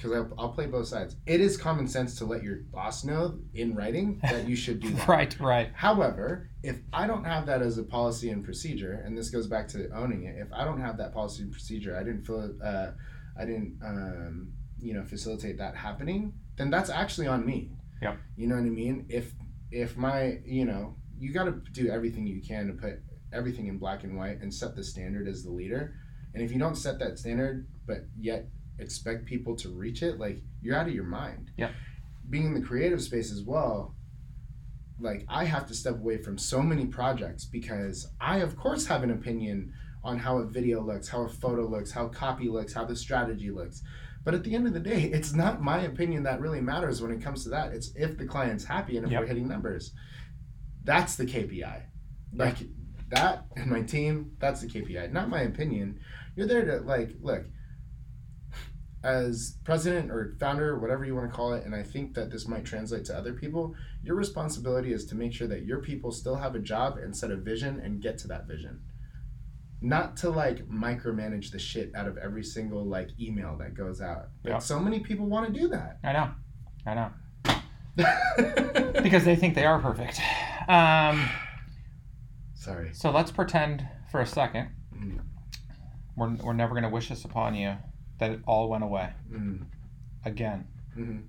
because 0.00 0.16
I'll, 0.16 0.32
I'll 0.38 0.52
play 0.52 0.66
both 0.66 0.86
sides. 0.86 1.16
It 1.26 1.40
is 1.40 1.56
common 1.56 1.86
sense 1.86 2.14
to 2.16 2.24
let 2.24 2.42
your 2.42 2.60
boss 2.72 3.04
know 3.04 3.38
in 3.54 3.74
writing 3.74 4.18
that 4.22 4.48
you 4.48 4.56
should 4.56 4.80
do 4.80 4.90
that. 4.94 5.08
Right, 5.08 5.40
right. 5.40 5.70
However, 5.74 6.48
if 6.62 6.78
I 6.92 7.06
don't 7.06 7.24
have 7.24 7.46
that 7.46 7.60
as 7.60 7.76
a 7.78 7.82
policy 7.82 8.30
and 8.30 8.42
procedure, 8.42 9.02
and 9.04 9.16
this 9.16 9.28
goes 9.28 9.46
back 9.46 9.68
to 9.68 9.90
owning 9.94 10.24
it, 10.24 10.36
if 10.38 10.48
I 10.52 10.64
don't 10.64 10.80
have 10.80 10.96
that 10.98 11.12
policy 11.12 11.42
and 11.42 11.52
procedure, 11.52 11.96
I 11.96 12.02
didn't 12.02 12.24
feel, 12.24 12.54
uh, 12.64 12.92
I 13.38 13.44
didn't, 13.44 13.78
um, 13.84 14.52
you 14.80 14.94
know, 14.94 15.04
facilitate 15.04 15.58
that 15.58 15.76
happening, 15.76 16.32
then 16.56 16.70
that's 16.70 16.88
actually 16.88 17.26
on 17.26 17.44
me. 17.44 17.70
Yep. 18.00 18.16
You 18.36 18.46
know 18.46 18.54
what 18.54 18.64
I 18.64 18.70
mean? 18.70 19.06
If 19.10 19.34
if 19.70 19.96
my, 19.96 20.38
you 20.44 20.64
know, 20.64 20.96
you 21.18 21.32
got 21.32 21.44
to 21.44 21.52
do 21.72 21.90
everything 21.90 22.26
you 22.26 22.40
can 22.40 22.66
to 22.68 22.72
put 22.72 23.00
everything 23.32 23.66
in 23.68 23.78
black 23.78 24.04
and 24.04 24.16
white 24.16 24.40
and 24.40 24.52
set 24.52 24.74
the 24.76 24.84
standard 24.84 25.28
as 25.28 25.42
the 25.44 25.50
leader. 25.50 25.94
And 26.34 26.42
if 26.42 26.52
you 26.52 26.58
don't 26.58 26.76
set 26.76 26.98
that 27.00 27.18
standard, 27.18 27.66
but 27.86 28.04
yet 28.18 28.46
expect 28.78 29.26
people 29.26 29.56
to 29.56 29.68
reach 29.68 30.02
it, 30.02 30.18
like 30.18 30.42
you're 30.62 30.76
out 30.76 30.88
of 30.88 30.94
your 30.94 31.04
mind. 31.04 31.50
Yeah. 31.56 31.70
Being 32.28 32.46
in 32.46 32.54
the 32.54 32.60
creative 32.66 33.02
space 33.02 33.32
as 33.32 33.42
well, 33.42 33.94
like 35.00 35.24
I 35.28 35.44
have 35.44 35.66
to 35.68 35.74
step 35.74 35.94
away 35.94 36.18
from 36.18 36.38
so 36.38 36.62
many 36.62 36.86
projects 36.86 37.44
because 37.44 38.06
I 38.20 38.38
of 38.38 38.56
course 38.56 38.86
have 38.86 39.02
an 39.02 39.10
opinion 39.10 39.72
on 40.04 40.18
how 40.18 40.38
a 40.38 40.46
video 40.46 40.82
looks, 40.82 41.08
how 41.08 41.22
a 41.22 41.28
photo 41.28 41.66
looks, 41.66 41.90
how 41.90 42.08
copy 42.08 42.48
looks, 42.48 42.72
how 42.72 42.84
the 42.84 42.96
strategy 42.96 43.50
looks. 43.50 43.82
But 44.22 44.34
at 44.34 44.44
the 44.44 44.54
end 44.54 44.66
of 44.66 44.72
the 44.74 44.80
day, 44.80 45.02
it's 45.12 45.32
not 45.32 45.62
my 45.62 45.80
opinion 45.80 46.22
that 46.24 46.40
really 46.40 46.60
matters 46.60 47.02
when 47.02 47.10
it 47.10 47.22
comes 47.22 47.42
to 47.44 47.50
that. 47.50 47.72
It's 47.72 47.92
if 47.96 48.16
the 48.18 48.26
client's 48.26 48.64
happy 48.64 48.96
and 48.96 49.06
if 49.06 49.12
Yep. 49.12 49.20
we're 49.20 49.26
hitting 49.26 49.48
numbers. 49.48 49.92
That's 50.84 51.16
the 51.16 51.24
KPI. 51.26 51.82
Like 52.34 52.56
that 53.10 53.44
and 53.56 53.70
my 53.70 53.82
team, 53.82 54.32
that's 54.38 54.60
the 54.60 54.66
KPI. 54.68 55.12
Not 55.12 55.28
my 55.28 55.40
opinion. 55.42 56.00
You're 56.36 56.46
there 56.46 56.64
to 56.64 56.80
like 56.84 57.10
look 57.20 57.44
as 59.02 59.56
president 59.64 60.10
or 60.10 60.36
founder, 60.38 60.78
whatever 60.78 61.04
you 61.06 61.14
want 61.14 61.30
to 61.30 61.34
call 61.34 61.54
it, 61.54 61.64
and 61.64 61.74
I 61.74 61.82
think 61.82 62.14
that 62.14 62.30
this 62.30 62.46
might 62.46 62.64
translate 62.66 63.06
to 63.06 63.16
other 63.16 63.32
people, 63.32 63.74
your 64.02 64.14
responsibility 64.14 64.92
is 64.92 65.06
to 65.06 65.14
make 65.14 65.32
sure 65.32 65.48
that 65.48 65.64
your 65.64 65.78
people 65.80 66.12
still 66.12 66.36
have 66.36 66.54
a 66.54 66.58
job 66.58 66.98
and 66.98 67.16
set 67.16 67.30
a 67.30 67.36
vision 67.36 67.80
and 67.80 68.02
get 68.02 68.18
to 68.18 68.28
that 68.28 68.46
vision. 68.46 68.80
Not 69.80 70.18
to 70.18 70.28
like 70.28 70.68
micromanage 70.68 71.50
the 71.50 71.58
shit 71.58 71.94
out 71.94 72.06
of 72.06 72.18
every 72.18 72.44
single 72.44 72.84
like 72.84 73.08
email 73.18 73.56
that 73.56 73.72
goes 73.74 74.02
out. 74.02 74.28
But 74.42 74.50
Yeah. 74.50 74.58
so 74.58 74.78
many 74.78 75.00
people 75.00 75.24
want 75.24 75.50
to 75.52 75.58
do 75.58 75.68
that. 75.68 75.98
I 76.04 76.12
know. 76.12 76.30
I 76.86 76.94
know. 76.94 77.10
Because 79.02 79.24
they 79.24 79.34
think 79.36 79.54
they 79.54 79.64
are 79.64 79.78
perfect. 79.80 80.20
Um, 80.68 81.26
Sorry. 82.60 82.90
so 82.92 83.10
let's 83.10 83.30
pretend 83.30 83.86
for 84.10 84.20
a 84.20 84.26
second 84.26 84.68
Mm, 84.94 85.20
we're, 86.16 86.34
we're 86.44 86.52
never 86.52 86.72
going 86.74 86.82
to 86.82 86.90
wish 86.90 87.08
this 87.08 87.24
upon 87.24 87.54
you 87.54 87.74
that 88.18 88.30
it 88.32 88.40
all 88.46 88.68
went 88.68 88.84
away 88.84 89.08
mm, 89.32 89.64
again 90.26 90.66
mhm. 90.94 91.22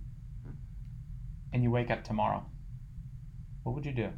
and 1.54 1.64
you 1.64 1.72
wake 1.72 1.90
up 1.90 2.04
tomorrow. 2.04 2.46
What 3.64 3.76
would 3.76 3.86
you 3.86 3.94
do? 3.94 4.10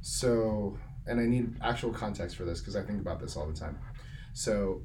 So, 0.00 0.76
and 1.06 1.20
I 1.20 1.24
need 1.26 1.56
actual 1.62 1.92
context 1.92 2.36
for 2.36 2.44
this 2.44 2.60
because 2.60 2.74
I 2.76 2.82
think 2.82 3.00
about 3.00 3.20
this 3.20 3.36
all 3.36 3.46
the 3.46 3.52
time. 3.58 3.78
So, 4.32 4.82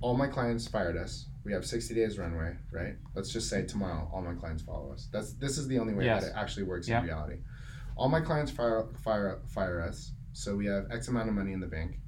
all 0.00 0.16
my 0.16 0.26
clients 0.26 0.66
fired 0.68 0.96
us. 0.96 1.26
We 1.44 1.52
have 1.52 1.64
60 1.64 1.94
days 1.94 2.18
runway, 2.18 2.56
right? 2.72 2.94
Let's 3.14 3.32
just 3.32 3.48
say 3.48 3.64
tomorrow 3.64 4.10
all 4.12 4.20
my 4.22 4.34
clients 4.34 4.62
follow 4.62 4.92
us. 4.92 5.08
That's 5.12 5.32
this 5.34 5.56
is 5.58 5.66
the 5.68 5.78
only 5.78 5.94
way 5.94 6.04
Yes. 6.04 6.24
that 6.24 6.30
it 6.30 6.34
actually 6.36 6.64
works 6.64 6.88
Yeah. 6.88 6.98
in 7.00 7.06
reality. 7.06 7.36
All 7.96 8.08
my 8.08 8.20
clients 8.20 8.50
fire 8.50 8.84
fire 9.02 9.40
fire 9.54 9.80
us. 9.80 10.12
So 10.36 10.54
we 10.54 10.66
have 10.66 10.90
X 10.90 11.08
amount 11.08 11.30
of 11.30 11.34
money 11.34 11.54
in 11.54 11.60
the 11.60 11.66
bank. 11.66 11.98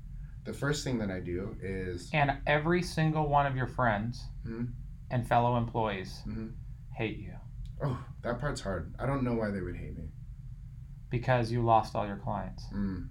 The 0.45 0.53
first 0.53 0.85
thing 0.85 0.99
that 0.99 1.11
I 1.11 1.19
do 1.21 1.57
is 1.63 2.11
And 2.13 2.31
every 2.47 2.83
single 2.83 3.27
one 3.27 3.47
of 3.47 3.57
your 3.57 3.67
friends 3.67 4.23
Mhm. 4.45 4.73
and 5.11 5.27
fellow 5.27 5.57
employees 5.57 6.21
Mhm. 6.27 6.53
hate 6.95 7.19
you 7.19 7.35
oh, 7.81 8.05
that 8.23 8.39
part's 8.41 8.61
hard. 8.61 8.93
I 8.99 9.07
don't 9.07 9.23
know 9.23 9.35
why 9.35 9.51
they 9.51 9.61
would 9.63 9.77
hate 9.77 9.97
me. 9.97 10.11
because 11.11 11.51
you 11.51 11.63
lost 11.65 11.95
all 11.97 12.07
your 12.07 12.19
clients. 12.19 12.67
Mm. 12.71 13.09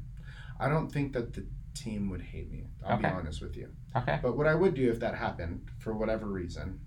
I 0.59 0.70
don't 0.70 0.91
think 0.91 1.13
that 1.13 1.34
the 1.34 1.47
team 1.74 2.09
would 2.11 2.22
hate 2.22 2.51
me. 2.51 2.68
I'll 2.86 2.99
be 2.99 3.05
honest 3.05 3.41
with 3.41 3.55
you. 3.57 3.70
Okay. 3.95 4.20
But 4.22 4.38
what 4.38 4.45
I 4.45 4.53
would 4.53 4.76
do 4.76 4.91
if 4.91 4.99
that 4.99 5.15
happened, 5.15 5.72
for 5.80 5.95
whatever 5.95 6.28
reason, 6.28 6.80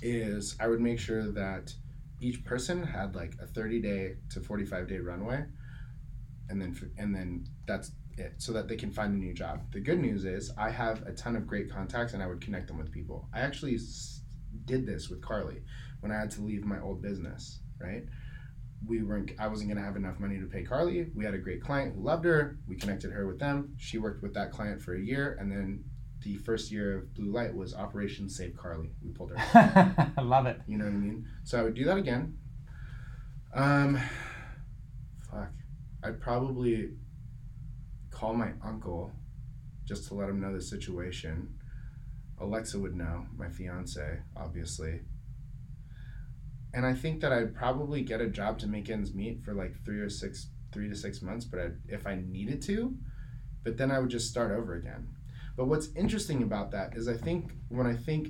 is 0.00 0.54
I 0.60 0.68
would 0.68 0.80
make 0.80 1.00
sure 1.00 1.28
that 1.32 1.74
each 2.20 2.44
person 2.44 2.84
had 2.84 3.16
like 3.16 3.34
a 3.40 3.48
30 3.48 3.80
day 3.80 4.18
to 4.30 4.40
45 4.40 4.86
day 4.86 4.98
runway, 5.00 5.44
and 6.48 6.60
then 6.60 6.76
and 6.98 7.14
then 7.14 7.46
that's 7.66 7.92
it, 8.16 8.34
so 8.38 8.52
that 8.52 8.68
they 8.68 8.76
can 8.76 8.90
find 8.90 9.14
a 9.14 9.16
new 9.16 9.34
job. 9.34 9.60
The 9.72 9.80
good 9.80 9.98
news 10.00 10.24
is 10.24 10.50
I 10.58 10.70
have 10.70 11.02
a 11.02 11.12
ton 11.12 11.36
of 11.36 11.46
great 11.46 11.70
contacts, 11.70 12.14
and 12.14 12.22
I 12.22 12.26
would 12.26 12.40
connect 12.40 12.68
them 12.68 12.78
with 12.78 12.90
people. 12.90 13.28
I 13.32 13.40
actually 13.40 13.78
did 14.64 14.86
this 14.86 15.08
with 15.08 15.22
Carly 15.22 15.62
when 16.00 16.12
I 16.12 16.18
had 16.18 16.30
to 16.32 16.42
leave 16.42 16.64
my 16.64 16.80
old 16.80 17.02
business. 17.02 17.60
Right. 17.80 18.04
We 18.86 19.02
weren't. 19.02 19.32
I 19.38 19.48
wasn't 19.48 19.70
gonna 19.70 19.84
have 19.84 19.96
enough 19.96 20.20
money 20.20 20.38
to 20.38 20.46
pay 20.46 20.62
Carly. 20.62 21.10
We 21.14 21.24
had 21.24 21.34
a 21.34 21.38
great 21.38 21.62
client 21.62 21.94
who 21.94 22.02
loved 22.02 22.24
her. 22.24 22.58
We 22.68 22.76
connected 22.76 23.10
her 23.12 23.26
with 23.26 23.38
them. 23.38 23.74
She 23.76 23.98
worked 23.98 24.22
with 24.22 24.34
that 24.34 24.52
client 24.52 24.80
for 24.82 24.94
a 24.94 25.00
year, 25.00 25.36
and 25.40 25.50
then 25.50 25.84
the 26.22 26.36
first 26.38 26.70
year 26.70 26.98
of 26.98 27.14
Blue 27.14 27.30
Light 27.32 27.54
was 27.54 27.74
Operation 27.74 28.28
Save 28.28 28.56
Carly. 28.56 28.90
We 29.04 29.10
pulled 29.10 29.32
her. 29.32 30.10
I 30.16 30.20
love 30.22 30.46
it. 30.46 30.60
You 30.66 30.78
know 30.78 30.84
what 30.84 30.94
I 30.94 30.96
mean? 30.96 31.26
So 31.44 31.58
I 31.58 31.62
would 31.62 31.74
do 31.74 31.84
that 31.84 31.98
again. 31.98 32.38
Um. 33.54 34.00
I'd 36.08 36.20
probably 36.20 36.90
call 38.10 38.32
my 38.34 38.52
uncle 38.64 39.12
just 39.84 40.08
to 40.08 40.14
let 40.14 40.28
him 40.28 40.40
know 40.40 40.54
the 40.54 40.60
situation. 40.60 41.54
Alexa 42.40 42.78
would 42.78 42.94
know, 42.96 43.26
my 43.36 43.48
fiance, 43.50 44.20
obviously. 44.36 45.00
And 46.72 46.86
I 46.86 46.94
think 46.94 47.20
that 47.20 47.32
I'd 47.32 47.54
probably 47.54 48.02
get 48.02 48.20
a 48.20 48.28
job 48.28 48.58
to 48.60 48.66
make 48.66 48.88
ends 48.88 49.14
meet 49.14 49.42
for 49.44 49.52
like 49.52 49.74
three 49.84 50.00
or 50.00 50.08
six, 50.08 50.48
three 50.72 50.88
to 50.88 50.94
six 50.96 51.20
months, 51.20 51.44
but 51.44 51.60
I'd, 51.60 51.76
if 51.88 52.06
I 52.06 52.16
needed 52.26 52.62
to, 52.62 52.94
but 53.64 53.76
then 53.76 53.90
I 53.90 53.98
would 53.98 54.10
just 54.10 54.30
start 54.30 54.52
over 54.52 54.74
again. 54.74 55.08
But 55.56 55.66
what's 55.66 55.88
interesting 55.94 56.42
about 56.42 56.70
that 56.70 56.96
is 56.96 57.08
I 57.08 57.14
think 57.14 57.52
when 57.68 57.86
I 57.86 57.94
think 57.96 58.28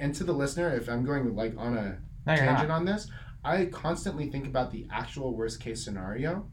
and 0.00 0.14
to 0.14 0.24
the 0.24 0.32
listener, 0.32 0.74
if 0.74 0.88
I'm 0.88 1.04
going 1.04 1.36
like 1.36 1.54
on 1.58 1.76
a 1.76 1.98
No, 2.26 2.34
tangent 2.36 2.68
not. 2.68 2.76
on 2.76 2.84
this, 2.86 3.08
I 3.44 3.66
constantly 3.66 4.30
think 4.30 4.46
about 4.46 4.70
the 4.70 4.86
actual 4.92 5.34
worst 5.36 5.60
case 5.60 5.84
scenario 5.84 6.50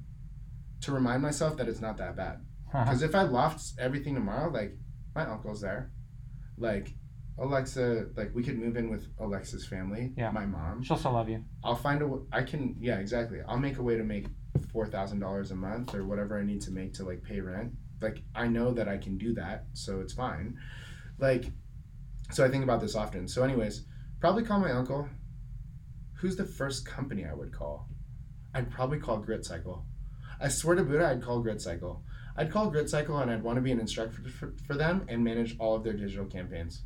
to 0.81 0.91
remind 0.91 1.21
myself 1.21 1.57
that 1.57 1.67
it's 1.67 1.81
not 1.81 1.97
that 1.97 2.15
bad. 2.15 2.45
Uh-huh. 2.73 2.83
Because 2.83 3.01
if 3.01 3.15
I 3.15 3.23
lost 3.23 3.77
everything 3.79 4.15
tomorrow, 4.15 4.49
like 4.51 4.75
my 5.15 5.25
uncle's 5.25 5.61
there, 5.61 5.91
like 6.57 6.93
Alexa, 7.39 8.07
like 8.15 8.31
we 8.33 8.43
could 8.43 8.57
move 8.57 8.77
in 8.77 8.89
with 8.89 9.07
Alexa's 9.19 9.65
family, 9.67 10.13
Yeah. 10.17 10.31
my 10.31 10.45
mom. 10.45 10.81
She'll 10.83 10.97
still 10.97 11.11
love 11.13 11.29
you. 11.29 11.43
I'll 11.63 11.75
find 11.75 12.01
a. 12.01 12.05
w- 12.05 12.25
I 12.31 12.41
can. 12.43 12.75
Yeah, 12.79 12.97
exactly. 12.99 13.39
I'll 13.47 13.59
make 13.59 13.77
a 13.77 13.83
way 13.83 13.95
to 13.97 14.03
make 14.03 14.27
four 14.71 14.88
thousand 14.88 15.19
dollars 15.19 15.51
a 15.51 15.55
month 15.55 15.93
or 15.93 16.05
whatever 16.05 16.39
I 16.39 16.43
need 16.43 16.61
to 16.61 16.71
make 16.71 16.93
to 16.95 17.03
like 17.05 17.21
pay 17.23 17.39
rent. 17.41 17.73
Like 18.01 18.23
I 18.33 18.47
know 18.47 18.71
that 18.73 18.88
I 18.88 18.97
can 18.97 19.17
do 19.17 19.33
that, 19.35 19.65
so 19.73 19.99
it's 20.01 20.13
fine. 20.13 20.55
Like, 21.19 21.45
so 22.31 22.43
I 22.45 22.49
think 22.49 22.63
about 22.63 22.81
this 22.81 22.95
often. 22.95 23.27
So, 23.27 23.43
anyways, 23.43 23.85
probably 24.19 24.43
call 24.43 24.59
my 24.59 24.71
uncle. 24.71 25.07
Who's 26.18 26.36
the 26.36 26.45
first 26.45 26.86
company 26.86 27.26
I 27.26 27.34
would 27.34 27.51
call? 27.51 27.88
I'd 28.53 28.72
probably 28.72 28.99
call 28.99 29.18
Grit 29.18 29.45
Cycle. 29.45 29.86
I 30.39 30.49
swear 30.49 30.76
to 30.76 30.84
Buddha, 30.84 31.07
I'd 31.07 31.22
call 31.22 31.41
Grit 31.41 31.61
Cycle. 31.61 32.03
I'd 32.36 32.51
call 32.51 32.70
Grit 32.70 32.89
Cycle 32.89 33.18
and 33.20 33.32
I'd 33.32 33.43
want 33.43 33.57
to 33.57 33.61
be 33.61 33.72
an 33.72 33.80
instructor 33.80 34.22
for, 34.30 34.53
for 34.65 34.76
them 34.76 35.05
and 35.07 35.24
manage 35.24 35.55
all 35.59 35.76
of 35.76 35.84
their 35.84 35.93
digital 35.93 36.26
campaigns. 36.26 36.84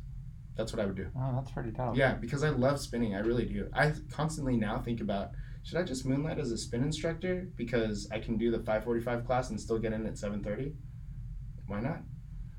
That's 0.56 0.72
what 0.72 0.80
I 0.80 0.86
would 0.86 0.96
do. 0.96 1.08
Oh, 1.16 1.32
that's 1.34 1.50
pretty 1.50 1.70
dope. 1.70 1.96
Yeah, 1.96 2.14
because 2.14 2.44
I 2.44 2.50
love 2.50 2.78
spinning. 2.78 3.14
I 3.14 3.20
really 3.20 3.46
do. 3.46 3.68
I 3.72 3.92
constantly 4.10 4.56
now 4.56 4.78
think 4.78 5.00
about 5.00 5.30
should 5.62 5.78
I 5.78 5.82
just 5.82 6.04
moonlight 6.04 6.38
as 6.38 6.50
a 6.50 6.58
spin 6.58 6.82
instructor 6.82 7.48
because 7.56 8.08
I 8.10 8.18
can 8.18 8.36
do 8.36 8.50
the 8.50 8.58
5:45 8.58 9.26
class 9.26 9.50
and 9.50 9.60
still 9.60 9.78
get 9.78 9.92
in 9.92 10.06
at 10.06 10.14
7:30? 10.14 10.74
Why 11.68 11.80
not? 11.80 12.02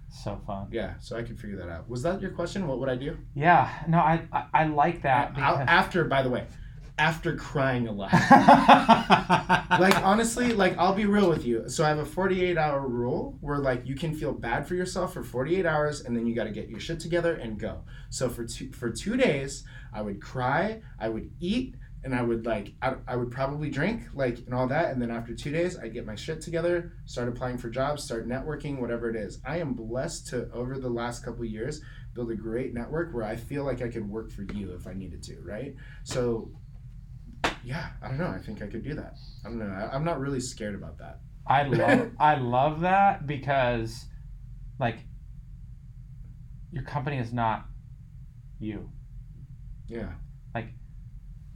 So 0.10 0.40
fun. 0.48 0.68
Yeah, 0.72 0.94
so 1.00 1.18
I 1.18 1.24
could 1.24 1.40
figure 1.40 1.58
that 1.58 1.70
out. 1.70 1.90
Was 1.90 2.02
that 2.04 2.22
your 2.22 2.32
question? 2.32 2.68
What 2.68 2.80
would 2.80 2.90
I 2.90 2.96
do? 2.96 3.18
Yeah. 3.36 3.70
No, 3.88 3.98
I 4.00 4.22
I, 4.32 4.46
I 4.54 4.66
like 4.68 5.02
that. 5.04 5.36
Because... 5.36 5.66
after, 5.68 6.06
by 6.06 6.22
the 6.24 6.30
way, 6.30 6.46
after 6.98 7.36
crying 7.36 7.88
a 7.88 7.92
lot. 7.92 8.14
like 9.80 9.98
honestly, 10.04 10.54
like 10.54 10.78
I'll 10.78 10.94
be 10.94 11.06
real 11.06 11.30
with 11.30 11.46
you. 11.46 11.68
So 11.68 11.84
I 11.84 11.90
have 11.90 11.98
a 11.98 12.06
48 12.06 12.58
hour 12.58 12.88
rule 12.88 13.38
where 13.42 13.58
like 13.58 13.86
you 13.86 13.96
can 13.96 14.14
feel 14.14 14.32
bad 14.32 14.68
for 14.68 14.76
yourself 14.76 15.14
for 15.14 15.24
48 15.24 15.66
hours 15.66 16.02
and 16.02 16.16
then 16.16 16.28
you 16.28 16.36
got 16.36 16.44
to 16.46 16.52
get 16.52 16.70
your 16.70 16.80
shit 16.80 17.00
together 17.00 17.36
and 17.36 17.60
go. 17.60 17.82
So 18.10 18.30
for 18.30 18.46
two 18.46 18.72
for 18.72 18.92
2 18.92 19.18
days, 19.18 19.64
I 19.94 20.02
would 20.02 20.22
cry, 20.22 20.82
I 21.00 21.10
would 21.10 21.32
eat 21.40 21.76
and 22.04 22.14
I 22.14 22.22
would 22.22 22.46
like 22.46 22.74
I, 22.82 22.96
I 23.08 23.16
would 23.16 23.32
probably 23.32 23.70
drink 23.70 24.04
like 24.14 24.40
and 24.46 24.54
all 24.54 24.68
that 24.68 24.92
and 24.92 25.02
then 25.02 25.10
after 25.10 25.34
2 25.34 25.52
days 25.52 25.80
I'd 25.80 25.94
get 25.94 26.06
my 26.06 26.16
shit 26.16 26.42
together, 26.42 26.94
start 27.06 27.28
applying 27.28 27.58
for 27.58 27.70
jobs, 27.70 28.04
start 28.04 28.28
networking, 28.28 28.80
whatever 28.80 29.10
it 29.10 29.16
is. 29.16 29.40
I 29.44 29.58
am 29.58 29.74
blessed 29.74 30.28
to 30.28 30.52
over 30.52 30.78
the 30.78 30.90
last 30.90 31.26
couple 31.26 31.44
years 31.46 31.82
build 32.14 32.32
a 32.32 32.36
great 32.36 32.74
network 32.74 33.14
where 33.14 33.24
I 33.24 33.36
feel 33.36 33.64
like 33.64 33.82
I 33.82 33.90
could 33.90 34.08
work 34.08 34.32
for 34.32 34.44
you 34.44 34.74
if 34.74 34.86
I 34.86 34.94
needed 34.94 35.24
to, 35.24 35.40
right? 35.42 35.76
So 36.04 36.52
yeah, 37.64 37.90
I 38.02 38.08
don't 38.10 38.18
know. 38.18 38.28
I 38.28 38.40
think 38.40 38.62
I 38.62 38.68
could 38.68 38.84
do 38.84 38.94
that. 38.96 39.16
I 39.46 39.50
don't 39.50 39.60
know. 39.60 39.66
I, 39.66 39.94
I'm 39.94 40.04
not 40.04 40.20
really 40.20 40.40
scared 40.40 40.76
about 40.76 40.98
that. 41.00 41.20
I 41.48 41.64
love 41.68 42.12
I 42.20 42.36
love 42.36 42.82
that 42.82 43.28
because 43.28 44.06
like 44.80 45.00
your 46.72 46.84
company 46.84 47.20
is 47.20 47.32
not 47.32 47.68
you. 48.60 48.90
Yeah. 49.88 50.14
Like, 50.56 50.70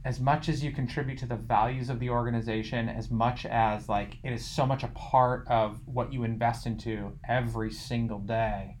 as 0.04 0.20
much 0.20 0.48
as 0.48 0.62
you 0.62 0.70
contribute 0.70 1.18
to 1.18 1.26
the 1.26 1.36
values 1.36 1.90
of 1.90 1.98
the 1.98 2.10
organization, 2.10 2.88
as 2.88 3.10
much 3.10 3.44
as 3.44 3.88
like 3.88 4.16
it 4.22 4.32
is 4.32 4.46
so 4.46 4.64
much 4.64 4.84
a 4.84 4.88
part 4.88 5.46
of 5.48 5.80
what 5.86 6.12
you 6.12 6.22
invest 6.22 6.66
into 6.66 7.18
every 7.28 7.72
single 7.72 8.20
day, 8.20 8.76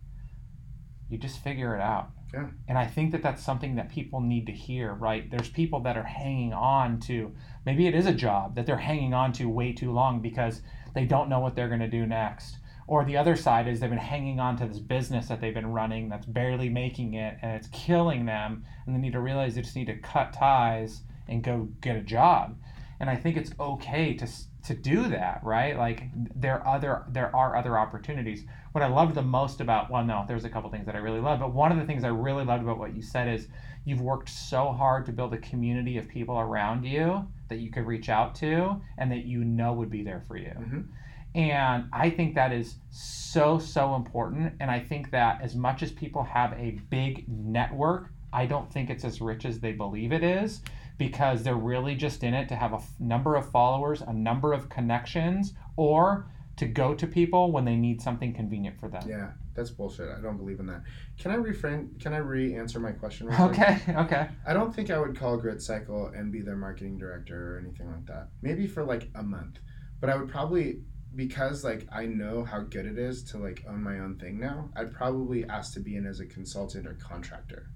you 1.08 1.18
just 1.18 1.42
figure 1.42 1.74
it 1.74 1.80
out. 1.80 2.10
Yeah. 2.32 2.46
And 2.68 2.76
I 2.76 2.86
think 2.86 3.12
that 3.12 3.22
that's 3.22 3.42
something 3.42 3.76
that 3.76 3.88
people 3.88 4.20
need 4.20 4.46
to 4.46 4.52
hear, 4.52 4.92
right? 4.92 5.30
There's 5.30 5.48
people 5.48 5.80
that 5.80 5.96
are 5.96 6.02
hanging 6.02 6.52
on 6.52 7.00
to 7.00 7.32
maybe 7.64 7.86
it 7.86 7.94
is 7.94 8.06
a 8.06 8.12
job 8.12 8.54
that 8.56 8.66
they're 8.66 8.76
hanging 8.76 9.14
on 9.14 9.32
to 9.34 9.48
way 9.48 9.72
too 9.72 9.92
long 9.92 10.20
because 10.20 10.60
they 10.94 11.06
don't 11.06 11.28
know 11.28 11.40
what 11.40 11.56
they're 11.56 11.68
going 11.68 11.80
to 11.80 11.88
do 11.88 12.06
next. 12.06 12.58
Or 12.86 13.04
the 13.04 13.16
other 13.16 13.36
side 13.36 13.68
is 13.68 13.80
they've 13.80 13.90
been 13.90 13.98
hanging 13.98 14.40
on 14.40 14.56
to 14.58 14.66
this 14.66 14.78
business 14.78 15.28
that 15.28 15.40
they've 15.40 15.54
been 15.54 15.72
running 15.72 16.08
that's 16.08 16.26
barely 16.26 16.68
making 16.68 17.14
it 17.14 17.38
and 17.42 17.52
it's 17.52 17.68
killing 17.68 18.24
them. 18.24 18.64
And 18.86 18.94
they 18.94 19.00
need 19.00 19.12
to 19.12 19.20
realize 19.20 19.54
they 19.54 19.62
just 19.62 19.76
need 19.76 19.86
to 19.86 19.98
cut 19.98 20.32
ties 20.32 21.02
and 21.28 21.42
go 21.42 21.68
get 21.80 21.96
a 21.96 22.00
job. 22.00 22.56
And 23.00 23.08
I 23.08 23.16
think 23.16 23.36
it's 23.36 23.52
okay 23.60 24.14
to, 24.14 24.26
to 24.68 24.74
do 24.74 25.08
that, 25.08 25.40
right? 25.42 25.76
Like 25.76 26.04
there 26.34 26.60
are 26.60 26.76
other 26.76 27.04
there 27.08 27.34
are 27.34 27.56
other 27.56 27.78
opportunities. 27.78 28.44
What 28.72 28.84
I 28.84 28.86
loved 28.86 29.14
the 29.14 29.22
most 29.22 29.60
about 29.60 29.90
well, 29.90 30.04
no, 30.04 30.24
there's 30.28 30.44
a 30.44 30.50
couple 30.50 30.70
things 30.70 30.86
that 30.86 30.94
I 30.94 30.98
really 30.98 31.20
love, 31.20 31.40
but 31.40 31.54
one 31.54 31.72
of 31.72 31.78
the 31.78 31.84
things 31.84 32.04
I 32.04 32.08
really 32.08 32.44
loved 32.44 32.62
about 32.62 32.78
what 32.78 32.94
you 32.94 33.02
said 33.02 33.28
is 33.28 33.48
you've 33.86 34.02
worked 34.02 34.28
so 34.28 34.70
hard 34.72 35.06
to 35.06 35.12
build 35.12 35.32
a 35.32 35.38
community 35.38 35.96
of 35.96 36.06
people 36.06 36.38
around 36.38 36.84
you 36.84 37.26
that 37.48 37.56
you 37.56 37.70
could 37.70 37.86
reach 37.86 38.10
out 38.10 38.34
to 38.36 38.80
and 38.98 39.10
that 39.10 39.24
you 39.24 39.42
know 39.42 39.72
would 39.72 39.90
be 39.90 40.02
there 40.02 40.22
for 40.28 40.36
you. 40.36 40.52
Mhm. 40.58 40.86
And 41.34 41.84
I 41.92 42.10
think 42.10 42.34
that 42.34 42.52
is 42.52 42.76
so, 42.90 43.58
so 43.58 43.94
important. 43.94 44.54
And 44.60 44.70
I 44.70 44.80
think 44.80 45.10
that 45.12 45.40
as 45.40 45.54
much 45.54 45.82
as 45.82 45.92
people 45.92 46.22
have 46.24 46.52
a 46.54 46.78
big 46.90 47.26
network, 47.28 48.12
I 48.32 48.44
don't 48.44 48.70
think 48.70 48.90
it's 48.90 49.04
as 49.04 49.20
rich 49.20 49.44
as 49.46 49.60
they 49.60 49.72
believe 49.72 50.12
it 50.12 50.22
is 50.22 50.62
because 50.98 51.42
they're 51.42 51.54
really 51.54 51.94
just 51.94 52.22
in 52.22 52.34
it 52.34 52.48
to 52.48 52.56
have 52.56 52.72
a 52.72 52.76
f- 52.76 52.90
number 52.98 53.36
of 53.36 53.50
followers, 53.50 54.02
a 54.02 54.12
number 54.12 54.52
of 54.52 54.68
connections, 54.68 55.54
or 55.76 56.30
to 56.56 56.66
go 56.66 56.92
to 56.94 57.06
people 57.06 57.52
when 57.52 57.64
they 57.64 57.76
need 57.76 58.02
something 58.02 58.34
convenient 58.34 58.78
for 58.78 58.88
them. 58.88 59.02
Yeah. 59.08 59.30
That's 59.58 59.70
bullshit. 59.70 60.08
I 60.08 60.20
don't 60.20 60.36
believe 60.36 60.60
in 60.60 60.66
that. 60.66 60.84
Can 61.18 61.32
I 61.32 61.36
reframe? 61.36 62.00
Can 62.00 62.12
I 62.12 62.18
re-answer 62.18 62.78
my 62.78 62.92
question? 62.92 63.26
quick? 63.26 63.40
Okay, 63.40 63.78
okay. 63.96 64.28
I 64.46 64.52
don't 64.52 64.72
think 64.72 64.88
I 64.88 65.00
would 65.00 65.18
call 65.18 65.36
Grid 65.36 65.60
Cycle 65.60 66.12
and 66.14 66.30
be 66.30 66.42
their 66.42 66.54
marketing 66.54 66.96
director 66.96 67.56
or 67.56 67.58
anything 67.58 67.90
like 67.90 68.06
that. 68.06 68.28
Maybe 68.40 68.68
for 68.68 68.84
like 68.84 69.10
a 69.16 69.22
month, 69.24 69.58
but 70.00 70.10
I 70.10 70.16
would 70.16 70.28
probably 70.28 70.82
because 71.16 71.64
like 71.64 71.88
I 71.90 72.06
know 72.06 72.44
how 72.44 72.60
good 72.60 72.86
it 72.86 72.98
is 72.98 73.24
to 73.32 73.38
like 73.38 73.64
own 73.68 73.82
my 73.82 73.98
own 73.98 74.16
thing 74.20 74.38
now. 74.38 74.70
I'd 74.76 74.92
probably 74.92 75.44
ask 75.48 75.74
to 75.74 75.80
be 75.80 75.96
in 75.96 76.06
as 76.06 76.20
a 76.20 76.26
consultant 76.26 76.86
or 76.86 76.94
contractor. 76.94 77.68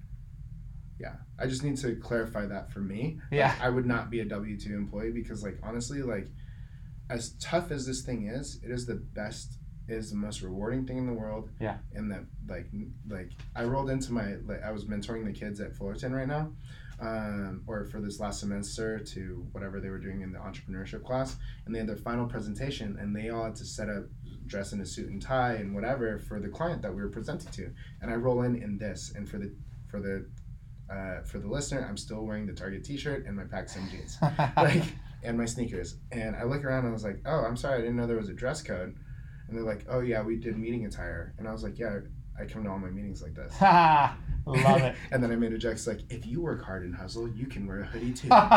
Yeah, 1.03 1.15
I 1.39 1.47
just 1.47 1.65
need 1.65 1.77
to 1.79 1.97
clarify 1.97 2.47
that 2.47 2.73
for 2.73 2.79
me. 2.79 3.19
Yeah. 3.33 3.55
I 3.61 3.69
would 3.69 3.87
not 3.87 4.09
be 4.09 4.21
a 4.21 4.25
W 4.25 4.59
two 4.59 4.75
employee 4.75 5.11
because 5.11 5.43
like 5.43 5.59
honestly 5.63 6.01
like 6.03 6.29
as 7.11 7.35
tough 7.41 7.71
as 7.73 7.85
this 7.85 8.03
thing 8.03 8.29
is, 8.29 8.61
it 8.63 8.71
is 8.71 8.87
the 8.87 8.95
best 8.95 9.59
it 9.89 9.95
is 9.95 10.11
the 10.11 10.17
most 10.17 10.43
rewarding 10.43 10.87
thing 10.87 10.99
in 10.99 11.07
the 11.07 11.13
world. 11.13 11.51
Yeah. 11.61 11.79
And 11.93 12.11
that 12.13 12.25
like 12.49 12.69
like 13.09 13.33
I 13.57 13.65
rolled 13.65 13.91
into 13.91 14.13
my 14.13 14.37
like 14.47 14.63
I 14.63 14.71
was 14.71 14.85
mentoring 14.85 15.25
the 15.25 15.33
kids 15.33 15.61
at 15.61 15.75
Fullerton 15.75 16.15
right 16.15 16.29
now. 16.29 16.53
Um, 17.01 17.65
or 17.67 17.85
for 17.87 18.01
this 18.01 18.21
last 18.21 18.39
semester 18.39 19.01
to 19.01 19.45
whatever 19.51 19.81
they 19.81 19.89
were 19.89 19.99
doing 19.99 20.21
in 20.21 20.31
the 20.31 20.39
entrepreneurship 20.39 21.03
class 21.03 21.35
and 21.67 21.75
they 21.75 21.81
had 21.81 21.89
their 21.89 21.97
final 21.97 22.27
presentation 22.27 22.97
and 23.01 23.17
they 23.17 23.31
all 23.31 23.43
had 23.43 23.57
to 23.57 23.65
set 23.65 23.89
up 23.89 24.05
dress 24.47 24.73
in 24.73 24.81
a 24.81 24.87
suit 24.87 25.11
and 25.11 25.21
tie 25.21 25.55
and 25.55 25.75
whatever 25.75 26.21
for 26.21 26.39
the 26.39 26.49
client 26.49 26.81
that 26.83 26.95
we 26.95 27.03
were 27.03 27.09
presenting 27.09 27.51
to 27.51 27.73
and 28.03 28.11
I 28.11 28.15
roll 28.15 28.43
in 28.43 28.55
in 28.55 28.79
this 28.79 29.13
and 29.17 29.29
for 29.29 29.39
the 29.39 29.53
for 29.89 29.99
the 29.99 30.27
uh, 30.93 31.23
for 31.23 31.39
the 31.39 31.49
listener 31.49 31.87
I'm 31.89 31.97
still 31.97 32.25
wearing 32.25 32.47
the 32.47 32.53
Target 32.53 32.85
t-shirt 32.85 33.27
and 33.27 33.37
my 33.37 33.45
PacSun 33.45 33.91
jeans 33.91 34.19
like 34.57 34.85
and 35.23 35.39
my 35.39 35.45
sneakers. 35.47 35.97
And 36.11 36.37
I 36.37 36.45
look 36.45 36.65
around 36.65 36.81
and 36.81 36.89
I 36.89 36.93
was 36.93 37.05
like, 37.05 37.21
oh, 37.25 37.45
I'm 37.45 37.57
sorry, 37.57 37.79
I 37.79 37.81
didn't 37.81 37.97
know 37.97 38.07
there 38.07 38.17
was 38.17 38.29
a 38.29 38.35
dress 38.35 38.63
code. 38.63 38.97
And 39.49 39.57
they're 39.57 39.65
like, 39.65 39.85
oh 39.89 40.01
yeah, 40.01 40.23
we 40.23 40.37
did 40.37 40.59
meeting 40.59 40.85
attire. 40.87 41.35
And 41.39 41.49
I 41.49 41.53
was 41.53 41.63
like, 41.63 41.79
yeah, 41.79 42.01
I 42.39 42.45
come 42.47 42.65
to 42.65 42.71
all 42.71 42.79
my 42.79 42.91
meetings 42.91 43.23
like 43.23 43.35
this. 43.35 43.55
Love 44.47 44.83
it. 44.83 44.97
and 45.11 45.23
then 45.23 45.31
I 45.31 45.37
made 45.37 45.53
a 45.53 45.59
joke. 45.59 45.73
It's 45.73 45.87
like, 45.87 46.01
if 46.11 46.27
you 46.27 46.41
work 46.41 46.65
hard 46.65 46.85
and 46.85 46.95
hustle, 46.95 47.29
you 47.29 47.47
can 47.47 47.67
wear 47.67 47.81
a 47.81 47.85
hoodie 47.85 48.13
too. 48.13 48.29
but 48.29 48.51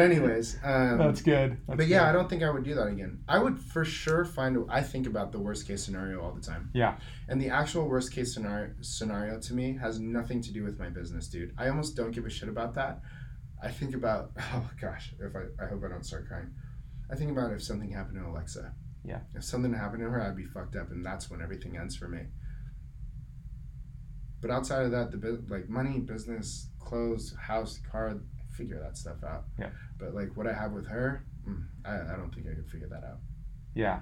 anyways, 0.00 0.58
um, 0.62 0.98
That's 0.98 1.22
good. 1.22 1.58
That's 1.66 1.78
but 1.78 1.86
yeah, 1.86 2.00
good. 2.00 2.08
I 2.08 2.12
don't 2.12 2.28
think 2.28 2.42
I 2.42 2.50
would 2.50 2.64
do 2.64 2.74
that 2.74 2.86
again. 2.86 3.20
I 3.28 3.38
would 3.38 3.58
for 3.58 3.84
sure 3.84 4.24
find. 4.24 4.56
A, 4.56 4.64
I 4.68 4.82
think 4.82 5.06
about 5.06 5.32
the 5.32 5.38
worst 5.38 5.66
case 5.66 5.84
scenario 5.84 6.22
all 6.22 6.32
the 6.32 6.40
time. 6.40 6.70
Yeah. 6.74 6.96
And 7.28 7.40
the 7.40 7.48
actual 7.48 7.88
worst 7.88 8.12
case 8.12 8.34
scenario 8.34 8.72
scenario 8.80 9.38
to 9.40 9.54
me 9.54 9.76
has 9.78 10.00
nothing 10.00 10.40
to 10.42 10.52
do 10.52 10.64
with 10.64 10.78
my 10.78 10.88
business, 10.88 11.28
dude. 11.28 11.54
I 11.56 11.68
almost 11.68 11.96
don't 11.96 12.10
give 12.10 12.26
a 12.26 12.30
shit 12.30 12.48
about 12.48 12.74
that. 12.74 13.00
I 13.62 13.68
think 13.68 13.94
about 13.94 14.32
oh 14.38 14.68
gosh, 14.80 15.14
if 15.18 15.34
I 15.34 15.44
I 15.62 15.68
hope 15.68 15.82
I 15.84 15.88
don't 15.88 16.04
start 16.04 16.28
crying. 16.28 16.52
I 17.10 17.14
think 17.14 17.30
about 17.30 17.52
if 17.52 17.62
something 17.62 17.90
happened 17.90 18.18
to 18.18 18.28
Alexa. 18.28 18.72
Yeah. 19.04 19.20
If 19.34 19.44
something 19.44 19.72
happened 19.72 20.02
to 20.02 20.10
her, 20.10 20.22
I'd 20.22 20.36
be 20.36 20.44
fucked 20.44 20.76
up, 20.76 20.90
and 20.90 21.04
that's 21.04 21.30
when 21.30 21.42
everything 21.42 21.76
ends 21.76 21.96
for 21.96 22.08
me. 22.08 22.20
But 24.42 24.50
outside 24.50 24.82
of 24.84 24.90
that, 24.90 25.10
the 25.12 25.42
like 25.48 25.68
money, 25.68 26.00
business, 26.00 26.68
clothes, 26.80 27.34
house, 27.40 27.78
car, 27.90 28.18
figure 28.50 28.78
that 28.82 28.98
stuff 28.98 29.22
out. 29.24 29.44
Yeah. 29.58 29.70
But 29.98 30.14
like 30.14 30.36
what 30.36 30.46
I 30.46 30.52
have 30.52 30.72
with 30.72 30.86
her, 30.88 31.24
mm, 31.48 31.64
I, 31.84 32.12
I 32.12 32.16
don't 32.16 32.34
think 32.34 32.46
I 32.50 32.54
could 32.54 32.68
figure 32.68 32.88
that 32.88 33.04
out. 33.04 33.18
Yeah. 33.74 34.00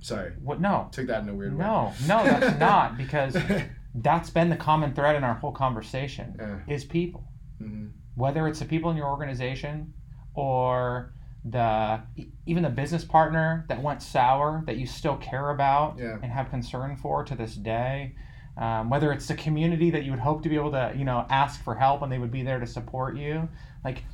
Sorry, 0.00 0.32
What? 0.42 0.60
No. 0.60 0.88
took 0.90 1.06
that 1.06 1.22
in 1.22 1.28
a 1.28 1.34
weird 1.34 1.52
way. 1.56 1.64
No. 1.64 1.92
No, 2.06 2.24
that's 2.24 2.58
not 2.60 2.96
because 2.98 3.36
that's 3.94 4.30
been 4.30 4.48
the 4.50 4.56
common 4.56 4.94
thread 4.94 5.16
in 5.16 5.22
our 5.24 5.34
whole 5.34 5.52
conversation 5.52 6.34
Yeah. 6.38 6.58
is 6.74 6.84
people. 6.84 7.28
Mhm. 7.62 7.92
Whether 8.14 8.48
it's 8.48 8.58
the 8.58 8.64
people 8.66 8.90
in 8.90 8.96
your 8.96 9.06
organization 9.08 9.92
or 10.34 11.12
the 11.44 12.00
even 12.46 12.62
the 12.62 12.70
business 12.70 13.04
partner 13.04 13.66
that 13.68 13.82
went 13.82 14.02
sour 14.02 14.62
that 14.66 14.76
you 14.78 14.86
still 14.86 15.16
care 15.18 15.50
about 15.50 15.98
Yeah. 15.98 16.14
and 16.22 16.32
have 16.32 16.48
concern 16.50 16.96
for 16.96 17.22
to 17.24 17.34
this 17.34 17.54
day. 17.54 18.14
Um, 18.56 18.88
whether 18.88 19.10
it's 19.12 19.26
the 19.26 19.34
community 19.34 19.90
that 19.90 20.04
you 20.04 20.12
would 20.12 20.20
hope 20.20 20.42
to 20.44 20.48
be 20.48 20.54
able 20.54 20.70
to, 20.72 20.92
you 20.96 21.04
know, 21.04 21.26
ask 21.28 21.62
for 21.64 21.74
help 21.74 22.02
and 22.02 22.12
they 22.12 22.18
would 22.18 22.30
be 22.30 22.42
there 22.42 22.60
to 22.60 22.66
support 22.66 23.16
you. 23.16 23.48
Like, 23.84 24.04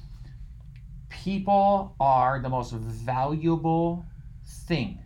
people 1.11 1.95
are 2.01 2.41
the 2.41 2.49
most 2.49 2.73
valuable 2.73 4.07
thing 4.67 4.99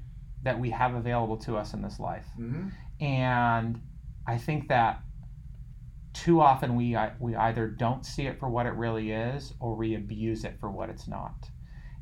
that 0.44 0.60
we 0.60 0.70
have 0.70 0.94
available 0.94 1.36
to 1.38 1.56
us 1.56 1.74
in 1.74 1.82
this 1.82 1.98
life. 1.98 2.26
Mhm. 2.38 2.70
And 3.00 3.80
I 4.26 4.38
think 4.38 4.68
that 4.68 5.02
too 6.12 6.40
often 6.40 6.76
we 6.76 6.96
we 7.18 7.34
either 7.34 7.66
don't 7.68 8.06
see 8.06 8.26
it 8.26 8.38
for 8.38 8.48
what 8.48 8.66
it 8.66 8.74
really 8.74 9.10
is 9.10 9.52
or 9.58 9.74
we 9.74 9.96
abuse 9.96 10.44
it 10.44 10.58
for 10.60 10.70
what 10.70 10.88
it's 10.88 11.08
not. 11.08 11.50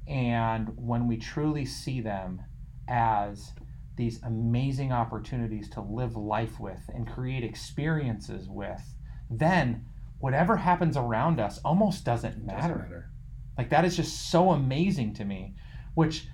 And 0.07 0.71
when 0.77 1.07
we 1.07 1.17
truly 1.17 1.65
see 1.65 2.01
them 2.01 2.43
as 2.89 3.53
these 3.97 4.23
amazing 4.23 4.93
opportunities 4.93 5.69
to 5.71 5.81
live 5.81 6.17
life 6.17 6.59
with 6.59 6.81
and 6.95 7.07
create 7.07 7.45
experiences 7.45 8.49
with, 8.49 8.83
then 9.31 9.85
whatever 10.19 10.57
happens 10.57 10.97
around 10.97 11.41
us 11.41 11.59
almost 11.65 12.05
doesn't 12.05 12.45
matter. 12.45 12.75
Doesn't 12.75 12.91
matter. 12.91 13.11
Like 13.59 13.71
that 13.71 13.85
is 13.85 13.97
just 13.97 14.31
so 14.31 14.51
amazing 14.51 15.15
to 15.15 15.25
me, 15.25 15.55
which 15.95 16.27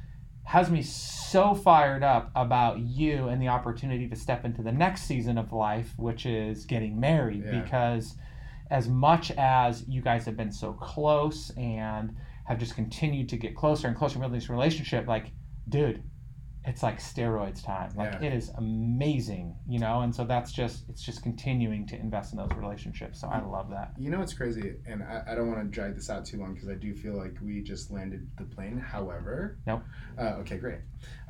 has 0.45 0.71
me 0.71 0.83
so 0.83 1.55
fired 1.55 2.03
up 2.03 2.31
about 2.35 2.79
you 2.79 3.29
and 3.29 3.43
the 3.43 3.49
opportunity 3.49 4.09
to 4.09 4.17
step 4.17 4.45
into 4.45 4.63
the 4.63 4.73
next 4.73 5.03
season 5.03 5.37
of 5.37 5.53
life, 5.53 5.93
which 5.97 6.25
is 6.25 6.65
getting 6.65 6.99
married. 6.99 7.45
Yeah. 7.45 7.61
Because 7.61 8.15
as 8.71 8.89
much 8.89 9.31
as 9.33 9.87
you 9.89 10.01
guys 10.01 10.25
have 10.25 10.37
been 10.37 10.53
so 10.53 10.73
close 10.75 11.51
and 11.57 12.17
have 12.47 12.59
just 12.59 12.75
continued 12.75 13.29
to 13.29 13.37
get 13.37 13.55
closer 13.55 13.89
and 13.89 13.97
closer 13.97 14.19
building 14.19 14.39
this 14.39 14.49
relationship, 14.49 15.07
like, 15.07 15.33
dude, 15.69 16.03
it's 16.69 16.83
like 16.83 16.99
steroids 16.99 17.65
time. 17.65 17.91
Like 17.97 18.13
Yeah. 18.13 18.27
it 18.29 18.35
is 18.35 18.51
amazing, 18.57 19.57
you 19.67 19.79
know. 19.79 20.03
And 20.03 20.15
so 20.15 20.25
that's 20.25 20.53
just 20.53 20.87
it's 20.91 21.03
just 21.03 21.23
continuing 21.23 21.87
to 21.87 21.99
invest 21.99 22.33
in 22.33 22.39
those 22.39 22.51
relationships. 22.53 23.21
So 23.21 23.29
I 23.29 23.41
love 23.41 23.71
that. 23.71 23.95
You 23.99 24.11
know 24.11 24.19
what's 24.19 24.35
crazy, 24.35 24.77
and 24.87 25.03
I, 25.03 25.23
I 25.29 25.35
don't 25.35 25.49
want 25.51 25.61
to 25.63 25.69
drag 25.69 25.95
this 25.95 26.11
out 26.11 26.27
too 26.27 26.39
long 26.39 26.53
because 26.53 26.69
I 26.69 26.75
do 26.75 26.95
feel 26.95 27.17
like 27.17 27.37
we 27.43 27.63
just 27.63 27.91
landed 27.91 28.29
the 28.37 28.45
plane. 28.45 28.79
However, 28.79 29.59
Nope. 29.67 29.83
Uh, 30.19 30.37
okay, 30.41 30.59
great. 30.59 30.81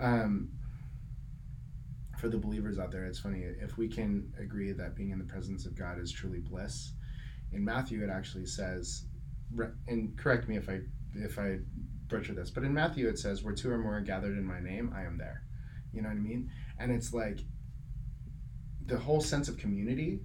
Um, 0.01 0.51
for 2.19 2.29
the 2.29 2.37
believers 2.39 2.81
out 2.81 2.91
there, 2.91 3.07
it's 3.07 3.21
funny 3.21 3.43
if 3.43 3.79
we 3.79 3.87
can 3.87 4.33
agree 4.41 4.73
that 4.73 4.97
being 4.97 5.11
in 5.11 5.19
the 5.19 5.25
presence 5.25 5.67
of 5.67 5.77
God 5.77 6.01
is 6.01 6.11
truly 6.11 6.41
bliss. 6.41 6.93
In 7.53 7.65
Matthew, 7.65 8.03
it 8.03 8.11
actually 8.11 8.47
says, 8.47 9.05
and 9.87 10.19
correct 10.19 10.49
me 10.49 10.57
if 10.57 10.69
I 10.69 10.81
if 11.15 11.39
I 11.39 11.61
butcher 12.09 12.35
this, 12.35 12.51
but 12.51 12.65
in 12.65 12.73
Matthew 12.75 13.09
it 13.09 13.19
says, 13.19 13.43
"Where 13.43 13.55
two 13.55 13.71
or 13.71 13.79
more 13.79 13.97
are 13.99 14.01
gathered 14.01 14.37
in 14.39 14.45
my 14.45 14.61
name, 14.61 14.93
I 14.95 15.03
am 15.05 15.19
there." 15.19 15.43
You 15.93 16.03
know 16.03 16.09
what 16.09 16.17
I 16.17 16.21
mean? 16.21 16.51
And 16.79 16.93
it's 16.93 17.13
like 17.13 17.41
the 18.87 18.99
whole 18.99 19.21
sense 19.21 19.49
of 19.49 19.57
community 19.59 20.21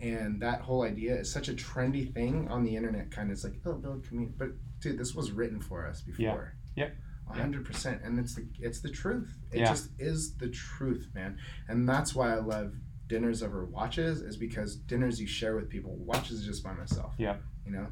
and 0.00 0.40
that 0.42 0.60
whole 0.60 0.82
idea 0.82 1.14
is 1.16 1.30
such 1.32 1.48
a 1.48 1.52
trendy 1.54 2.12
thing 2.12 2.48
on 2.48 2.64
the 2.64 2.74
internet 2.76 3.10
kind 3.10 3.30
of 3.30 3.34
it's 3.34 3.44
like 3.44 3.54
oh 3.66 3.74
build 3.74 4.04
community 4.06 4.34
but 4.38 4.48
dude 4.80 4.98
this 4.98 5.14
was 5.14 5.30
written 5.32 5.60
for 5.60 5.86
us 5.86 6.00
before 6.02 6.54
Yep. 6.76 6.94
A 7.30 7.32
hundred 7.34 7.64
percent 7.64 8.02
and 8.04 8.18
it's 8.18 8.34
the 8.34 8.46
it's 8.58 8.80
the 8.80 8.88
truth 8.90 9.34
it 9.52 9.60
Yeah. 9.60 9.66
just 9.68 9.90
is 9.98 10.34
the 10.36 10.48
truth 10.48 11.08
man 11.14 11.38
and 11.68 11.88
that's 11.88 12.14
why 12.14 12.32
i 12.32 12.38
love 12.38 12.74
dinners 13.06 13.42
over 13.42 13.64
watches 13.66 14.20
is 14.22 14.36
because 14.36 14.76
dinners 14.76 15.20
you 15.20 15.26
share 15.26 15.56
with 15.56 15.68
people 15.68 15.94
watches 15.96 16.44
just 16.44 16.62
by 16.62 16.72
myself 16.72 17.14
Yeah. 17.18 17.36
you 17.64 17.72
know 17.72 17.86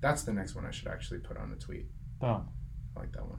that's 0.00 0.22
the 0.22 0.32
next 0.32 0.54
one 0.54 0.64
i 0.66 0.70
should 0.70 0.88
actually 0.88 1.20
put 1.20 1.36
on 1.36 1.50
the 1.50 1.56
tweet 1.56 1.86
Boom. 2.20 2.48
I 2.98 3.00
like 3.02 3.12
that 3.12 3.26
one 3.26 3.38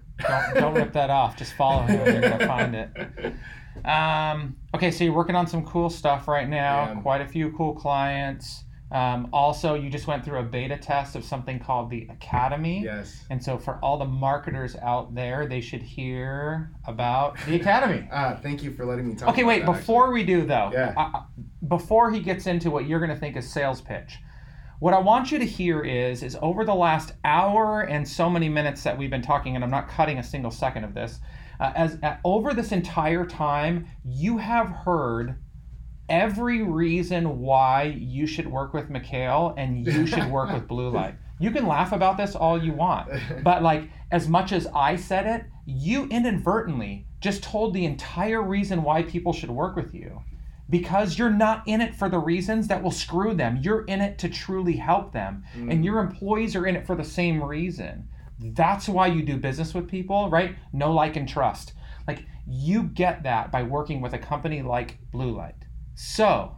Don't, 0.53 0.61
don't 0.61 0.73
rip 0.73 0.93
that 0.99 1.09
off. 1.09 1.37
Just 1.37 1.53
follow 1.53 1.83
him. 1.83 2.05
You're 2.13 2.21
gonna 2.21 2.47
find 2.47 2.75
it. 2.75 3.33
Um, 3.85 4.57
okay, 4.75 4.91
so 4.91 5.03
you're 5.03 5.13
working 5.13 5.35
on 5.35 5.47
some 5.47 5.65
cool 5.65 5.89
stuff 5.89 6.27
right 6.27 6.47
now. 6.49 6.93
Yeah. 6.93 7.01
Quite 7.01 7.21
a 7.21 7.27
few 7.27 7.51
cool 7.53 7.73
clients. 7.73 8.63
Um, 8.91 9.29
also, 9.31 9.75
you 9.75 9.89
just 9.89 10.07
went 10.07 10.25
through 10.25 10.39
a 10.39 10.43
beta 10.43 10.75
test 10.75 11.15
of 11.15 11.23
something 11.23 11.59
called 11.59 11.91
the 11.91 12.07
Academy. 12.09 12.81
yes 12.83 13.23
And 13.29 13.41
so, 13.41 13.57
for 13.57 13.75
all 13.83 13.97
the 13.99 14.05
marketers 14.05 14.75
out 14.77 15.13
there, 15.13 15.45
they 15.45 15.61
should 15.61 15.83
hear 15.83 16.71
about 16.87 17.37
the 17.45 17.55
Academy. 17.55 18.07
ah 18.11 18.37
thank 18.43 18.63
you 18.63 18.73
for 18.73 18.85
letting 18.85 19.07
me 19.07 19.13
talk 19.15 19.29
Okay, 19.29 19.43
wait. 19.43 19.65
that, 19.65 19.71
Before 19.71 20.11
we 20.11 20.23
do 20.23 20.43
though, 20.45 20.71
Yeah. 20.73 20.93
uh, 20.97 21.17
uh, 21.17 21.21
before 21.67 22.11
he 22.11 22.19
gets 22.19 22.47
into 22.47 22.71
what 22.71 22.87
you're 22.87 22.99
going 22.99 23.11
to 23.11 23.15
think 23.19 23.37
is 23.37 23.47
sales 23.49 23.79
pitch, 23.79 24.17
what 24.79 24.93
I 24.93 24.99
want 24.99 25.31
you 25.31 25.39
to 25.39 25.45
hear 25.45 25.81
is 25.81 26.23
is 26.23 26.37
over 26.41 26.63
the 26.63 26.73
last 26.73 27.13
hour 27.25 27.81
and 27.81 28.07
so 28.07 28.29
many 28.29 28.47
minutes 28.47 28.83
that 28.83 28.97
we've 28.97 29.09
been 29.09 29.21
talking, 29.21 29.55
and 29.55 29.63
I'm 29.63 29.69
not 29.69 29.89
cutting 29.89 30.17
a 30.17 30.23
single 30.23 30.51
second 30.51 30.85
of 30.85 30.93
this. 30.93 31.19
Uh, 31.59 31.73
as 31.75 31.97
uh, 32.01 32.15
over 32.23 32.53
this 32.53 32.71
entire 32.71 33.25
time, 33.25 33.87
you 34.05 34.37
have 34.37 34.69
heard 34.69 35.37
every 36.07 36.63
reason 36.63 37.39
why 37.39 37.83
you 37.99 38.25
should 38.25 38.47
work 38.47 38.73
with 38.73 38.89
Mikhail 38.89 39.53
and 39.57 39.85
you 39.85 40.07
should 40.07 40.31
work 40.31 40.51
with 40.51 40.67
Blue 40.67 40.89
Light. 40.89 41.15
You 41.39 41.51
can 41.51 41.67
laugh 41.67 41.91
about 41.91 42.17
this 42.17 42.35
all 42.35 42.61
you 42.61 42.73
want, 42.73 43.09
but 43.43 43.61
like 43.61 43.89
as 44.11 44.29
much 44.29 44.53
as 44.53 44.65
I 44.73 44.95
said 44.95 45.27
it, 45.27 45.45
you 45.65 46.05
inadvertently 46.05 47.05
just 47.19 47.43
told 47.43 47.73
the 47.73 47.85
entire 47.85 48.41
reason 48.41 48.81
why 48.81 49.03
people 49.03 49.33
should 49.33 49.51
work 49.51 49.75
with 49.75 49.93
you. 49.93 50.21
Because 50.69 51.17
you're 51.17 51.31
not 51.31 51.63
in 51.67 51.81
it 51.81 51.95
for 51.95 52.09
the 52.09 52.19
reasons 52.19 52.67
that 52.67 52.83
will 52.83 52.91
screw 52.91 53.33
them. 53.33 53.57
You're 53.61 53.85
in 53.85 54.01
it 54.01 54.17
to 54.19 54.29
truly 54.29 54.75
help 54.75 55.11
them. 55.13 55.43
And 55.55 55.83
your 55.83 55.99
employees 55.99 56.55
are 56.55 56.67
in 56.67 56.75
it 56.75 56.85
for 56.85 56.95
the 56.95 57.03
same 57.03 57.43
reason. 57.43 58.07
That's 58.39 58.87
why 58.87 59.07
you 59.07 59.23
do 59.23 59.37
business 59.37 59.73
with 59.73 59.87
people, 59.89 60.29
right? 60.29 60.55
No 60.71 60.91
like 60.93 61.15
and 61.15 61.27
trust. 61.27 61.73
Like 62.07 62.23
you 62.47 62.83
get 62.83 63.23
that 63.23 63.51
by 63.51 63.63
working 63.63 63.99
with 64.01 64.13
a 64.13 64.19
company 64.19 64.61
like 64.61 64.99
Blue 65.11 65.31
Light. 65.35 65.55
So, 65.95 66.55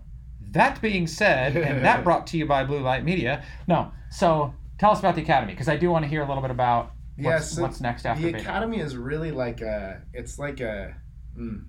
that 0.51 0.81
being 0.81 1.07
said, 1.07 1.55
and 1.55 1.83
that 1.83 2.03
brought 2.05 2.27
to 2.27 2.37
you 2.37 2.45
by 2.45 2.63
Blue 2.65 2.81
Light 2.81 3.03
Media. 3.03 3.43
No, 3.67 3.91
so 4.11 4.53
tell 4.77 4.91
us 4.91 4.99
about 4.99 5.15
the 5.15 5.21
Academy 5.21 5.53
because 5.53 5.69
I 5.69 5.77
do 5.77 5.89
want 5.89 6.03
to 6.03 6.09
hear 6.09 6.21
a 6.21 6.27
little 6.27 6.41
bit 6.41 6.51
about 6.51 6.91
what's, 7.17 7.25
Yeah, 7.25 7.39
so 7.39 7.61
what's 7.61 7.81
next 7.81 8.05
after 8.05 8.23
the 8.23 8.31
beta. 8.33 8.43
academy 8.43 8.79
is 8.79 8.95
really 8.95 9.31
like 9.31 9.61
a 9.61 10.01
it's 10.13 10.37
like 10.37 10.59
a 10.59 10.95
mm, 11.37 11.63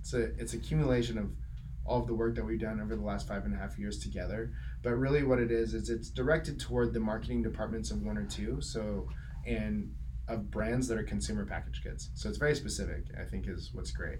it's 0.00 0.14
a 0.14 0.22
it's 0.38 0.54
accumulation 0.54 1.18
of 1.18 1.30
all 1.84 2.00
of 2.00 2.06
the 2.06 2.14
work 2.14 2.34
that 2.34 2.44
we've 2.44 2.60
done 2.60 2.80
over 2.80 2.94
the 2.94 3.02
last 3.02 3.26
five 3.26 3.44
and 3.44 3.54
a 3.54 3.56
half 3.56 3.78
years 3.78 3.98
together 3.98 4.52
but 4.82 4.90
really 4.90 5.22
what 5.22 5.38
it 5.38 5.50
is 5.50 5.74
is 5.74 5.90
it's 5.90 6.10
directed 6.10 6.58
toward 6.58 6.92
the 6.92 7.00
marketing 7.00 7.42
departments 7.42 7.90
of 7.90 8.02
one 8.02 8.16
or 8.16 8.24
two 8.26 8.60
so 8.60 9.08
and 9.46 9.92
of 10.28 10.50
brands 10.50 10.86
that 10.86 10.98
are 10.98 11.02
consumer 11.02 11.44
packaged 11.44 11.82
goods 11.82 12.10
so 12.14 12.28
it's 12.28 12.38
very 12.38 12.54
specific 12.54 13.04
i 13.20 13.24
think 13.24 13.48
is 13.48 13.70
what's 13.72 13.90
great 13.90 14.18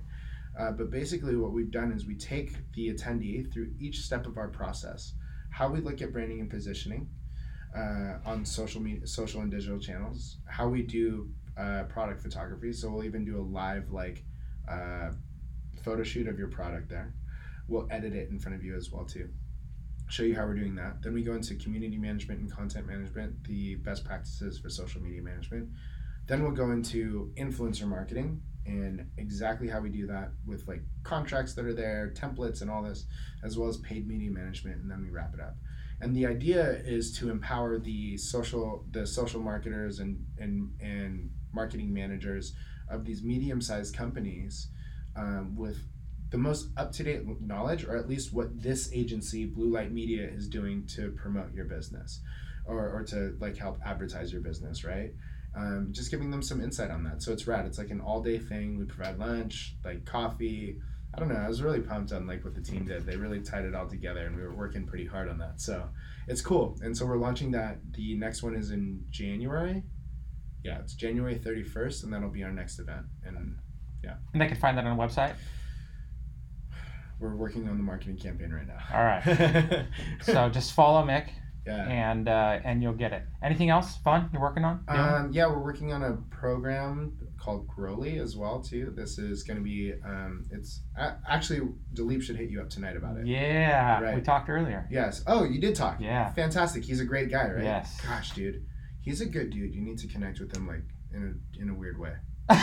uh, 0.58 0.72
but 0.72 0.90
basically 0.90 1.36
what 1.36 1.52
we've 1.52 1.70
done 1.70 1.92
is 1.92 2.06
we 2.06 2.16
take 2.16 2.52
the 2.74 2.92
attendee 2.92 3.50
through 3.52 3.70
each 3.78 4.00
step 4.00 4.26
of 4.26 4.36
our 4.36 4.48
process 4.48 5.14
how 5.50 5.68
we 5.68 5.80
look 5.80 6.02
at 6.02 6.12
branding 6.12 6.40
and 6.40 6.50
positioning 6.50 7.08
uh, 7.76 8.14
on 8.24 8.44
social 8.44 8.80
media, 8.80 9.06
social 9.06 9.42
and 9.42 9.50
digital 9.50 9.78
channels. 9.78 10.38
How 10.46 10.68
we 10.68 10.82
do 10.82 11.28
uh, 11.56 11.84
product 11.84 12.22
photography. 12.22 12.72
So 12.72 12.90
we'll 12.90 13.04
even 13.04 13.24
do 13.24 13.40
a 13.40 13.42
live 13.42 13.90
like 13.90 14.24
uh, 14.68 15.10
photo 15.84 16.02
shoot 16.02 16.28
of 16.28 16.38
your 16.38 16.48
product 16.48 16.88
there. 16.88 17.14
We'll 17.70 17.86
edit 17.90 18.14
it 18.14 18.28
in 18.30 18.38
front 18.38 18.56
of 18.56 18.64
you 18.64 18.76
as 18.76 18.90
well 18.90 19.04
too. 19.04 19.28
Show 20.08 20.24
you 20.24 20.34
how 20.34 20.44
we're 20.44 20.54
doing 20.54 20.74
that. 20.74 21.02
Then 21.02 21.14
we 21.14 21.22
go 21.22 21.34
into 21.34 21.54
community 21.54 21.96
management 21.96 22.40
and 22.40 22.52
content 22.52 22.86
management, 22.86 23.44
the 23.44 23.76
best 23.76 24.04
practices 24.04 24.58
for 24.58 24.68
social 24.68 25.00
media 25.00 25.22
management. 25.22 25.68
Then 26.26 26.42
we'll 26.42 26.52
go 26.52 26.72
into 26.72 27.32
influencer 27.38 27.86
marketing 27.86 28.42
and 28.66 29.06
exactly 29.16 29.68
how 29.68 29.80
we 29.80 29.88
do 29.88 30.06
that 30.08 30.32
with 30.46 30.66
like 30.68 30.82
contracts 31.04 31.54
that 31.54 31.64
are 31.64 31.72
there, 31.72 32.12
templates, 32.14 32.60
and 32.60 32.70
all 32.70 32.82
this, 32.82 33.06
as 33.44 33.56
well 33.56 33.68
as 33.68 33.78
paid 33.78 34.06
media 34.06 34.30
management. 34.30 34.82
And 34.82 34.90
then 34.90 35.02
we 35.02 35.10
wrap 35.10 35.32
it 35.32 35.40
up 35.40 35.56
and 36.00 36.16
the 36.16 36.26
idea 36.26 36.80
is 36.84 37.16
to 37.18 37.30
empower 37.30 37.78
the 37.78 38.16
social 38.16 38.84
the 38.90 39.06
social 39.06 39.40
marketers 39.40 39.98
and 39.98 40.24
and 40.38 40.70
and 40.80 41.30
marketing 41.52 41.92
managers 41.92 42.54
of 42.88 43.04
these 43.04 43.22
medium-sized 43.22 43.94
companies 43.94 44.68
um, 45.16 45.54
with 45.56 45.78
the 46.30 46.38
most 46.38 46.68
up-to-date 46.76 47.22
knowledge 47.40 47.84
or 47.84 47.96
at 47.96 48.08
least 48.08 48.32
what 48.32 48.62
this 48.62 48.90
agency 48.92 49.44
blue 49.44 49.70
light 49.70 49.92
media 49.92 50.26
is 50.28 50.48
doing 50.48 50.86
to 50.86 51.10
promote 51.12 51.52
your 51.52 51.64
business 51.64 52.20
or, 52.66 52.88
or 52.88 53.02
to 53.02 53.36
like 53.40 53.56
help 53.56 53.78
advertise 53.84 54.32
your 54.32 54.40
business 54.40 54.84
right 54.84 55.12
um, 55.56 55.88
just 55.90 56.12
giving 56.12 56.30
them 56.30 56.42
some 56.42 56.62
insight 56.62 56.90
on 56.90 57.02
that 57.02 57.20
so 57.22 57.32
it's 57.32 57.46
rad 57.46 57.66
it's 57.66 57.78
like 57.78 57.90
an 57.90 58.00
all-day 58.00 58.38
thing 58.38 58.78
we 58.78 58.84
provide 58.84 59.18
lunch 59.18 59.74
like 59.84 60.04
coffee 60.04 60.78
I 61.12 61.18
don't 61.18 61.28
know. 61.28 61.36
I 61.36 61.48
was 61.48 61.60
really 61.60 61.80
pumped 61.80 62.12
on 62.12 62.26
like 62.26 62.44
what 62.44 62.54
the 62.54 62.60
team 62.60 62.84
did. 62.84 63.04
They 63.04 63.16
really 63.16 63.40
tied 63.40 63.64
it 63.64 63.74
all 63.74 63.88
together, 63.88 64.26
and 64.26 64.36
we 64.36 64.42
were 64.42 64.54
working 64.54 64.86
pretty 64.86 65.06
hard 65.06 65.28
on 65.28 65.38
that. 65.38 65.60
So 65.60 65.88
it's 66.28 66.40
cool. 66.40 66.78
And 66.82 66.96
so 66.96 67.04
we're 67.04 67.16
launching 67.16 67.50
that. 67.50 67.78
The 67.92 68.16
next 68.16 68.42
one 68.42 68.54
is 68.54 68.70
in 68.70 69.04
January. 69.10 69.82
Yeah, 70.62 70.78
it's 70.78 70.94
January 70.94 71.36
thirty 71.36 71.64
first, 71.64 72.04
and 72.04 72.12
that'll 72.12 72.30
be 72.30 72.44
our 72.44 72.52
next 72.52 72.78
event. 72.78 73.06
And 73.24 73.58
yeah. 74.04 74.14
and 74.32 74.40
they 74.40 74.46
can 74.46 74.56
find 74.56 74.78
that 74.78 74.84
on 74.84 74.98
a 74.98 75.02
website. 75.02 75.34
We're 77.20 77.36
working 77.36 77.68
on 77.68 77.76
the 77.76 77.82
marketing 77.82 78.16
campaign 78.16 78.50
right 78.50 78.66
now. 78.66 78.78
All 78.92 79.04
right. 79.04 79.86
So 80.22 80.48
just 80.48 80.72
follow 80.72 81.04
Mick 81.04 81.28
yeah. 81.66 81.88
and 81.88 82.28
uh, 82.28 82.58
and 82.64 82.82
you'll 82.82 82.94
get 82.94 83.12
it. 83.12 83.22
Anything 83.42 83.70
else 83.70 83.96
fun 83.98 84.30
you're 84.32 84.42
working 84.42 84.64
on? 84.64 84.84
Yeah. 84.88 85.16
Um, 85.16 85.32
yeah, 85.32 85.46
we're 85.46 85.62
working 85.62 85.92
on 85.92 86.02
a 86.02 86.16
program 86.34 87.16
called 87.38 87.66
Growly 87.68 88.18
as 88.18 88.36
well 88.36 88.60
too. 88.60 88.92
This 88.96 89.18
is 89.18 89.42
going 89.42 89.58
to 89.58 89.62
be. 89.62 89.92
Um, 90.04 90.46
it's 90.50 90.82
a 90.96 91.16
actually 91.28 91.60
Dilip 91.94 92.22
should 92.22 92.36
hit 92.36 92.50
you 92.50 92.60
up 92.60 92.70
tonight 92.70 92.96
about 92.96 93.16
it. 93.18 93.26
yeah, 93.26 94.14
we 94.14 94.20
talked 94.20 94.48
earlier. 94.48 94.86
Yes. 94.90 95.22
Oh, 95.26 95.44
you 95.44 95.60
did 95.60 95.74
talk. 95.74 96.00
Yeah. 96.00 96.32
Fantastic. 96.34 96.84
He's 96.84 97.00
a 97.00 97.04
great 97.04 97.30
guy, 97.30 97.50
right? 97.50 97.64
Yes. 97.64 98.00
Gosh, 98.00 98.32
dude, 98.32 98.64
he's 99.00 99.20
a 99.20 99.26
good 99.26 99.50
dude. 99.50 99.74
You 99.74 99.82
need 99.82 99.98
to 99.98 100.08
connect 100.08 100.40
with 100.40 100.54
him 100.54 100.66
like 100.66 100.84
in 101.12 101.40
a 101.58 101.62
in 101.62 101.68
a 101.70 101.74
weird 101.74 101.98
way. 101.98 102.14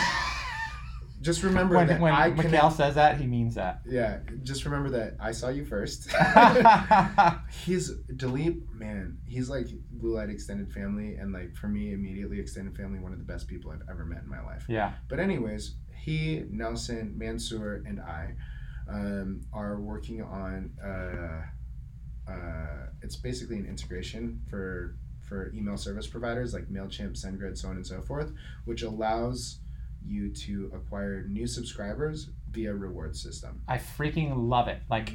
Just 1.20 1.42
remember 1.42 1.76
when 1.76 1.86
that 1.88 2.00
when 2.00 2.12
I 2.12 2.28
Mikhail 2.28 2.44
connect. 2.44 2.76
says 2.76 2.94
that, 2.94 3.18
he 3.18 3.26
means 3.26 3.54
that. 3.56 3.80
Yeah. 3.84 4.18
Just 4.42 4.64
remember 4.64 4.90
that 4.90 5.16
I 5.20 5.32
saw 5.32 5.48
you 5.48 5.64
first. 5.64 6.10
he's 7.64 7.92
Dilip, 8.12 8.72
man. 8.72 9.18
He's 9.26 9.48
like 9.48 9.66
Blue 9.90 10.14
Light 10.14 10.30
extended 10.30 10.72
family, 10.72 11.14
and 11.14 11.32
like 11.32 11.56
for 11.56 11.68
me, 11.68 11.92
immediately 11.92 12.38
extended 12.38 12.76
family, 12.76 13.00
one 13.00 13.12
of 13.12 13.18
the 13.18 13.24
best 13.24 13.48
people 13.48 13.70
I've 13.72 13.82
ever 13.90 14.04
met 14.04 14.22
in 14.22 14.28
my 14.28 14.42
life. 14.42 14.64
yeah. 14.68 14.92
But 15.08 15.18
anyways, 15.18 15.74
he, 15.96 16.44
Nelson, 16.50 17.14
Mansoor, 17.16 17.82
and 17.86 18.00
I 18.00 18.34
um, 18.88 19.40
are 19.52 19.80
working 19.80 20.22
on. 20.22 20.70
Uh, 20.82 21.42
uh, 22.30 22.86
it's 23.02 23.16
basically 23.16 23.56
an 23.56 23.66
integration 23.66 24.40
for 24.50 24.96
for 25.28 25.52
email 25.54 25.76
service 25.76 26.06
providers 26.06 26.54
like 26.54 26.68
Mailchimp, 26.68 27.12
SendGrid, 27.22 27.56
so 27.58 27.68
on 27.68 27.76
and 27.76 27.86
so 27.86 28.00
forth, 28.00 28.32
which 28.64 28.82
allows 28.82 29.60
you 30.06 30.30
to 30.32 30.70
acquire 30.74 31.24
new 31.28 31.46
subscribers 31.46 32.30
via 32.50 32.72
reward 32.74 33.16
system. 33.16 33.60
I 33.68 33.78
freaking 33.78 34.48
love 34.48 34.68
it. 34.68 34.80
Like 34.90 35.12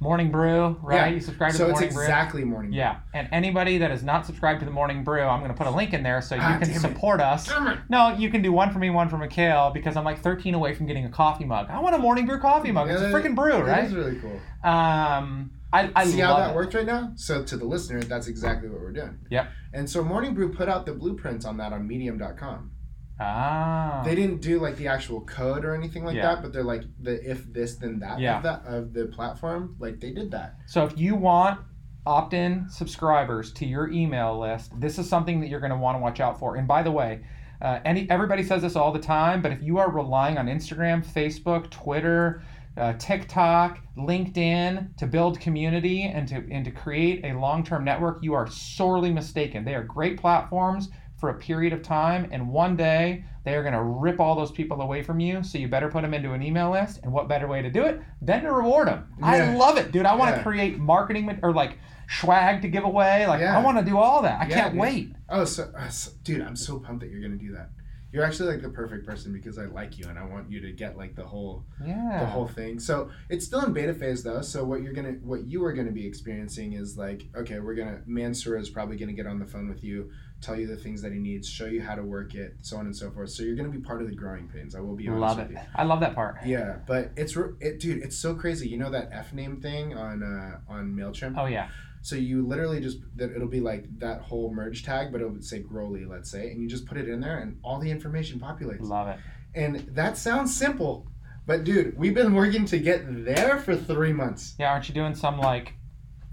Morning 0.00 0.30
Brew, 0.30 0.76
right? 0.82 0.96
Yeah. 0.96 1.14
You 1.14 1.20
subscribe 1.20 1.52
to 1.52 1.56
so 1.56 1.64
the 1.64 1.70
it's 1.70 1.80
Morning 1.80 1.94
Brew. 1.94 2.02
exactly 2.04 2.44
morning. 2.44 2.70
Brew. 2.70 2.78
Yeah, 2.78 3.00
and 3.14 3.28
anybody 3.32 3.78
that 3.78 3.90
is 3.90 4.02
not 4.02 4.26
subscribed 4.26 4.60
to 4.60 4.66
the 4.66 4.70
Morning 4.72 5.04
Brew, 5.04 5.22
I'm 5.22 5.40
going 5.40 5.50
to 5.52 5.56
put 5.56 5.66
a 5.66 5.70
link 5.74 5.94
in 5.94 6.02
there 6.02 6.20
so 6.20 6.34
you 6.34 6.42
Ah, 6.42 6.58
can 6.58 6.68
damn 6.68 6.76
it. 6.76 6.80
support 6.80 7.20
us. 7.20 7.50
No, 7.88 8.14
you 8.14 8.28
can 8.30 8.42
do 8.42 8.52
one 8.52 8.70
for 8.70 8.78
me, 8.78 8.90
one 8.90 9.08
for 9.08 9.16
Mikhail, 9.16 9.70
because 9.72 9.96
I'm 9.96 10.04
like 10.04 10.20
13 10.20 10.52
away 10.54 10.74
from 10.74 10.86
getting 10.86 11.06
a 11.06 11.08
coffee 11.10 11.44
mug. 11.46 11.68
I 11.70 11.80
want 11.80 11.94
a 11.94 11.98
Morning 11.98 12.26
Brew 12.26 12.38
coffee 12.40 12.72
mug. 12.72 12.90
it's 12.90 13.00
a 13.00 13.06
freaking 13.06 13.34
brew, 13.34 13.54
It 13.56 13.60
right? 13.64 13.84
It 13.84 13.86
is 13.86 13.94
really 13.94 14.16
cool. 14.20 14.38
Um, 14.70 15.52
I, 15.72 15.90
I 15.96 16.04
See 16.06 16.22
love 16.22 16.36
how 16.40 16.44
that 16.44 16.50
it. 16.50 16.56
works 16.56 16.74
right 16.74 16.86
now? 16.86 17.12
So 17.16 17.42
to 17.44 17.56
the 17.56 17.64
listener, 17.64 18.02
that's 18.02 18.26
exactly 18.28 18.68
what 18.68 18.80
we're 18.80 18.92
doing. 18.92 19.18
Yep. 19.30 19.48
And 19.72 19.88
so 19.88 20.04
Morning 20.04 20.34
Brew 20.34 20.52
put 20.52 20.68
out 20.68 20.84
the 20.86 20.92
blueprints 20.92 21.44
on 21.46 21.56
that 21.56 21.72
on 21.72 21.86
medium.com. 21.88 22.70
Ah. 23.18 24.02
They 24.04 24.14
didn't 24.14 24.42
do 24.42 24.58
like 24.60 24.76
the 24.76 24.88
actual 24.88 25.22
code 25.22 25.64
or 25.64 25.74
anything 25.74 26.04
like 26.04 26.16
Yeah. 26.16 26.34
that, 26.34 26.42
but 26.42 26.52
they're 26.52 26.62
like 26.62 26.82
the 27.00 27.28
if 27.28 27.50
this 27.52 27.76
then 27.76 27.98
that 28.00 28.18
Yeah. 28.20 28.36
of 28.38 28.42
that 28.42 28.62
of 28.66 28.92
the 28.92 29.06
platform. 29.06 29.76
Like 29.78 30.00
they 30.00 30.12
did 30.12 30.30
that. 30.32 30.56
So 30.66 30.84
if 30.84 30.98
you 30.98 31.14
want 31.14 31.60
opt-in 32.06 32.68
subscribers 32.68 33.52
to 33.54 33.66
your 33.66 33.90
email 33.90 34.38
list, 34.38 34.78
this 34.78 34.98
is 34.98 35.08
something 35.08 35.40
that 35.40 35.48
you're 35.48 35.60
going 35.60 35.72
to 35.72 35.76
want 35.78 35.96
to 35.96 36.00
watch 36.00 36.20
out 36.20 36.38
for. 36.38 36.56
And 36.56 36.68
by 36.68 36.82
the 36.82 36.92
way, 36.92 37.20
uh, 37.60 37.80
any 37.84 38.08
everybody 38.10 38.42
says 38.42 38.62
this 38.62 38.76
all 38.76 38.92
the 38.92 38.98
time, 38.98 39.40
but 39.40 39.50
if 39.50 39.62
you 39.62 39.78
are 39.78 39.90
relying 39.90 40.36
on 40.36 40.46
Instagram, 40.46 41.04
Facebook, 41.04 41.70
Twitter, 41.70 42.42
uh, 42.76 42.92
TikTok, 42.98 43.78
LinkedIn 43.96 44.94
to 44.98 45.06
build 45.06 45.40
community 45.40 46.02
and 46.02 46.28
to 46.28 46.46
and 46.50 46.64
to 46.66 46.70
create 46.70 47.24
a 47.24 47.32
long-term 47.32 47.82
network, 47.82 48.22
you 48.22 48.34
are 48.34 48.46
sorely 48.46 49.10
mistaken. 49.10 49.64
They 49.64 49.74
are 49.74 49.82
great 49.82 50.20
platforms 50.20 50.90
for 51.16 51.30
a 51.30 51.34
period 51.34 51.72
of 51.72 51.82
time, 51.82 52.28
and 52.30 52.48
one 52.50 52.76
day 52.76 53.24
they 53.44 53.54
are 53.54 53.62
going 53.62 53.74
to 53.74 53.82
rip 53.82 54.20
all 54.20 54.34
those 54.34 54.50
people 54.50 54.80
away 54.82 55.02
from 55.02 55.18
you. 55.20 55.42
So 55.42 55.56
you 55.56 55.68
better 55.68 55.88
put 55.88 56.02
them 56.02 56.12
into 56.14 56.32
an 56.32 56.42
email 56.42 56.70
list. 56.70 57.00
And 57.02 57.12
what 57.12 57.28
better 57.28 57.46
way 57.46 57.62
to 57.62 57.70
do 57.70 57.84
it 57.84 58.00
than 58.20 58.42
to 58.42 58.52
reward 58.52 58.88
them? 58.88 59.06
I 59.22 59.54
love 59.54 59.78
it, 59.78 59.92
dude. 59.92 60.04
I 60.04 60.14
want 60.14 60.32
to 60.32 60.36
Yeah. 60.38 60.42
create 60.42 60.78
marketing 60.78 61.38
or 61.42 61.52
like 61.52 61.78
swag 62.08 62.60
to 62.62 62.68
give 62.68 62.84
away. 62.84 63.26
Like 63.26 63.40
Yeah. 63.40 63.56
I 63.56 63.62
want 63.62 63.78
to 63.78 63.84
do 63.84 63.96
all 63.98 64.22
that. 64.22 64.40
I 64.40 64.46
Yeah, 64.48 64.54
can't 64.62 64.72
dude. 64.72 64.80
wait. 64.80 65.12
Oh, 65.28 65.44
so, 65.44 65.70
uh, 65.76 65.88
so 65.88 66.10
dude, 66.24 66.42
I'm 66.42 66.56
so 66.56 66.78
pumped 66.80 67.00
that 67.00 67.10
you're 67.10 67.22
gonna 67.22 67.36
do 67.36 67.52
that. 67.52 67.70
You're 68.12 68.24
actually 68.24 68.52
like 68.52 68.62
the 68.62 68.68
perfect 68.70 69.04
person 69.06 69.32
because 69.32 69.58
I 69.58 69.66
like 69.66 69.98
you 69.98 70.08
and 70.08 70.18
I 70.18 70.24
want 70.24 70.50
you 70.50 70.60
to 70.60 70.72
get 70.72 70.96
like 70.96 71.14
the 71.16 71.24
whole 71.24 71.64
Yeah. 71.84 72.20
the 72.20 72.26
whole 72.26 72.46
thing. 72.46 72.78
So 72.80 73.10
it's 73.28 73.44
still 73.44 73.64
in 73.64 73.72
beta 73.72 73.92
phase 73.94 74.22
though. 74.22 74.40
So 74.42 74.64
what 74.64 74.82
you're 74.82 74.92
gonna 74.94 75.16
what 75.22 75.44
you 75.46 75.64
are 75.64 75.72
gonna 75.72 75.90
be 75.92 76.06
experiencing 76.06 76.72
is 76.72 76.96
like, 76.96 77.26
okay, 77.36 77.60
we're 77.60 77.74
gonna 77.74 77.98
Mansoor 78.06 78.56
is 78.56 78.70
probably 78.70 78.96
gonna 78.96 79.12
get 79.12 79.26
on 79.26 79.38
the 79.38 79.46
phone 79.46 79.68
with 79.68 79.84
you, 79.84 80.10
tell 80.40 80.58
you 80.58 80.66
the 80.66 80.76
things 80.76 81.02
that 81.02 81.12
he 81.12 81.18
needs, 81.18 81.48
show 81.48 81.66
you 81.66 81.82
how 81.82 81.94
to 81.94 82.02
work 82.02 82.34
it, 82.34 82.54
so 82.60 82.76
on 82.76 82.86
and 82.86 82.96
so 82.96 83.10
forth. 83.10 83.30
So 83.30 83.42
you're 83.42 83.56
gonna 83.56 83.68
be 83.68 83.78
part 83.78 84.02
of 84.02 84.08
the 84.08 84.14
growing 84.14 84.48
pains. 84.48 84.74
I 84.74 84.80
will 84.80 84.94
be 84.94 85.08
honest 85.08 85.22
I 85.22 85.26
love 85.28 85.38
it. 85.38 85.50
you. 85.50 85.58
I 85.74 85.84
love 85.84 86.00
that 86.00 86.14
part. 86.14 86.36
Yeah, 86.44 86.78
but 86.86 87.12
it's 87.16 87.36
it, 87.60 87.80
dude. 87.80 88.02
It's 88.02 88.18
so 88.18 88.34
crazy. 88.34 88.68
You 88.68 88.78
know 88.78 88.90
that 88.90 89.08
F 89.12 89.32
name 89.32 89.60
thing 89.60 89.96
on 89.96 90.22
uh, 90.22 90.72
on 90.72 90.94
Mailchimp. 90.94 91.34
Oh 91.38 91.46
yeah. 91.46 91.68
So 92.02 92.14
you 92.14 92.46
literally 92.46 92.80
just 92.80 92.98
that 93.16 93.34
it'll 93.34 93.48
be 93.48 93.60
like 93.60 93.86
that 93.98 94.20
whole 94.20 94.54
merge 94.54 94.84
tag, 94.84 95.10
but 95.10 95.20
it 95.20 95.30
would 95.30 95.44
say 95.44 95.60
Growly, 95.60 96.04
let's 96.04 96.30
say, 96.30 96.50
and 96.50 96.60
you 96.62 96.68
just 96.68 96.86
put 96.86 96.98
it 96.98 97.08
in 97.08 97.20
there, 97.20 97.38
and 97.38 97.58
all 97.62 97.80
the 97.80 97.90
information 97.90 98.38
populates. 98.38 98.80
Love 98.82 99.08
it. 99.08 99.18
And 99.54 99.76
that 99.94 100.18
sounds 100.18 100.54
simple, 100.56 101.08
but 101.46 101.64
dude, 101.64 101.96
we've 101.98 102.14
been 102.14 102.34
working 102.34 102.66
to 102.66 102.78
get 102.78 103.24
there 103.24 103.58
for 103.58 103.74
three 103.74 104.12
months. 104.12 104.54
Yeah, 104.58 104.70
aren't 104.70 104.88
you 104.88 104.94
doing 104.94 105.14
some 105.14 105.38
like 105.38 105.72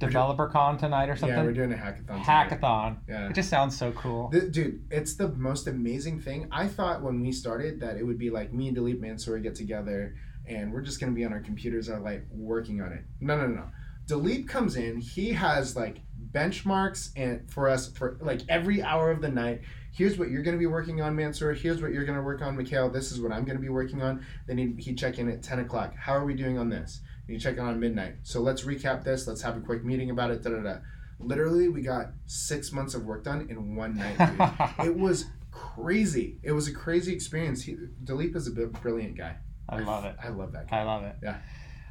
developer 0.08 0.48
con 0.48 0.78
tonight 0.78 1.10
or 1.10 1.16
something? 1.16 1.38
Yeah, 1.38 1.44
we're 1.44 1.54
doing 1.54 1.74
a 1.74 1.76
hackathon. 1.76 2.24
tonight. 2.24 2.50
Hackathon. 2.50 2.98
Yeah. 3.08 3.30
It 3.30 3.34
just 3.36 3.50
sounds 3.50 3.78
so 3.78 3.92
cool. 3.94 4.30
Th- 4.32 4.52
dude, 4.52 4.86
it's 4.92 5.16
the 5.16 5.30
most 5.30 5.68
amazing 5.68 6.20
thing. 6.22 6.48
I 6.52 6.68
thought 6.68 7.02
when 7.02 7.22
we 7.22 7.32
started 7.32 7.80
that 7.82 7.98
it 7.98 8.04
would 8.04 8.18
be 8.18 8.30
like 8.30 8.54
me 8.54 8.68
and 8.70 8.78
Dilip 8.78 9.00
Mansour 9.00 9.40
get 9.40 9.56
together 9.56 10.16
and 10.48 10.74
we're 10.74 10.82
just 10.82 11.00
gonna 11.00 11.12
be 11.14 11.24
on 11.26 11.32
our 11.34 11.40
computers 11.40 11.90
are 11.90 12.00
like 12.00 12.26
working 12.32 12.82
on 12.82 12.92
it. 12.92 13.04
No, 13.22 13.38
no, 13.38 13.48
no, 13.48 13.56
no. 13.56 13.66
Dilip 14.08 14.48
comes 14.48 14.76
in. 14.76 15.00
He 15.00 15.32
has 15.32 15.76
like 15.76 16.00
benchmarks 16.32 17.12
and 17.16 17.50
for 17.50 17.70
us 17.70 17.92
for 17.92 18.18
like 18.22 18.42
every 18.50 18.82
hour 18.82 19.12
of 19.12 19.22
the 19.22 19.30
night. 19.30 19.62
Here's 19.92 20.18
what 20.18 20.30
you're 20.32 20.42
gonna 20.44 20.58
be 20.58 20.66
working 20.66 21.02
on, 21.02 21.16
Mansour. 21.16 21.54
Here's 21.54 21.82
what 21.82 21.94
you're 21.94 22.04
gonna 22.04 22.22
work 22.22 22.42
on, 22.42 22.58
Mikhail. 22.58 22.90
This 22.90 23.12
is 23.12 23.22
what 23.22 23.32
I'm 23.32 23.46
gonna 23.46 23.60
be 23.60 23.70
working 23.70 24.02
on. 24.02 24.26
Then 24.48 24.58
he 24.58 24.74
he 24.78 24.94
check 24.94 25.20
in 25.20 25.30
at 25.30 25.44
ten 25.44 25.60
o'clock. 25.60 25.96
How 25.96 26.14
are 26.14 26.26
we 26.26 26.34
doing 26.34 26.58
on 26.58 26.70
this? 26.70 27.02
And 27.28 27.34
you 27.34 27.40
check 27.40 27.58
in 27.58 27.64
on 27.64 27.80
midnight. 27.80 28.16
So 28.24 28.41
let's 28.41 28.64
recap 28.64 29.04
this. 29.04 29.28
Let's 29.28 29.41
have 29.41 29.56
a 29.58 29.62
quick 29.62 29.84
meeting 29.86 30.10
about 30.10 30.32
it. 30.32 30.44
Da 30.44 30.50
da 30.50 30.62
da. 30.62 30.76
Literally, 31.20 31.70
we 31.70 31.82
got 31.82 32.08
six 32.26 32.72
months 32.72 32.95
of 32.95 33.06
work 33.06 33.24
done 33.24 33.48
in 33.50 33.76
one 33.76 33.95
night. 33.95 34.76
It 34.86 34.98
was 34.98 35.26
crazy. 35.52 36.38
It 36.44 36.52
was 36.52 36.68
a 36.68 36.74
crazy 36.74 37.14
experience. 37.14 37.64
He, 37.64 37.78
Dilip 38.04 38.36
is 38.36 38.48
a 38.48 38.52
brilliant 38.52 39.18
guy. 39.18 39.38
I 39.70 39.80
love 39.80 40.04
it. 40.06 40.16
I 40.22 40.30
love 40.30 40.52
that 40.54 40.70
guy. 40.70 40.80
I 40.82 40.84
love 40.84 41.04
it. 41.04 41.16
Yeah. 41.24 41.38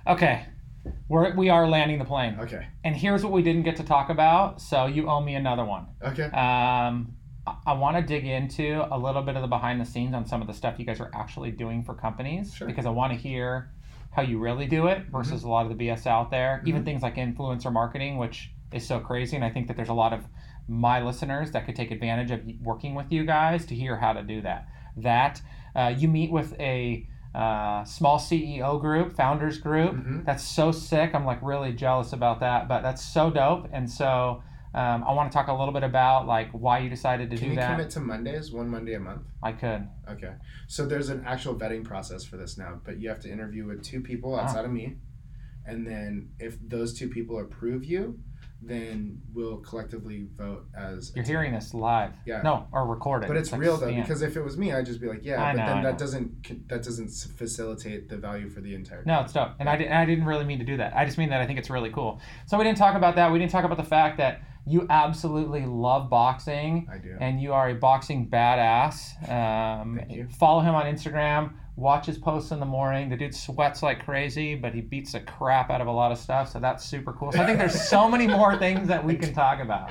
Okay. 0.06 0.44
We're, 1.09 1.34
we 1.36 1.48
are 1.48 1.66
landing 1.68 1.98
the 1.98 2.04
plane. 2.04 2.36
Okay. 2.40 2.66
And 2.84 2.94
here's 2.96 3.22
what 3.22 3.32
we 3.32 3.42
didn't 3.42 3.62
get 3.62 3.76
to 3.76 3.84
talk 3.84 4.10
about. 4.10 4.60
So 4.60 4.86
you 4.86 5.09
owe 5.09 5.20
me 5.20 5.34
another 5.36 5.64
one. 5.64 5.86
Okay. 6.02 6.24
Um, 6.24 7.14
I, 7.46 7.54
I 7.68 7.72
want 7.74 7.96
to 7.96 8.02
dig 8.02 8.26
into 8.26 8.86
a 8.90 8.98
little 8.98 9.22
bit 9.22 9.36
of 9.36 9.42
the 9.42 9.48
behind 9.48 9.80
the 9.80 9.84
scenes 9.86 10.14
on 10.14 10.26
some 10.26 10.40
of 10.42 10.48
the 10.48 10.52
stuff 10.54 10.78
you 10.78 10.84
guys 10.84 11.00
are 11.00 11.10
actually 11.14 11.52
doing 11.52 11.82
for 11.84 11.94
companies 11.94 12.52
Sure. 12.54 12.66
because 12.66 12.84
I 12.84 12.90
want 12.90 13.12
to 13.12 13.18
hear 13.18 13.70
how 14.12 14.22
you 14.22 14.39
really 14.39 14.66
do 14.66 14.86
it 14.86 15.06
versus 15.10 15.43
a 15.43 15.48
lot 15.48 15.66
of 15.70 15.76
the 15.76 15.89
BS 15.89 16.06
out 16.06 16.30
there. 16.30 16.62
Even 16.66 16.84
things 16.84 17.02
like 17.02 17.16
influencer 17.16 17.72
marketing, 17.72 18.18
which 18.18 18.51
is 18.72 18.86
so 18.86 19.01
crazy. 19.01 19.36
And 19.36 19.44
I 19.44 19.51
think 19.51 19.66
that 19.68 19.76
there's 19.76 19.89
a 19.89 19.94
lot 19.94 20.12
of 20.12 20.24
my 20.68 21.02
listeners 21.02 21.51
that 21.52 21.66
could 21.66 21.74
take 21.74 21.90
advantage 21.90 22.30
of 22.30 22.40
working 22.62 22.94
with 22.94 23.10
you 23.10 23.24
guys 23.24 23.66
to 23.66 23.74
hear 23.74 23.97
how 23.97 24.12
to 24.12 24.22
do 24.22 24.43
that. 24.43 24.68
That 24.97 25.40
uh, 25.74 25.94
you 25.97 26.09
meet 26.09 26.30
with 26.30 26.55
a 26.60 27.06
uh, 27.34 27.84
small 27.84 28.18
CEO 28.18 28.78
group, 28.78 29.16
founders 29.16 29.56
group. 29.59 29.94
Mhm. 29.94 30.24
That's 30.26 30.44
so 30.44 30.70
sick. 30.70 31.14
I'm 31.14 31.24
like 31.24 31.39
really 31.43 31.72
jealous 31.72 32.12
about 32.12 32.40
that, 32.40 32.68
but 32.68 32.82
that's 32.82 33.02
so 33.02 33.30
dope. 33.30 33.68
And 33.72 33.90
so 33.90 34.43
um, 34.74 35.04
I 35.04 35.12
want 35.12 35.30
to 35.30 35.36
talk 35.36 35.48
a 35.48 35.52
little 35.52 35.72
bit 35.74 35.82
about 35.82 36.26
like 36.26 36.50
why 36.52 36.78
you 36.78 36.88
decided 36.88 37.30
to 37.30 37.36
Can 37.36 37.50
do 37.50 37.54
that. 37.56 37.60
Can 37.62 37.70
you 37.72 37.76
commit 37.76 37.90
to 37.92 38.00
Mondays, 38.00 38.52
one 38.52 38.68
Monday 38.68 38.94
a 38.94 39.00
month? 39.00 39.22
I 39.42 39.52
could. 39.52 39.86
Okay. 40.10 40.32
So 40.66 40.86
there's 40.86 41.08
an 41.10 41.22
actual 41.26 41.54
vetting 41.54 41.84
process 41.84 42.24
for 42.24 42.36
this 42.38 42.56
now, 42.56 42.80
but 42.84 42.98
you 43.00 43.08
have 43.08 43.20
to 43.20 43.30
interview 43.30 43.66
with 43.66 43.82
two 43.82 44.00
people 44.00 44.34
Ah. 44.34 44.42
outside 44.44 44.64
of 44.64 44.70
me. 44.70 44.96
And 45.66 45.86
then 45.86 46.30
if 46.40 46.56
those 46.66 46.92
two 46.98 47.08
people 47.08 47.38
approve 47.38 47.84
you, 47.84 48.18
then 48.64 49.20
we'll 49.34 49.56
collectively 49.58 50.28
vote 50.36 50.64
as 50.76 51.12
You're 51.16 51.24
hearing 51.24 51.52
this 51.52 51.74
live. 51.74 52.12
Yeah. 52.24 52.42
No, 52.42 52.66
or 52.72 52.86
recorded. 52.86 53.26
But 53.26 53.36
it's 53.36 53.50
like 53.52 53.60
real 53.60 53.76
though, 53.76 53.92
because 53.92 54.22
if 54.22 54.36
it 54.36 54.42
was 54.42 54.56
me, 54.56 54.72
I'd 54.72 54.86
just 54.86 55.00
be 55.00 55.08
like, 55.08 55.24
yeah. 55.24 55.42
I 55.42 55.52
but 55.52 55.58
know, 55.58 55.66
then 55.66 55.78
I 55.78 55.82
that 55.82 55.92
know. 55.92 55.98
doesn't 55.98 56.68
that 56.68 56.82
doesn't 56.82 57.10
facilitate 57.36 58.08
the 58.08 58.16
value 58.16 58.48
for 58.48 58.60
the 58.60 58.74
entire. 58.74 59.02
No, 59.04 59.20
it's 59.20 59.32
dope. 59.32 59.50
And 59.58 59.68
I, 59.68 59.76
did, 59.76 59.90
I 59.90 60.04
didn't 60.06 60.24
really 60.24 60.44
mean 60.44 60.60
to 60.60 60.64
do 60.64 60.76
that. 60.76 60.96
I 60.96 61.04
just 61.04 61.18
mean 61.18 61.30
that 61.30 61.40
I 61.40 61.46
think 61.46 61.58
it's 61.58 61.70
really 61.70 61.90
cool. 61.90 62.20
So 62.46 62.56
we 62.56 62.64
didn't 62.64 62.78
talk 62.78 62.94
about 62.94 63.16
that. 63.16 63.30
We 63.32 63.38
didn't 63.38 63.50
talk 63.52 63.64
about 63.64 63.78
the 63.78 63.84
fact 63.84 64.16
that 64.18 64.42
you 64.66 64.86
absolutely 64.90 65.66
love 65.66 66.09
boxing 66.09 66.89
I 66.93 66.98
do. 66.98 67.16
and 67.20 67.40
you 67.40 67.52
are 67.52 67.70
a 67.70 67.74
boxing 67.74 68.28
badass. 68.28 69.18
Um, 69.28 69.97
Thank 69.98 70.12
you. 70.12 70.28
Follow 70.39 70.60
him 70.60 70.74
on 70.74 70.86
Instagram. 70.86 71.55
Watch 71.74 72.06
his 72.06 72.18
posts 72.18 72.52
in 72.52 72.60
the 72.60 72.66
morning. 72.66 73.09
The 73.09 73.16
dude 73.16 73.34
sweats 73.34 73.82
like 73.82 74.05
crazy, 74.05 74.55
but 74.55 74.74
he 74.74 74.80
beats 74.80 75.12
the 75.12 75.20
crap 75.20 75.70
out 75.70 75.80
of 75.80 75.86
a 75.86 75.90
lot 75.90 76.12
of 76.12 76.18
stuff. 76.18 76.52
So 76.52 76.60
that's 76.60 76.84
super 76.84 77.12
cool. 77.12 77.32
So 77.32 77.40
I 77.40 77.47
think 77.47 77.59
there's 77.59 77.89
so 77.89 78.09
many 78.10 78.26
more 78.26 78.56
things 78.59 78.86
that 78.89 79.05
we 79.05 79.16
can 79.16 79.32
talk 79.32 79.59
about. 79.60 79.90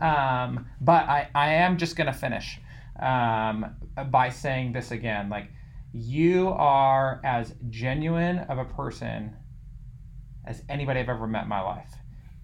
Um, 0.00 0.66
but 0.80 1.08
I, 1.08 1.28
I 1.34 1.54
am 1.54 1.76
just 1.78 1.96
going 1.96 2.06
to 2.06 2.12
finish 2.12 2.60
um, 3.00 3.74
by 4.10 4.28
saying 4.28 4.74
this 4.74 4.90
again. 4.90 5.28
Like, 5.28 5.48
you 5.92 6.48
are 6.50 7.20
as 7.24 7.54
genuine 7.70 8.40
of 8.40 8.58
a 8.58 8.64
person 8.64 9.34
as 10.46 10.62
anybody 10.68 11.00
I've 11.00 11.08
ever 11.08 11.26
met 11.26 11.44
in 11.44 11.48
my 11.48 11.62
life. 11.62 11.90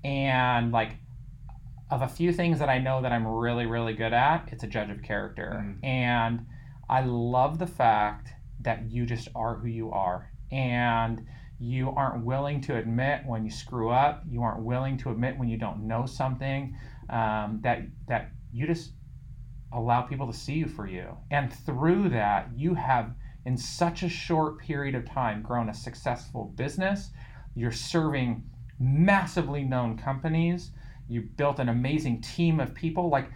And 0.04 0.72
like, 0.72 0.96
of 1.90 2.02
a 2.02 2.08
few 2.08 2.32
things 2.32 2.58
that 2.60 2.68
I 2.68 2.78
know 2.78 3.02
that 3.02 3.12
I'm 3.12 3.26
really, 3.26 3.66
really 3.66 3.94
good 3.94 4.12
at, 4.12 4.48
it's 4.52 4.62
a 4.62 4.66
judge 4.66 4.90
of 4.90 5.02
character. 5.02 5.62
Mm. 5.64 5.84
And 5.84 6.46
I 6.88 7.02
love 7.02 7.58
the 7.58 7.66
fact 7.66 8.28
that 8.60 8.90
you 8.90 9.06
just 9.06 9.28
are 9.34 9.56
who 9.56 9.68
you 9.68 9.90
are. 9.90 10.30
And 10.52 11.26
you 11.58 11.90
aren't 11.90 12.24
willing 12.24 12.60
to 12.62 12.76
admit 12.76 13.22
when 13.26 13.44
you 13.44 13.50
screw 13.50 13.90
up. 13.90 14.24
You 14.28 14.42
aren't 14.42 14.64
willing 14.64 14.96
to 14.98 15.10
admit 15.10 15.38
when 15.38 15.48
you 15.48 15.58
don't 15.58 15.86
know 15.86 16.06
something. 16.06 16.76
Um, 17.10 17.60
that 17.62 17.82
that 18.08 18.30
you 18.52 18.66
just 18.66 18.92
allow 19.72 20.02
people 20.02 20.26
to 20.26 20.32
see 20.32 20.54
you 20.54 20.66
for 20.66 20.86
you. 20.86 21.16
And 21.30 21.52
through 21.52 22.08
that, 22.10 22.48
you 22.56 22.74
have, 22.74 23.14
in 23.44 23.56
such 23.56 24.02
a 24.02 24.08
short 24.08 24.58
period 24.58 24.94
of 24.94 25.04
time, 25.04 25.42
grown 25.42 25.68
a 25.68 25.74
successful 25.74 26.52
business. 26.56 27.10
You're 27.54 27.72
serving 27.72 28.44
massively 28.78 29.62
known 29.62 29.98
companies. 29.98 30.70
You 31.10 31.22
built 31.22 31.58
an 31.58 31.68
amazing 31.68 32.22
team 32.22 32.60
of 32.60 32.74
people. 32.74 33.10
Like, 33.10 33.30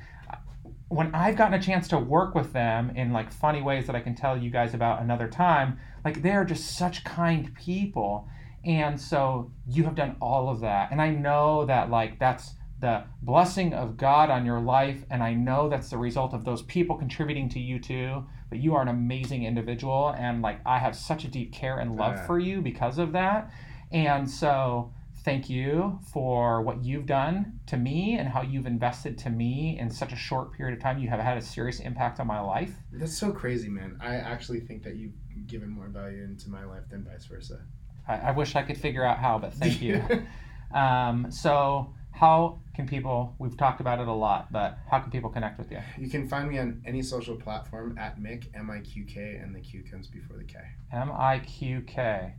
when 0.89 1.15
I've 1.15 1.37
gotten 1.37 1.55
a 1.55 1.63
chance 1.63 1.89
to 1.89 1.99
work 1.99 2.35
with 2.35 2.53
them 2.53 2.91
in 2.95 3.13
like 3.13 3.33
funny 3.33 3.61
ways 3.63 3.87
that 3.87 3.97
I 3.97 4.01
can 4.01 4.15
tell 4.15 4.39
you 4.39 4.51
guys 4.51 4.75
about 4.75 5.03
another 5.03 5.29
time, 5.29 5.79
like 6.05 6.23
they're 6.23 6.45
just 6.45 6.77
such 6.79 7.03
kind 7.05 7.53
people. 7.55 8.29
And 8.65 8.99
so 9.01 9.51
you 9.67 9.85
have 9.85 9.95
done 9.95 10.17
all 10.21 10.49
of 10.49 10.61
that. 10.61 10.93
And 10.93 11.03
I 11.03 11.11
know 11.11 11.65
that 11.67 11.91
like 11.91 12.19
that's 12.19 12.55
the 12.81 13.05
blessing 13.23 13.75
of 13.75 13.97
God 13.97 14.31
on 14.31 14.47
your 14.47 14.61
life. 14.61 15.05
And 15.11 15.23
I 15.23 15.35
know 15.35 15.69
that's 15.69 15.91
the 15.91 15.99
result 15.99 16.33
of 16.33 16.45
those 16.45 16.63
people 16.63 16.97
contributing 16.97 17.49
to 17.51 17.59
you 17.61 17.79
too. 17.81 18.25
But 18.51 18.61
you 18.61 18.75
are 18.75 18.83
an 18.83 18.89
amazing 18.89 19.45
individual. 19.45 20.15
And 20.17 20.43
like, 20.43 20.61
I 20.65 20.79
have 20.79 20.95
such 20.95 21.25
a 21.25 21.29
deep 21.29 21.53
care 21.53 21.79
and 21.79 21.97
love 21.97 22.17
Yeah. 22.17 22.27
for 22.27 22.39
you 22.39 22.61
because 22.61 22.99
of 22.99 23.13
that. 23.13 23.51
And 23.91 24.31
so, 24.31 24.93
thank 25.25 25.49
you 25.49 25.99
for 26.13 26.61
what 26.61 26.85
you've 26.85 27.07
done 27.07 27.59
to 27.67 27.77
me 27.77 28.17
and 28.19 28.29
how 28.29 28.43
you've 28.43 28.67
invested 28.67 29.17
to 29.17 29.31
me 29.31 29.79
in 29.81 29.91
such 29.91 30.13
a 30.13 30.17
short 30.17 30.53
period 30.53 30.77
of 30.77 30.83
time. 30.83 30.99
You 30.99 31.09
have 31.09 31.21
had 31.21 31.39
a 31.39 31.43
serious 31.43 31.81
impact 31.81 32.21
on 32.21 32.27
my 32.27 32.41
life. 32.41 32.75
That's 32.93 33.17
so 33.17 33.33
crazy, 33.33 33.69
man. 33.69 33.99
I 34.01 34.17
actually 34.17 34.61
think 34.61 34.83
that 34.85 34.97
you've 34.97 35.15
given 35.47 35.71
more 35.71 35.89
value 35.89 36.23
into 36.23 36.51
my 36.51 36.65
life 36.65 36.83
than 36.91 37.05
vice 37.05 37.25
versa. 37.25 37.61
I, 38.07 38.17
I 38.17 38.31
wish 38.33 38.55
I 38.55 38.63
could 38.63 38.77
figure 38.77 39.05
out 39.05 39.19
how, 39.19 39.39
but 39.39 39.55
thank 39.55 39.81
you. 39.81 40.03
um, 40.75 41.31
so, 41.31 41.95
how 42.13 42.61
can 42.77 42.87
people, 42.87 43.35
we've 43.39 43.57
talked 43.57 43.81
about 43.81 43.99
it 44.01 44.07
a 44.07 44.13
lot, 44.13 44.53
but 44.53 44.79
how 44.89 45.01
can 45.01 45.11
people 45.11 45.31
connect 45.31 45.59
with 45.59 45.73
you? 45.73 45.81
You 45.99 46.09
can 46.09 46.29
find 46.29 46.49
me 46.49 46.59
on 46.59 46.83
any 46.87 47.03
social 47.03 47.35
platform 47.35 47.97
at 47.99 48.21
Mick 48.21 48.47
M 48.55 48.71
I 48.71 48.81
Q 48.81 49.05
K, 49.05 49.41
and 49.43 49.55
the 49.55 49.61
Q 49.61 49.83
comes 49.91 50.07
before 50.07 50.37
the 50.37 50.45
K. 50.45 50.59
M 50.93 51.11
I 51.11 51.39
Q 51.41 51.81
K. 51.87 52.35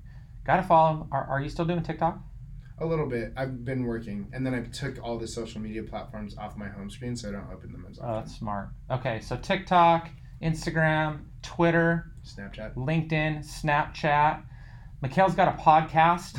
Gotta 0.45 0.63
follow. 0.63 1.07
Are, 1.11 1.25
are 1.25 1.41
you 1.41 1.49
still 1.49 1.65
doing 1.65 1.81
TikTok? 1.81 2.19
A 2.79 2.85
little 2.85 3.07
bit. 3.07 3.31
I've 3.37 3.63
been 3.63 3.85
working, 3.85 4.27
and 4.33 4.45
then 4.45 4.53
I 4.53 4.61
took 4.63 5.01
all 5.01 5.17
the 5.17 5.27
social 5.27 5.61
media 5.61 5.81
platforms 5.83 6.35
off 6.37 6.57
my 6.57 6.67
home 6.67 6.89
screen, 6.89 7.15
so 7.15 7.29
I 7.29 7.31
don't 7.31 7.47
open 7.51 7.71
them 7.71 7.85
as 7.89 7.99
often. 7.99 8.09
Oh, 8.11 8.15
that's 8.15 8.35
smart. 8.37 8.69
Okay, 8.91 9.21
so 9.21 9.37
TikTok, 9.37 10.09
Instagram, 10.43 11.19
Twitter, 11.41 12.11
Snapchat. 12.25 12.75
LinkedIn, 12.75 13.45
Snapchat. 13.45 14.43
Mikhail's 15.01 15.35
got 15.35 15.47
a 15.47 15.61
podcast. 15.61 16.37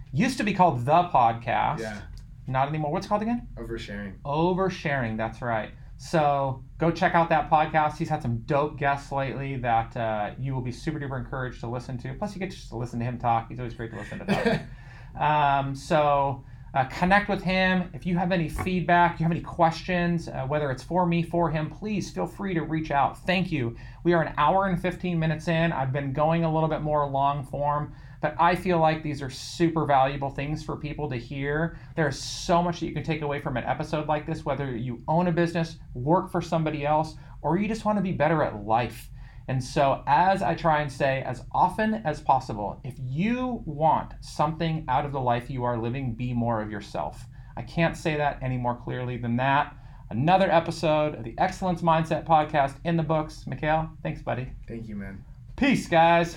Used 0.12 0.38
to 0.38 0.44
be 0.44 0.54
called 0.54 0.84
The 0.84 1.04
Podcast. 1.12 1.80
yeah, 1.80 2.00
Not 2.48 2.68
anymore. 2.68 2.90
What's 2.90 3.06
it 3.06 3.08
called 3.08 3.22
again? 3.22 3.46
oversharing. 3.56 4.14
Oversharing. 4.24 5.16
That's 5.16 5.40
right. 5.42 5.70
So 5.98 6.64
go 6.78 6.90
check 6.90 7.14
out 7.14 7.28
that 7.28 7.50
podcast. 7.50 7.96
He's 7.98 8.08
had 8.08 8.22
some 8.22 8.38
dope 8.46 8.78
guests 8.78 9.12
lately 9.12 9.56
that 9.58 9.96
uh, 9.96 10.30
you 10.38 10.54
will 10.54 10.62
be 10.62 10.72
super 10.72 10.98
duper 10.98 11.18
encouraged 11.18 11.60
to 11.60 11.68
listen 11.68 11.96
to. 11.98 12.12
Plus, 12.14 12.34
you 12.34 12.40
get 12.40 12.50
just 12.50 12.68
to 12.70 12.76
listen 12.76 12.98
to 12.98 13.04
him 13.04 13.18
talk. 13.18 13.48
He's 13.48 13.58
always 13.58 13.74
great 13.74 13.90
to 13.92 13.98
listen 13.98 14.18
to. 14.20 14.60
Um, 15.18 15.74
so 15.74 16.44
uh, 16.76 16.84
connect 16.84 17.30
with 17.30 17.42
him. 17.42 17.88
If 17.94 18.04
you 18.04 18.18
have 18.18 18.32
any 18.32 18.50
feedback, 18.50 19.18
you 19.18 19.24
have 19.24 19.32
any 19.32 19.40
questions, 19.40 20.28
uh, 20.28 20.44
whether 20.46 20.70
it's 20.70 20.82
for 20.82 21.06
me, 21.06 21.22
for 21.22 21.50
him, 21.50 21.70
please 21.70 22.10
feel 22.10 22.26
free 22.26 22.52
to 22.52 22.60
reach 22.60 22.90
out. 22.90 23.18
Thank 23.24 23.50
you. 23.50 23.74
We 24.04 24.12
are 24.12 24.20
an 24.20 24.34
hour 24.36 24.66
and 24.66 24.80
15 24.80 25.18
minutes 25.18 25.48
in. 25.48 25.72
I've 25.72 25.90
been 25.90 26.12
going 26.12 26.44
a 26.44 26.52
little 26.52 26.68
bit 26.68 26.82
more 26.82 27.08
long 27.08 27.46
form, 27.46 27.94
but 28.20 28.36
I 28.38 28.54
feel 28.54 28.78
like 28.78 29.02
these 29.02 29.22
are 29.22 29.30
super 29.30 29.86
valuable 29.86 30.28
things 30.28 30.62
for 30.62 30.76
people 30.76 31.08
to 31.08 31.16
hear. 31.16 31.78
There's 31.94 32.18
so 32.18 32.62
much 32.62 32.80
that 32.80 32.86
you 32.86 32.92
can 32.92 33.04
take 33.04 33.22
away 33.22 33.40
from 33.40 33.56
an 33.56 33.64
episode 33.64 34.06
like 34.06 34.26
this, 34.26 34.44
whether 34.44 34.76
you 34.76 35.02
own 35.08 35.28
a 35.28 35.32
business, 35.32 35.78
work 35.94 36.30
for 36.30 36.42
somebody 36.42 36.84
else, 36.84 37.14
or 37.40 37.56
you 37.56 37.68
just 37.68 37.86
want 37.86 37.96
to 37.96 38.02
be 38.02 38.12
better 38.12 38.42
at 38.42 38.66
life. 38.66 39.08
And 39.48 39.62
so, 39.62 40.02
as 40.06 40.42
I 40.42 40.54
try 40.54 40.80
and 40.80 40.90
say 40.90 41.22
as 41.22 41.44
often 41.52 41.94
as 42.04 42.20
possible, 42.20 42.80
if 42.84 42.94
you 42.98 43.62
want 43.64 44.14
something 44.20 44.84
out 44.88 45.04
of 45.04 45.12
the 45.12 45.20
life 45.20 45.48
you 45.48 45.64
are 45.64 45.78
living, 45.78 46.14
be 46.14 46.34
more 46.34 46.60
of 46.60 46.70
yourself. 46.70 47.24
I 47.56 47.62
can't 47.62 47.96
say 47.96 48.16
that 48.16 48.38
any 48.42 48.58
more 48.58 48.76
clearly 48.76 49.16
than 49.16 49.36
that. 49.36 49.74
Another 50.10 50.50
episode 50.50 51.14
of 51.14 51.24
the 51.24 51.34
Excellence 51.38 51.82
Mindset 51.82 52.26
podcast 52.26 52.76
in 52.84 52.96
the 52.96 53.02
books. 53.02 53.46
Mikhail, 53.46 53.90
thanks, 54.02 54.22
buddy. 54.22 54.52
Thank 54.68 54.88
you, 54.88 54.96
man. 54.96 55.24
Peace, 55.56 55.88
guys. 55.88 56.36